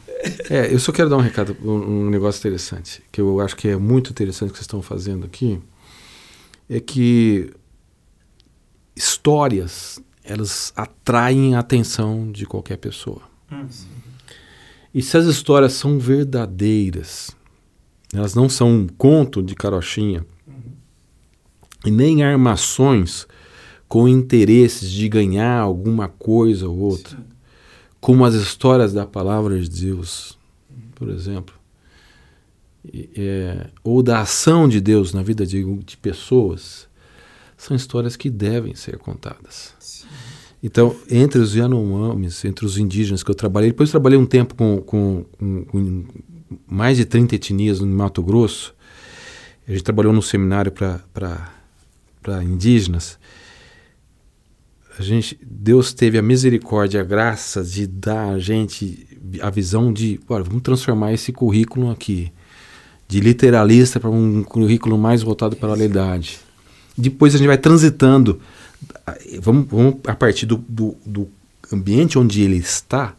É, 0.49 0.73
eu 0.73 0.80
só 0.80 0.91
quero 0.91 1.09
dar 1.09 1.15
um 1.17 1.21
recado, 1.21 1.55
um, 1.63 1.71
um 2.05 2.09
negócio 2.09 2.39
interessante, 2.39 3.01
que 3.11 3.21
eu 3.21 3.39
acho 3.39 3.55
que 3.55 3.69
é 3.69 3.77
muito 3.77 4.11
interessante 4.11 4.49
que 4.49 4.57
vocês 4.57 4.65
estão 4.65 4.82
fazendo 4.82 5.25
aqui, 5.25 5.57
é 6.69 6.80
que 6.82 7.51
histórias, 8.95 9.99
elas 10.23 10.73
atraem 10.75 11.55
a 11.55 11.59
atenção 11.59 12.32
de 12.32 12.45
qualquer 12.45 12.77
pessoa. 12.77 13.21
Hum. 13.51 13.65
E 14.93 15.01
se 15.01 15.15
as 15.17 15.25
histórias 15.25 15.73
são 15.73 15.97
verdadeiras, 15.99 17.32
elas 18.14 18.34
não 18.36 18.49
são 18.49 18.70
um 18.72 18.88
conto 18.88 19.41
de 19.43 19.55
carochinha, 19.55 20.26
e 21.86 21.91
nem 21.91 22.24
armações 22.24 23.26
com 23.88 24.07
interesses 24.07 24.91
de 24.91 25.07
ganhar 25.07 25.60
alguma 25.60 26.07
coisa 26.10 26.68
ou 26.68 26.78
outra, 26.78 27.18
como 28.01 28.26
as 28.26 28.34
histórias 28.36 28.93
da 28.93 29.05
palavra 29.05 29.60
de 29.60 29.70
Deus, 29.70 30.38
por 30.95 31.10
exemplo, 31.10 31.55
é, 33.16 33.68
ou 33.84 34.01
da 34.01 34.22
ação 34.22 34.68
de 34.68 34.80
Deus 34.82 35.14
na 35.14 35.22
vida 35.22 35.45
de, 35.45 35.64
de 35.84 35.97
pessoas, 35.97 36.88
são 37.57 37.76
histórias 37.76 38.16
que 38.16 38.30
devem 38.30 38.74
ser 38.76 38.97
contadas. 38.97 39.74
Então, 40.62 40.95
entre 41.10 41.39
os 41.39 41.55
Yanomamis, 41.55 42.43
entre 42.45 42.66
os 42.66 42.78
indígenas 42.78 43.24
que 43.24 43.32
eu 43.32 43.36
trabalhei, 43.36 43.70
depois 43.72 43.89
eu 43.89 43.91
trabalhei 43.91 44.18
um 44.20 44.26
tempo 44.26 44.55
com, 44.55 44.82
com- 44.82 45.24
com 45.66 46.05
mais 46.68 46.97
de 46.97 47.06
30 47.06 47.36
etnias 47.36 47.80
no 47.80 47.88
Mato 47.88 48.22
Grosso. 48.24 48.74
A 49.68 49.72
gente 49.72 49.84
trabalhou 49.84 50.14
num 50.14 50.22
seminário 50.22 50.72
para 50.72 52.43
indígenas. 52.43 53.20
A 54.97 55.02
gente, 55.02 55.39
Deus 55.41 55.93
teve 55.93 56.18
a 56.18 56.22
misericórdia, 56.22 57.02
a 57.02 57.04
graça 57.04 57.64
de 57.64 57.88
dar 57.88 58.34
a 58.34 58.39
gente 58.39 59.08
a 59.41 59.50
visão 59.50 59.93
de, 59.93 60.20
olha, 60.28 60.43
vamos 60.43 60.64
transformar 60.64 61.14
esse 61.14 61.32
currículo 61.32 61.91
aqui 61.91 62.32
de 63.08 63.20
literalista 63.20 64.00
para 64.00 64.10
um 64.10 64.43
currículo 64.43 64.97
mais 64.97 65.22
voltado 65.22 65.56
para 65.56 65.74
a 65.74 65.76
realidade. 65.76 66.39
Depois 66.97 67.36
a 67.36 67.38
gente 67.38 67.47
vai 67.47 67.58
transitando 67.58 68.41
vamos, 69.41 69.68
vamos 69.70 69.95
a 70.06 70.16
partir 70.16 70.45
do, 70.45 70.58
do, 70.68 70.95
do 71.06 71.28
ambiente 71.72 72.18
onde 72.18 72.41
ele 72.41 72.58
está, 72.58 73.16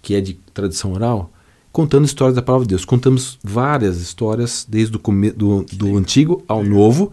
que 0.00 0.14
é 0.14 0.20
de 0.20 0.34
tradição 0.54 0.92
oral, 0.92 1.32
contando 1.72 2.04
histórias 2.04 2.36
da 2.36 2.42
palavra 2.42 2.66
de 2.66 2.70
Deus. 2.70 2.84
Contamos 2.84 3.38
várias 3.42 4.00
histórias, 4.00 4.66
desde 4.68 4.96
o 4.96 5.00
do, 5.34 5.64
do 5.72 5.96
antigo 5.96 6.44
ao 6.46 6.62
novo, 6.62 7.12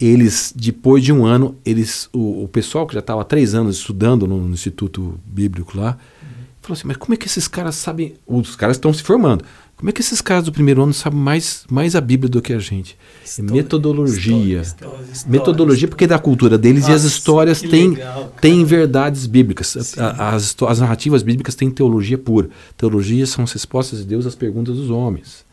eles, 0.00 0.52
depois 0.56 1.04
de 1.04 1.12
um 1.12 1.24
ano, 1.24 1.56
eles, 1.64 2.08
o, 2.12 2.44
o 2.44 2.48
pessoal 2.48 2.86
que 2.86 2.94
já 2.94 3.00
estava 3.00 3.20
há 3.20 3.24
três 3.24 3.54
anos 3.54 3.76
estudando 3.76 4.26
no, 4.26 4.38
no 4.38 4.54
Instituto 4.54 5.20
Bíblico 5.24 5.78
lá, 5.78 5.96
falou 6.60 6.76
assim, 6.76 6.88
mas 6.88 6.96
como 6.96 7.14
é 7.14 7.16
que 7.16 7.26
esses 7.26 7.46
caras 7.46 7.74
sabem, 7.76 8.14
os 8.26 8.56
caras 8.56 8.76
estão 8.76 8.92
se 8.92 9.02
formando, 9.02 9.44
como 9.82 9.90
é 9.90 9.92
que 9.92 10.00
esses 10.00 10.20
caras 10.20 10.44
do 10.44 10.52
primeiro 10.52 10.80
ano 10.80 10.94
sabem 10.94 11.18
mais, 11.18 11.64
mais 11.68 11.96
a 11.96 12.00
Bíblia 12.00 12.28
do 12.30 12.40
que 12.40 12.52
a 12.52 12.58
gente? 12.60 12.96
História, 13.24 13.52
metodologia. 13.52 14.60
história, 14.60 14.62
história, 14.62 15.12
história. 15.12 15.30
Metodologia 15.38 15.88
porque 15.88 16.04
é 16.04 16.06
da 16.06 16.20
cultura 16.20 16.56
deles 16.56 16.84
e 16.86 16.92
as 16.92 17.02
Nossa, 17.02 17.06
histórias 17.08 17.60
têm, 17.60 17.98
têm 18.40 18.64
verdades 18.64 19.26
bíblicas. 19.26 19.76
As, 19.98 20.54
as 20.68 20.78
narrativas 20.78 21.24
bíblicas 21.24 21.56
têm 21.56 21.68
teologia 21.68 22.16
pura. 22.16 22.48
Teologia 22.76 23.26
são 23.26 23.42
as 23.42 23.50
respostas 23.50 23.98
de 23.98 24.04
Deus 24.04 24.24
às 24.24 24.36
perguntas 24.36 24.76
dos 24.76 24.88
homens. 24.88 25.44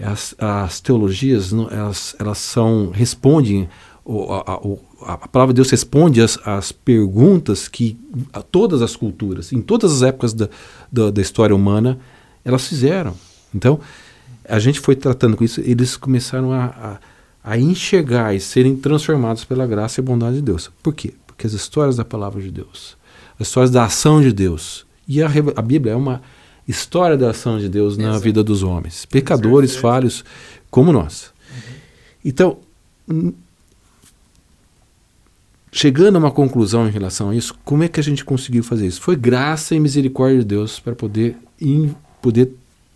As, 0.00 0.34
as 0.36 0.80
teologias, 0.80 1.52
elas, 1.52 2.16
elas 2.18 2.38
são, 2.38 2.90
respondem, 2.92 3.68
a, 4.06 4.52
a- 4.54 5.14
a 5.14 5.28
palavra 5.28 5.52
de 5.54 5.58
Deus 5.58 5.70
responde 5.70 6.20
às, 6.20 6.36
às 6.44 6.72
perguntas 6.72 7.68
que 7.68 7.96
a 8.32 8.42
todas 8.42 8.82
as 8.82 8.96
culturas, 8.96 9.52
em 9.52 9.60
todas 9.60 9.92
as 9.92 10.02
épocas 10.02 10.32
da, 10.34 10.48
da, 10.90 11.10
da 11.12 11.20
história 11.22 11.54
humana, 11.54 11.98
elas 12.44 12.66
fizeram. 12.66 13.14
Então, 13.54 13.80
a 14.48 14.58
gente 14.58 14.80
foi 14.80 14.96
tratando 14.96 15.36
com 15.36 15.44
isso, 15.44 15.60
eles 15.60 15.96
começaram 15.96 16.52
a, 16.52 16.64
a, 17.44 17.52
a 17.52 17.58
enxergar 17.58 18.34
e 18.34 18.40
serem 18.40 18.76
transformados 18.76 19.44
pela 19.44 19.66
graça 19.66 20.00
e 20.00 20.02
bondade 20.02 20.36
de 20.36 20.42
Deus. 20.42 20.70
Por 20.82 20.94
quê? 20.94 21.14
Porque 21.26 21.46
as 21.46 21.52
histórias 21.52 21.96
da 21.96 22.04
palavra 22.04 22.40
de 22.40 22.50
Deus, 22.50 22.96
as 23.38 23.48
histórias 23.48 23.70
da 23.70 23.84
ação 23.84 24.22
de 24.22 24.32
Deus, 24.32 24.86
e 25.06 25.22
a, 25.22 25.28
a 25.56 25.62
Bíblia 25.62 25.92
é 25.92 25.96
uma 25.96 26.22
história 26.66 27.16
da 27.16 27.30
ação 27.30 27.58
de 27.58 27.68
Deus 27.68 27.96
na 27.96 28.10
Exato. 28.10 28.20
vida 28.20 28.44
dos 28.44 28.62
homens, 28.62 29.04
pecadores, 29.06 29.70
certeza. 29.70 29.82
falhos, 29.92 30.24
como 30.70 30.92
nós. 30.92 31.32
Então, 32.24 32.58
hum, 33.08 33.32
chegando 35.72 36.16
a 36.16 36.18
uma 36.18 36.30
conclusão 36.30 36.86
em 36.86 36.90
relação 36.90 37.30
a 37.30 37.34
isso, 37.34 37.54
como 37.64 37.82
é 37.82 37.88
que 37.88 38.00
a 38.00 38.02
gente 38.02 38.24
conseguiu 38.24 38.62
fazer 38.62 38.86
isso? 38.86 39.00
Foi 39.00 39.16
graça 39.16 39.74
e 39.74 39.80
misericórdia 39.80 40.40
de 40.40 40.44
Deus 40.44 40.78
para 40.78 40.94
poder, 40.94 41.36
poder 42.22 42.50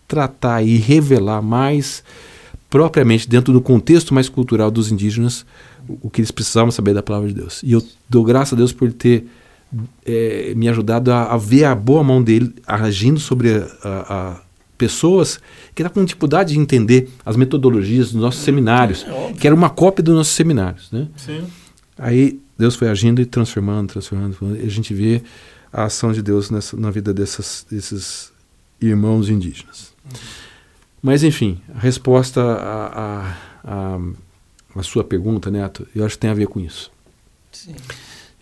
tratar 0.09 0.63
e 0.63 0.77
revelar 0.77 1.41
mais 1.43 2.03
propriamente 2.69 3.29
dentro 3.29 3.53
do 3.53 3.61
contexto 3.61 4.15
mais 4.15 4.29
cultural 4.29 4.71
dos 4.71 4.91
indígenas 4.91 5.45
o, 6.03 6.09
que 6.09 6.21
eles 6.21 6.31
precisavam 6.31 6.71
saber 6.71 6.95
da 6.95 7.03
palavra 7.03 7.29
de 7.29 7.35
Deus. 7.35 7.61
E 7.63 7.73
eu 7.73 7.83
dou 8.09 8.23
graças 8.25 8.53
a 8.53 8.57
Deus 8.57 8.73
por 8.73 8.93
ter 8.93 9.27
eh, 10.07 10.53
me 10.57 10.69
ajudado 10.69 11.11
a, 11.13 11.25
a 11.35 11.37
ver 11.37 11.65
a 11.65 11.75
boa 11.75 12.05
mão 12.05 12.23
dele 12.23 12.55
agindo 12.67 13.19
sobre 13.19 13.51
a, 13.55 13.67
a- 13.83 14.29
a 14.33 14.41
pessoas 14.79 15.39
que 15.75 15.83
estavam 15.83 16.03
com 16.03 16.05
dificuldade 16.05 16.55
de 16.55 16.59
entender 16.59 17.09
as 17.25 17.37
metodologias 17.37 18.13
dos 18.13 18.21
nossos 18.21 18.43
seminários, 18.43 19.05
É 19.09 19.33
que 19.33 19.47
era 19.47 19.55
uma 19.55 19.71
cópia 19.71 20.03
dos 20.03 20.15
nossos 20.15 20.33
seminários, 20.35 20.91
né? 20.91 21.07
Sim. 21.17 21.45
Aí 21.99 22.41
Deus 22.59 22.75
foi 22.75 22.89
agindo 22.89 23.21
e 23.21 23.27
transformando, 23.27 23.89
transformando, 23.93 24.31
transformando, 24.31 24.61
e 24.63 24.67
a 24.67 24.71
gente 24.71 24.93
vê 24.93 25.23
a 25.73 25.85
ação 25.85 26.13
de 26.13 26.21
Deus 26.23 26.51
nessa, 26.51 26.77
na 26.77 26.91
vida 26.91 27.13
dessas, 27.15 27.65
desses 27.71 28.33
irmãos 28.83 29.29
indígenas. 29.29 29.93
Mas, 31.03 31.23
enfim, 31.23 31.61
a 31.75 31.79
resposta 31.79 32.41
à 32.41 33.37
a, 33.65 33.97
a, 33.97 33.99
a 34.77 34.83
sua 34.83 35.03
pergunta, 35.05 35.51
Neto, 35.51 35.87
eu 35.95 36.05
acho 36.05 36.15
que 36.17 36.21
tem 36.21 36.31
a 36.31 36.35
ver 36.35 36.47
com 36.47 36.61
isso. 36.61 36.91
Sim. 37.51 37.75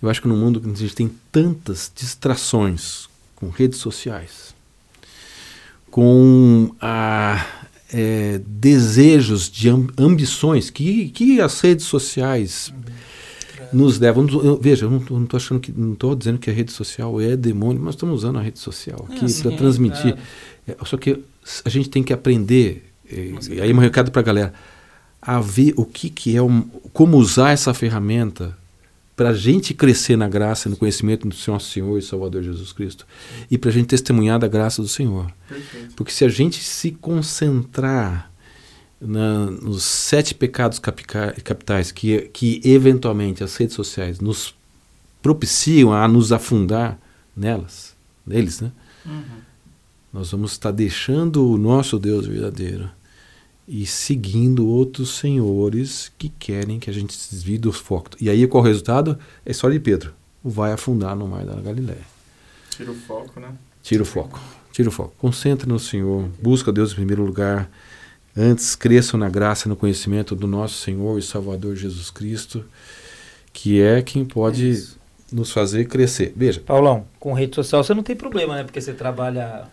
Eu 0.03 0.09
acho 0.09 0.21
que 0.23 0.29
no 0.29 0.37
mundo 0.37 0.63
a 0.65 0.77
gente 0.77 0.95
tem 0.95 1.11
tantas 1.31 1.91
distrações 1.95 3.09
com 3.37 3.49
redes 3.51 3.79
sociais, 3.79 4.55
com 5.91 6.75
ah, 6.81 7.45
é, 7.93 8.41
desejos 8.47 9.51
de 9.51 9.69
am- 9.69 9.89
ambições 9.99 10.71
que, 10.71 11.09
que 11.11 11.41
as 11.41 11.61
redes 11.61 11.87
sociais 11.87 12.73
nos 13.73 13.99
levam. 13.99 14.27
Veja, 14.61 14.87
eu 14.87 14.91
não 14.91 15.25
estou 15.25 15.37
achando 15.37 15.61
que 15.61 15.73
não 15.73 15.93
estou 15.93 16.15
dizendo 16.15 16.39
que 16.39 16.51
a 16.51 16.53
rede 16.53 16.73
social 16.73 17.21
é 17.21 17.37
demônio, 17.37 17.81
mas 17.83 17.95
estamos 17.95 18.17
usando 18.17 18.39
a 18.39 18.43
rede 18.43 18.59
social 18.59 19.07
aqui 19.09 19.29
sim, 19.29 19.43
para 19.43 19.57
transmitir. 19.57 20.15
claro. 20.15 20.19
É, 20.69 20.77
só 20.85 20.97
que 20.97 21.23
a 21.65 21.69
gente 21.69 21.89
tem 21.89 22.03
que 22.03 22.13
aprender, 22.13 22.85
Com 23.09 23.53
e 23.53 23.61
aí 23.61 23.73
um 23.73 23.79
recado 23.79 24.11
para 24.11 24.21
a 24.21 24.25
galera, 24.25 24.55
a 25.21 25.41
ver 25.41 25.75
o 25.77 25.85
que, 25.85 26.09
que 26.09 26.37
é, 26.37 26.43
um, 26.43 26.63
como 26.93 27.17
usar 27.17 27.51
essa 27.51 27.75
ferramenta 27.75 28.57
para 29.17 29.31
a 29.31 29.35
gente 29.35 29.75
crescer 29.75 30.17
na 30.17 30.29
graça 30.29 30.67
e 30.67 30.71
no 30.71 30.79
conhecimento 30.79 31.29
do 31.29 31.37
nosso 31.49 31.71
Senhor 31.71 31.99
e 31.99 32.03
Salvador 32.03 32.43
Jesus 32.43 32.73
Cristo 32.73 33.07
e 33.51 33.59
para 33.59 33.69
a 33.69 33.73
gente 33.73 33.87
testemunhar 33.87 34.39
da 34.39 34.49
graça 34.49 34.81
do 34.81 34.89
Senhor. 34.89 35.31
Perfeito. 35.47 35.95
Porque 35.95 36.11
se 36.11 36.25
a 36.25 36.29
gente 36.31 36.63
se 36.65 36.93
concentrar 36.93 38.30
na- 39.01 39.51
nos 39.51 39.83
sete 39.83 40.35
pecados 40.35 40.79
capitais 40.79 41.91
que, 41.93 42.23
que 42.33 42.61
eventualmente 42.65 43.43
as 43.43 43.57
redes 43.57 43.75
sociais 43.75 44.21
nos 44.21 44.55
propiciam 45.23 45.93
a 45.93 46.07
nos 46.09 46.33
afundar 46.33 46.99
nelas, 47.37 47.95
neles, 48.27 48.61
né? 48.61 48.71
Nós 50.13 50.31
vamos 50.33 50.53
estar 50.53 50.71
deixando 50.73 51.49
o 51.49 51.57
nosso 51.57 51.99
Deus 51.99 52.27
verdadeiro 52.27 52.91
e 53.69 53.87
seguindo 53.87 54.67
outros 54.67 55.17
senhores 55.19 56.11
que 56.19 56.29
querem 56.29 56.81
que 56.81 56.91
a 56.91 56.93
gente 56.93 57.13
se 57.15 57.31
desvie 57.35 57.59
do 57.59 57.73
foco. 57.73 58.11
E 58.21 58.29
aí 58.29 58.47
qual 58.47 58.63
o 58.63 58.67
resultado? 58.67 59.17
É 59.47 59.53
história 59.53 59.79
de 59.79 59.85
Pedro. 59.85 60.13
Vai 60.43 60.73
afundar 60.73 61.15
no 61.15 61.29
mar 61.29 61.45
da 61.45 61.55
Galiléia. 61.61 62.01
Tira 62.71 62.91
o 62.91 62.95
foco, 62.95 63.39
né? 63.39 63.53
Tira 63.83 64.03
o 64.03 64.07
foco. 64.07 64.41
Tira 64.73 64.89
o 64.89 64.93
foco. 64.93 65.15
Concentre 65.19 65.69
no 65.69 65.79
Senhor. 65.79 66.29
Busca 66.43 66.73
Deus 66.73 66.93
em 66.93 66.97
primeiro 66.97 67.25
lugar. 67.25 67.71
Antes 68.43 68.75
cresçam 68.75 69.21
na 69.21 69.29
graça 69.29 69.67
e 69.67 69.69
no 69.69 69.77
conhecimento 69.77 70.35
do 70.35 70.47
nosso 70.47 70.79
Senhor 70.79 71.19
e 71.19 71.23
Salvador 71.23 71.77
Jesus 71.77 72.09
Cristo, 72.11 72.65
que 73.53 73.83
é 73.83 74.01
quem 74.01 74.25
pode 74.25 74.89
nos 75.31 75.53
fazer 75.53 75.85
crescer. 75.85 76.33
Veja, 76.35 76.59
Paulão, 76.59 77.05
com 77.19 77.35
rede 77.35 77.55
social 77.55 77.85
você 77.85 77.93
não 77.93 78.03
tem 78.03 78.17
problema, 78.17 78.57
né? 78.57 78.65
Porque 78.65 78.81
você 78.81 78.95
trabalha 78.95 79.65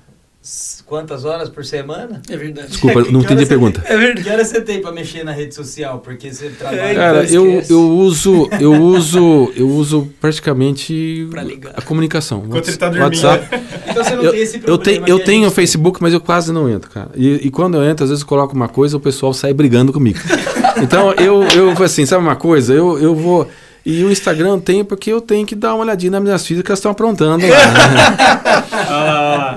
quantas 0.86 1.26
horas 1.26 1.50
por 1.50 1.66
semana? 1.66 2.22
É 2.30 2.38
verdade. 2.38 2.70
desculpa, 2.70 3.04
não 3.12 3.22
entendi 3.22 3.43
a 3.43 3.48
pergunta. 3.48 3.82
É 3.86 3.98
verdade. 3.98 4.24
Que 4.24 4.30
hora 4.30 4.45
você 4.45 4.62
tem 4.62 4.82
pra 4.82 4.91
mexer 4.91 5.24
na 5.24 5.32
rede 5.32 5.54
social? 5.54 6.00
Porque 6.00 6.34
você 6.34 6.50
trabalha. 6.50 6.95
Cara, 6.95 7.24
então 7.24 7.45
eu, 7.45 7.64
eu 7.70 7.89
uso, 7.89 8.50
eu 8.60 8.74
uso, 8.74 9.52
eu 9.56 9.70
uso 9.70 10.10
praticamente 10.20 11.28
a 11.76 11.82
comunicação. 11.82 12.43
Enquanto 12.45 12.68
ele 12.68 12.78
tá 12.78 12.89
dormindo. 12.89 13.04
WhatsApp. 13.04 13.48
Então 13.89 14.04
você 14.04 14.16
não 14.16 14.24
Eu, 14.24 14.32
tem 14.32 14.41
esse 14.41 14.58
eu 14.58 14.62
problema. 14.62 14.84
tenho, 14.84 15.08
eu 15.08 15.24
tenho 15.24 15.43
gente 15.45 15.56
Facebook, 15.56 16.04
mas 16.04 16.14
eu 16.14 16.20
quase 16.20 16.52
não 16.52 16.70
entro, 16.70 16.91
cara. 16.91 17.10
E, 17.16 17.48
e 17.48 17.50
quando 17.50 17.76
eu 17.78 17.84
entro, 17.84 18.04
às 18.04 18.10
vezes 18.12 18.22
eu 18.22 18.28
coloco 18.28 18.54
uma 18.54 18.68
coisa, 18.68 18.95
o 18.98 19.00
pessoal 19.00 19.34
sai 19.34 19.54
brigando 19.54 19.91
comigo. 19.91 20.20
Então 20.80 21.12
eu, 21.14 21.41
eu 21.56 21.84
assim, 21.84 22.06
sabe 22.06 22.22
uma 22.22 22.36
coisa? 22.36 22.72
Eu, 22.72 23.00
eu 23.00 23.16
vou. 23.16 23.50
E 23.90 24.04
o 24.04 24.12
Instagram 24.12 24.60
tenho 24.60 24.84
porque 24.84 25.10
eu 25.14 25.22
tenho 25.22 25.48
que 25.48 25.56
dar 25.56 25.74
uma 25.74 25.84
olhadinha 25.86 26.12
nas 26.12 26.22
minhas 26.22 26.46
filhas 26.46 26.62
que 26.62 26.70
elas 26.70 26.80
estão 26.80 26.92
aprontando. 26.92 27.46
lá? 27.48 27.56
Ah, 28.90 29.56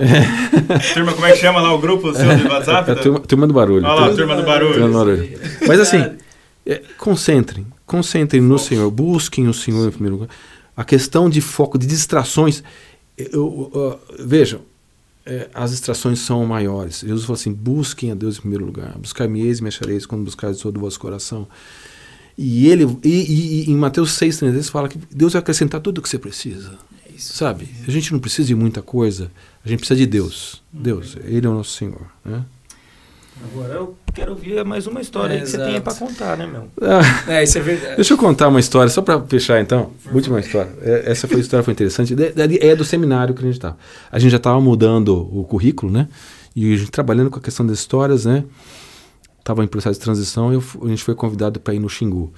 turma, 0.95 1.12
como 1.12 1.26
é 1.26 1.33
que 1.33 1.39
chama 1.39 1.61
lá 1.61 1.72
o 1.74 1.78
grupo 1.78 2.14
seu 2.14 2.24
do 2.39 2.49
WhatsApp? 2.49 2.91
É 2.91 2.93
a 2.93 2.97
turma, 2.97 3.20
turma 3.20 3.47
do 3.47 3.53
barulho. 3.55 3.85
Olha 3.85 3.95
lá, 3.95 4.09
Turma- 4.14 4.16
turma 4.16 4.37
do 4.37 4.43
turma 4.43 4.87
do 4.89 4.93
barulho. 4.93 5.18
barulho. 5.28 5.41
Mas 5.68 5.81
assim, 5.81 6.05
é, 6.66 6.83
concentrem. 6.97 7.66
Concentrem 7.87 8.41
no 8.41 8.59
Senhor. 8.59 8.91
Busquem 8.91 9.49
o 9.49 9.55
Senhor 9.55 9.87
em 9.89 9.91
primeiro 9.91 10.16
lugar. 10.16 10.28
A 10.76 10.85
questão 10.85 11.28
de 11.28 11.41
foco, 11.41 11.76
de 11.78 11.87
distrações. 11.87 12.62
Eu, 13.18 13.70
eu, 13.74 14.01
vejam, 14.24 14.61
é, 15.26 15.49
as 15.55 15.70
distrações 15.72 16.20
são 16.20 16.45
maiores. 16.47 17.01
Jesus 17.01 17.22
falou 17.24 17.35
assim: 17.39 17.53
busquem 17.53 18.11
a 18.12 18.14
Deus 18.14 18.37
em 18.39 18.41
primeiro 18.41 18.64
lugar. 18.64 18.93
Buscar-me-eis 18.99 19.59
e 19.59 19.62
me 19.62 19.68
achareis 19.68 20.07
quando 20.07 20.24
buscareis 20.24 20.57
de 20.59 20.62
todo 20.62 20.76
o 20.76 20.81
vosso 20.81 20.99
coração. 21.01 21.47
E 22.43 22.68
ele, 22.68 22.84
e, 23.05 23.09
e- 23.09 23.64
e 23.68 23.70
em 23.70 23.76
Mateus 23.76 24.12
6,33 24.12 24.70
fala 24.70 24.88
que 24.88 24.99
Deus 25.14 25.34
vai 25.34 25.41
acrescentar 25.41 25.78
tudo 25.80 25.99
o 25.99 26.03
que 26.03 26.09
você 26.09 26.18
precisa. 26.18 26.72
É 27.07 27.14
isso. 27.14 27.34
Sabe? 27.36 27.68
A 27.86 27.91
gente 27.91 28.12
não 28.12 28.18
precisa 28.18 28.49
de 28.49 28.55
muita 28.55 28.80
coisa, 28.80 29.30
a 29.62 29.68
gente 29.68 29.80
precisa 29.80 29.99
de 29.99 30.07
Deus. 30.07 30.62
Deus, 30.72 31.16
Ele 31.24 31.47
é 31.47 31.51
o 31.51 31.55
nosso 31.55 31.72
Senhor. 31.76 32.01
Né? 32.24 32.43
Agora 33.53 33.74
eu 33.74 33.97
quero 34.14 34.32
ouvir 34.32 34.62
mais 34.64 34.86
uma 34.86 35.01
história 35.01 35.32
É, 35.34 35.36
aí 35.36 35.43
que 35.43 35.49
você 35.51 35.57
exato. 35.57 35.68
tenha 35.70 35.80
pra 35.82 35.95
contar, 35.95 36.36
né, 36.38 36.47
meu? 36.47 36.68
Ah, 36.82 37.32
É, 37.32 37.43
isso 37.45 37.57
é 37.59 37.61
verdade. 37.61 37.97
deixa 37.97 38.12
eu 38.14 38.18
contar 38.18 38.49
uma 38.49 38.61
história, 38.61 38.91
só 38.91 39.01
para 39.03 39.20
fechar 39.22 39.61
então. 39.61 39.91
Última 40.12 40.41
história. 40.41 40.70
É, 40.82 41.11
Essa 41.11 41.26
foi 41.28 41.36
a 41.38 41.41
história 41.41 41.62
foi 41.64 41.72
interessante. 41.72 42.14
É 42.61 42.74
do 42.76 42.84
seminário 42.84 43.34
que 43.34 43.41
a 43.41 43.45
gente 43.47 43.55
estava. 43.57 43.78
A 44.11 44.18
gente 44.18 44.30
já 44.30 44.36
estava 44.38 44.61
mudando 44.61 45.14
o 45.38 45.45
currículo, 45.45 45.91
né? 45.93 46.09
E 46.57 46.72
a 46.72 46.76
gente 46.76 46.91
trabalhando 46.91 47.30
com 47.30 47.38
a 47.38 47.43
questão 47.43 47.66
das 47.66 47.78
histórias, 47.78 48.24
né? 48.24 48.45
Estava 49.51 49.64
em 49.64 49.66
processo 49.66 49.98
de 49.98 50.05
transição 50.05 50.53
e 50.53 50.55
eu 50.55 50.62
a 50.84 50.88
gente 50.88 51.03
foi 51.03 51.14
convidado 51.16 51.59
para 51.59 51.74
ir 51.74 51.80
no 51.80 51.88
Xingu. 51.88 52.32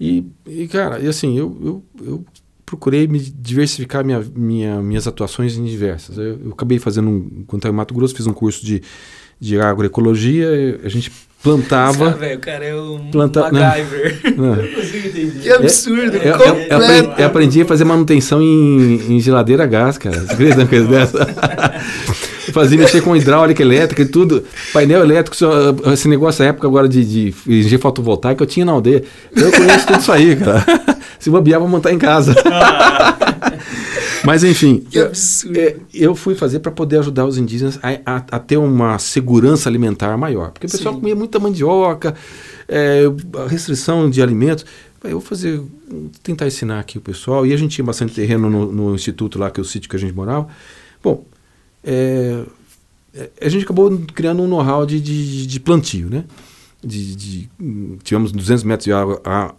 E, 0.00 0.24
e, 0.46 0.68
cara, 0.68 1.00
e 1.00 1.08
assim, 1.08 1.36
eu, 1.36 1.56
eu, 1.60 1.84
eu 2.06 2.24
procurei 2.64 3.08
me 3.08 3.18
diversificar 3.18 4.04
minha, 4.04 4.24
minha, 4.36 4.80
minhas 4.80 5.08
atuações 5.08 5.56
em 5.56 5.64
diversas. 5.64 6.16
Eu, 6.18 6.38
eu 6.44 6.52
acabei 6.52 6.78
fazendo, 6.78 7.08
um, 7.10 7.44
quando 7.48 7.60
estava 7.60 7.74
em 7.74 7.76
Mato 7.76 7.92
Grosso, 7.94 8.14
fiz 8.14 8.28
um 8.28 8.32
curso 8.32 8.64
de, 8.64 8.80
de 9.40 9.58
agroecologia. 9.60 10.80
A 10.84 10.88
gente 10.88 11.10
plantava. 11.42 12.04
Cara, 12.06 12.16
velho, 12.16 12.36
o 12.36 12.40
cara 12.40 12.64
é 12.64 12.80
um 12.80 13.10
Planta- 13.10 13.50
não. 13.50 13.60
MacGyver. 13.60 14.20
né? 14.38 14.62
Não 14.62 14.68
consigo 14.80 15.08
entender. 15.08 15.40
Que 15.42 15.50
absurdo, 15.50 16.16
Eu, 16.16 16.36
eu- 16.36 16.56
eu 16.58 16.76
aprendi, 16.76 17.20
eu 17.20 17.26
aprendi 17.26 17.62
a 17.62 17.64
fazer 17.66 17.84
manutenção 17.84 18.40
em, 18.40 19.14
em 19.16 19.20
geladeira 19.20 19.64
a 19.64 19.66
gás, 19.66 19.98
cara. 19.98 20.20
Você 20.20 20.32
acredita 20.32 20.64
coisa 20.66 20.86
dessa? 20.86 21.18
fazia 22.52 22.78
mexer 22.78 23.00
com 23.02 23.14
hidráulica 23.16 23.62
elétrica 23.62 24.02
e 24.02 24.06
tudo. 24.06 24.42
Painel 24.72 25.02
elétrico, 25.02 25.36
só- 25.36 25.74
esse 25.92 26.08
negócio 26.08 26.42
na 26.42 26.48
época 26.50 26.66
agora 26.66 26.88
de, 26.88 27.04
de 27.04 27.34
energia 27.46 27.78
fotovoltaica, 27.78 28.42
eu 28.42 28.46
tinha 28.46 28.64
na 28.66 28.72
aldeia. 28.72 29.04
Eu 29.34 29.50
conheço 29.52 29.86
tudo 29.86 30.00
isso 30.00 30.12
aí, 30.12 30.36
cara. 30.36 30.64
Se 31.18 31.30
bobear, 31.30 31.60
vou 31.60 31.68
montar 31.68 31.92
em 31.92 31.98
casa. 31.98 32.34
Mas 34.24 34.44
enfim, 34.44 34.84
eu- 34.92 35.06
absurdo. 35.06 35.58
é, 35.58 35.76
eu 35.92 36.14
fui 36.14 36.34
fazer 36.34 36.60
para 36.60 36.70
poder 36.70 36.98
ajudar 37.00 37.26
os 37.26 37.36
indígenas 37.38 37.78
a, 37.82 38.16
a- 38.16 38.24
a 38.32 38.38
ter 38.38 38.56
uma 38.56 38.98
segurança 38.98 39.68
alimentar 39.68 40.16
maior. 40.16 40.50
Porque 40.52 40.66
o 40.66 40.70
pessoal 40.70 40.94
Sim. 40.94 41.00
comia 41.00 41.16
muita 41.16 41.38
mandioca, 41.40 42.14
é, 42.68 43.02
a 43.44 43.48
restrição 43.48 44.08
de 44.08 44.22
alimentos. 44.22 44.64
Eu 45.04 45.12
vou 45.12 45.20
fazer, 45.20 45.60
tentar 46.22 46.46
ensinar 46.46 46.78
aqui 46.78 46.98
o 46.98 47.00
pessoal. 47.00 47.44
E 47.44 47.52
a 47.52 47.56
gente 47.56 47.74
tinha 47.74 47.84
bastante 47.84 48.14
terreno 48.14 48.48
no, 48.48 48.70
no 48.70 48.94
instituto 48.94 49.36
lá, 49.38 49.50
que 49.50 49.58
é 49.58 49.62
o 49.62 49.64
sítio 49.64 49.90
que 49.90 49.96
a 49.96 49.98
gente 49.98 50.14
morava. 50.14 50.46
Bom, 51.02 51.24
é, 51.84 52.44
é, 53.14 53.30
a 53.40 53.48
gente 53.48 53.64
acabou 53.64 53.90
criando 54.14 54.42
um 54.42 54.48
know-how 54.48 54.86
de, 54.86 55.00
de, 55.00 55.46
de 55.46 55.60
plantio, 55.60 56.08
né? 56.08 56.24
De, 56.84 57.14
de- 57.16 57.50
tivemos 58.02 58.32
200 58.32 58.64
metros 58.64 58.84
de 58.84 58.92
água, 58.92 59.20
a 59.24 59.54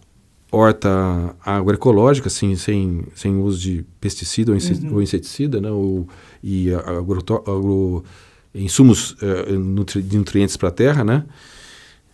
horta 0.51 1.35
agroecológica, 1.43 2.27
assim, 2.27 2.55
sem, 2.55 3.03
sem 3.15 3.37
uso 3.39 3.59
de 3.59 3.85
pesticida 3.99 4.51
ou, 4.51 4.57
inse- 4.57 4.85
Uhum. 4.85 4.95
ou 4.95 5.01
inseticida, 5.01 5.59
né? 5.61 5.71
Ou, 5.71 6.07
e 6.43 6.73
a- 6.73 6.79
agroto- 6.99 7.35
agro, 7.49 8.03
insumos 8.53 9.15
nutri- 9.49 10.01
de 10.01 10.17
nutrientes 10.17 10.55
para 10.57 10.69
a 10.69 10.71
terra, 10.71 11.03
né? 11.03 11.23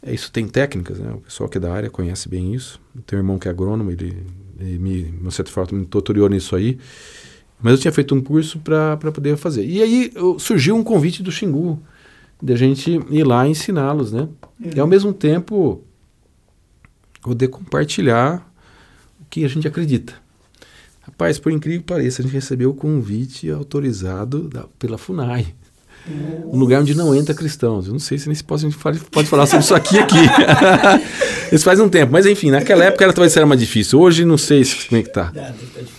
É, 0.01 0.14
Isso 0.14 0.32
tem 0.32 0.47
técnicas, 0.47 0.99
né? 0.99 1.12
O 1.14 1.18
pessoal 1.22 1.49
que 1.49 1.57
é 1.57 1.62
da 1.62 1.74
área 1.74 1.89
conhece 1.89 2.30
bem 2.30 2.53
isso. 2.53 2.80
Tem 3.05 3.18
um 3.18 3.22
irmão 3.22 3.38
que 3.39 3.47
é 3.47 3.51
agrônomo, 3.51 3.91
ele, 3.91 4.16
ele 4.60 4.78
me, 4.80 5.03
de 5.03 5.34
certa 5.34 5.51
forma, 5.51 5.78
me 5.80 5.86
tutoriou 5.86 6.30
nisso 6.30 6.55
aí. 6.55 6.78
Mas 7.62 7.74
eu 7.74 7.78
tinha 7.80 7.91
feito 7.91 8.16
um 8.16 8.22
curso 8.22 8.60
para 8.60 8.97
poder 8.97 9.36
fazer. 9.38 9.66
E 9.66 9.82
aí 9.82 10.12
surgiu 10.39 10.76
um 10.76 10.84
convite 10.84 11.22
do 11.22 11.32
Xingu, 11.32 11.80
de 12.41 12.53
a 12.53 12.55
gente 12.55 12.99
ir 13.10 13.24
lá 13.26 13.45
ensiná-los, 13.47 14.12
né? 14.14 14.28
E 14.76 14.80
ao 14.80 14.88
mesmo 14.88 15.12
tempo 15.14 15.84
poder 17.22 17.49
compartilhar 17.49 18.49
o 19.20 19.26
que 19.30 19.43
a 19.43 19.47
gente 19.47 19.68
acredita. 19.68 20.14
Rapaz, 21.01 21.38
por 21.39 21.51
incrível 21.51 21.82
que 21.82 21.86
pareça, 21.88 22.22
a 22.22 22.24
gente 22.24 22.32
recebeu 22.34 22.70
o 22.70 22.74
convite 22.74 23.49
autorizado 23.49 24.47
da- 24.47 24.66
pela 24.78 24.97
FUNAI. 24.97 25.53
Um 26.45 26.57
lugar 26.57 26.82
onde 26.82 26.95
não 26.95 27.14
entra 27.14 27.36
cristãos. 27.36 27.88
Eu 27.88 27.91
não 27.91 27.99
sei 27.99 28.18
se 28.18 28.28
nem 28.28 28.36
se 28.36 28.43
pode, 28.43 28.66
a 28.66 28.70
gente 28.70 28.80
fale- 28.80 28.99
pode 29.12 29.28
falar 29.28 29.45
sobre 29.45 29.66
isso 29.66 29.76
aqui 29.76 29.99
aqui. 29.99 30.16
isso 31.53 31.66
faz 31.66 31.80
um 31.80 31.89
tempo. 31.89 32.12
Mas 32.12 32.26
enfim, 32.26 32.51
naquela 32.51 32.86
época 32.86 33.03
era, 33.03 33.12
talvez 33.14 33.36
era 33.36 33.45
mais 33.45 33.60
difícil. 33.60 33.99
Hoje 33.99 34.24
não 34.24 34.38
sei 34.38 34.64
se, 34.64 34.88
como 34.88 35.01
é 35.01 35.03
que 35.03 35.12
tá. 35.12 35.28
Ah, 35.28 35.32
deve 35.32 35.66
tá 35.68 35.80
difícil. 35.82 35.98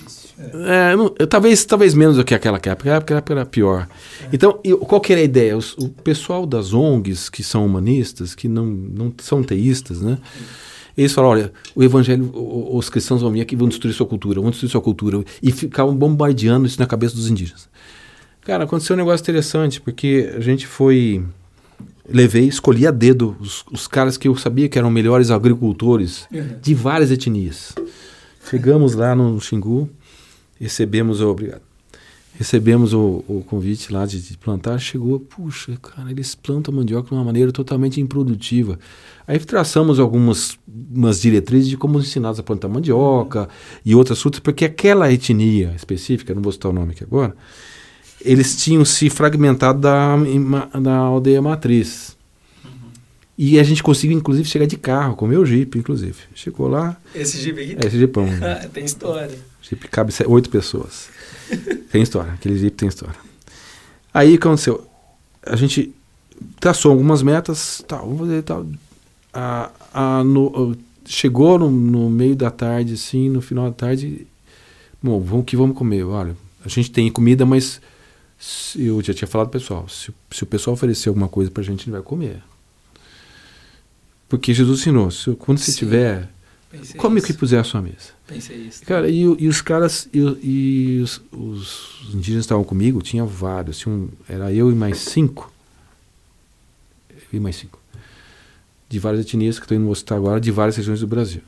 É, 0.54 0.96
não- 0.96 1.14
eu- 1.18 1.26
talvez, 1.26 1.64
talvez 1.64 1.94
menos 1.94 2.16
do 2.16 2.24
que 2.24 2.34
aquela 2.34 2.56
época. 2.58 2.72
Aquela 2.96 3.18
época, 3.18 3.32
era 3.34 3.46
pior. 3.46 3.88
Então, 4.32 4.58
e 4.64 4.72
qual 4.74 5.00
que 5.00 5.12
era 5.12 5.20
a 5.20 5.24
ideia? 5.24 5.56
Os- 5.56 5.74
o 5.78 5.88
pessoal 5.88 6.46
das 6.46 6.72
ONGs, 6.72 7.28
que 7.28 7.42
são 7.42 7.64
humanistas, 7.64 8.34
que 8.34 8.48
não, 8.48 8.66
não 8.66 9.12
são 9.18 9.42
teístas, 9.42 10.00
né? 10.00 10.18
Eles 10.96 11.12
falaram, 11.12 11.32
olha, 11.32 11.52
o 11.74 11.82
evangelho, 11.82 12.30
os 12.34 12.90
cristãos 12.90 13.22
vão 13.22 13.30
vir 13.30 13.40
aqui 13.40 13.54
e 13.54 13.58
vão 13.58 13.68
destruir 13.68 13.94
sua 13.94 14.06
cultura, 14.06 14.40
vão 14.40 14.50
destruir 14.50 14.70
sua 14.70 14.80
cultura. 14.80 15.24
E 15.42 15.50
ficavam 15.52 15.94
bombardeando 15.94 16.66
isso 16.66 16.78
na 16.80 16.86
cabeça 16.86 17.14
dos 17.14 17.28
indígenas. 17.30 17.68
Cara, 18.42 18.64
aconteceu 18.64 18.94
um 18.94 18.98
negócio 18.98 19.22
interessante, 19.22 19.80
porque 19.80 20.32
a 20.36 20.40
gente 20.40 20.66
foi... 20.66 21.22
Levei, 22.12 22.48
escolhi 22.48 22.88
a 22.88 22.90
dedo 22.90 23.36
os, 23.38 23.64
os 23.70 23.86
caras 23.86 24.16
que 24.16 24.26
eu 24.26 24.34
sabia 24.34 24.68
que 24.68 24.76
eram 24.76 24.90
melhores 24.90 25.30
agricultores 25.30 26.26
Uhum. 26.32 26.56
de 26.60 26.74
várias 26.74 27.10
etnias. 27.12 27.72
Chegamos 28.50 28.94
lá 28.94 29.14
no 29.14 29.40
Xingu, 29.40 29.88
recebemos 30.60 31.20
o 31.20 31.28
obrigado. 31.28 31.62
Recebemos 32.38 32.94
o, 32.94 33.24
o 33.28 33.44
convite 33.46 33.92
lá 33.92 34.06
de, 34.06 34.20
de 34.22 34.38
plantar, 34.38 34.78
chegou, 34.78 35.18
puxa, 35.18 35.76
cara, 35.82 36.10
eles 36.10 36.34
plantam 36.34 36.72
mandioca 36.72 37.08
de 37.08 37.14
uma 37.14 37.24
maneira 37.24 37.50
totalmente 37.50 38.00
improdutiva. 38.00 38.78
Aí 39.26 39.38
traçamos 39.38 39.98
algumas 39.98 40.56
umas 40.66 41.20
diretrizes 41.20 41.68
de 41.68 41.76
como 41.76 41.98
ensinar 41.98 42.30
a 42.30 42.42
plantar 42.42 42.68
mandioca 42.68 43.48
e 43.84 43.94
outras 43.94 44.20
frutas, 44.20 44.40
porque 44.40 44.64
aquela 44.64 45.12
etnia 45.12 45.74
específica, 45.76 46.34
não 46.34 46.40
vou 46.40 46.52
citar 46.52 46.70
o 46.70 46.74
nome 46.74 46.92
aqui 46.92 47.02
agora, 47.04 47.34
eles 48.22 48.56
tinham 48.62 48.84
se 48.84 49.10
fragmentado 49.10 49.80
da, 49.80 50.16
da 50.80 50.96
aldeia 50.96 51.42
matriz. 51.42 52.16
E 53.42 53.58
a 53.58 53.62
gente 53.62 53.82
conseguiu, 53.82 54.18
inclusive, 54.18 54.46
chegar 54.46 54.66
de 54.66 54.76
carro, 54.76 55.16
com 55.16 55.24
o 55.24 55.28
meu 55.28 55.46
Jeep, 55.46 55.78
inclusive. 55.78 56.14
Chegou 56.34 56.68
lá, 56.68 56.94
Esse 57.14 57.38
Jeep 57.40 57.58
aqui 57.58 57.76
é 57.82 57.86
esse 57.86 57.98
Jeepão. 57.98 58.26
Ah, 58.42 58.68
tem 58.68 58.84
história. 58.84 59.38
Jeep 59.62 59.88
cabe 59.88 60.12
oito 60.26 60.50
pessoas. 60.50 61.08
tem 61.90 62.02
história, 62.02 62.32
aquele 62.34 62.58
Jeep 62.58 62.76
tem 62.76 62.88
história. 62.90 63.14
Aí 64.12 64.34
o 64.34 64.38
que 64.38 64.46
aconteceu? 64.46 64.86
A 65.42 65.56
gente 65.56 65.90
traçou 66.60 66.90
algumas 66.92 67.22
metas, 67.22 67.82
tal, 67.88 68.00
vamos 68.00 68.18
fazer 68.20 68.42
tal. 68.42 68.66
A, 69.32 69.70
a, 69.94 70.22
no- 70.22 70.76
chegou 71.06 71.58
no, 71.58 71.70
no 71.70 72.10
meio 72.10 72.36
da 72.36 72.50
tarde, 72.50 72.92
assim, 72.92 73.30
no 73.30 73.40
final 73.40 73.64
da 73.70 73.72
tarde, 73.72 74.26
bom, 75.02 75.18
vamos, 75.18 75.46
que 75.46 75.56
vamos 75.56 75.78
comer? 75.78 76.04
Olha, 76.04 76.36
a 76.62 76.68
gente 76.68 76.90
tem 76.90 77.10
comida, 77.10 77.46
mas 77.46 77.80
eu 78.76 79.00
já 79.02 79.14
tinha 79.14 79.26
falado 79.28 79.48
pro 79.48 79.58
pessoal, 79.58 79.88
se, 79.88 80.12
se 80.30 80.42
o 80.42 80.46
pessoal 80.46 80.74
oferecer 80.74 81.08
alguma 81.08 81.26
coisa 81.28 81.50
pra 81.50 81.62
gente, 81.62 81.80
a 81.80 81.84
gente 81.84 81.90
vai 81.90 82.02
comer. 82.02 82.42
Porque 84.30 84.54
Jesus 84.54 84.80
ensinou, 84.80 85.08
quando 85.40 85.58
você 85.58 85.72
Sim. 85.72 85.78
tiver, 85.78 86.28
Pensei 86.70 86.96
come 86.98 87.16
o 87.16 87.18
isso. 87.18 87.26
que 87.26 87.32
puser 87.34 87.60
à 87.60 87.64
sua 87.64 87.82
mesa. 87.82 88.14
Pensei 88.28 88.56
isso. 88.58 88.82
Cara, 88.86 89.08
e, 89.10 89.26
o- 89.26 89.36
e 89.40 89.48
os 89.48 89.60
caras, 89.60 90.08
e, 90.14 90.20
o- 90.22 90.38
e 90.40 91.00
os, 91.02 91.20
os 91.32 92.14
indígenas 92.14 92.44
estavam 92.44 92.62
comigo, 92.64 93.02
tinha 93.02 93.24
vários, 93.24 93.76
tinha 93.78 93.92
um- 93.92 94.08
era 94.28 94.52
eu 94.52 94.70
e 94.70 94.74
mais 94.74 94.98
cinco. 94.98 95.52
Eu 97.10 97.18
e 97.38 97.40
mais 97.40 97.56
cinco. 97.56 97.78
De 98.88 98.98
várias 99.00 99.20
etnias 99.26 99.58
que 99.58 99.64
estou 99.64 99.76
indo 99.76 99.84
mostrar 99.84 100.16
agora, 100.16 100.40
de 100.40 100.50
várias 100.52 100.76
regiões 100.76 101.00
do 101.00 101.06
Brasil. 101.08 101.42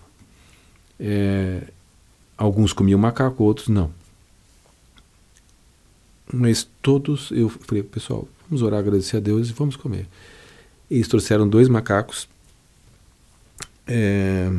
É, 0.98 1.62
alguns 2.36 2.72
comiam 2.72 2.98
macaco, 2.98 3.44
outros 3.44 3.68
não. 3.68 3.92
Mas 6.32 6.66
todos, 6.80 7.30
eu 7.30 7.48
falei, 7.48 7.82
pessoal, 7.84 8.26
vamos 8.48 8.62
orar, 8.62 8.80
agradecer 8.80 9.18
a 9.18 9.20
Deus 9.20 9.50
e 9.50 9.52
vamos 9.52 9.76
comer. 9.76 10.08
Eles 10.90 11.06
trouxeram 11.08 11.48
dois 11.48 11.68
macacos. 11.68 12.28
É, 13.94 14.50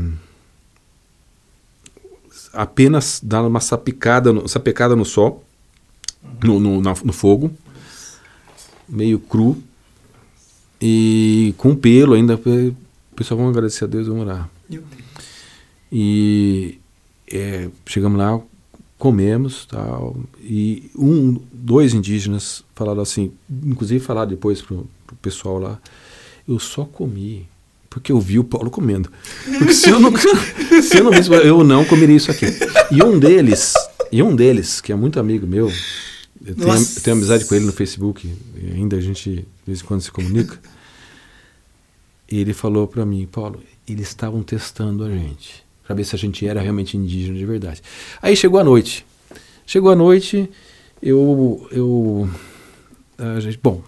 apenas 2.53 3.19
dar 3.23 3.41
uma 3.43 3.59
sapicada, 3.59 4.31
no- 4.31 4.47
sapecada 4.47 4.95
no 4.95 5.05
sol, 5.05 5.43
no, 6.43 6.59
no, 6.59 6.81
na- 6.81 6.93
no 7.03 7.11
fogo, 7.13 7.51
meio 8.87 9.17
cru, 9.19 9.57
e 10.81 11.53
com 11.57 11.75
pelo 11.75 12.13
ainda. 12.13 12.35
O 12.35 13.15
pessoal, 13.15 13.37
vamos 13.39 13.55
agradecer 13.55 13.85
a 13.85 13.87
Deus, 13.87 14.07
vamos 14.07 14.23
orar. 14.23 14.49
E 15.91 16.79
é, 17.31 17.69
chegamos 17.85 18.17
lá, 18.19 18.39
comemos 18.97 19.65
tal, 19.65 20.15
e 20.41 20.89
um, 20.95 21.39
dois 21.51 21.93
indígenas 21.93 22.63
falaram 22.75 23.01
assim, 23.01 23.31
inclusive 23.49 24.03
falaram 24.03 24.29
depois 24.29 24.61
pro, 24.61 24.87
pro 25.05 25.15
pessoal 25.17 25.59
lá, 25.59 25.79
eu 26.47 26.57
só 26.59 26.85
comi 26.85 27.47
porque 27.93 28.11
eu 28.11 28.19
vi 28.19 28.39
o 28.39 28.43
Paulo 28.43 28.71
comendo. 28.71 29.07
Porque 29.45 29.71
se 29.71 29.87
eu 29.87 29.99
não, 29.99 30.11
se 30.81 30.97
eu 30.97 31.03
não 31.03 31.11
visse, 31.11 31.29
eu 31.31 31.63
não 31.63 31.85
comeria 31.85 32.15
isso 32.15 32.31
aqui. 32.31 32.47
E 32.89 33.03
um 33.03 33.19
deles, 33.19 33.75
e 34.11 34.23
um 34.23 34.35
deles, 34.35 34.81
que 34.81 34.91
é 34.91 34.95
muito 34.95 35.19
amigo 35.19 35.45
meu, 35.45 35.71
eu 36.43 36.55
tenho, 36.55 36.73
eu 36.73 37.01
tenho 37.03 37.17
amizade 37.17 37.45
com 37.45 37.53
ele 37.53 37.65
no 37.65 37.71
Facebook, 37.71 38.27
e 38.57 38.71
ainda 38.71 38.97
a 38.97 38.99
gente 38.99 39.29
de 39.29 39.45
vez 39.67 39.81
em 39.81 39.83
quando 39.83 40.01
se 40.01 40.11
comunica. 40.11 40.59
Ele 42.27 42.51
falou 42.51 42.87
para 42.87 43.05
mim, 43.05 43.27
Paulo, 43.31 43.61
eles 43.87 44.07
estavam 44.07 44.41
testando 44.41 45.03
a 45.03 45.09
gente, 45.09 45.63
para 45.85 45.95
ver 45.95 46.03
se 46.03 46.15
a 46.15 46.19
gente 46.19 46.47
era 46.47 46.59
realmente 46.59 46.97
indígena 46.97 47.37
de 47.37 47.45
verdade. 47.45 47.83
Aí 48.23 48.35
chegou 48.35 48.59
a 48.59 48.63
noite. 48.63 49.05
Chegou 49.67 49.91
a 49.91 49.95
noite, 49.95 50.49
eu, 50.99 51.67
eu, 51.71 52.27
a 53.19 53.39
gente, 53.39 53.59
bom, 53.61 53.83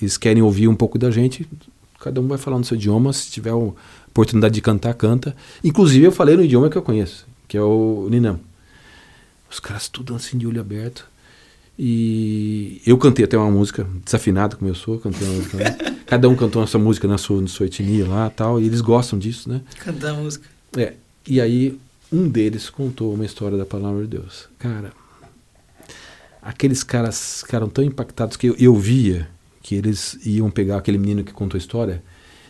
eles 0.00 0.16
querem 0.16 0.42
ouvir 0.42 0.68
um 0.68 0.74
pouco 0.74 0.98
da 0.98 1.10
gente, 1.10 1.46
cada 2.02 2.20
um 2.20 2.26
vai 2.26 2.38
falar 2.38 2.58
no 2.58 2.64
seu 2.64 2.76
idioma, 2.76 3.12
se 3.12 3.30
tiver 3.30 3.50
a 3.50 3.56
oportunidade 3.56 4.54
de 4.54 4.60
cantar, 4.60 4.92
canta. 4.94 5.36
Inclusive 5.62 6.04
eu 6.04 6.12
falei 6.12 6.36
no 6.36 6.42
idioma 6.42 6.68
que 6.68 6.76
eu 6.76 6.82
conheço, 6.82 7.26
que 7.46 7.56
é 7.56 7.62
o 7.62 8.08
Ninam. 8.10 8.40
Os 9.48 9.60
caras 9.60 9.88
tudo 9.88 10.14
assim 10.14 10.36
de 10.36 10.46
olho 10.46 10.60
aberto. 10.60 11.06
E 11.78 12.82
eu 12.84 12.98
cantei 12.98 13.24
até 13.24 13.38
uma 13.38 13.50
música, 13.50 13.86
desafinado 14.04 14.56
como 14.56 14.70
eu 14.70 14.74
sou, 14.74 14.98
cantei 14.98 15.26
uma 15.26 15.36
música. 15.36 15.56
né? 15.56 15.76
Cada 16.06 16.28
um 16.28 16.34
cantou 16.34 16.62
a 16.62 16.66
sua 16.66 16.80
música 16.80 17.06
na 17.06 17.16
sua, 17.16 17.40
na 17.40 17.48
sua 17.48 17.66
etnia 17.66 18.06
lá 18.06 18.28
tal, 18.28 18.60
e 18.60 18.66
eles 18.66 18.80
gostam 18.80 19.18
disso, 19.18 19.48
né? 19.48 19.62
Cantar 19.78 20.10
a 20.10 20.14
música. 20.14 20.46
É, 20.76 20.94
e 21.26 21.40
aí 21.40 21.78
um 22.12 22.28
deles 22.28 22.68
contou 22.68 23.14
uma 23.14 23.24
história 23.24 23.56
da 23.56 23.64
palavra 23.64 24.02
de 24.02 24.08
Deus. 24.08 24.48
Cara, 24.58 24.92
aqueles 26.42 26.82
caras 26.82 27.40
ficaram 27.40 27.68
tão 27.68 27.82
impactados 27.82 28.36
que 28.36 28.48
eu, 28.48 28.56
eu 28.58 28.74
via 28.74 29.28
que 29.62 29.74
eles 29.74 30.18
iam 30.26 30.50
pegar 30.50 30.78
aquele 30.78 30.98
menino 30.98 31.22
que 31.24 31.32
contou 31.32 31.56
a 31.56 31.60
história 31.60 32.02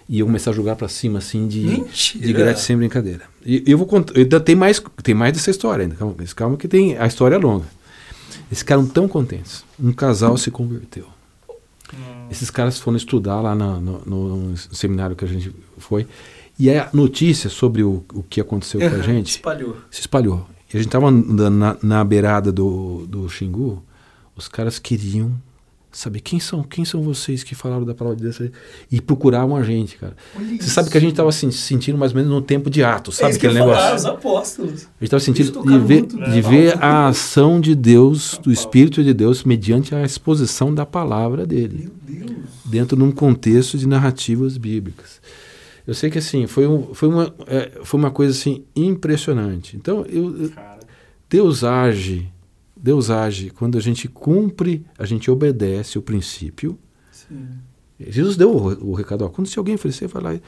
e 0.08 0.18
iam 0.18 0.26
começar 0.26 0.50
a 0.50 0.54
jogar 0.54 0.76
pra 0.76 0.88
cima 0.88 1.18
assim 1.18 1.46
de 1.46 1.60
Mentira. 1.60 2.26
de 2.26 2.32
grátis 2.32 2.62
sem 2.62 2.76
brincadeira. 2.76 3.22
E 3.44 3.62
eu 3.66 3.76
vou 3.78 3.86
contar, 3.86 4.16
ainda 4.18 4.40
tem 4.40 4.54
mais 4.56 4.82
tem 5.02 5.14
mais 5.14 5.32
dessa 5.32 5.50
história 5.50 5.82
ainda. 5.84 5.94
Calma, 5.94 6.14
calma 6.34 6.56
que 6.56 6.66
tem 6.68 6.96
a 6.98 7.06
história 7.06 7.36
é 7.36 7.38
longa. 7.38 7.66
Eles 8.48 8.58
ficaram 8.60 8.86
tão 8.86 9.06
contentes. 9.06 9.64
Um 9.78 9.92
casal 9.92 10.36
se 10.36 10.50
converteu. 10.50 11.06
Esses 12.30 12.50
caras 12.50 12.78
foram 12.78 12.96
estudar 12.96 13.40
lá 13.40 13.54
na- 13.54 13.78
no, 13.78 13.98
no- 14.06 14.56
seminário 14.56 15.14
que 15.14 15.24
a 15.24 15.28
gente 15.28 15.54
foi. 15.76 16.06
E 16.58 16.70
a 16.70 16.88
notícia 16.92 17.50
sobre 17.50 17.82
o, 17.82 18.02
o 18.14 18.22
que 18.22 18.40
aconteceu 18.40 18.80
com 18.80 18.86
a 18.86 18.90
Uhum, 18.90 19.02
gente 19.02 19.30
Espalhou. 19.32 19.76
se 19.90 20.00
espalhou. 20.00 20.46
E 20.72 20.76
a 20.76 20.80
gente 20.80 20.88
estava 20.88 21.08
andando 21.08 21.54
na, 21.56 21.76
na 21.82 22.04
beirada 22.04 22.50
do, 22.50 23.06
do 23.06 23.28
Xingu, 23.28 23.82
os 24.34 24.48
caras 24.48 24.78
queriam 24.78 25.32
saber 25.92 26.20
quem 26.20 26.40
são, 26.40 26.62
quem 26.62 26.84
são 26.84 27.02
vocês 27.02 27.44
que 27.44 27.54
falaram 27.54 27.84
da 27.84 27.94
palavra 27.94 28.16
de 28.16 28.22
Deus 28.22 28.50
e 28.90 29.00
procuravam 29.00 29.56
a 29.56 29.62
gente, 29.62 29.96
cara. 29.96 30.16
Você 30.58 30.70
sabe 30.70 30.90
que 30.90 30.96
a 30.96 31.00
gente 31.00 31.12
estava 31.12 31.30
se 31.30 31.50
sentindo 31.52 31.98
mais 31.98 32.12
ou 32.12 32.16
menos 32.16 32.32
no 32.32 32.40
tempo 32.40 32.70
de 32.70 32.82
Atos, 32.82 33.16
sabe 33.16 33.34
é 33.34 33.36
aquele 33.36 33.54
negócio? 33.54 33.82
falar, 33.82 33.94
os 33.96 34.06
apóstolos. 34.06 34.72
A 34.72 34.74
gente 34.74 34.88
estava 35.02 35.20
sentindo 35.20 35.62
de 35.62 35.78
ver, 35.78 35.98
muito, 36.00 36.16
né? 36.16 36.30
de 36.30 36.40
ver 36.40 36.82
a 36.82 37.08
ação 37.08 37.60
de 37.60 37.74
Deus, 37.74 38.38
do 38.42 38.50
Espírito 38.50 39.04
de 39.04 39.12
Deus, 39.12 39.44
mediante 39.44 39.94
a 39.94 40.02
exposição 40.02 40.74
da 40.74 40.86
palavra 40.86 41.46
dele, 41.46 41.90
Meu 42.08 42.26
Deus. 42.26 42.40
dentro 42.64 42.96
de 42.96 43.02
um 43.02 43.12
contexto 43.12 43.76
de 43.76 43.86
narrativas 43.86 44.56
bíblicas. 44.56 45.20
Eu 45.86 45.94
sei 45.94 46.10
que 46.10 46.18
assim 46.18 46.46
foi, 46.46 46.66
um, 46.66 46.94
foi, 46.94 47.08
uma, 47.08 47.34
é, 47.46 47.72
foi 47.82 47.98
uma 47.98 48.10
coisa 48.10 48.32
assim 48.32 48.64
impressionante. 48.74 49.76
Então 49.76 50.06
eu, 50.08 50.50
Deus 51.28 51.64
age, 51.64 52.30
Deus 52.82 53.10
age 53.10 53.50
quando 53.50 53.78
a 53.78 53.80
gente 53.80 54.08
cumpre, 54.08 54.84
a 54.98 55.06
gente 55.06 55.30
obedece 55.30 55.98
o 55.98 56.02
princípio. 56.02 56.76
Sim. 57.12 57.46
Jesus 58.00 58.36
deu 58.36 58.50
o, 58.50 58.90
o 58.90 58.94
recado, 58.94 59.24
ó, 59.24 59.28
quando 59.28 59.46
se 59.46 59.56
alguém 59.56 59.76
oferecer, 59.76 60.08
vai 60.08 60.22
lá. 60.22 60.34
E, 60.34 60.42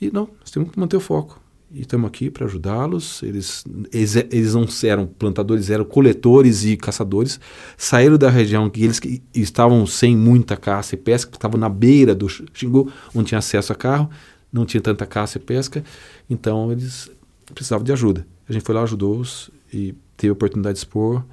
e 0.00 0.10
não, 0.12 0.28
nós 0.40 0.50
temos 0.52 0.70
que 0.70 0.78
manter 0.78 0.96
o 0.96 1.00
foco. 1.00 1.42
E 1.74 1.80
estamos 1.80 2.06
aqui 2.06 2.30
para 2.30 2.44
ajudá-los. 2.46 3.22
Eles, 3.22 3.64
eles, 3.92 4.14
eles 4.14 4.54
não 4.54 4.66
eram 4.84 5.06
plantadores, 5.06 5.70
eram 5.70 5.84
coletores 5.84 6.64
e 6.64 6.76
caçadores. 6.76 7.40
Saíram 7.76 8.16
da 8.16 8.30
região 8.30 8.70
que 8.70 8.84
eles 8.84 9.00
que 9.00 9.20
estavam 9.34 9.84
sem 9.86 10.16
muita 10.16 10.56
caça 10.56 10.94
e 10.94 10.98
pesca, 10.98 11.30
porque 11.30 11.38
estavam 11.38 11.58
na 11.58 11.68
beira 11.68 12.14
do 12.14 12.28
Xingu, 12.28 12.92
onde 13.14 13.28
tinha 13.28 13.38
acesso 13.38 13.72
a 13.72 13.74
carro, 13.74 14.08
não 14.52 14.64
tinha 14.66 14.80
tanta 14.80 15.04
caça 15.06 15.38
e 15.38 15.40
pesca. 15.40 15.82
Então 16.28 16.70
eles 16.70 17.10
precisavam 17.52 17.84
de 17.84 17.92
ajuda. 17.92 18.24
A 18.48 18.52
gente 18.52 18.64
foi 18.64 18.74
lá, 18.74 18.82
ajudou-os 18.82 19.50
e 19.72 19.94
teve 20.16 20.28
a 20.28 20.34
oportunidade 20.34 20.74
de 20.74 20.80
expor. 20.80 21.24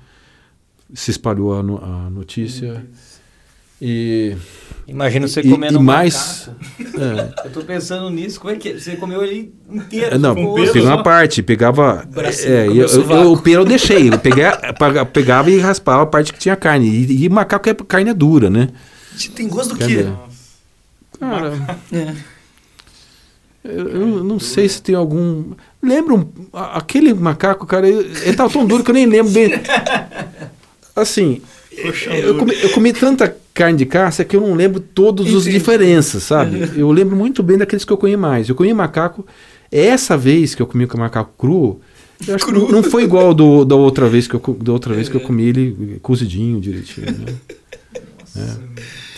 Se 0.93 1.11
espalhou 1.11 1.53
a, 1.57 1.63
no- 1.63 1.77
a 1.83 2.09
notícia. 2.09 2.85
E, 3.81 4.35
Imagina 4.87 5.27
você 5.27 5.39
E- 5.41 5.49
comendo 5.49 5.75
e 5.75 5.77
um 5.77 5.83
mais- 5.83 6.49
é, 6.79 7.45
Eu 7.45 7.51
tô 7.51 7.61
pensando 7.61 8.09
nisso, 8.09 8.39
como 8.39 8.51
é 8.53 8.57
que 8.57 8.69
é? 8.69 8.73
Você 8.79 8.95
comeu 8.95 9.23
ele 9.23 9.53
inteiro? 9.69 10.15
É, 10.15 10.17
Não, 10.17 10.33
só? 10.81 10.87
uma 10.87 11.03
parte, 11.03 11.41
pegava. 11.43 12.03
Bracinho, 12.11 12.51
é, 12.53 12.67
eu, 12.67 12.89
sovaco. 12.89 13.21
eu- 13.23 13.31
o 13.33 13.41
pelo 13.41 13.61
eu 13.63 13.65
deixei. 13.67 14.09
Eu 14.09 14.17
peguei, 14.19 14.43
pegava 15.13 15.49
e 15.51 15.59
raspava 15.59 16.01
a 16.03 16.05
parte 16.07 16.33
que 16.33 16.39
tinha 16.39 16.55
carne. 16.55 16.87
E, 16.89 17.23
e 17.25 17.29
macaco 17.29 17.69
é 17.69 17.73
carne 17.75 18.09
é 18.09 18.13
dura, 18.13 18.49
né? 18.49 18.69
Tem 19.35 19.47
gosto 19.47 19.75
do 19.75 19.85
quê? 19.85 20.07
Cara, 21.19 21.53
É. 21.93 22.13
eu, 23.63 23.89
eu 23.89 24.23
não 24.23 24.39
sei 24.39 24.67
se 24.67 24.81
tem 24.81 24.95
algum. 24.95 25.51
Lembra 25.81 26.15
um- 26.15 26.29
a- 26.51 26.77
aquele 26.79 27.13
macaco, 27.13 27.65
cara, 27.65 27.87
ele, 27.87 28.11
ele 28.23 28.35
tava 28.35 28.51
tão 28.51 28.65
duro 28.65 28.83
que 28.83 28.89
eu 28.89 28.95
nem 28.95 29.05
lembro 29.05 29.31
bem. 29.31 29.51
Assim, 30.95 31.41
eu 31.71 32.35
comi, 32.37 32.53
eu 32.61 32.69
comi 32.71 32.93
tanta 32.93 33.35
carne 33.53 33.77
de 33.77 33.85
caça 33.85 34.23
que 34.25 34.35
eu 34.35 34.41
não 34.41 34.53
lembro 34.53 34.79
todas 34.79 35.27
as 35.27 35.33
Entendi. 35.43 35.51
diferenças, 35.57 36.23
sabe? 36.23 36.69
Eu 36.79 36.91
lembro 36.91 37.15
muito 37.15 37.41
bem 37.43 37.57
daqueles 37.57 37.83
que 37.85 37.91
eu 37.91 37.97
comi 37.97 38.15
mais. 38.15 38.47
Eu 38.47 38.55
comi 38.55 38.73
macaco. 38.73 39.25
Essa 39.71 40.17
vez 40.17 40.55
que 40.55 40.61
eu 40.61 40.67
comi 40.67 40.87
com 40.87 40.97
o 40.97 40.99
macaco 40.99 41.31
cru, 41.37 41.79
eu 42.27 42.35
acho 42.35 42.45
que 42.45 42.51
não- 42.51 42.81
foi 42.83 43.03
igual 43.03 43.33
do, 43.33 43.63
da 43.65 43.75
outra 43.75 44.07
vez 44.09 44.27
que 44.27 44.33
eu, 44.35 44.57
da 44.61 44.71
outra 44.73 44.93
vez 44.93 45.07
que 45.09 45.15
eu 45.15 45.21
comi 45.21 45.43
ele 45.47 45.99
cozidinho 46.01 46.59
direitinho. 46.59 47.05
Né? 48.35 48.57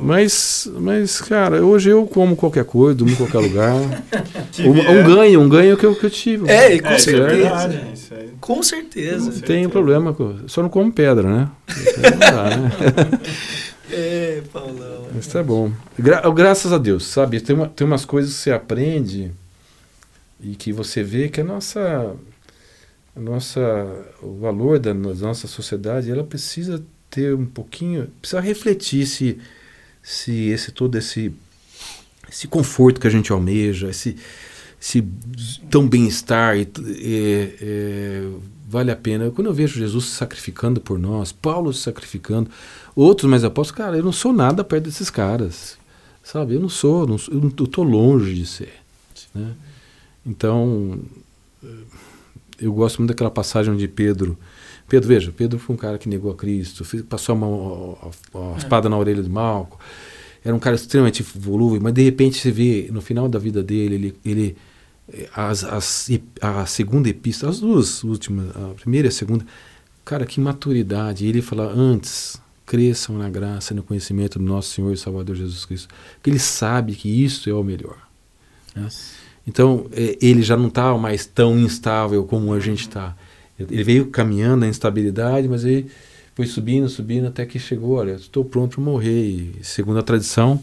Mas, 0.00 0.68
mas, 0.80 1.20
cara, 1.20 1.64
hoje 1.64 1.90
eu 1.90 2.06
como 2.06 2.36
qualquer 2.36 2.64
coisa, 2.64 2.94
durmo 2.96 3.12
em 3.12 3.16
qualquer 3.16 3.38
lugar. 3.38 3.74
Um, 4.60 4.70
um 5.00 5.04
ganho, 5.04 5.40
um 5.40 5.48
ganho 5.48 5.76
que 5.76 5.84
eu, 5.84 5.96
que 5.96 6.06
eu 6.06 6.10
tive. 6.10 6.48
É, 6.48 6.74
e 6.74 6.80
com 6.80 6.88
É, 6.88 6.96
isso 6.96 7.10
é 7.10 7.12
certeza. 7.12 7.36
verdade, 7.68 7.92
isso 7.92 8.14
aí. 8.14 8.30
Com 8.40 8.62
certeza. 8.62 9.26
Com 9.30 9.32
Não 9.36 9.40
tem 9.42 9.68
problema, 9.68 10.16
só 10.46 10.62
não 10.62 10.68
como 10.68 10.92
pedra, 10.92 11.28
né? 11.28 11.50
Não 11.96 12.18
dá, 12.18 12.56
né? 12.56 12.70
É, 13.90 14.42
Paulão. 14.52 15.06
Mas 15.14 15.26
tá 15.26 15.42
bom. 15.42 15.70
Gra- 15.98 16.22
graças 16.30 16.72
a 16.72 16.78
Deus, 16.78 17.04
sabe? 17.06 17.40
Tem, 17.40 17.54
uma, 17.54 17.68
tem 17.68 17.86
umas 17.86 18.04
coisas 18.04 18.32
que 18.32 18.38
você 18.40 18.50
aprende 18.52 19.30
e 20.40 20.54
que 20.56 20.72
você 20.72 21.02
vê 21.02 21.28
que 21.28 21.40
a 21.40 21.44
nossa, 21.44 22.14
a 23.14 23.20
nossa, 23.20 23.60
o 24.22 24.38
valor 24.38 24.78
da 24.78 24.92
da 24.92 25.14
nossa 25.14 25.46
sociedade, 25.46 26.10
ela 26.10 26.24
precisa 26.24 26.82
ter 27.10 27.34
um 27.34 27.44
pouquinho, 27.46 28.08
precisa 28.20 28.40
refletir 28.40 29.06
se, 29.06 29.38
se 30.04 30.50
esse 30.50 30.70
todo 30.70 30.96
esse, 30.98 31.32
esse 32.30 32.46
conforto 32.46 33.00
que 33.00 33.06
a 33.06 33.10
gente 33.10 33.32
almeja, 33.32 33.88
esse, 33.88 34.16
esse 34.80 35.02
tão 35.70 35.88
bem-estar, 35.88 36.58
é, 36.58 36.68
é, 37.00 38.28
vale 38.68 38.90
a 38.90 38.96
pena. 38.96 39.30
Quando 39.30 39.46
eu 39.46 39.54
vejo 39.54 39.78
Jesus 39.78 40.04
se 40.04 40.16
sacrificando 40.16 40.78
por 40.78 40.98
nós, 40.98 41.32
Paulo 41.32 41.72
se 41.72 41.80
sacrificando, 41.80 42.50
outros 42.94 43.30
mais 43.30 43.44
apóstolos, 43.44 43.78
cara, 43.78 43.96
eu 43.96 44.04
não 44.04 44.12
sou 44.12 44.30
nada 44.30 44.62
perto 44.62 44.84
desses 44.84 45.08
caras, 45.08 45.78
sabe? 46.22 46.54
Eu 46.54 46.60
não 46.60 46.68
sou, 46.68 47.06
não 47.06 47.16
sou 47.16 47.32
eu, 47.32 47.42
eu 47.42 47.66
tô 47.66 47.82
longe 47.82 48.34
de 48.34 48.44
ser, 48.44 48.74
né? 49.34 49.54
Então, 50.26 51.00
eu 52.60 52.72
gosto 52.74 52.98
muito 52.98 53.08
daquela 53.08 53.30
passagem 53.30 53.74
de 53.74 53.88
Pedro. 53.88 54.38
Pedro, 54.94 55.08
veja, 55.08 55.32
Pedro 55.36 55.58
foi 55.58 55.74
um 55.74 55.78
cara 55.78 55.98
que 55.98 56.08
negou 56.08 56.30
a 56.30 56.34
Cristo, 56.36 56.84
passou 57.08 57.34
a, 57.34 57.38
mão, 57.38 57.98
a, 58.00 58.38
a- 58.38 58.54
a 58.54 58.58
espada 58.58 58.88
na 58.88 58.96
orelha 58.96 59.22
de 59.22 59.28
Malco, 59.28 59.78
era 60.44 60.54
um 60.54 60.58
cara 60.58 60.76
extremamente 60.76 61.22
volúvel, 61.22 61.80
mas 61.82 61.92
de 61.92 62.02
repente 62.02 62.38
você 62.38 62.50
vê 62.50 62.88
no 62.92 63.00
final 63.00 63.28
da 63.28 63.38
vida 63.38 63.62
dele, 63.62 63.94
ele, 63.94 64.16
ele 64.24 64.56
eh, 65.12 65.28
as, 65.34 65.64
as, 65.64 66.10
a 66.40 66.66
segunda 66.66 67.08
epístola, 67.08 67.50
as 67.50 67.60
duas 67.60 68.04
últimas, 68.04 68.50
a 68.56 68.74
primeira 68.74 69.08
e 69.08 69.10
a 69.10 69.12
segunda, 69.12 69.44
cara, 70.04 70.24
que 70.26 70.38
maturidade. 70.40 71.26
Ele 71.26 71.40
fala, 71.42 71.72
antes, 71.72 72.40
cresçam 72.66 73.16
na 73.18 73.28
graça 73.28 73.72
e 73.72 73.76
no 73.76 73.82
conhecimento 73.82 74.38
do 74.38 74.44
nosso 74.44 74.70
Senhor 74.74 74.92
e 74.92 74.96
Salvador 74.96 75.34
Jesus 75.34 75.64
Cristo. 75.64 75.88
Porque 76.16 76.30
ele 76.30 76.38
sabe 76.38 76.94
que 76.94 77.08
isso 77.08 77.48
é 77.48 77.54
o 77.54 77.64
melhor. 77.64 77.96
né? 78.76 78.82
Então, 79.46 79.86
eh, 79.92 80.16
ele 80.22 80.42
já 80.42 80.56
não 80.56 80.68
está 80.68 80.96
mais 80.96 81.26
tão 81.26 81.58
instável 81.58 82.24
como 82.24 82.52
a 82.54 82.60
gente 82.60 82.80
está. 82.82 83.16
Ele 83.58 83.84
veio 83.84 84.06
caminhando 84.06 84.60
na 84.60 84.68
instabilidade, 84.68 85.48
mas 85.48 85.64
aí 85.64 85.86
foi 86.34 86.46
subindo, 86.46 86.88
subindo, 86.88 87.28
até 87.28 87.46
que 87.46 87.58
chegou, 87.58 87.96
olha, 87.96 88.12
estou 88.12 88.44
pronto 88.44 88.76
para 88.76 88.84
morrer. 88.84 89.22
E, 89.26 89.56
segundo 89.62 89.98
a 89.98 90.02
tradição, 90.02 90.60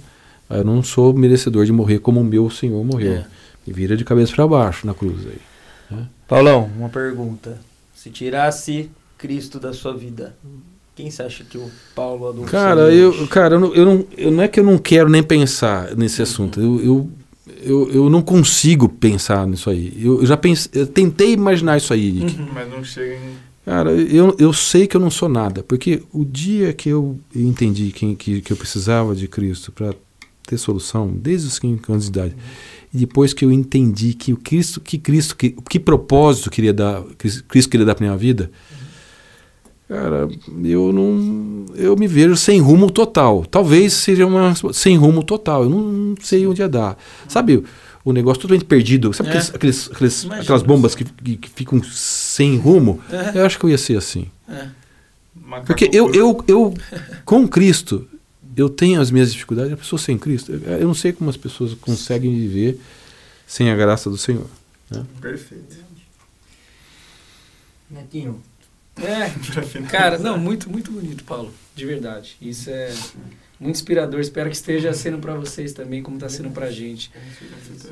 eu 0.50 0.64
não 0.64 0.84
sou 0.84 1.14
merecedor 1.14 1.66
de 1.66 1.72
morrer 1.72 2.00
como 2.00 2.20
o 2.20 2.24
meu 2.24 2.50
Senhor 2.50 2.84
morreu. 2.84 3.14
É. 3.14 3.26
E 3.66 3.72
vira 3.72 3.96
de 3.96 4.04
cabeça 4.04 4.34
para 4.36 4.48
baixo 4.48 4.86
na 4.86 4.94
cruz 4.94 5.26
aí. 5.26 5.98
Paulão, 6.28 6.70
uma 6.78 6.90
pergunta. 6.90 7.58
Se 7.94 8.10
tirasse 8.10 8.90
Cristo 9.18 9.60
da 9.60 9.72
sua 9.74 9.94
vida, 9.94 10.36
quem 10.96 11.12
você 11.12 11.24
acha 11.24 11.44
que 11.44 11.58
o 11.58 11.70
Paulo 11.96 12.28
Adolfo 12.28 12.50
Cara, 12.50 12.92
eu, 12.94 13.28
cara 13.28 13.56
eu, 13.56 13.60
não, 13.60 13.76
eu, 13.76 13.86
não, 13.86 14.08
eu 14.18 14.32
não 14.32 14.44
é 14.44 14.48
que 14.48 14.60
eu 14.60 14.64
não 14.64 14.78
quero 14.78 15.10
nem 15.10 15.22
pensar 15.22 15.96
nesse 15.96 16.22
assunto. 16.22 16.60
Eu, 16.60 16.84
eu, 16.84 17.10
eu, 17.62 17.90
eu 17.92 18.10
não 18.10 18.22
consigo 18.22 18.90
pensar 18.90 19.48
nisso 19.48 19.70
aí. 19.70 19.94
Eu, 20.00 20.22
eu 20.22 20.26
já 20.26 20.38
pensei, 20.38 20.82
eu 20.82 20.88
tentei 20.88 21.34
imaginar 21.34 21.78
isso 21.78 21.94
aí. 21.94 22.12
Nick. 22.12 22.38
Mas 22.54 22.70
não 22.70 22.84
chega 22.84 23.16
em. 23.16 23.52
Cara, 23.64 23.92
eu, 23.92 24.36
eu 24.40 24.52
sei 24.52 24.88
que 24.88 24.98
eu 24.98 25.02
não 25.02 25.12
sou 25.12 25.30
nada, 25.30 25.62
porque 25.62 26.02
o 26.12 26.26
dia 26.26 26.74
que 26.74 26.90
eu 26.90 27.20
entendi 27.36 27.92
que, 27.92 28.16
que, 28.16 28.42
que 28.42 28.52
eu 28.52 28.58
precisava 28.58 29.16
de 29.16 29.28
Cristo 29.28 29.72
para 29.72 29.94
ter 30.48 30.58
solução, 30.58 31.08
desde 31.08 31.48
os 31.48 31.54
5 31.56 31.92
anos 31.92 32.06
de 32.06 32.10
idade, 32.10 32.36
e 32.92 32.98
depois 32.98 33.34
que 33.34 33.46
eu 33.46 33.52
entendi 33.52 34.16
que 34.16 34.34
o 34.34 34.38
Cristo, 34.38 34.82
que 34.82 34.98
Cristo, 34.98 35.38
que, 35.38 35.56
que 35.70 35.80
propósito 35.80 36.50
queria 36.50 36.74
dar, 36.74 37.04
Cristo 37.48 37.70
queria 37.70 37.86
dar 37.86 37.94
para 37.94 38.06
minha 38.06 38.18
vida, 38.18 38.52
cara, 39.92 40.30
eu 40.64 40.94
não, 40.94 41.66
eu 41.76 41.96
me 41.98 42.08
vejo 42.08 42.36
sem 42.38 42.62
rumo 42.62 42.90
total. 42.90 43.46
Talvez 43.46 43.92
seja 43.94 44.26
uma 44.26 44.54
sem 44.74 44.96
rumo 44.96 45.22
total. 45.24 45.64
Eu 45.64 45.70
não, 45.70 45.82
não 45.82 46.16
sei 46.22 46.48
onde 46.48 46.62
ia 46.62 46.70
dar. 46.70 46.98
Sabe? 47.28 47.64
O 48.04 48.14
negócio 48.14 48.42
totalmente 48.42 48.66
perdido. 48.66 49.14
Sabe 49.14 49.30
É. 49.30 49.38
aqueles, 49.38 49.90
aqueles, 49.92 50.26
aquelas 50.32 50.64
bombas 50.64 50.96
que, 50.96 51.04
que, 51.04 51.36
que 51.38 51.50
ficam 51.50 51.84
sem 51.84 52.58
rumo? 52.58 53.00
É. 53.12 53.40
Eu 53.40 53.46
acho 53.46 53.60
que 53.60 53.66
eu 53.66 53.70
ia 53.70 53.78
ser 53.78 53.98
assim. 53.98 54.28
É. 54.48 54.68
Porque 55.66 55.90
eu, 55.92 56.14
eu, 56.14 56.44
eu, 56.48 56.74
com 57.26 57.46
Cristo, 57.48 58.08
eu 58.56 58.70
tenho 58.70 59.02
as 59.02 59.12
minhas 59.12 59.32
dificuldades. 59.34 59.74
A 59.74 59.78
pessoa 59.78 60.00
sem 60.00 60.18
Cristo, 60.18 60.54
eu 60.54 60.60
eu 60.78 60.88
não 60.88 60.94
sei 60.94 61.12
como 61.12 61.30
as 61.30 61.38
pessoas 61.38 61.74
conseguem 61.74 62.34
viver 62.34 62.80
sem 63.46 63.70
a 63.70 63.76
graça 63.76 64.10
do 64.10 64.18
Senhor. 64.18 64.48
Perfeito. 65.20 65.76
Netinho. 67.90 68.42
É, 69.04 69.32
cara, 69.90 70.18
não, 70.18 70.38
muito, 70.38 70.70
muito 70.70 70.92
bonito, 70.92 71.24
Paulo. 71.24 71.54
De 71.76 71.86
verdade. 71.86 72.36
Isso 72.42 72.70
é 72.70 72.92
muito 73.60 73.76
inspirador. 73.76 74.20
Espero 74.20 74.50
que 74.50 74.56
esteja 74.56 74.92
sendo 74.94 75.18
para 75.20 75.34
vocês 75.36 75.72
também, 75.74 76.02
como 76.04 76.18
está 76.18 76.28
sendo 76.28 76.50
pra 76.50 76.70
gente. 76.70 77.12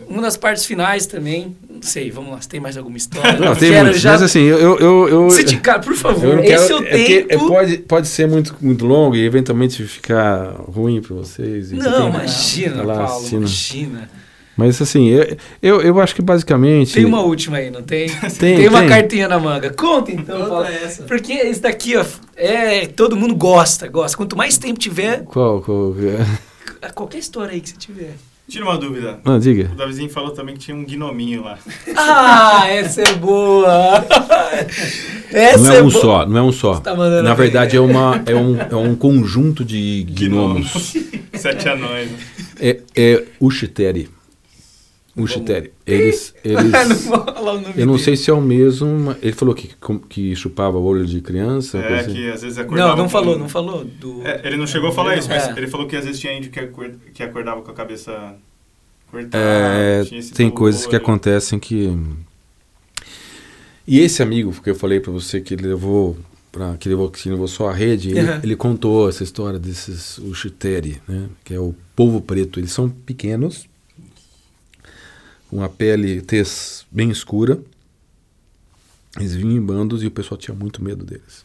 Uma 0.08 0.22
das 0.22 0.36
partes 0.36 0.66
finais 0.66 1.06
também, 1.08 1.56
Não 1.70 1.82
sei, 1.82 2.12
vamos 2.12 2.32
lá. 2.32 2.42
Você 2.42 2.50
tem 2.50 2.60
mais 2.60 2.76
alguma 2.78 2.98
história? 2.98 3.40
Não, 3.40 3.50
Eu 3.50 3.56
tem 3.56 3.70
quero 3.72 3.84
muitos, 3.86 4.02
já... 4.02 4.12
mas 4.12 4.22
assim, 4.24 4.42
eu... 4.42 4.58
eu, 4.60 4.80
eu, 4.80 5.10
eu 5.10 5.30
Se 5.30 5.44
te- 5.44 5.58
Cara, 5.58 5.80
por 5.80 5.94
eu 5.94 5.98
favor, 5.98 6.40
esse 6.44 6.68
quero- 6.68 6.74
é 6.74 6.76
o 6.76 6.88
é 6.88 7.06
tempo... 7.06 7.34
é- 7.34 7.38
pode, 7.48 7.78
pode 7.80 8.08
ser 8.08 8.28
muito, 8.28 8.56
muito 8.60 8.86
longo 8.86 9.16
e 9.16 9.24
eventualmente 9.24 9.84
ficar 9.86 10.52
ruim 10.68 11.02
para 11.02 11.16
vocês. 11.16 11.72
e 11.72 11.76
você 11.78 11.84
Não, 11.90 12.12
tem- 12.12 12.20
imagina, 12.22 12.84
lá 12.84 13.06
Paulo, 13.08 13.28
imagina. 13.30 14.10
Mas 14.60 14.82
assim, 14.82 15.08
eu, 15.08 15.38
eu, 15.62 15.82
eu 15.82 16.02
acho 16.02 16.14
que 16.14 16.22
basicamente... 16.22 16.94
Tem 16.94 17.06
uma 17.06 17.22
última 17.22 17.58
aí, 17.58 17.72
não 17.72 17.82
tem? 17.82 18.10
Tem, 18.38 18.68
uma 18.68 18.82
tem. 18.82 18.90
cartinha 18.90 19.28
na 19.30 19.40
manga. 19.40 19.70
Conta 19.70 20.12
então, 20.12 20.38
Conta 20.38 20.50
Paulo. 20.50 20.66
essa. 20.66 21.04
Porque 21.04 21.32
isso 21.34 21.62
daqui, 21.62 21.96
ó, 21.96 22.04
é... 22.36 22.88
Todo 22.88 23.16
mundo 23.16 23.34
gosta, 23.34 23.88
gosta. 23.88 24.18
Quanto 24.18 24.36
mais 24.36 24.58
tempo 24.58 24.78
tiver, 24.78 25.24
Qual, 25.24 25.62
qual 25.62 25.96
é? 25.98 26.92
qualquer 26.92 27.20
história 27.20 27.54
aí 27.54 27.62
que 27.62 27.70
você 27.70 27.78
tiver. 27.78 28.16
Tira 28.50 28.66
uma 28.66 28.78
dúvida. 28.78 29.20
Não, 29.24 29.40
diga. 29.40 29.70
O 29.72 29.78
Davizinho 29.78 30.10
falou 30.10 30.32
também 30.32 30.56
que 30.56 30.62
tinha 30.62 30.76
um 30.76 30.84
gnominho 30.84 31.44
lá. 31.44 31.58
Ah, 31.96 32.68
essa 32.68 33.02
é 33.02 33.14
boa! 33.14 34.06
Essa 35.32 35.64
não 35.64 35.72
é, 35.72 35.78
é 35.78 35.84
um 35.84 35.90
boa. 35.90 36.02
só, 36.02 36.26
não 36.26 36.38
é 36.38 36.42
um 36.42 36.52
só. 36.52 36.74
Você 36.74 36.82
tá 36.82 36.96
mandando 36.96 37.24
Na 37.24 37.36
verdade 37.36 37.78
é, 37.78 37.80
uma, 37.80 38.22
é, 38.26 38.36
um, 38.36 38.60
é 38.60 38.76
um 38.76 38.96
conjunto 38.96 39.64
de 39.64 40.04
gnomos. 40.10 40.96
Sete 41.34 41.70
anões. 41.70 42.10
É, 42.60 42.82
é 42.96 43.24
Ushiteri. 43.40 44.10
Ushiteri. 45.24 45.72
Eles, 45.86 46.34
eles, 46.44 46.72
não 46.72 46.96
vou 46.96 47.26
falar 47.26 47.52
o 47.54 47.62
nome 47.62 47.74
eu 47.78 47.86
não 47.86 47.94
dele. 47.94 48.04
sei 48.06 48.16
se 48.16 48.30
é 48.30 48.34
o 48.34 48.42
mesmo. 48.42 49.16
Ele 49.22 49.34
falou 49.34 49.54
que, 49.56 49.70
que 50.10 50.36
chupava 50.36 50.78
o 50.78 50.84
olho 50.84 51.06
de 51.06 51.22
criança. 51.22 51.78
É, 51.78 51.82
coisa 51.88 52.02
assim. 52.02 52.14
que 52.14 52.30
às 52.30 52.42
vezes 52.42 52.58
acordava. 52.58 52.90
Não, 52.90 52.98
não 52.98 53.04
com- 53.06 53.10
falou, 53.10 53.38
não 53.40 53.50
falou 53.50 53.84
do... 53.86 54.22
É, 54.26 54.42
ele 54.46 54.58
não 54.58 54.68
chegou 54.68 54.90
a 54.90 54.94
falar 54.94 55.16
isso, 55.18 55.28
mas 55.30 55.48
É. 55.48 55.54
ele 55.58 55.68
falou 55.68 55.88
que 55.88 55.96
às 55.96 56.06
vezes 56.06 56.20
tinha 56.20 56.34
índio 56.38 56.52
que, 56.52 56.60
acor- 56.60 56.92
que 57.14 57.22
acordava 57.24 57.62
com 57.62 57.72
a 57.72 57.74
cabeça 57.74 58.36
cortada. 59.12 59.38
É, 59.44 60.04
tem 60.36 60.50
coisas 60.50 60.82
que 60.86 60.96
olho. 60.96 61.04
acontecem 61.04 61.58
que. 61.60 61.96
E 63.88 64.00
esse 64.00 64.22
amigo 64.22 64.52
que 64.62 64.70
eu 64.70 64.76
falei 64.76 65.00
pra 65.00 65.12
você 65.12 65.42
que 65.42 65.54
ele 65.54 65.68
levou 65.68 66.16
para 66.52 66.76
que 66.78 66.90
levou 66.90 67.10
que 67.12 67.30
levou 67.30 67.48
só 67.48 67.70
a 67.70 67.74
rede, 67.74 68.10
ele, 68.10 68.22
Uhum. 68.22 68.40
ele 68.44 68.56
contou 68.56 69.08
essa 69.08 69.24
história 69.24 69.60
desses 69.60 70.18
Ushiteri, 70.18 71.00
né, 71.08 71.28
que 71.44 71.54
é 71.54 71.60
o 71.60 71.76
povo 71.96 72.22
preto. 72.22 72.60
Eles 72.60 72.72
são 72.72 72.90
pequenos, 72.90 73.68
com 75.50 75.64
a 75.64 75.70
pele 75.70 76.22
tez 76.22 76.86
bem 76.92 77.10
escura. 77.10 77.62
Eles 79.18 79.34
vinham 79.34 79.58
em 79.58 79.66
bandos 79.66 80.04
e 80.04 80.08
o 80.08 80.12
pessoal 80.12 80.38
tinha 80.38 80.56
muito 80.56 80.84
medo 80.84 81.04
deles. 81.04 81.44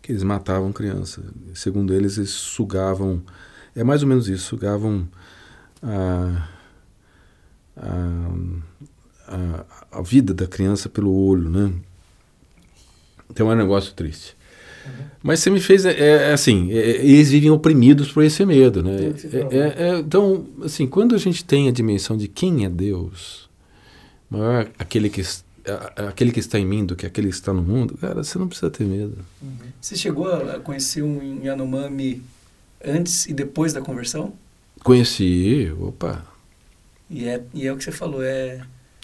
Que 0.00 0.12
eles 0.12 0.22
matavam 0.22 0.72
crianças. 0.72 1.24
Segundo 1.54 1.92
eles, 1.92 2.16
eles 2.16 2.30
sugavam. 2.30 3.22
É 3.74 3.82
mais 3.82 4.02
ou 4.02 4.08
menos 4.08 4.28
isso, 4.28 4.44
sugavam 4.44 5.08
a, 5.82 6.48
a, 7.76 8.08
a, 9.26 9.98
a 9.98 10.02
vida 10.02 10.32
da 10.32 10.46
criança 10.46 10.88
pelo 10.88 11.12
olho, 11.12 11.50
né? 11.50 11.72
Então 13.28 13.50
é 13.50 13.54
um 13.54 13.58
negócio 13.58 13.92
triste. 13.94 14.36
Mas 15.22 15.40
você 15.40 15.50
me 15.50 15.60
fez, 15.60 15.84
é, 15.84 15.92
é, 15.98 16.32
assim, 16.32 16.70
é, 16.72 17.04
eles 17.04 17.30
vivem 17.30 17.50
oprimidos 17.50 18.10
por 18.10 18.24
esse 18.24 18.44
medo, 18.46 18.82
né? 18.82 18.96
É, 19.32 19.56
é, 19.56 19.88
é, 19.90 19.98
então, 19.98 20.46
assim, 20.64 20.86
quando 20.86 21.14
a 21.14 21.18
gente 21.18 21.44
tem 21.44 21.68
a 21.68 21.72
dimensão 21.72 22.16
de 22.16 22.26
quem 22.26 22.64
é 22.64 22.70
Deus, 22.70 23.48
maior 24.30 24.68
aquele 24.78 25.10
que, 25.10 25.20
a- 25.66 26.08
aquele 26.08 26.32
que 26.32 26.40
está 26.40 26.58
em 26.58 26.64
mim 26.66 26.84
do 26.86 26.96
que 26.96 27.04
aquele 27.04 27.28
que 27.28 27.34
está 27.34 27.52
no 27.52 27.62
mundo, 27.62 27.98
cara, 28.00 28.22
você 28.24 28.38
não 28.38 28.48
precisa 28.48 28.70
ter 28.70 28.84
medo. 28.84 29.18
Você 29.80 29.94
chegou 29.96 30.32
a 30.32 30.58
conhecer 30.60 31.02
um 31.02 31.40
Yanomami 31.44 32.22
antes 32.84 33.26
e 33.26 33.34
depois 33.34 33.72
da 33.74 33.80
conversão? 33.82 34.32
Conheci, 34.82 35.70
opa. 35.78 36.24
E 37.10 37.26
é, 37.26 37.42
e 37.52 37.66
é 37.66 37.72
o 37.72 37.76
que 37.76 37.84
você 37.84 37.92
falou, 37.92 38.22
é... 38.22 38.60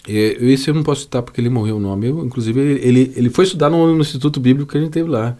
É, 0.07 0.37
esse 0.45 0.69
eu 0.69 0.73
não 0.73 0.83
posso 0.83 1.01
citar 1.01 1.21
porque 1.21 1.41
ele 1.41 1.49
morreu 1.49 1.75
o 1.75 1.79
nome. 1.81 2.07
Eu, 2.07 2.25
inclusive, 2.25 2.57
ele, 2.59 2.79
ele, 2.87 3.13
ele 3.17 3.29
foi 3.29 3.43
estudar 3.43 3.69
no, 3.69 3.93
no 3.93 3.99
Instituto 3.99 4.39
Bíblico 4.39 4.71
que 4.71 4.77
a 4.77 4.81
gente 4.81 4.91
teve 4.91 5.09
lá. 5.09 5.37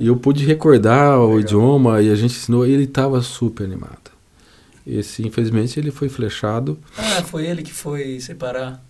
E 0.00 0.06
eu 0.06 0.16
pude 0.16 0.44
recordar 0.44 1.18
o 1.18 1.38
idioma 1.38 2.00
e 2.02 2.10
a 2.10 2.14
gente 2.14 2.36
ensinou 2.36 2.66
e 2.66 2.72
ele 2.72 2.84
estava 2.84 3.20
super 3.20 3.64
animado. 3.64 4.12
Esse, 4.86 5.26
infelizmente, 5.26 5.78
ele 5.78 5.90
foi 5.90 6.08
flechado. 6.08 6.78
Ah, 6.96 7.22
foi 7.22 7.46
ele 7.46 7.62
que 7.62 7.72
foi 7.72 8.20
separar. 8.20 8.84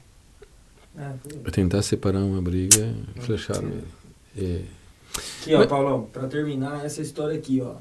Ah, 0.97 1.13
foi. 1.23 1.53
Tentar 1.53 1.83
separar 1.83 2.19
uma 2.21 2.41
briga, 2.41 2.93
flecharam 3.21 3.69
ele. 3.69 3.85
É. 4.37 4.61
Aqui, 5.41 5.55
ó, 5.55 5.67
Paulão, 5.67 6.09
pra 6.13 6.27
terminar 6.27 6.85
essa 6.85 7.01
história 7.01 7.37
aqui, 7.37 7.61
ó. 7.61 7.75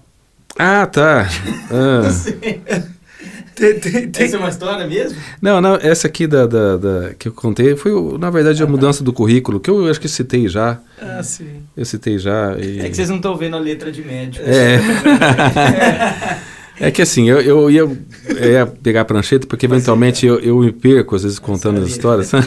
Ah, 0.58 0.86
tá. 0.86 1.28
Ah. 1.72 3.03
Tem, 3.56 3.80
tem, 3.80 4.10
tem- 4.10 4.26
Essa 4.26 4.36
é 4.36 4.40
uma 4.40 4.50
história 4.50 4.88
mesmo? 4.88 5.16
Não, 5.40 5.62
não, 5.62 5.76
essa 5.76 6.08
aqui 6.08 6.26
da, 6.26 6.48
da, 6.48 6.76
da- 6.76 7.14
que 7.14 7.28
eu 7.28 7.32
contei 7.32 7.76
foi, 7.76 7.92
na 8.18 8.32
verdade, 8.32 8.64
a 8.64 8.66
mudança 8.66 9.04
do 9.04 9.14
currículo, 9.14 9.60
que 9.60 9.70
eu 9.70 9.88
acho 9.90 10.02
que 10.02 10.08
citei 10.08 10.48
já. 10.50 10.80
Ah, 11.00 11.22
sim. 11.22 11.62
Eu 11.78 11.86
citei 11.86 12.18
já. 12.18 12.56
E... 12.60 12.80
É 12.80 12.90
que 12.90 12.96
vocês 12.96 13.10
não 13.10 13.18
estão 13.18 13.38
vendo 13.38 13.56
a 13.56 13.60
letra 13.60 13.92
de 13.92 14.04
médico. 14.04 14.44
É. 14.48 14.80
É 16.80 16.90
que 16.90 17.04
assim, 17.04 17.30
eu, 17.30 17.40
eu 17.40 17.70
ia, 17.70 17.82
eu 17.82 18.52
ia 18.52 18.66
pegar 18.66 19.02
a 19.02 19.06
prancheta 19.06 19.46
porque 19.46 19.68
eventualmente 19.68 20.26
eu, 20.26 20.40
eu 20.40 20.58
me 20.60 20.72
perco, 20.72 21.16
às 21.16 21.22
vezes, 21.22 21.38
contando 21.38 21.80
as 21.80 21.88
histórias. 21.88 22.32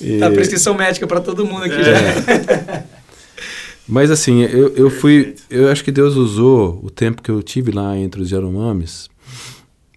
E- 0.00 0.18
Tá 0.18 0.30
prescrição 0.30 0.74
médica 0.74 1.06
pra 1.06 1.20
todo 1.20 1.44
mundo 1.44 1.64
aqui 1.64 1.74
É. 1.74 1.84
já. 1.84 2.82
Mas 3.90 4.10
assim, 4.10 4.42
eu, 4.42 4.68
eu 4.76 4.88
fui. 4.90 5.24
Perfeito. 5.24 5.42
Eu 5.50 5.68
acho 5.68 5.82
que 5.84 5.90
Deus 5.90 6.14
usou 6.16 6.80
o 6.82 6.88
tempo 6.90 7.20
que 7.22 7.30
eu 7.30 7.42
tive 7.42 7.72
lá 7.72 7.98
entre 7.98 8.22
os 8.22 8.30
Yanomamis 8.30 9.08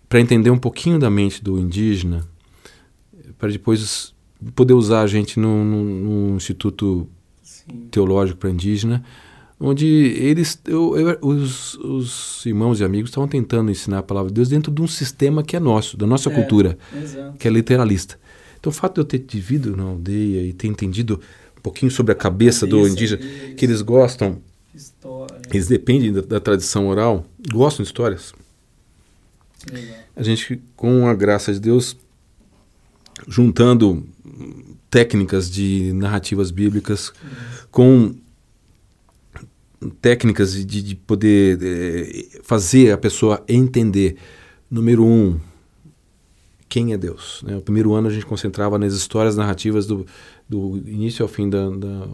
para 0.09 0.19
entender 0.19 0.49
um 0.49 0.57
pouquinho 0.57 0.97
da 0.99 1.09
mente 1.09 1.43
do 1.43 1.57
indígena, 1.59 2.27
para 3.37 3.49
depois 3.51 4.13
poder 4.55 4.73
usar 4.73 5.01
a 5.01 5.07
gente 5.07 5.39
num, 5.39 5.63
num- 5.63 6.35
instituto 6.35 7.07
Sim. 7.41 7.87
teológico 7.89 8.39
para 8.39 8.49
indígena, 8.49 9.03
onde 9.59 9.85
eles, 9.87 10.59
eu- 10.67 10.97
eu- 10.97 11.17
os, 11.21 11.75
os 11.75 12.45
irmãos 12.45 12.79
e 12.79 12.83
amigos 12.83 13.09
estavam 13.09 13.27
tentando 13.27 13.71
ensinar 13.71 13.99
a 13.99 14.03
palavra 14.03 14.29
de 14.29 14.35
Deus 14.35 14.49
dentro 14.49 14.71
de 14.71 14.81
um 14.81 14.87
sistema 14.87 15.41
que 15.43 15.55
é 15.55 15.59
nosso, 15.59 15.95
da 15.97 16.05
nossa 16.05 16.29
É. 16.29 16.33
cultura, 16.33 16.77
Exato. 16.95 17.37
que 17.37 17.47
é 17.47 17.51
literalista. 17.51 18.19
Então, 18.59 18.69
o 18.69 18.73
fato 18.73 18.95
de 18.95 19.01
eu 19.01 19.05
ter 19.05 19.25
vivido 19.29 19.75
na 19.75 19.83
aldeia 19.83 20.41
e 20.45 20.53
ter 20.53 20.67
entendido 20.67 21.19
pouquinho 21.63 21.91
sobre 21.91 22.11
a 22.11 22.15
cabeça 22.15 22.67
do 22.67 22.77
Cabeça 22.77 22.91
indígena, 22.91 23.21
deles, 23.21 23.55
que 23.55 23.65
eles 23.65 23.81
gostam, 23.81 24.39
História. 24.75 25.41
eles 25.49 25.67
dependem 25.67 26.11
da, 26.11 26.21
da 26.21 26.39
tradição 26.39 26.87
oral, 26.87 27.25
gostam 27.51 27.83
de 27.83 27.87
histórias. 27.87 28.33
Legal. 29.71 29.95
A 30.15 30.21
gente, 30.21 30.61
com 30.75 31.07
a 31.07 31.13
graça 31.15 31.53
de 31.53 31.59
Deus, 31.59 31.97
juntando 33.27 34.05
técnicas 34.89 35.49
de 35.49 35.91
narrativas 35.93 36.51
bíblicas 36.51 37.13
com 37.71 38.13
técnicas 40.01 40.53
de, 40.53 40.81
de 40.81 40.95
poder 40.95 41.59
eh, 41.61 42.39
fazer 42.43 42.91
a 42.91 42.97
pessoa 42.97 43.43
entender, 43.47 44.17
número 44.69 45.03
um, 45.03 45.39
quem 46.69 46.93
é 46.93 46.97
Deus. 46.97 47.43
né? 47.45 47.55
O 47.55 47.61
primeiro 47.61 47.93
ano 47.93 48.07
a 48.07 48.11
gente 48.11 48.25
concentrava 48.25 48.79
nas 48.79 48.93
histórias 48.93 49.35
narrativas 49.35 49.85
do, 49.85 50.05
do 50.53 50.77
início 50.89 51.23
ao 51.23 51.29
fim 51.29 51.49
da, 51.49 51.69
da- 51.69 52.07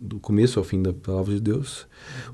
do 0.00 0.18
começo 0.20 0.58
ao 0.58 0.64
fim 0.64 0.80
da 0.82 0.92
palavra 0.92 1.34
de 1.34 1.40
Deus. 1.40 1.86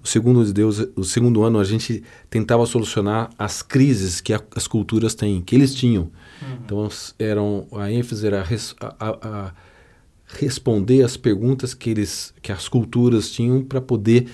O 0.03 0.07
segundo 0.07 0.45
de 0.45 0.53
Deus, 0.53 0.85
o 0.95 1.03
segundo 1.03 1.43
ano 1.43 1.59
a 1.59 1.65
gente 1.65 2.03
tentava 2.29 2.65
solucionar 2.67 3.31
as 3.39 3.63
crises 3.63 4.21
que 4.21 4.33
a- 4.33 4.43
as 4.55 4.67
culturas 4.69 5.15
têm, 5.15 5.41
que 5.41 5.55
eles 5.57 5.75
tinham. 5.75 6.11
Então 6.65 6.87
s- 6.87 7.15
eram 7.19 7.67
a 7.73 7.91
ênfase 7.91 8.27
era 8.27 8.43
res- 8.43 8.75
a, 8.81 8.95
a- 9.09 9.19
a 9.49 9.55
responder 10.39 11.03
as 11.03 11.17
perguntas 11.17 11.75
que 11.75 11.91
eles 11.91 12.33
que 12.43 12.53
as 12.53 12.69
culturas 12.69 13.31
tinham 13.31 13.63
para 13.63 13.81
poder 13.81 14.27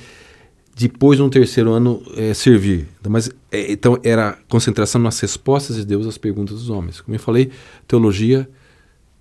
depois 0.77 1.19
no 1.19 1.29
terceiro 1.31 1.73
ano 1.73 2.03
eh, 2.17 2.35
servir. 2.35 2.87
Então, 3.01 3.11
Mas 3.11 3.29
eh, 3.51 3.73
então 3.73 3.99
era 4.05 4.39
concentração 4.49 5.01
nas 5.01 5.19
respostas 5.21 5.77
de 5.77 5.85
Deus 5.85 6.07
às 6.07 6.19
perguntas 6.19 6.57
dos 6.59 6.71
homens. 6.71 7.01
Como 7.01 7.15
eu 7.15 7.21
falei, 7.21 7.51
teologia 7.87 8.49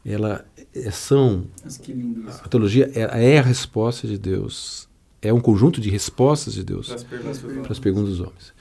ela 0.05 0.45
é, 0.55 0.56
são 0.91 1.45
Mas 1.63 1.77
que 1.77 1.91
lindo 1.91 2.27
isso. 2.27 2.41
a 2.43 2.47
teologia 2.47 2.91
é, 2.93 3.33
é 3.33 3.39
a 3.39 3.41
resposta 3.41 4.07
de 4.07 4.17
Deus. 4.17 4.87
É 5.21 5.33
um 5.33 5.39
conjunto 5.39 5.81
de 5.81 5.89
respostas 5.89 6.53
de 6.53 6.63
Deus 6.63 6.87
perguntas 7.03 7.39
para 7.39 7.71
as 7.71 7.79
perguntas 7.79 8.09
dos 8.11 8.19
homens. 8.19 8.53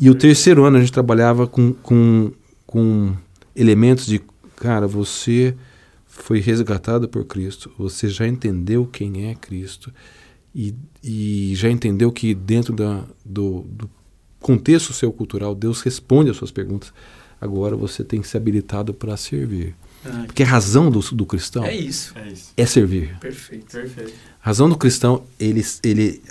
E 0.00 0.08
o 0.08 0.14
terceiro 0.14 0.64
ano 0.64 0.76
a 0.76 0.80
gente 0.80 0.92
trabalhava 0.92 1.46
com, 1.46 1.72
com, 1.74 2.32
com 2.66 3.14
elementos 3.54 4.06
de, 4.06 4.20
cara, 4.56 4.86
você 4.86 5.54
foi 6.06 6.40
resgatado 6.40 7.08
por 7.08 7.24
Cristo, 7.24 7.70
você 7.78 8.08
já 8.08 8.26
entendeu 8.26 8.86
quem 8.86 9.28
é 9.28 9.34
Cristo 9.34 9.92
e, 10.54 10.74
e 11.02 11.52
já 11.54 11.70
entendeu 11.70 12.10
que 12.10 12.34
dentro 12.34 12.74
da, 12.74 13.04
do, 13.24 13.62
do 13.68 13.90
contexto 14.40 14.92
seu 14.92 15.12
cultural 15.12 15.54
Deus 15.54 15.80
responde 15.82 16.30
às 16.30 16.36
suas 16.36 16.50
perguntas. 16.50 16.92
Agora 17.40 17.76
você 17.76 18.02
tem 18.02 18.20
que 18.20 18.28
ser 18.28 18.38
habilitado 18.38 18.92
para 18.92 19.16
servir. 19.16 19.74
Ah, 20.04 20.24
Porque 20.26 20.42
a 20.42 20.46
razão 20.46 20.90
do, 20.90 21.00
do 21.00 21.26
cristão 21.26 21.64
é 21.64 21.74
isso. 21.76 22.12
É 22.16 22.28
isso. 22.28 22.52
é 22.56 22.64
servir. 22.66 23.16
Perfeito. 23.18 23.66
Perfeito. 23.72 24.14
A 24.42 24.46
razão 24.46 24.68
do 24.68 24.76
cristão, 24.76 25.24
ele, 25.38 25.64
ele, 25.82 26.22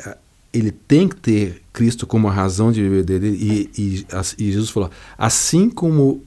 ele 0.53 0.71
tem 0.71 1.07
que 1.07 1.15
ter 1.17 1.61
Cristo 1.73 2.07
como 2.07 2.27
a 2.27 2.31
razão 2.31 2.71
de 2.71 2.81
viver 2.81 3.03
dele. 3.03 3.27
E, 3.29 3.81
e, 3.81 4.05
as- 4.11 4.35
e 4.39 4.51
Jesus 4.51 4.69
falou: 4.69 4.89
assim 5.17 5.69
como 5.69 6.23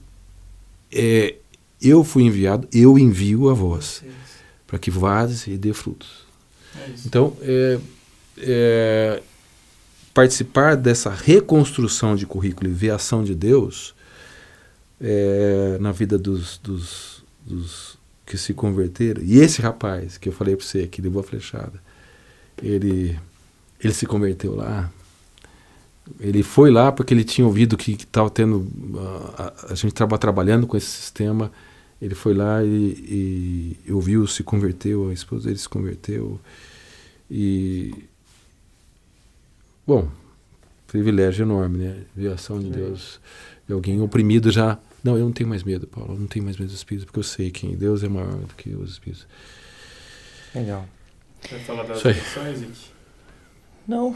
é, 0.91 1.35
eu 1.81 2.03
fui 2.03 2.23
enviado, 2.23 2.67
eu 2.71 2.97
envio 2.99 3.49
a 3.49 3.53
vós, 3.53 4.03
para 4.67 4.77
que 4.77 4.91
vades 4.91 5.47
e 5.47 5.57
dê 5.57 5.73
frutos. 5.73 6.25
É 6.79 6.89
isso. 6.91 7.07
Então, 7.07 7.35
é, 7.41 7.79
é, 8.37 9.23
participar 10.13 10.75
dessa 10.77 11.09
reconstrução 11.09 12.15
de 12.15 12.25
currículo 12.25 12.69
e 12.69 12.73
ver 12.73 12.91
a 12.91 12.95
ação 12.95 13.23
de 13.23 13.33
Deus 13.33 13.93
é, 15.01 15.77
na 15.79 15.91
vida 15.91 16.17
dos, 16.17 16.57
dos, 16.59 17.10
dos 17.45 17.97
que 18.25 18.37
se 18.37 18.53
converteram. 18.53 19.21
E 19.23 19.39
esse 19.39 19.61
rapaz 19.61 20.17
que 20.17 20.29
eu 20.29 20.33
falei 20.33 20.55
para 20.55 20.65
você, 20.65 20.87
que 20.87 21.01
levou 21.01 21.21
a 21.21 21.23
flechada, 21.23 21.81
ele, 22.61 23.19
ele 23.79 23.93
se 23.93 24.05
converteu 24.05 24.55
lá. 24.55 24.91
Ele 26.19 26.43
foi 26.43 26.71
lá 26.71 26.91
porque 26.91 27.13
ele 27.13 27.23
tinha 27.23 27.45
ouvido 27.45 27.77
que 27.77 27.91
estava 27.93 28.29
tendo. 28.29 28.67
a- 29.37 29.53
a, 29.67 29.73
a 29.73 29.75
gente 29.75 29.87
estava 29.93 30.17
trabalhando 30.17 30.67
com 30.67 30.75
esse 30.77 30.87
sistema. 30.87 31.51
Ele 32.01 32.15
foi 32.15 32.33
lá 32.33 32.63
e, 32.63 33.77
e 33.87 33.91
ouviu, 33.93 34.25
se 34.27 34.43
converteu, 34.43 35.09
a 35.09 35.13
esposa 35.13 35.45
dele 35.47 35.59
se 35.59 35.69
converteu. 35.69 36.39
E. 37.29 37.93
Bom, 39.85 40.07
privilégio 40.87 41.43
enorme, 41.43 41.79
né? 41.79 41.97
Ver 42.15 42.29
a 42.31 42.33
ação 42.35 42.59
de 42.59 42.69
Deus. 42.69 43.19
De 43.67 43.73
alguém 43.73 44.01
oprimido 44.01 44.51
já. 44.51 44.77
Não, 45.03 45.17
eu 45.17 45.25
não 45.25 45.31
tenho 45.31 45.49
mais 45.49 45.63
medo, 45.63 45.87
Paulo. 45.87 46.13
Eu 46.13 46.19
não 46.19 46.27
tenho 46.27 46.45
mais 46.45 46.57
medo 46.57 46.67
dos 46.67 46.77
espíritos, 46.77 47.05
porque 47.05 47.19
eu 47.19 47.23
sei 47.23 47.49
que 47.51 47.75
Deus 47.75 48.03
é 48.03 48.09
maior 48.09 48.35
do 48.35 48.53
que 48.55 48.69
os 48.75 48.91
espíritos. 48.91 49.27
Legal. 50.53 50.85
Quer 51.41 51.59
falar 51.61 51.83
das 51.83 52.03
lições? 52.03 52.91
Não, 53.87 54.15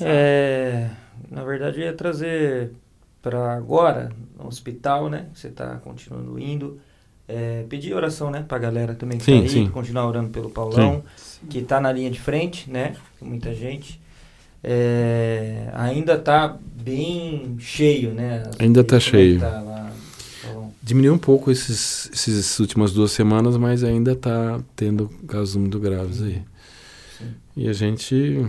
é, 0.00 0.88
na 1.30 1.44
verdade 1.44 1.78
eu 1.80 1.84
ia 1.86 1.92
trazer 1.92 2.72
para 3.20 3.54
agora, 3.54 4.10
no 4.38 4.46
hospital, 4.48 5.10
né? 5.10 5.26
Você 5.34 5.50
tá 5.50 5.76
continuando 5.76 6.38
indo. 6.38 6.80
É, 7.26 7.64
pedir 7.70 7.94
oração, 7.94 8.30
né? 8.30 8.44
Pra 8.46 8.58
galera 8.58 8.94
também 8.94 9.16
que 9.18 9.24
Sim, 9.24 9.38
tá 9.38 9.42
aí, 9.44 9.48
sim. 9.48 9.68
continuar 9.70 10.06
orando 10.06 10.28
pelo 10.30 10.50
Paulão, 10.50 11.02
que 11.48 11.62
tá 11.62 11.80
na 11.80 11.90
linha 11.92 12.10
de 12.10 12.20
frente, 12.20 12.70
né? 12.70 12.96
Muita 13.20 13.54
gente. 13.54 13.98
É, 14.62 15.70
ainda 15.74 16.18
tá 16.18 16.58
bem 16.62 17.56
cheio, 17.58 18.12
né? 18.12 18.42
As- 18.46 18.60
Ainda 18.60 18.82
tá 18.84 18.96
que 18.98 19.04
cheio. 19.04 19.40
tá 19.40 19.60
lá? 19.60 19.73
Diminuiu 20.84 21.14
um 21.14 21.18
pouco 21.18 21.50
esses, 21.50 22.10
essas 22.12 22.58
últimas 22.60 22.92
duas 22.92 23.10
semanas, 23.10 23.56
mas 23.56 23.82
ainda 23.82 24.12
está 24.12 24.60
tendo 24.76 25.08
casos 25.26 25.56
muito 25.56 25.80
graves 25.80 26.20
aí. 26.20 26.42
Sim. 27.16 27.34
E 27.56 27.68
a 27.70 27.72
gente 27.72 28.46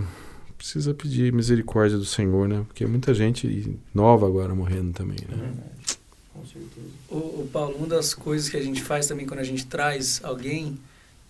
precisa 0.58 0.92
pedir 0.92 1.32
misericórdia 1.32 1.96
do 1.96 2.04
Senhor, 2.04 2.46
né? 2.46 2.62
Porque 2.66 2.84
muita 2.84 3.14
gente 3.14 3.78
nova 3.94 4.26
agora 4.26 4.54
morrendo 4.54 4.92
também, 4.92 5.16
É 5.26 5.34
né? 5.34 5.42
verdade, 5.44 5.98
com 6.34 6.44
certeza. 6.44 6.86
Ô, 7.08 7.16
ô, 7.16 7.48
Paulo, 7.50 7.76
uma 7.78 7.86
das 7.86 8.12
coisas 8.12 8.50
que 8.50 8.56
a 8.58 8.62
gente 8.62 8.82
faz 8.82 9.06
também 9.06 9.24
quando 9.24 9.40
a 9.40 9.44
gente 9.44 9.64
traz 9.64 10.20
alguém 10.22 10.78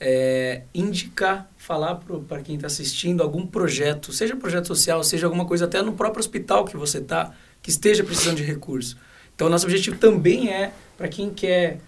é 0.01 0.63
indicar, 0.75 1.49
falar 1.57 2.01
para 2.27 2.43
quem 2.43 2.57
está 2.57 2.67
assistindo 2.67 3.23
algum 3.23 3.47
projeto, 3.47 4.13
seja 4.13 4.35
projeto 4.35 4.67
social, 4.67 5.05
seja 5.05 5.27
alguma 5.27 5.45
coisa 5.45 5.67
até 5.67 5.81
no 5.83 5.93
próprio 5.93 6.19
hospital 6.19 6.65
que 6.65 6.77
você 6.77 6.99
está, 6.99 7.33
que 7.63 7.71
esteja 7.71 8.03
precisando 8.03 8.39
de 8.39 8.43
recurso. 8.43 8.97
Então, 9.37 9.49
nosso 9.49 9.67
objetivo 9.67 9.97
também 9.99 10.51
é 10.51 10.73
para 10.97 11.09
quem 11.09 11.31
quer 11.31 11.79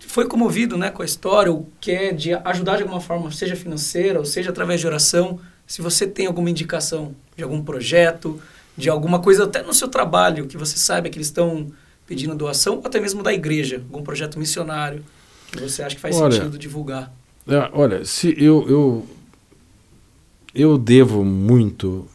foi 0.00 0.26
comovido 0.26 0.78
né, 0.78 0.90
com 0.90 1.02
a 1.02 1.04
história 1.04 1.52
ou 1.52 1.68
quer 1.78 2.14
de 2.14 2.32
ajudar 2.32 2.76
de 2.76 2.82
alguma 2.82 3.00
forma, 3.00 3.30
seja 3.30 3.54
financeira 3.54 4.18
ou 4.18 4.24
seja 4.24 4.50
através 4.50 4.80
de 4.80 4.86
oração, 4.86 5.38
se 5.66 5.82
você 5.82 6.06
tem 6.06 6.26
alguma 6.26 6.48
indicação 6.48 7.14
de 7.36 7.44
algum 7.44 7.62
projeto, 7.62 8.40
de 8.76 8.88
alguma 8.88 9.18
coisa 9.18 9.44
até 9.44 9.62
no 9.62 9.74
seu 9.74 9.88
trabalho, 9.88 10.46
que 10.46 10.56
você 10.56 10.78
saiba 10.78 11.10
que 11.10 11.18
eles 11.18 11.26
estão 11.26 11.70
pedindo 12.06 12.34
doação, 12.34 12.76
ou 12.76 12.86
até 12.86 12.98
mesmo 12.98 13.22
da 13.22 13.34
igreja, 13.34 13.82
algum 13.90 14.02
projeto 14.02 14.38
missionário 14.38 15.04
que 15.52 15.60
você 15.60 15.82
acha 15.82 15.94
que 15.94 16.00
faz 16.00 16.16
Olha, 16.16 16.32
sentido 16.32 16.58
divulgar. 16.58 17.12
Ah, 17.46 17.70
olha, 17.74 18.04
se 18.06 18.34
eu, 18.42 18.66
eu 18.68 19.06
eu 20.54 20.78
devo 20.78 21.24
muito, 21.24 22.08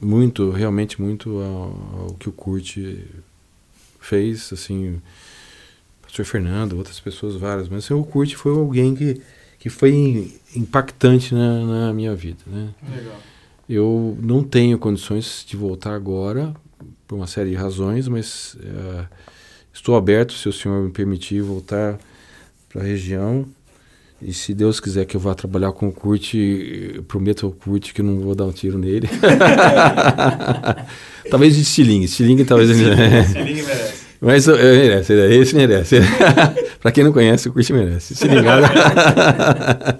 muito, 0.00 0.50
realmente 0.50 1.00
muito 1.00 1.38
ao, 1.40 2.00
ao 2.00 2.16
que 2.18 2.28
o 2.28 2.32
Kurt 2.32 2.78
fez, 4.00 4.52
assim, 4.52 5.00
pastor 6.16 6.24
Fernando, 6.24 6.76
outras 6.78 6.98
pessoas 6.98 7.36
várias, 7.36 7.68
mas 7.68 7.90
o 7.90 8.02
Kurt 8.02 8.34
foi 8.34 8.52
alguém 8.52 8.94
que, 8.94 9.20
que 9.58 9.68
foi 9.68 10.32
impactante 10.54 11.34
na, 11.34 11.64
na 11.64 11.92
minha 11.92 12.14
vida, 12.14 12.38
né? 12.46 12.68
Legal. 12.94 13.16
Eu 13.68 14.16
não 14.22 14.42
tenho 14.42 14.78
condições 14.78 15.44
de 15.46 15.56
voltar 15.56 15.94
agora, 15.94 16.54
por 17.06 17.16
uma 17.16 17.26
série 17.26 17.50
de 17.50 17.56
razões, 17.56 18.08
mas 18.08 18.56
eh, 18.62 19.04
estou 19.72 19.96
aberto, 19.96 20.32
se 20.32 20.48
o 20.48 20.52
senhor 20.52 20.82
me 20.82 20.90
permitir, 20.90 21.42
voltar 21.42 21.98
para 22.68 22.82
a 22.82 22.84
região. 22.84 23.44
E 24.22 24.32
se 24.32 24.54
Deus 24.54 24.80
quiser 24.80 25.04
que 25.04 25.16
eu 25.16 25.20
vá 25.20 25.34
trabalhar 25.34 25.72
com 25.72 25.88
o 25.88 25.92
Kurt, 25.92 26.34
eu 26.34 27.02
prometo 27.02 27.44
ao 27.44 27.52
Kurt 27.52 27.92
que 27.92 28.02
não 28.02 28.20
vou 28.20 28.34
dar 28.34 28.44
um 28.44 28.52
tiro 28.52 28.78
nele. 28.78 29.08
talvez 31.28 31.54
de 31.56 31.62
estilingue, 31.62 32.06
estilingue 32.06 32.44
talvez... 32.44 32.70
Liga, 32.70 32.96
merece. 32.96 34.05
Mas 34.20 34.46
uh, 34.48 34.52
merece, 34.52 35.14
né? 35.14 35.34
esse 35.34 35.54
merece. 35.54 35.96
pra 36.80 36.90
quem 36.92 37.04
não 37.04 37.12
conhece, 37.12 37.48
o 37.48 37.52
Kurt 37.52 37.70
merece. 37.70 38.14
Se 38.14 38.26
ligado. 38.28 38.64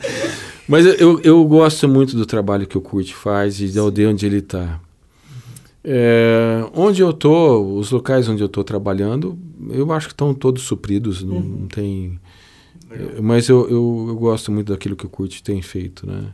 Mas 0.69 0.85
eu, 0.99 1.21
eu 1.23 1.45
gosto 1.45 1.89
muito 1.89 2.17
do 2.17 2.27
trabalho 2.27 2.67
que 2.67 2.77
o 2.77 2.81
Kurt 2.81 3.13
faz 3.13 3.61
e 3.61 3.69
da 3.69 3.81
aldeia 3.83 4.11
onde 4.11 4.27
ele 4.27 4.39
está. 4.39 4.81
onde 6.75 7.03
eu 7.03 7.13
tô, 7.13 7.77
os 7.79 7.91
locais 7.91 8.29
onde 8.29 8.43
eu 8.43 8.47
estou 8.47 8.65
trabalhando, 8.65 9.39
eu 9.71 9.91
acho 9.93 10.09
que 10.09 10.13
estão 10.15 10.35
todos 10.35 10.63
supridos, 10.63 11.23
não, 11.23 11.41
não 11.41 11.67
tem. 11.69 12.19
Eh, 12.91 13.21
Mas 13.21 13.49
eu, 13.49 13.69
eu, 13.69 14.07
eu 14.09 14.17
gosto 14.17 14.51
muito 14.51 14.73
daquilo 14.73 14.97
que 14.97 15.07
o 15.07 15.09
Kurt 15.09 15.41
tem 15.41 15.61
feito, 15.63 16.07
né? 16.07 16.25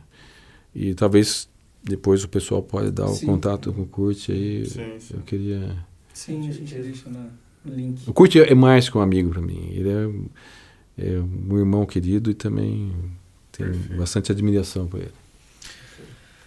E 0.73 0.93
talvez 0.95 1.47
depois 1.83 2.23
o 2.23 2.29
pessoal 2.29 2.63
pode 2.63 2.89
dar 2.91 3.05
o 3.05 3.13
Sim. 3.13 3.25
contato 3.27 3.71
com 3.73 3.83
o 3.83 3.85
Kurt 3.85 4.29
aí. 4.29 4.65
Sim, 4.65 4.81
sim. 4.99 5.13
Eu 5.15 5.21
queria. 5.21 5.75
Sim, 6.13 6.49
a 6.49 6.51
gente 6.51 6.73
deixa 6.75 7.09
na- 7.09 7.19
no 7.19 7.29
link. 7.65 8.01
O 8.07 8.13
Kurt 8.13 8.35
é 8.35 8.53
mais 8.55 8.89
que 8.89 8.97
um 8.97 9.01
amigo 9.01 9.29
para 9.29 9.41
mim. 9.41 9.69
Ele 9.71 9.89
é, 9.89 11.05
é 11.05 11.19
um 11.19 11.57
irmão 11.57 11.85
querido 11.85 12.29
e 12.31 12.33
também 12.33 12.91
tenho 13.51 13.71
Perfeito. 13.71 13.97
bastante 13.97 14.31
admiração 14.31 14.87
por 14.87 14.99
ele. 14.99 15.11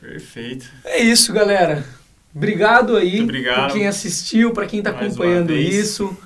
Perfeito. 0.00 0.66
É 0.84 1.02
isso, 1.02 1.32
galera. 1.32 1.84
Obrigado 2.34 2.96
aí 2.96 3.26
por 3.26 3.72
quem 3.72 3.86
assistiu, 3.86 4.52
para 4.52 4.66
quem 4.66 4.80
está 4.80 4.90
acompanhando 4.90 5.48
vez. 5.48 5.74
isso. 5.74 6.16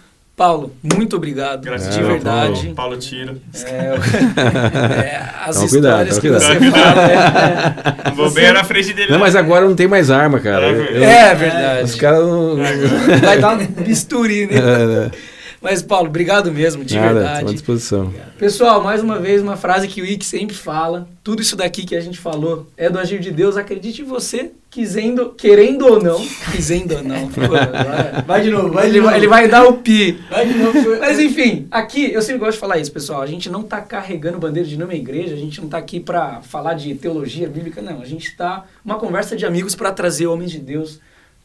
Paulo, 0.41 0.73
muito 0.83 1.17
obrigado. 1.17 1.63
Gratidão, 1.63 1.93
de 1.99 2.03
verdade. 2.03 2.53
Paulo, 2.63 2.75
Paulo 2.75 2.97
Tiro. 2.97 3.37
É, 3.63 3.69
é, 4.41 5.23
as 5.47 5.59
cuidado, 5.69 6.09
histórias 6.09 6.19
toma 6.19 6.21
que 6.23 6.29
cuidado. 6.31 6.41
você 6.41 6.71
Toma 6.71 6.71
fala. 6.73 8.03
é- 8.07 8.11
vou 8.13 8.31
bem 8.31 8.51
na 8.51 8.65
frente 8.65 8.95
dele. 8.95 9.13
Não, 9.13 9.19
mas 9.19 9.37
agora 9.37 9.67
não 9.67 9.75
tem 9.75 9.87
mais 9.87 10.11
arma, 10.11 10.41
cara. 10.41 10.65
É 10.65 10.71
Eu- 10.71 10.75
verdade. 10.77 10.97
eu- 10.97 11.11
É 11.11 11.35
verdade. 11.35 11.85
Os 11.85 11.95
caras 11.95 12.21
não. 12.27 12.57
Vai 13.23 13.39
dar 13.39 13.53
um 13.53 13.67
bisturi, 13.67 14.47
né? 14.47 15.11
Mas, 15.61 15.83
Paulo, 15.83 16.09
obrigado 16.09 16.51
mesmo, 16.51 16.83
de 16.83 16.95
Nada, 16.95 17.09
estou 17.09 17.21
à 17.21 17.33
verdade. 17.35 17.53
disposição. 17.53 18.15
Pessoal, 18.39 18.83
mais 18.83 19.03
uma 19.03 19.19
vez, 19.19 19.43
uma 19.43 19.59
frase 19.59 19.87
que 19.89 20.01
o 20.01 20.07
Ike 20.07 20.25
sempre 20.25 20.57
fala. 20.57 21.07
Tudo 21.23 21.43
isso 21.43 21.55
daqui 21.55 21.85
que 21.85 21.95
a 21.95 22.01
gente 22.01 22.19
falou 22.19 22.67
é 22.79 22.89
do 22.89 22.99
agir 22.99 23.21
de 23.21 23.31
Deus. 23.31 23.59
Acredite 23.59 24.03
você, 24.03 24.53
quisendo, 24.71 25.35
querendo 25.37 25.87
ou 25.87 26.03
não. 26.03 26.19
Quisendo 26.51 26.97
ou 26.97 27.03
não. 27.03 27.29
Pô, 27.29 27.43
Vai 28.27 28.41
de 28.41 28.51
novo, 28.51 28.81
ele, 28.81 29.03
vai, 29.03 29.17
ele 29.19 29.29
vai 29.29 29.49
dar 29.49 29.67
o 29.67 29.75
pi. 29.75 30.19
Vai 30.31 30.49
de 30.49 30.55
novo. 30.55 30.99
Mas 30.99 31.19
enfim, 31.19 31.69
aqui 31.71 32.11
eu 32.11 32.23
sempre 32.23 32.39
gosto 32.39 32.55
de 32.55 32.61
falar 32.61 32.79
isso, 32.79 32.91
pessoal. 32.91 33.21
A 33.21 33.27
gente 33.27 33.51
não 33.51 33.63
tá 33.63 33.83
carregando 33.83 34.39
bandeira 34.39 34.67
de 34.67 34.77
nenhuma 34.79 34.95
igreja, 34.95 35.35
a 35.35 35.39
gente 35.39 35.61
não 35.61 35.69
tá 35.69 35.77
aqui 35.77 36.01
para 36.01 36.41
falar 36.41 36.73
de 36.73 36.95
teologia 36.95 37.47
bíblica, 37.47 37.83
não. 37.83 38.01
A 38.01 38.07
gente 38.07 38.35
tá 38.35 38.65
uma 38.83 38.95
conversa 38.95 39.37
de 39.37 39.45
amigos 39.45 39.75
para 39.75 39.93
trazer 39.93 40.27
homens 40.27 40.51
de 40.53 40.59
Deus 40.59 41.01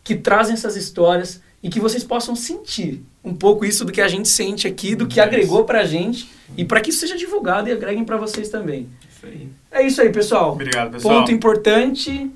que 0.06 0.16
trazem 0.16 0.54
essas 0.54 0.78
histórias 0.78 1.42
e 1.66 1.70
que 1.70 1.80
vocês 1.80 2.04
possam 2.04 2.36
sentir 2.36 3.02
um 3.24 3.34
pouco 3.34 3.66
isso 3.66 3.84
do 3.84 3.92
que 3.92 4.00
a 4.00 4.08
gente 4.08 4.30
sente 4.30 4.68
aqui, 4.68 4.94
do 4.94 5.08
que 5.08 5.20
agregou 5.20 5.64
pra 5.64 5.84
gente 5.84 6.30
e 6.56 6.64
para 6.64 6.80
que 6.80 6.92
isso 6.92 7.00
seja 7.00 7.18
divulgado 7.18 7.68
e 7.68 7.72
agreguem 7.72 8.06
para 8.06 8.18
vocês 8.18 8.50
também. 8.50 8.88
Isso 9.10 9.26
aí. 9.26 9.50
É 9.72 9.82
isso 9.82 10.00
aí, 10.00 10.12
pessoal. 10.12 10.52
Obrigado, 10.52 10.92
pessoal. 10.92 11.22
Ponto 11.22 11.32
importante. 11.32 12.30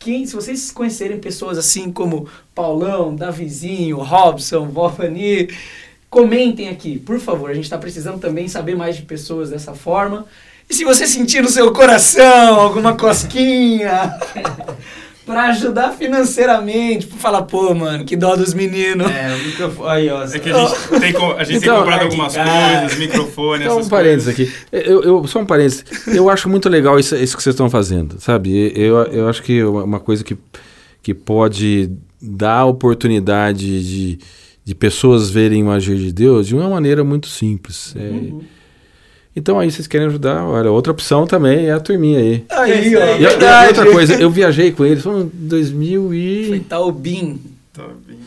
Quem, 0.00 0.26
se 0.26 0.34
vocês 0.34 0.72
conhecerem 0.72 1.20
pessoas 1.20 1.58
assim 1.58 1.92
como 1.92 2.28
Paulão, 2.52 3.14
Davizinho, 3.14 3.98
Robson, 3.98 4.66
Vovani, 4.66 5.48
comentem 6.10 6.68
aqui, 6.68 6.98
por 6.98 7.20
favor. 7.20 7.50
A 7.52 7.54
gente 7.54 7.64
está 7.64 7.78
precisando 7.78 8.18
também 8.18 8.48
saber 8.48 8.74
mais 8.74 8.96
de 8.96 9.02
pessoas 9.02 9.50
dessa 9.50 9.74
forma. 9.74 10.26
E 10.68 10.74
se 10.74 10.82
você 10.82 11.06
sentir 11.06 11.40
no 11.40 11.48
seu 11.48 11.72
coração 11.72 12.58
alguma 12.58 12.96
cosquinha 12.96 14.12
para 15.26 15.48
ajudar 15.48 15.90
financeiramente, 15.92 17.06
para 17.08 17.18
falar, 17.18 17.42
pô, 17.42 17.74
mano, 17.74 18.04
que 18.04 18.16
dó 18.16 18.36
dos 18.36 18.54
meninos. 18.54 19.10
É, 19.10 19.34
o 19.34 19.44
microfone. 19.44 19.90
Aí, 19.90 20.08
ó. 20.08 20.22
É 20.22 20.38
que 20.38 20.50
a 20.50 20.58
gente 20.66 21.00
tem, 21.00 21.12
co- 21.12 21.32
a 21.32 21.42
gente 21.44 21.56
Então, 21.58 21.74
tem 21.74 21.78
comprado 21.82 22.02
algumas 22.04 22.34
cara. 22.34 22.78
coisas, 22.80 22.98
microfone, 22.98 23.64
Só 23.64 23.70
um 23.70 23.78
essas 23.80 23.88
parênteses 23.90 24.34
coisas. 24.36 24.54
aqui. 24.54 24.88
Eu, 24.88 25.02
eu, 25.02 25.26
só 25.26 25.40
um 25.40 25.44
parênteses. 25.46 25.84
Eu 26.06 26.30
acho 26.30 26.48
muito 26.48 26.68
legal 26.68 26.98
isso, 26.98 27.16
isso 27.16 27.36
que 27.36 27.42
vocês 27.42 27.54
estão 27.54 27.68
fazendo, 27.68 28.16
sabe? 28.20 28.72
Eu, 28.76 28.96
eu 29.06 29.28
acho 29.28 29.42
que 29.42 29.58
é 29.58 29.66
uma 29.66 29.82
uma 29.84 30.00
coisa 30.00 30.22
que, 30.22 30.36
que 31.02 31.12
pode 31.12 31.90
dar 32.22 32.64
oportunidade 32.66 33.84
de, 33.84 34.18
de 34.64 34.74
pessoas 34.74 35.28
verem 35.28 35.62
o 35.64 35.70
agir 35.70 35.96
de 35.98 36.12
Deus 36.12 36.46
de 36.46 36.54
uma 36.54 36.68
maneira 36.68 37.02
muito 37.04 37.26
simples. 37.28 37.94
É, 37.96 38.00
Uhum. 38.00 38.40
Então 39.36 39.58
aí 39.60 39.70
vocês 39.70 39.86
querem 39.86 40.06
ajudar, 40.06 40.42
olha, 40.44 40.70
outra 40.70 40.90
opção 40.92 41.26
também 41.26 41.66
é 41.66 41.72
a 41.72 41.78
turminha 41.80 42.18
aí. 42.18 42.44
Aí, 42.48 42.96
ó. 42.96 43.02
aí. 43.02 43.22
E, 43.22 43.26
a- 43.26 43.64
e 43.64 43.68
outra 43.68 43.86
coisa, 43.92 44.14
eu 44.14 44.30
viajei 44.30 44.72
com 44.72 44.84
eles, 44.84 45.02
foi 45.02 45.20
em 45.22 45.30
2000 45.32 46.14
e... 46.14 46.48
Foi 46.48 46.60
Taubim. 46.60 47.40
Tô 47.72 47.82
bem- 48.06 48.18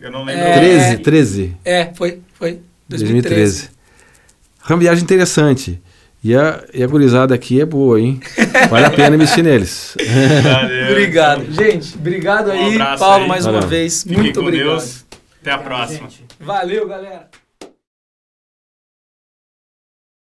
Eu 0.00 0.10
não 0.10 0.24
lembro. 0.24 0.42
É. 0.42 0.58
13, 0.58 0.98
13. 0.98 1.56
É, 1.64 1.90
foi, 1.94 2.18
foi. 2.34 2.58
2013. 2.88 3.68
2013. 3.68 3.70
Foi 4.64 4.76
uma 4.76 4.80
viagem 4.82 5.04
interessante. 5.04 5.80
E 6.24 6.36
a, 6.36 6.62
e 6.72 6.82
a 6.84 6.86
gurizada 6.86 7.34
aqui 7.34 7.60
é 7.60 7.64
boa, 7.66 8.00
hein? 8.00 8.20
Vale 8.70 8.86
a 8.86 8.90
pena 8.90 9.16
investir 9.16 9.42
neles. 9.42 9.96
Valeu. 10.42 10.88
Obrigado. 10.90 11.44
Gente, 11.52 11.96
obrigado 11.96 12.48
Um 12.48 12.52
aí, 12.52 12.78
Paulo, 12.98 13.22
aí. 13.24 13.28
mais 13.28 13.44
uma 13.44 13.54
Valeu. 13.54 13.68
vez. 13.68 14.02
Fiquem 14.04 14.18
Muito 14.18 14.38
com 14.40 14.46
obrigado. 14.46 14.68
Deus. 14.68 15.04
Até 15.40 15.50
a 15.50 15.58
próxima. 15.58 16.08
Gente. 16.08 16.22
Valeu, 16.38 16.86
galera. 16.86 17.41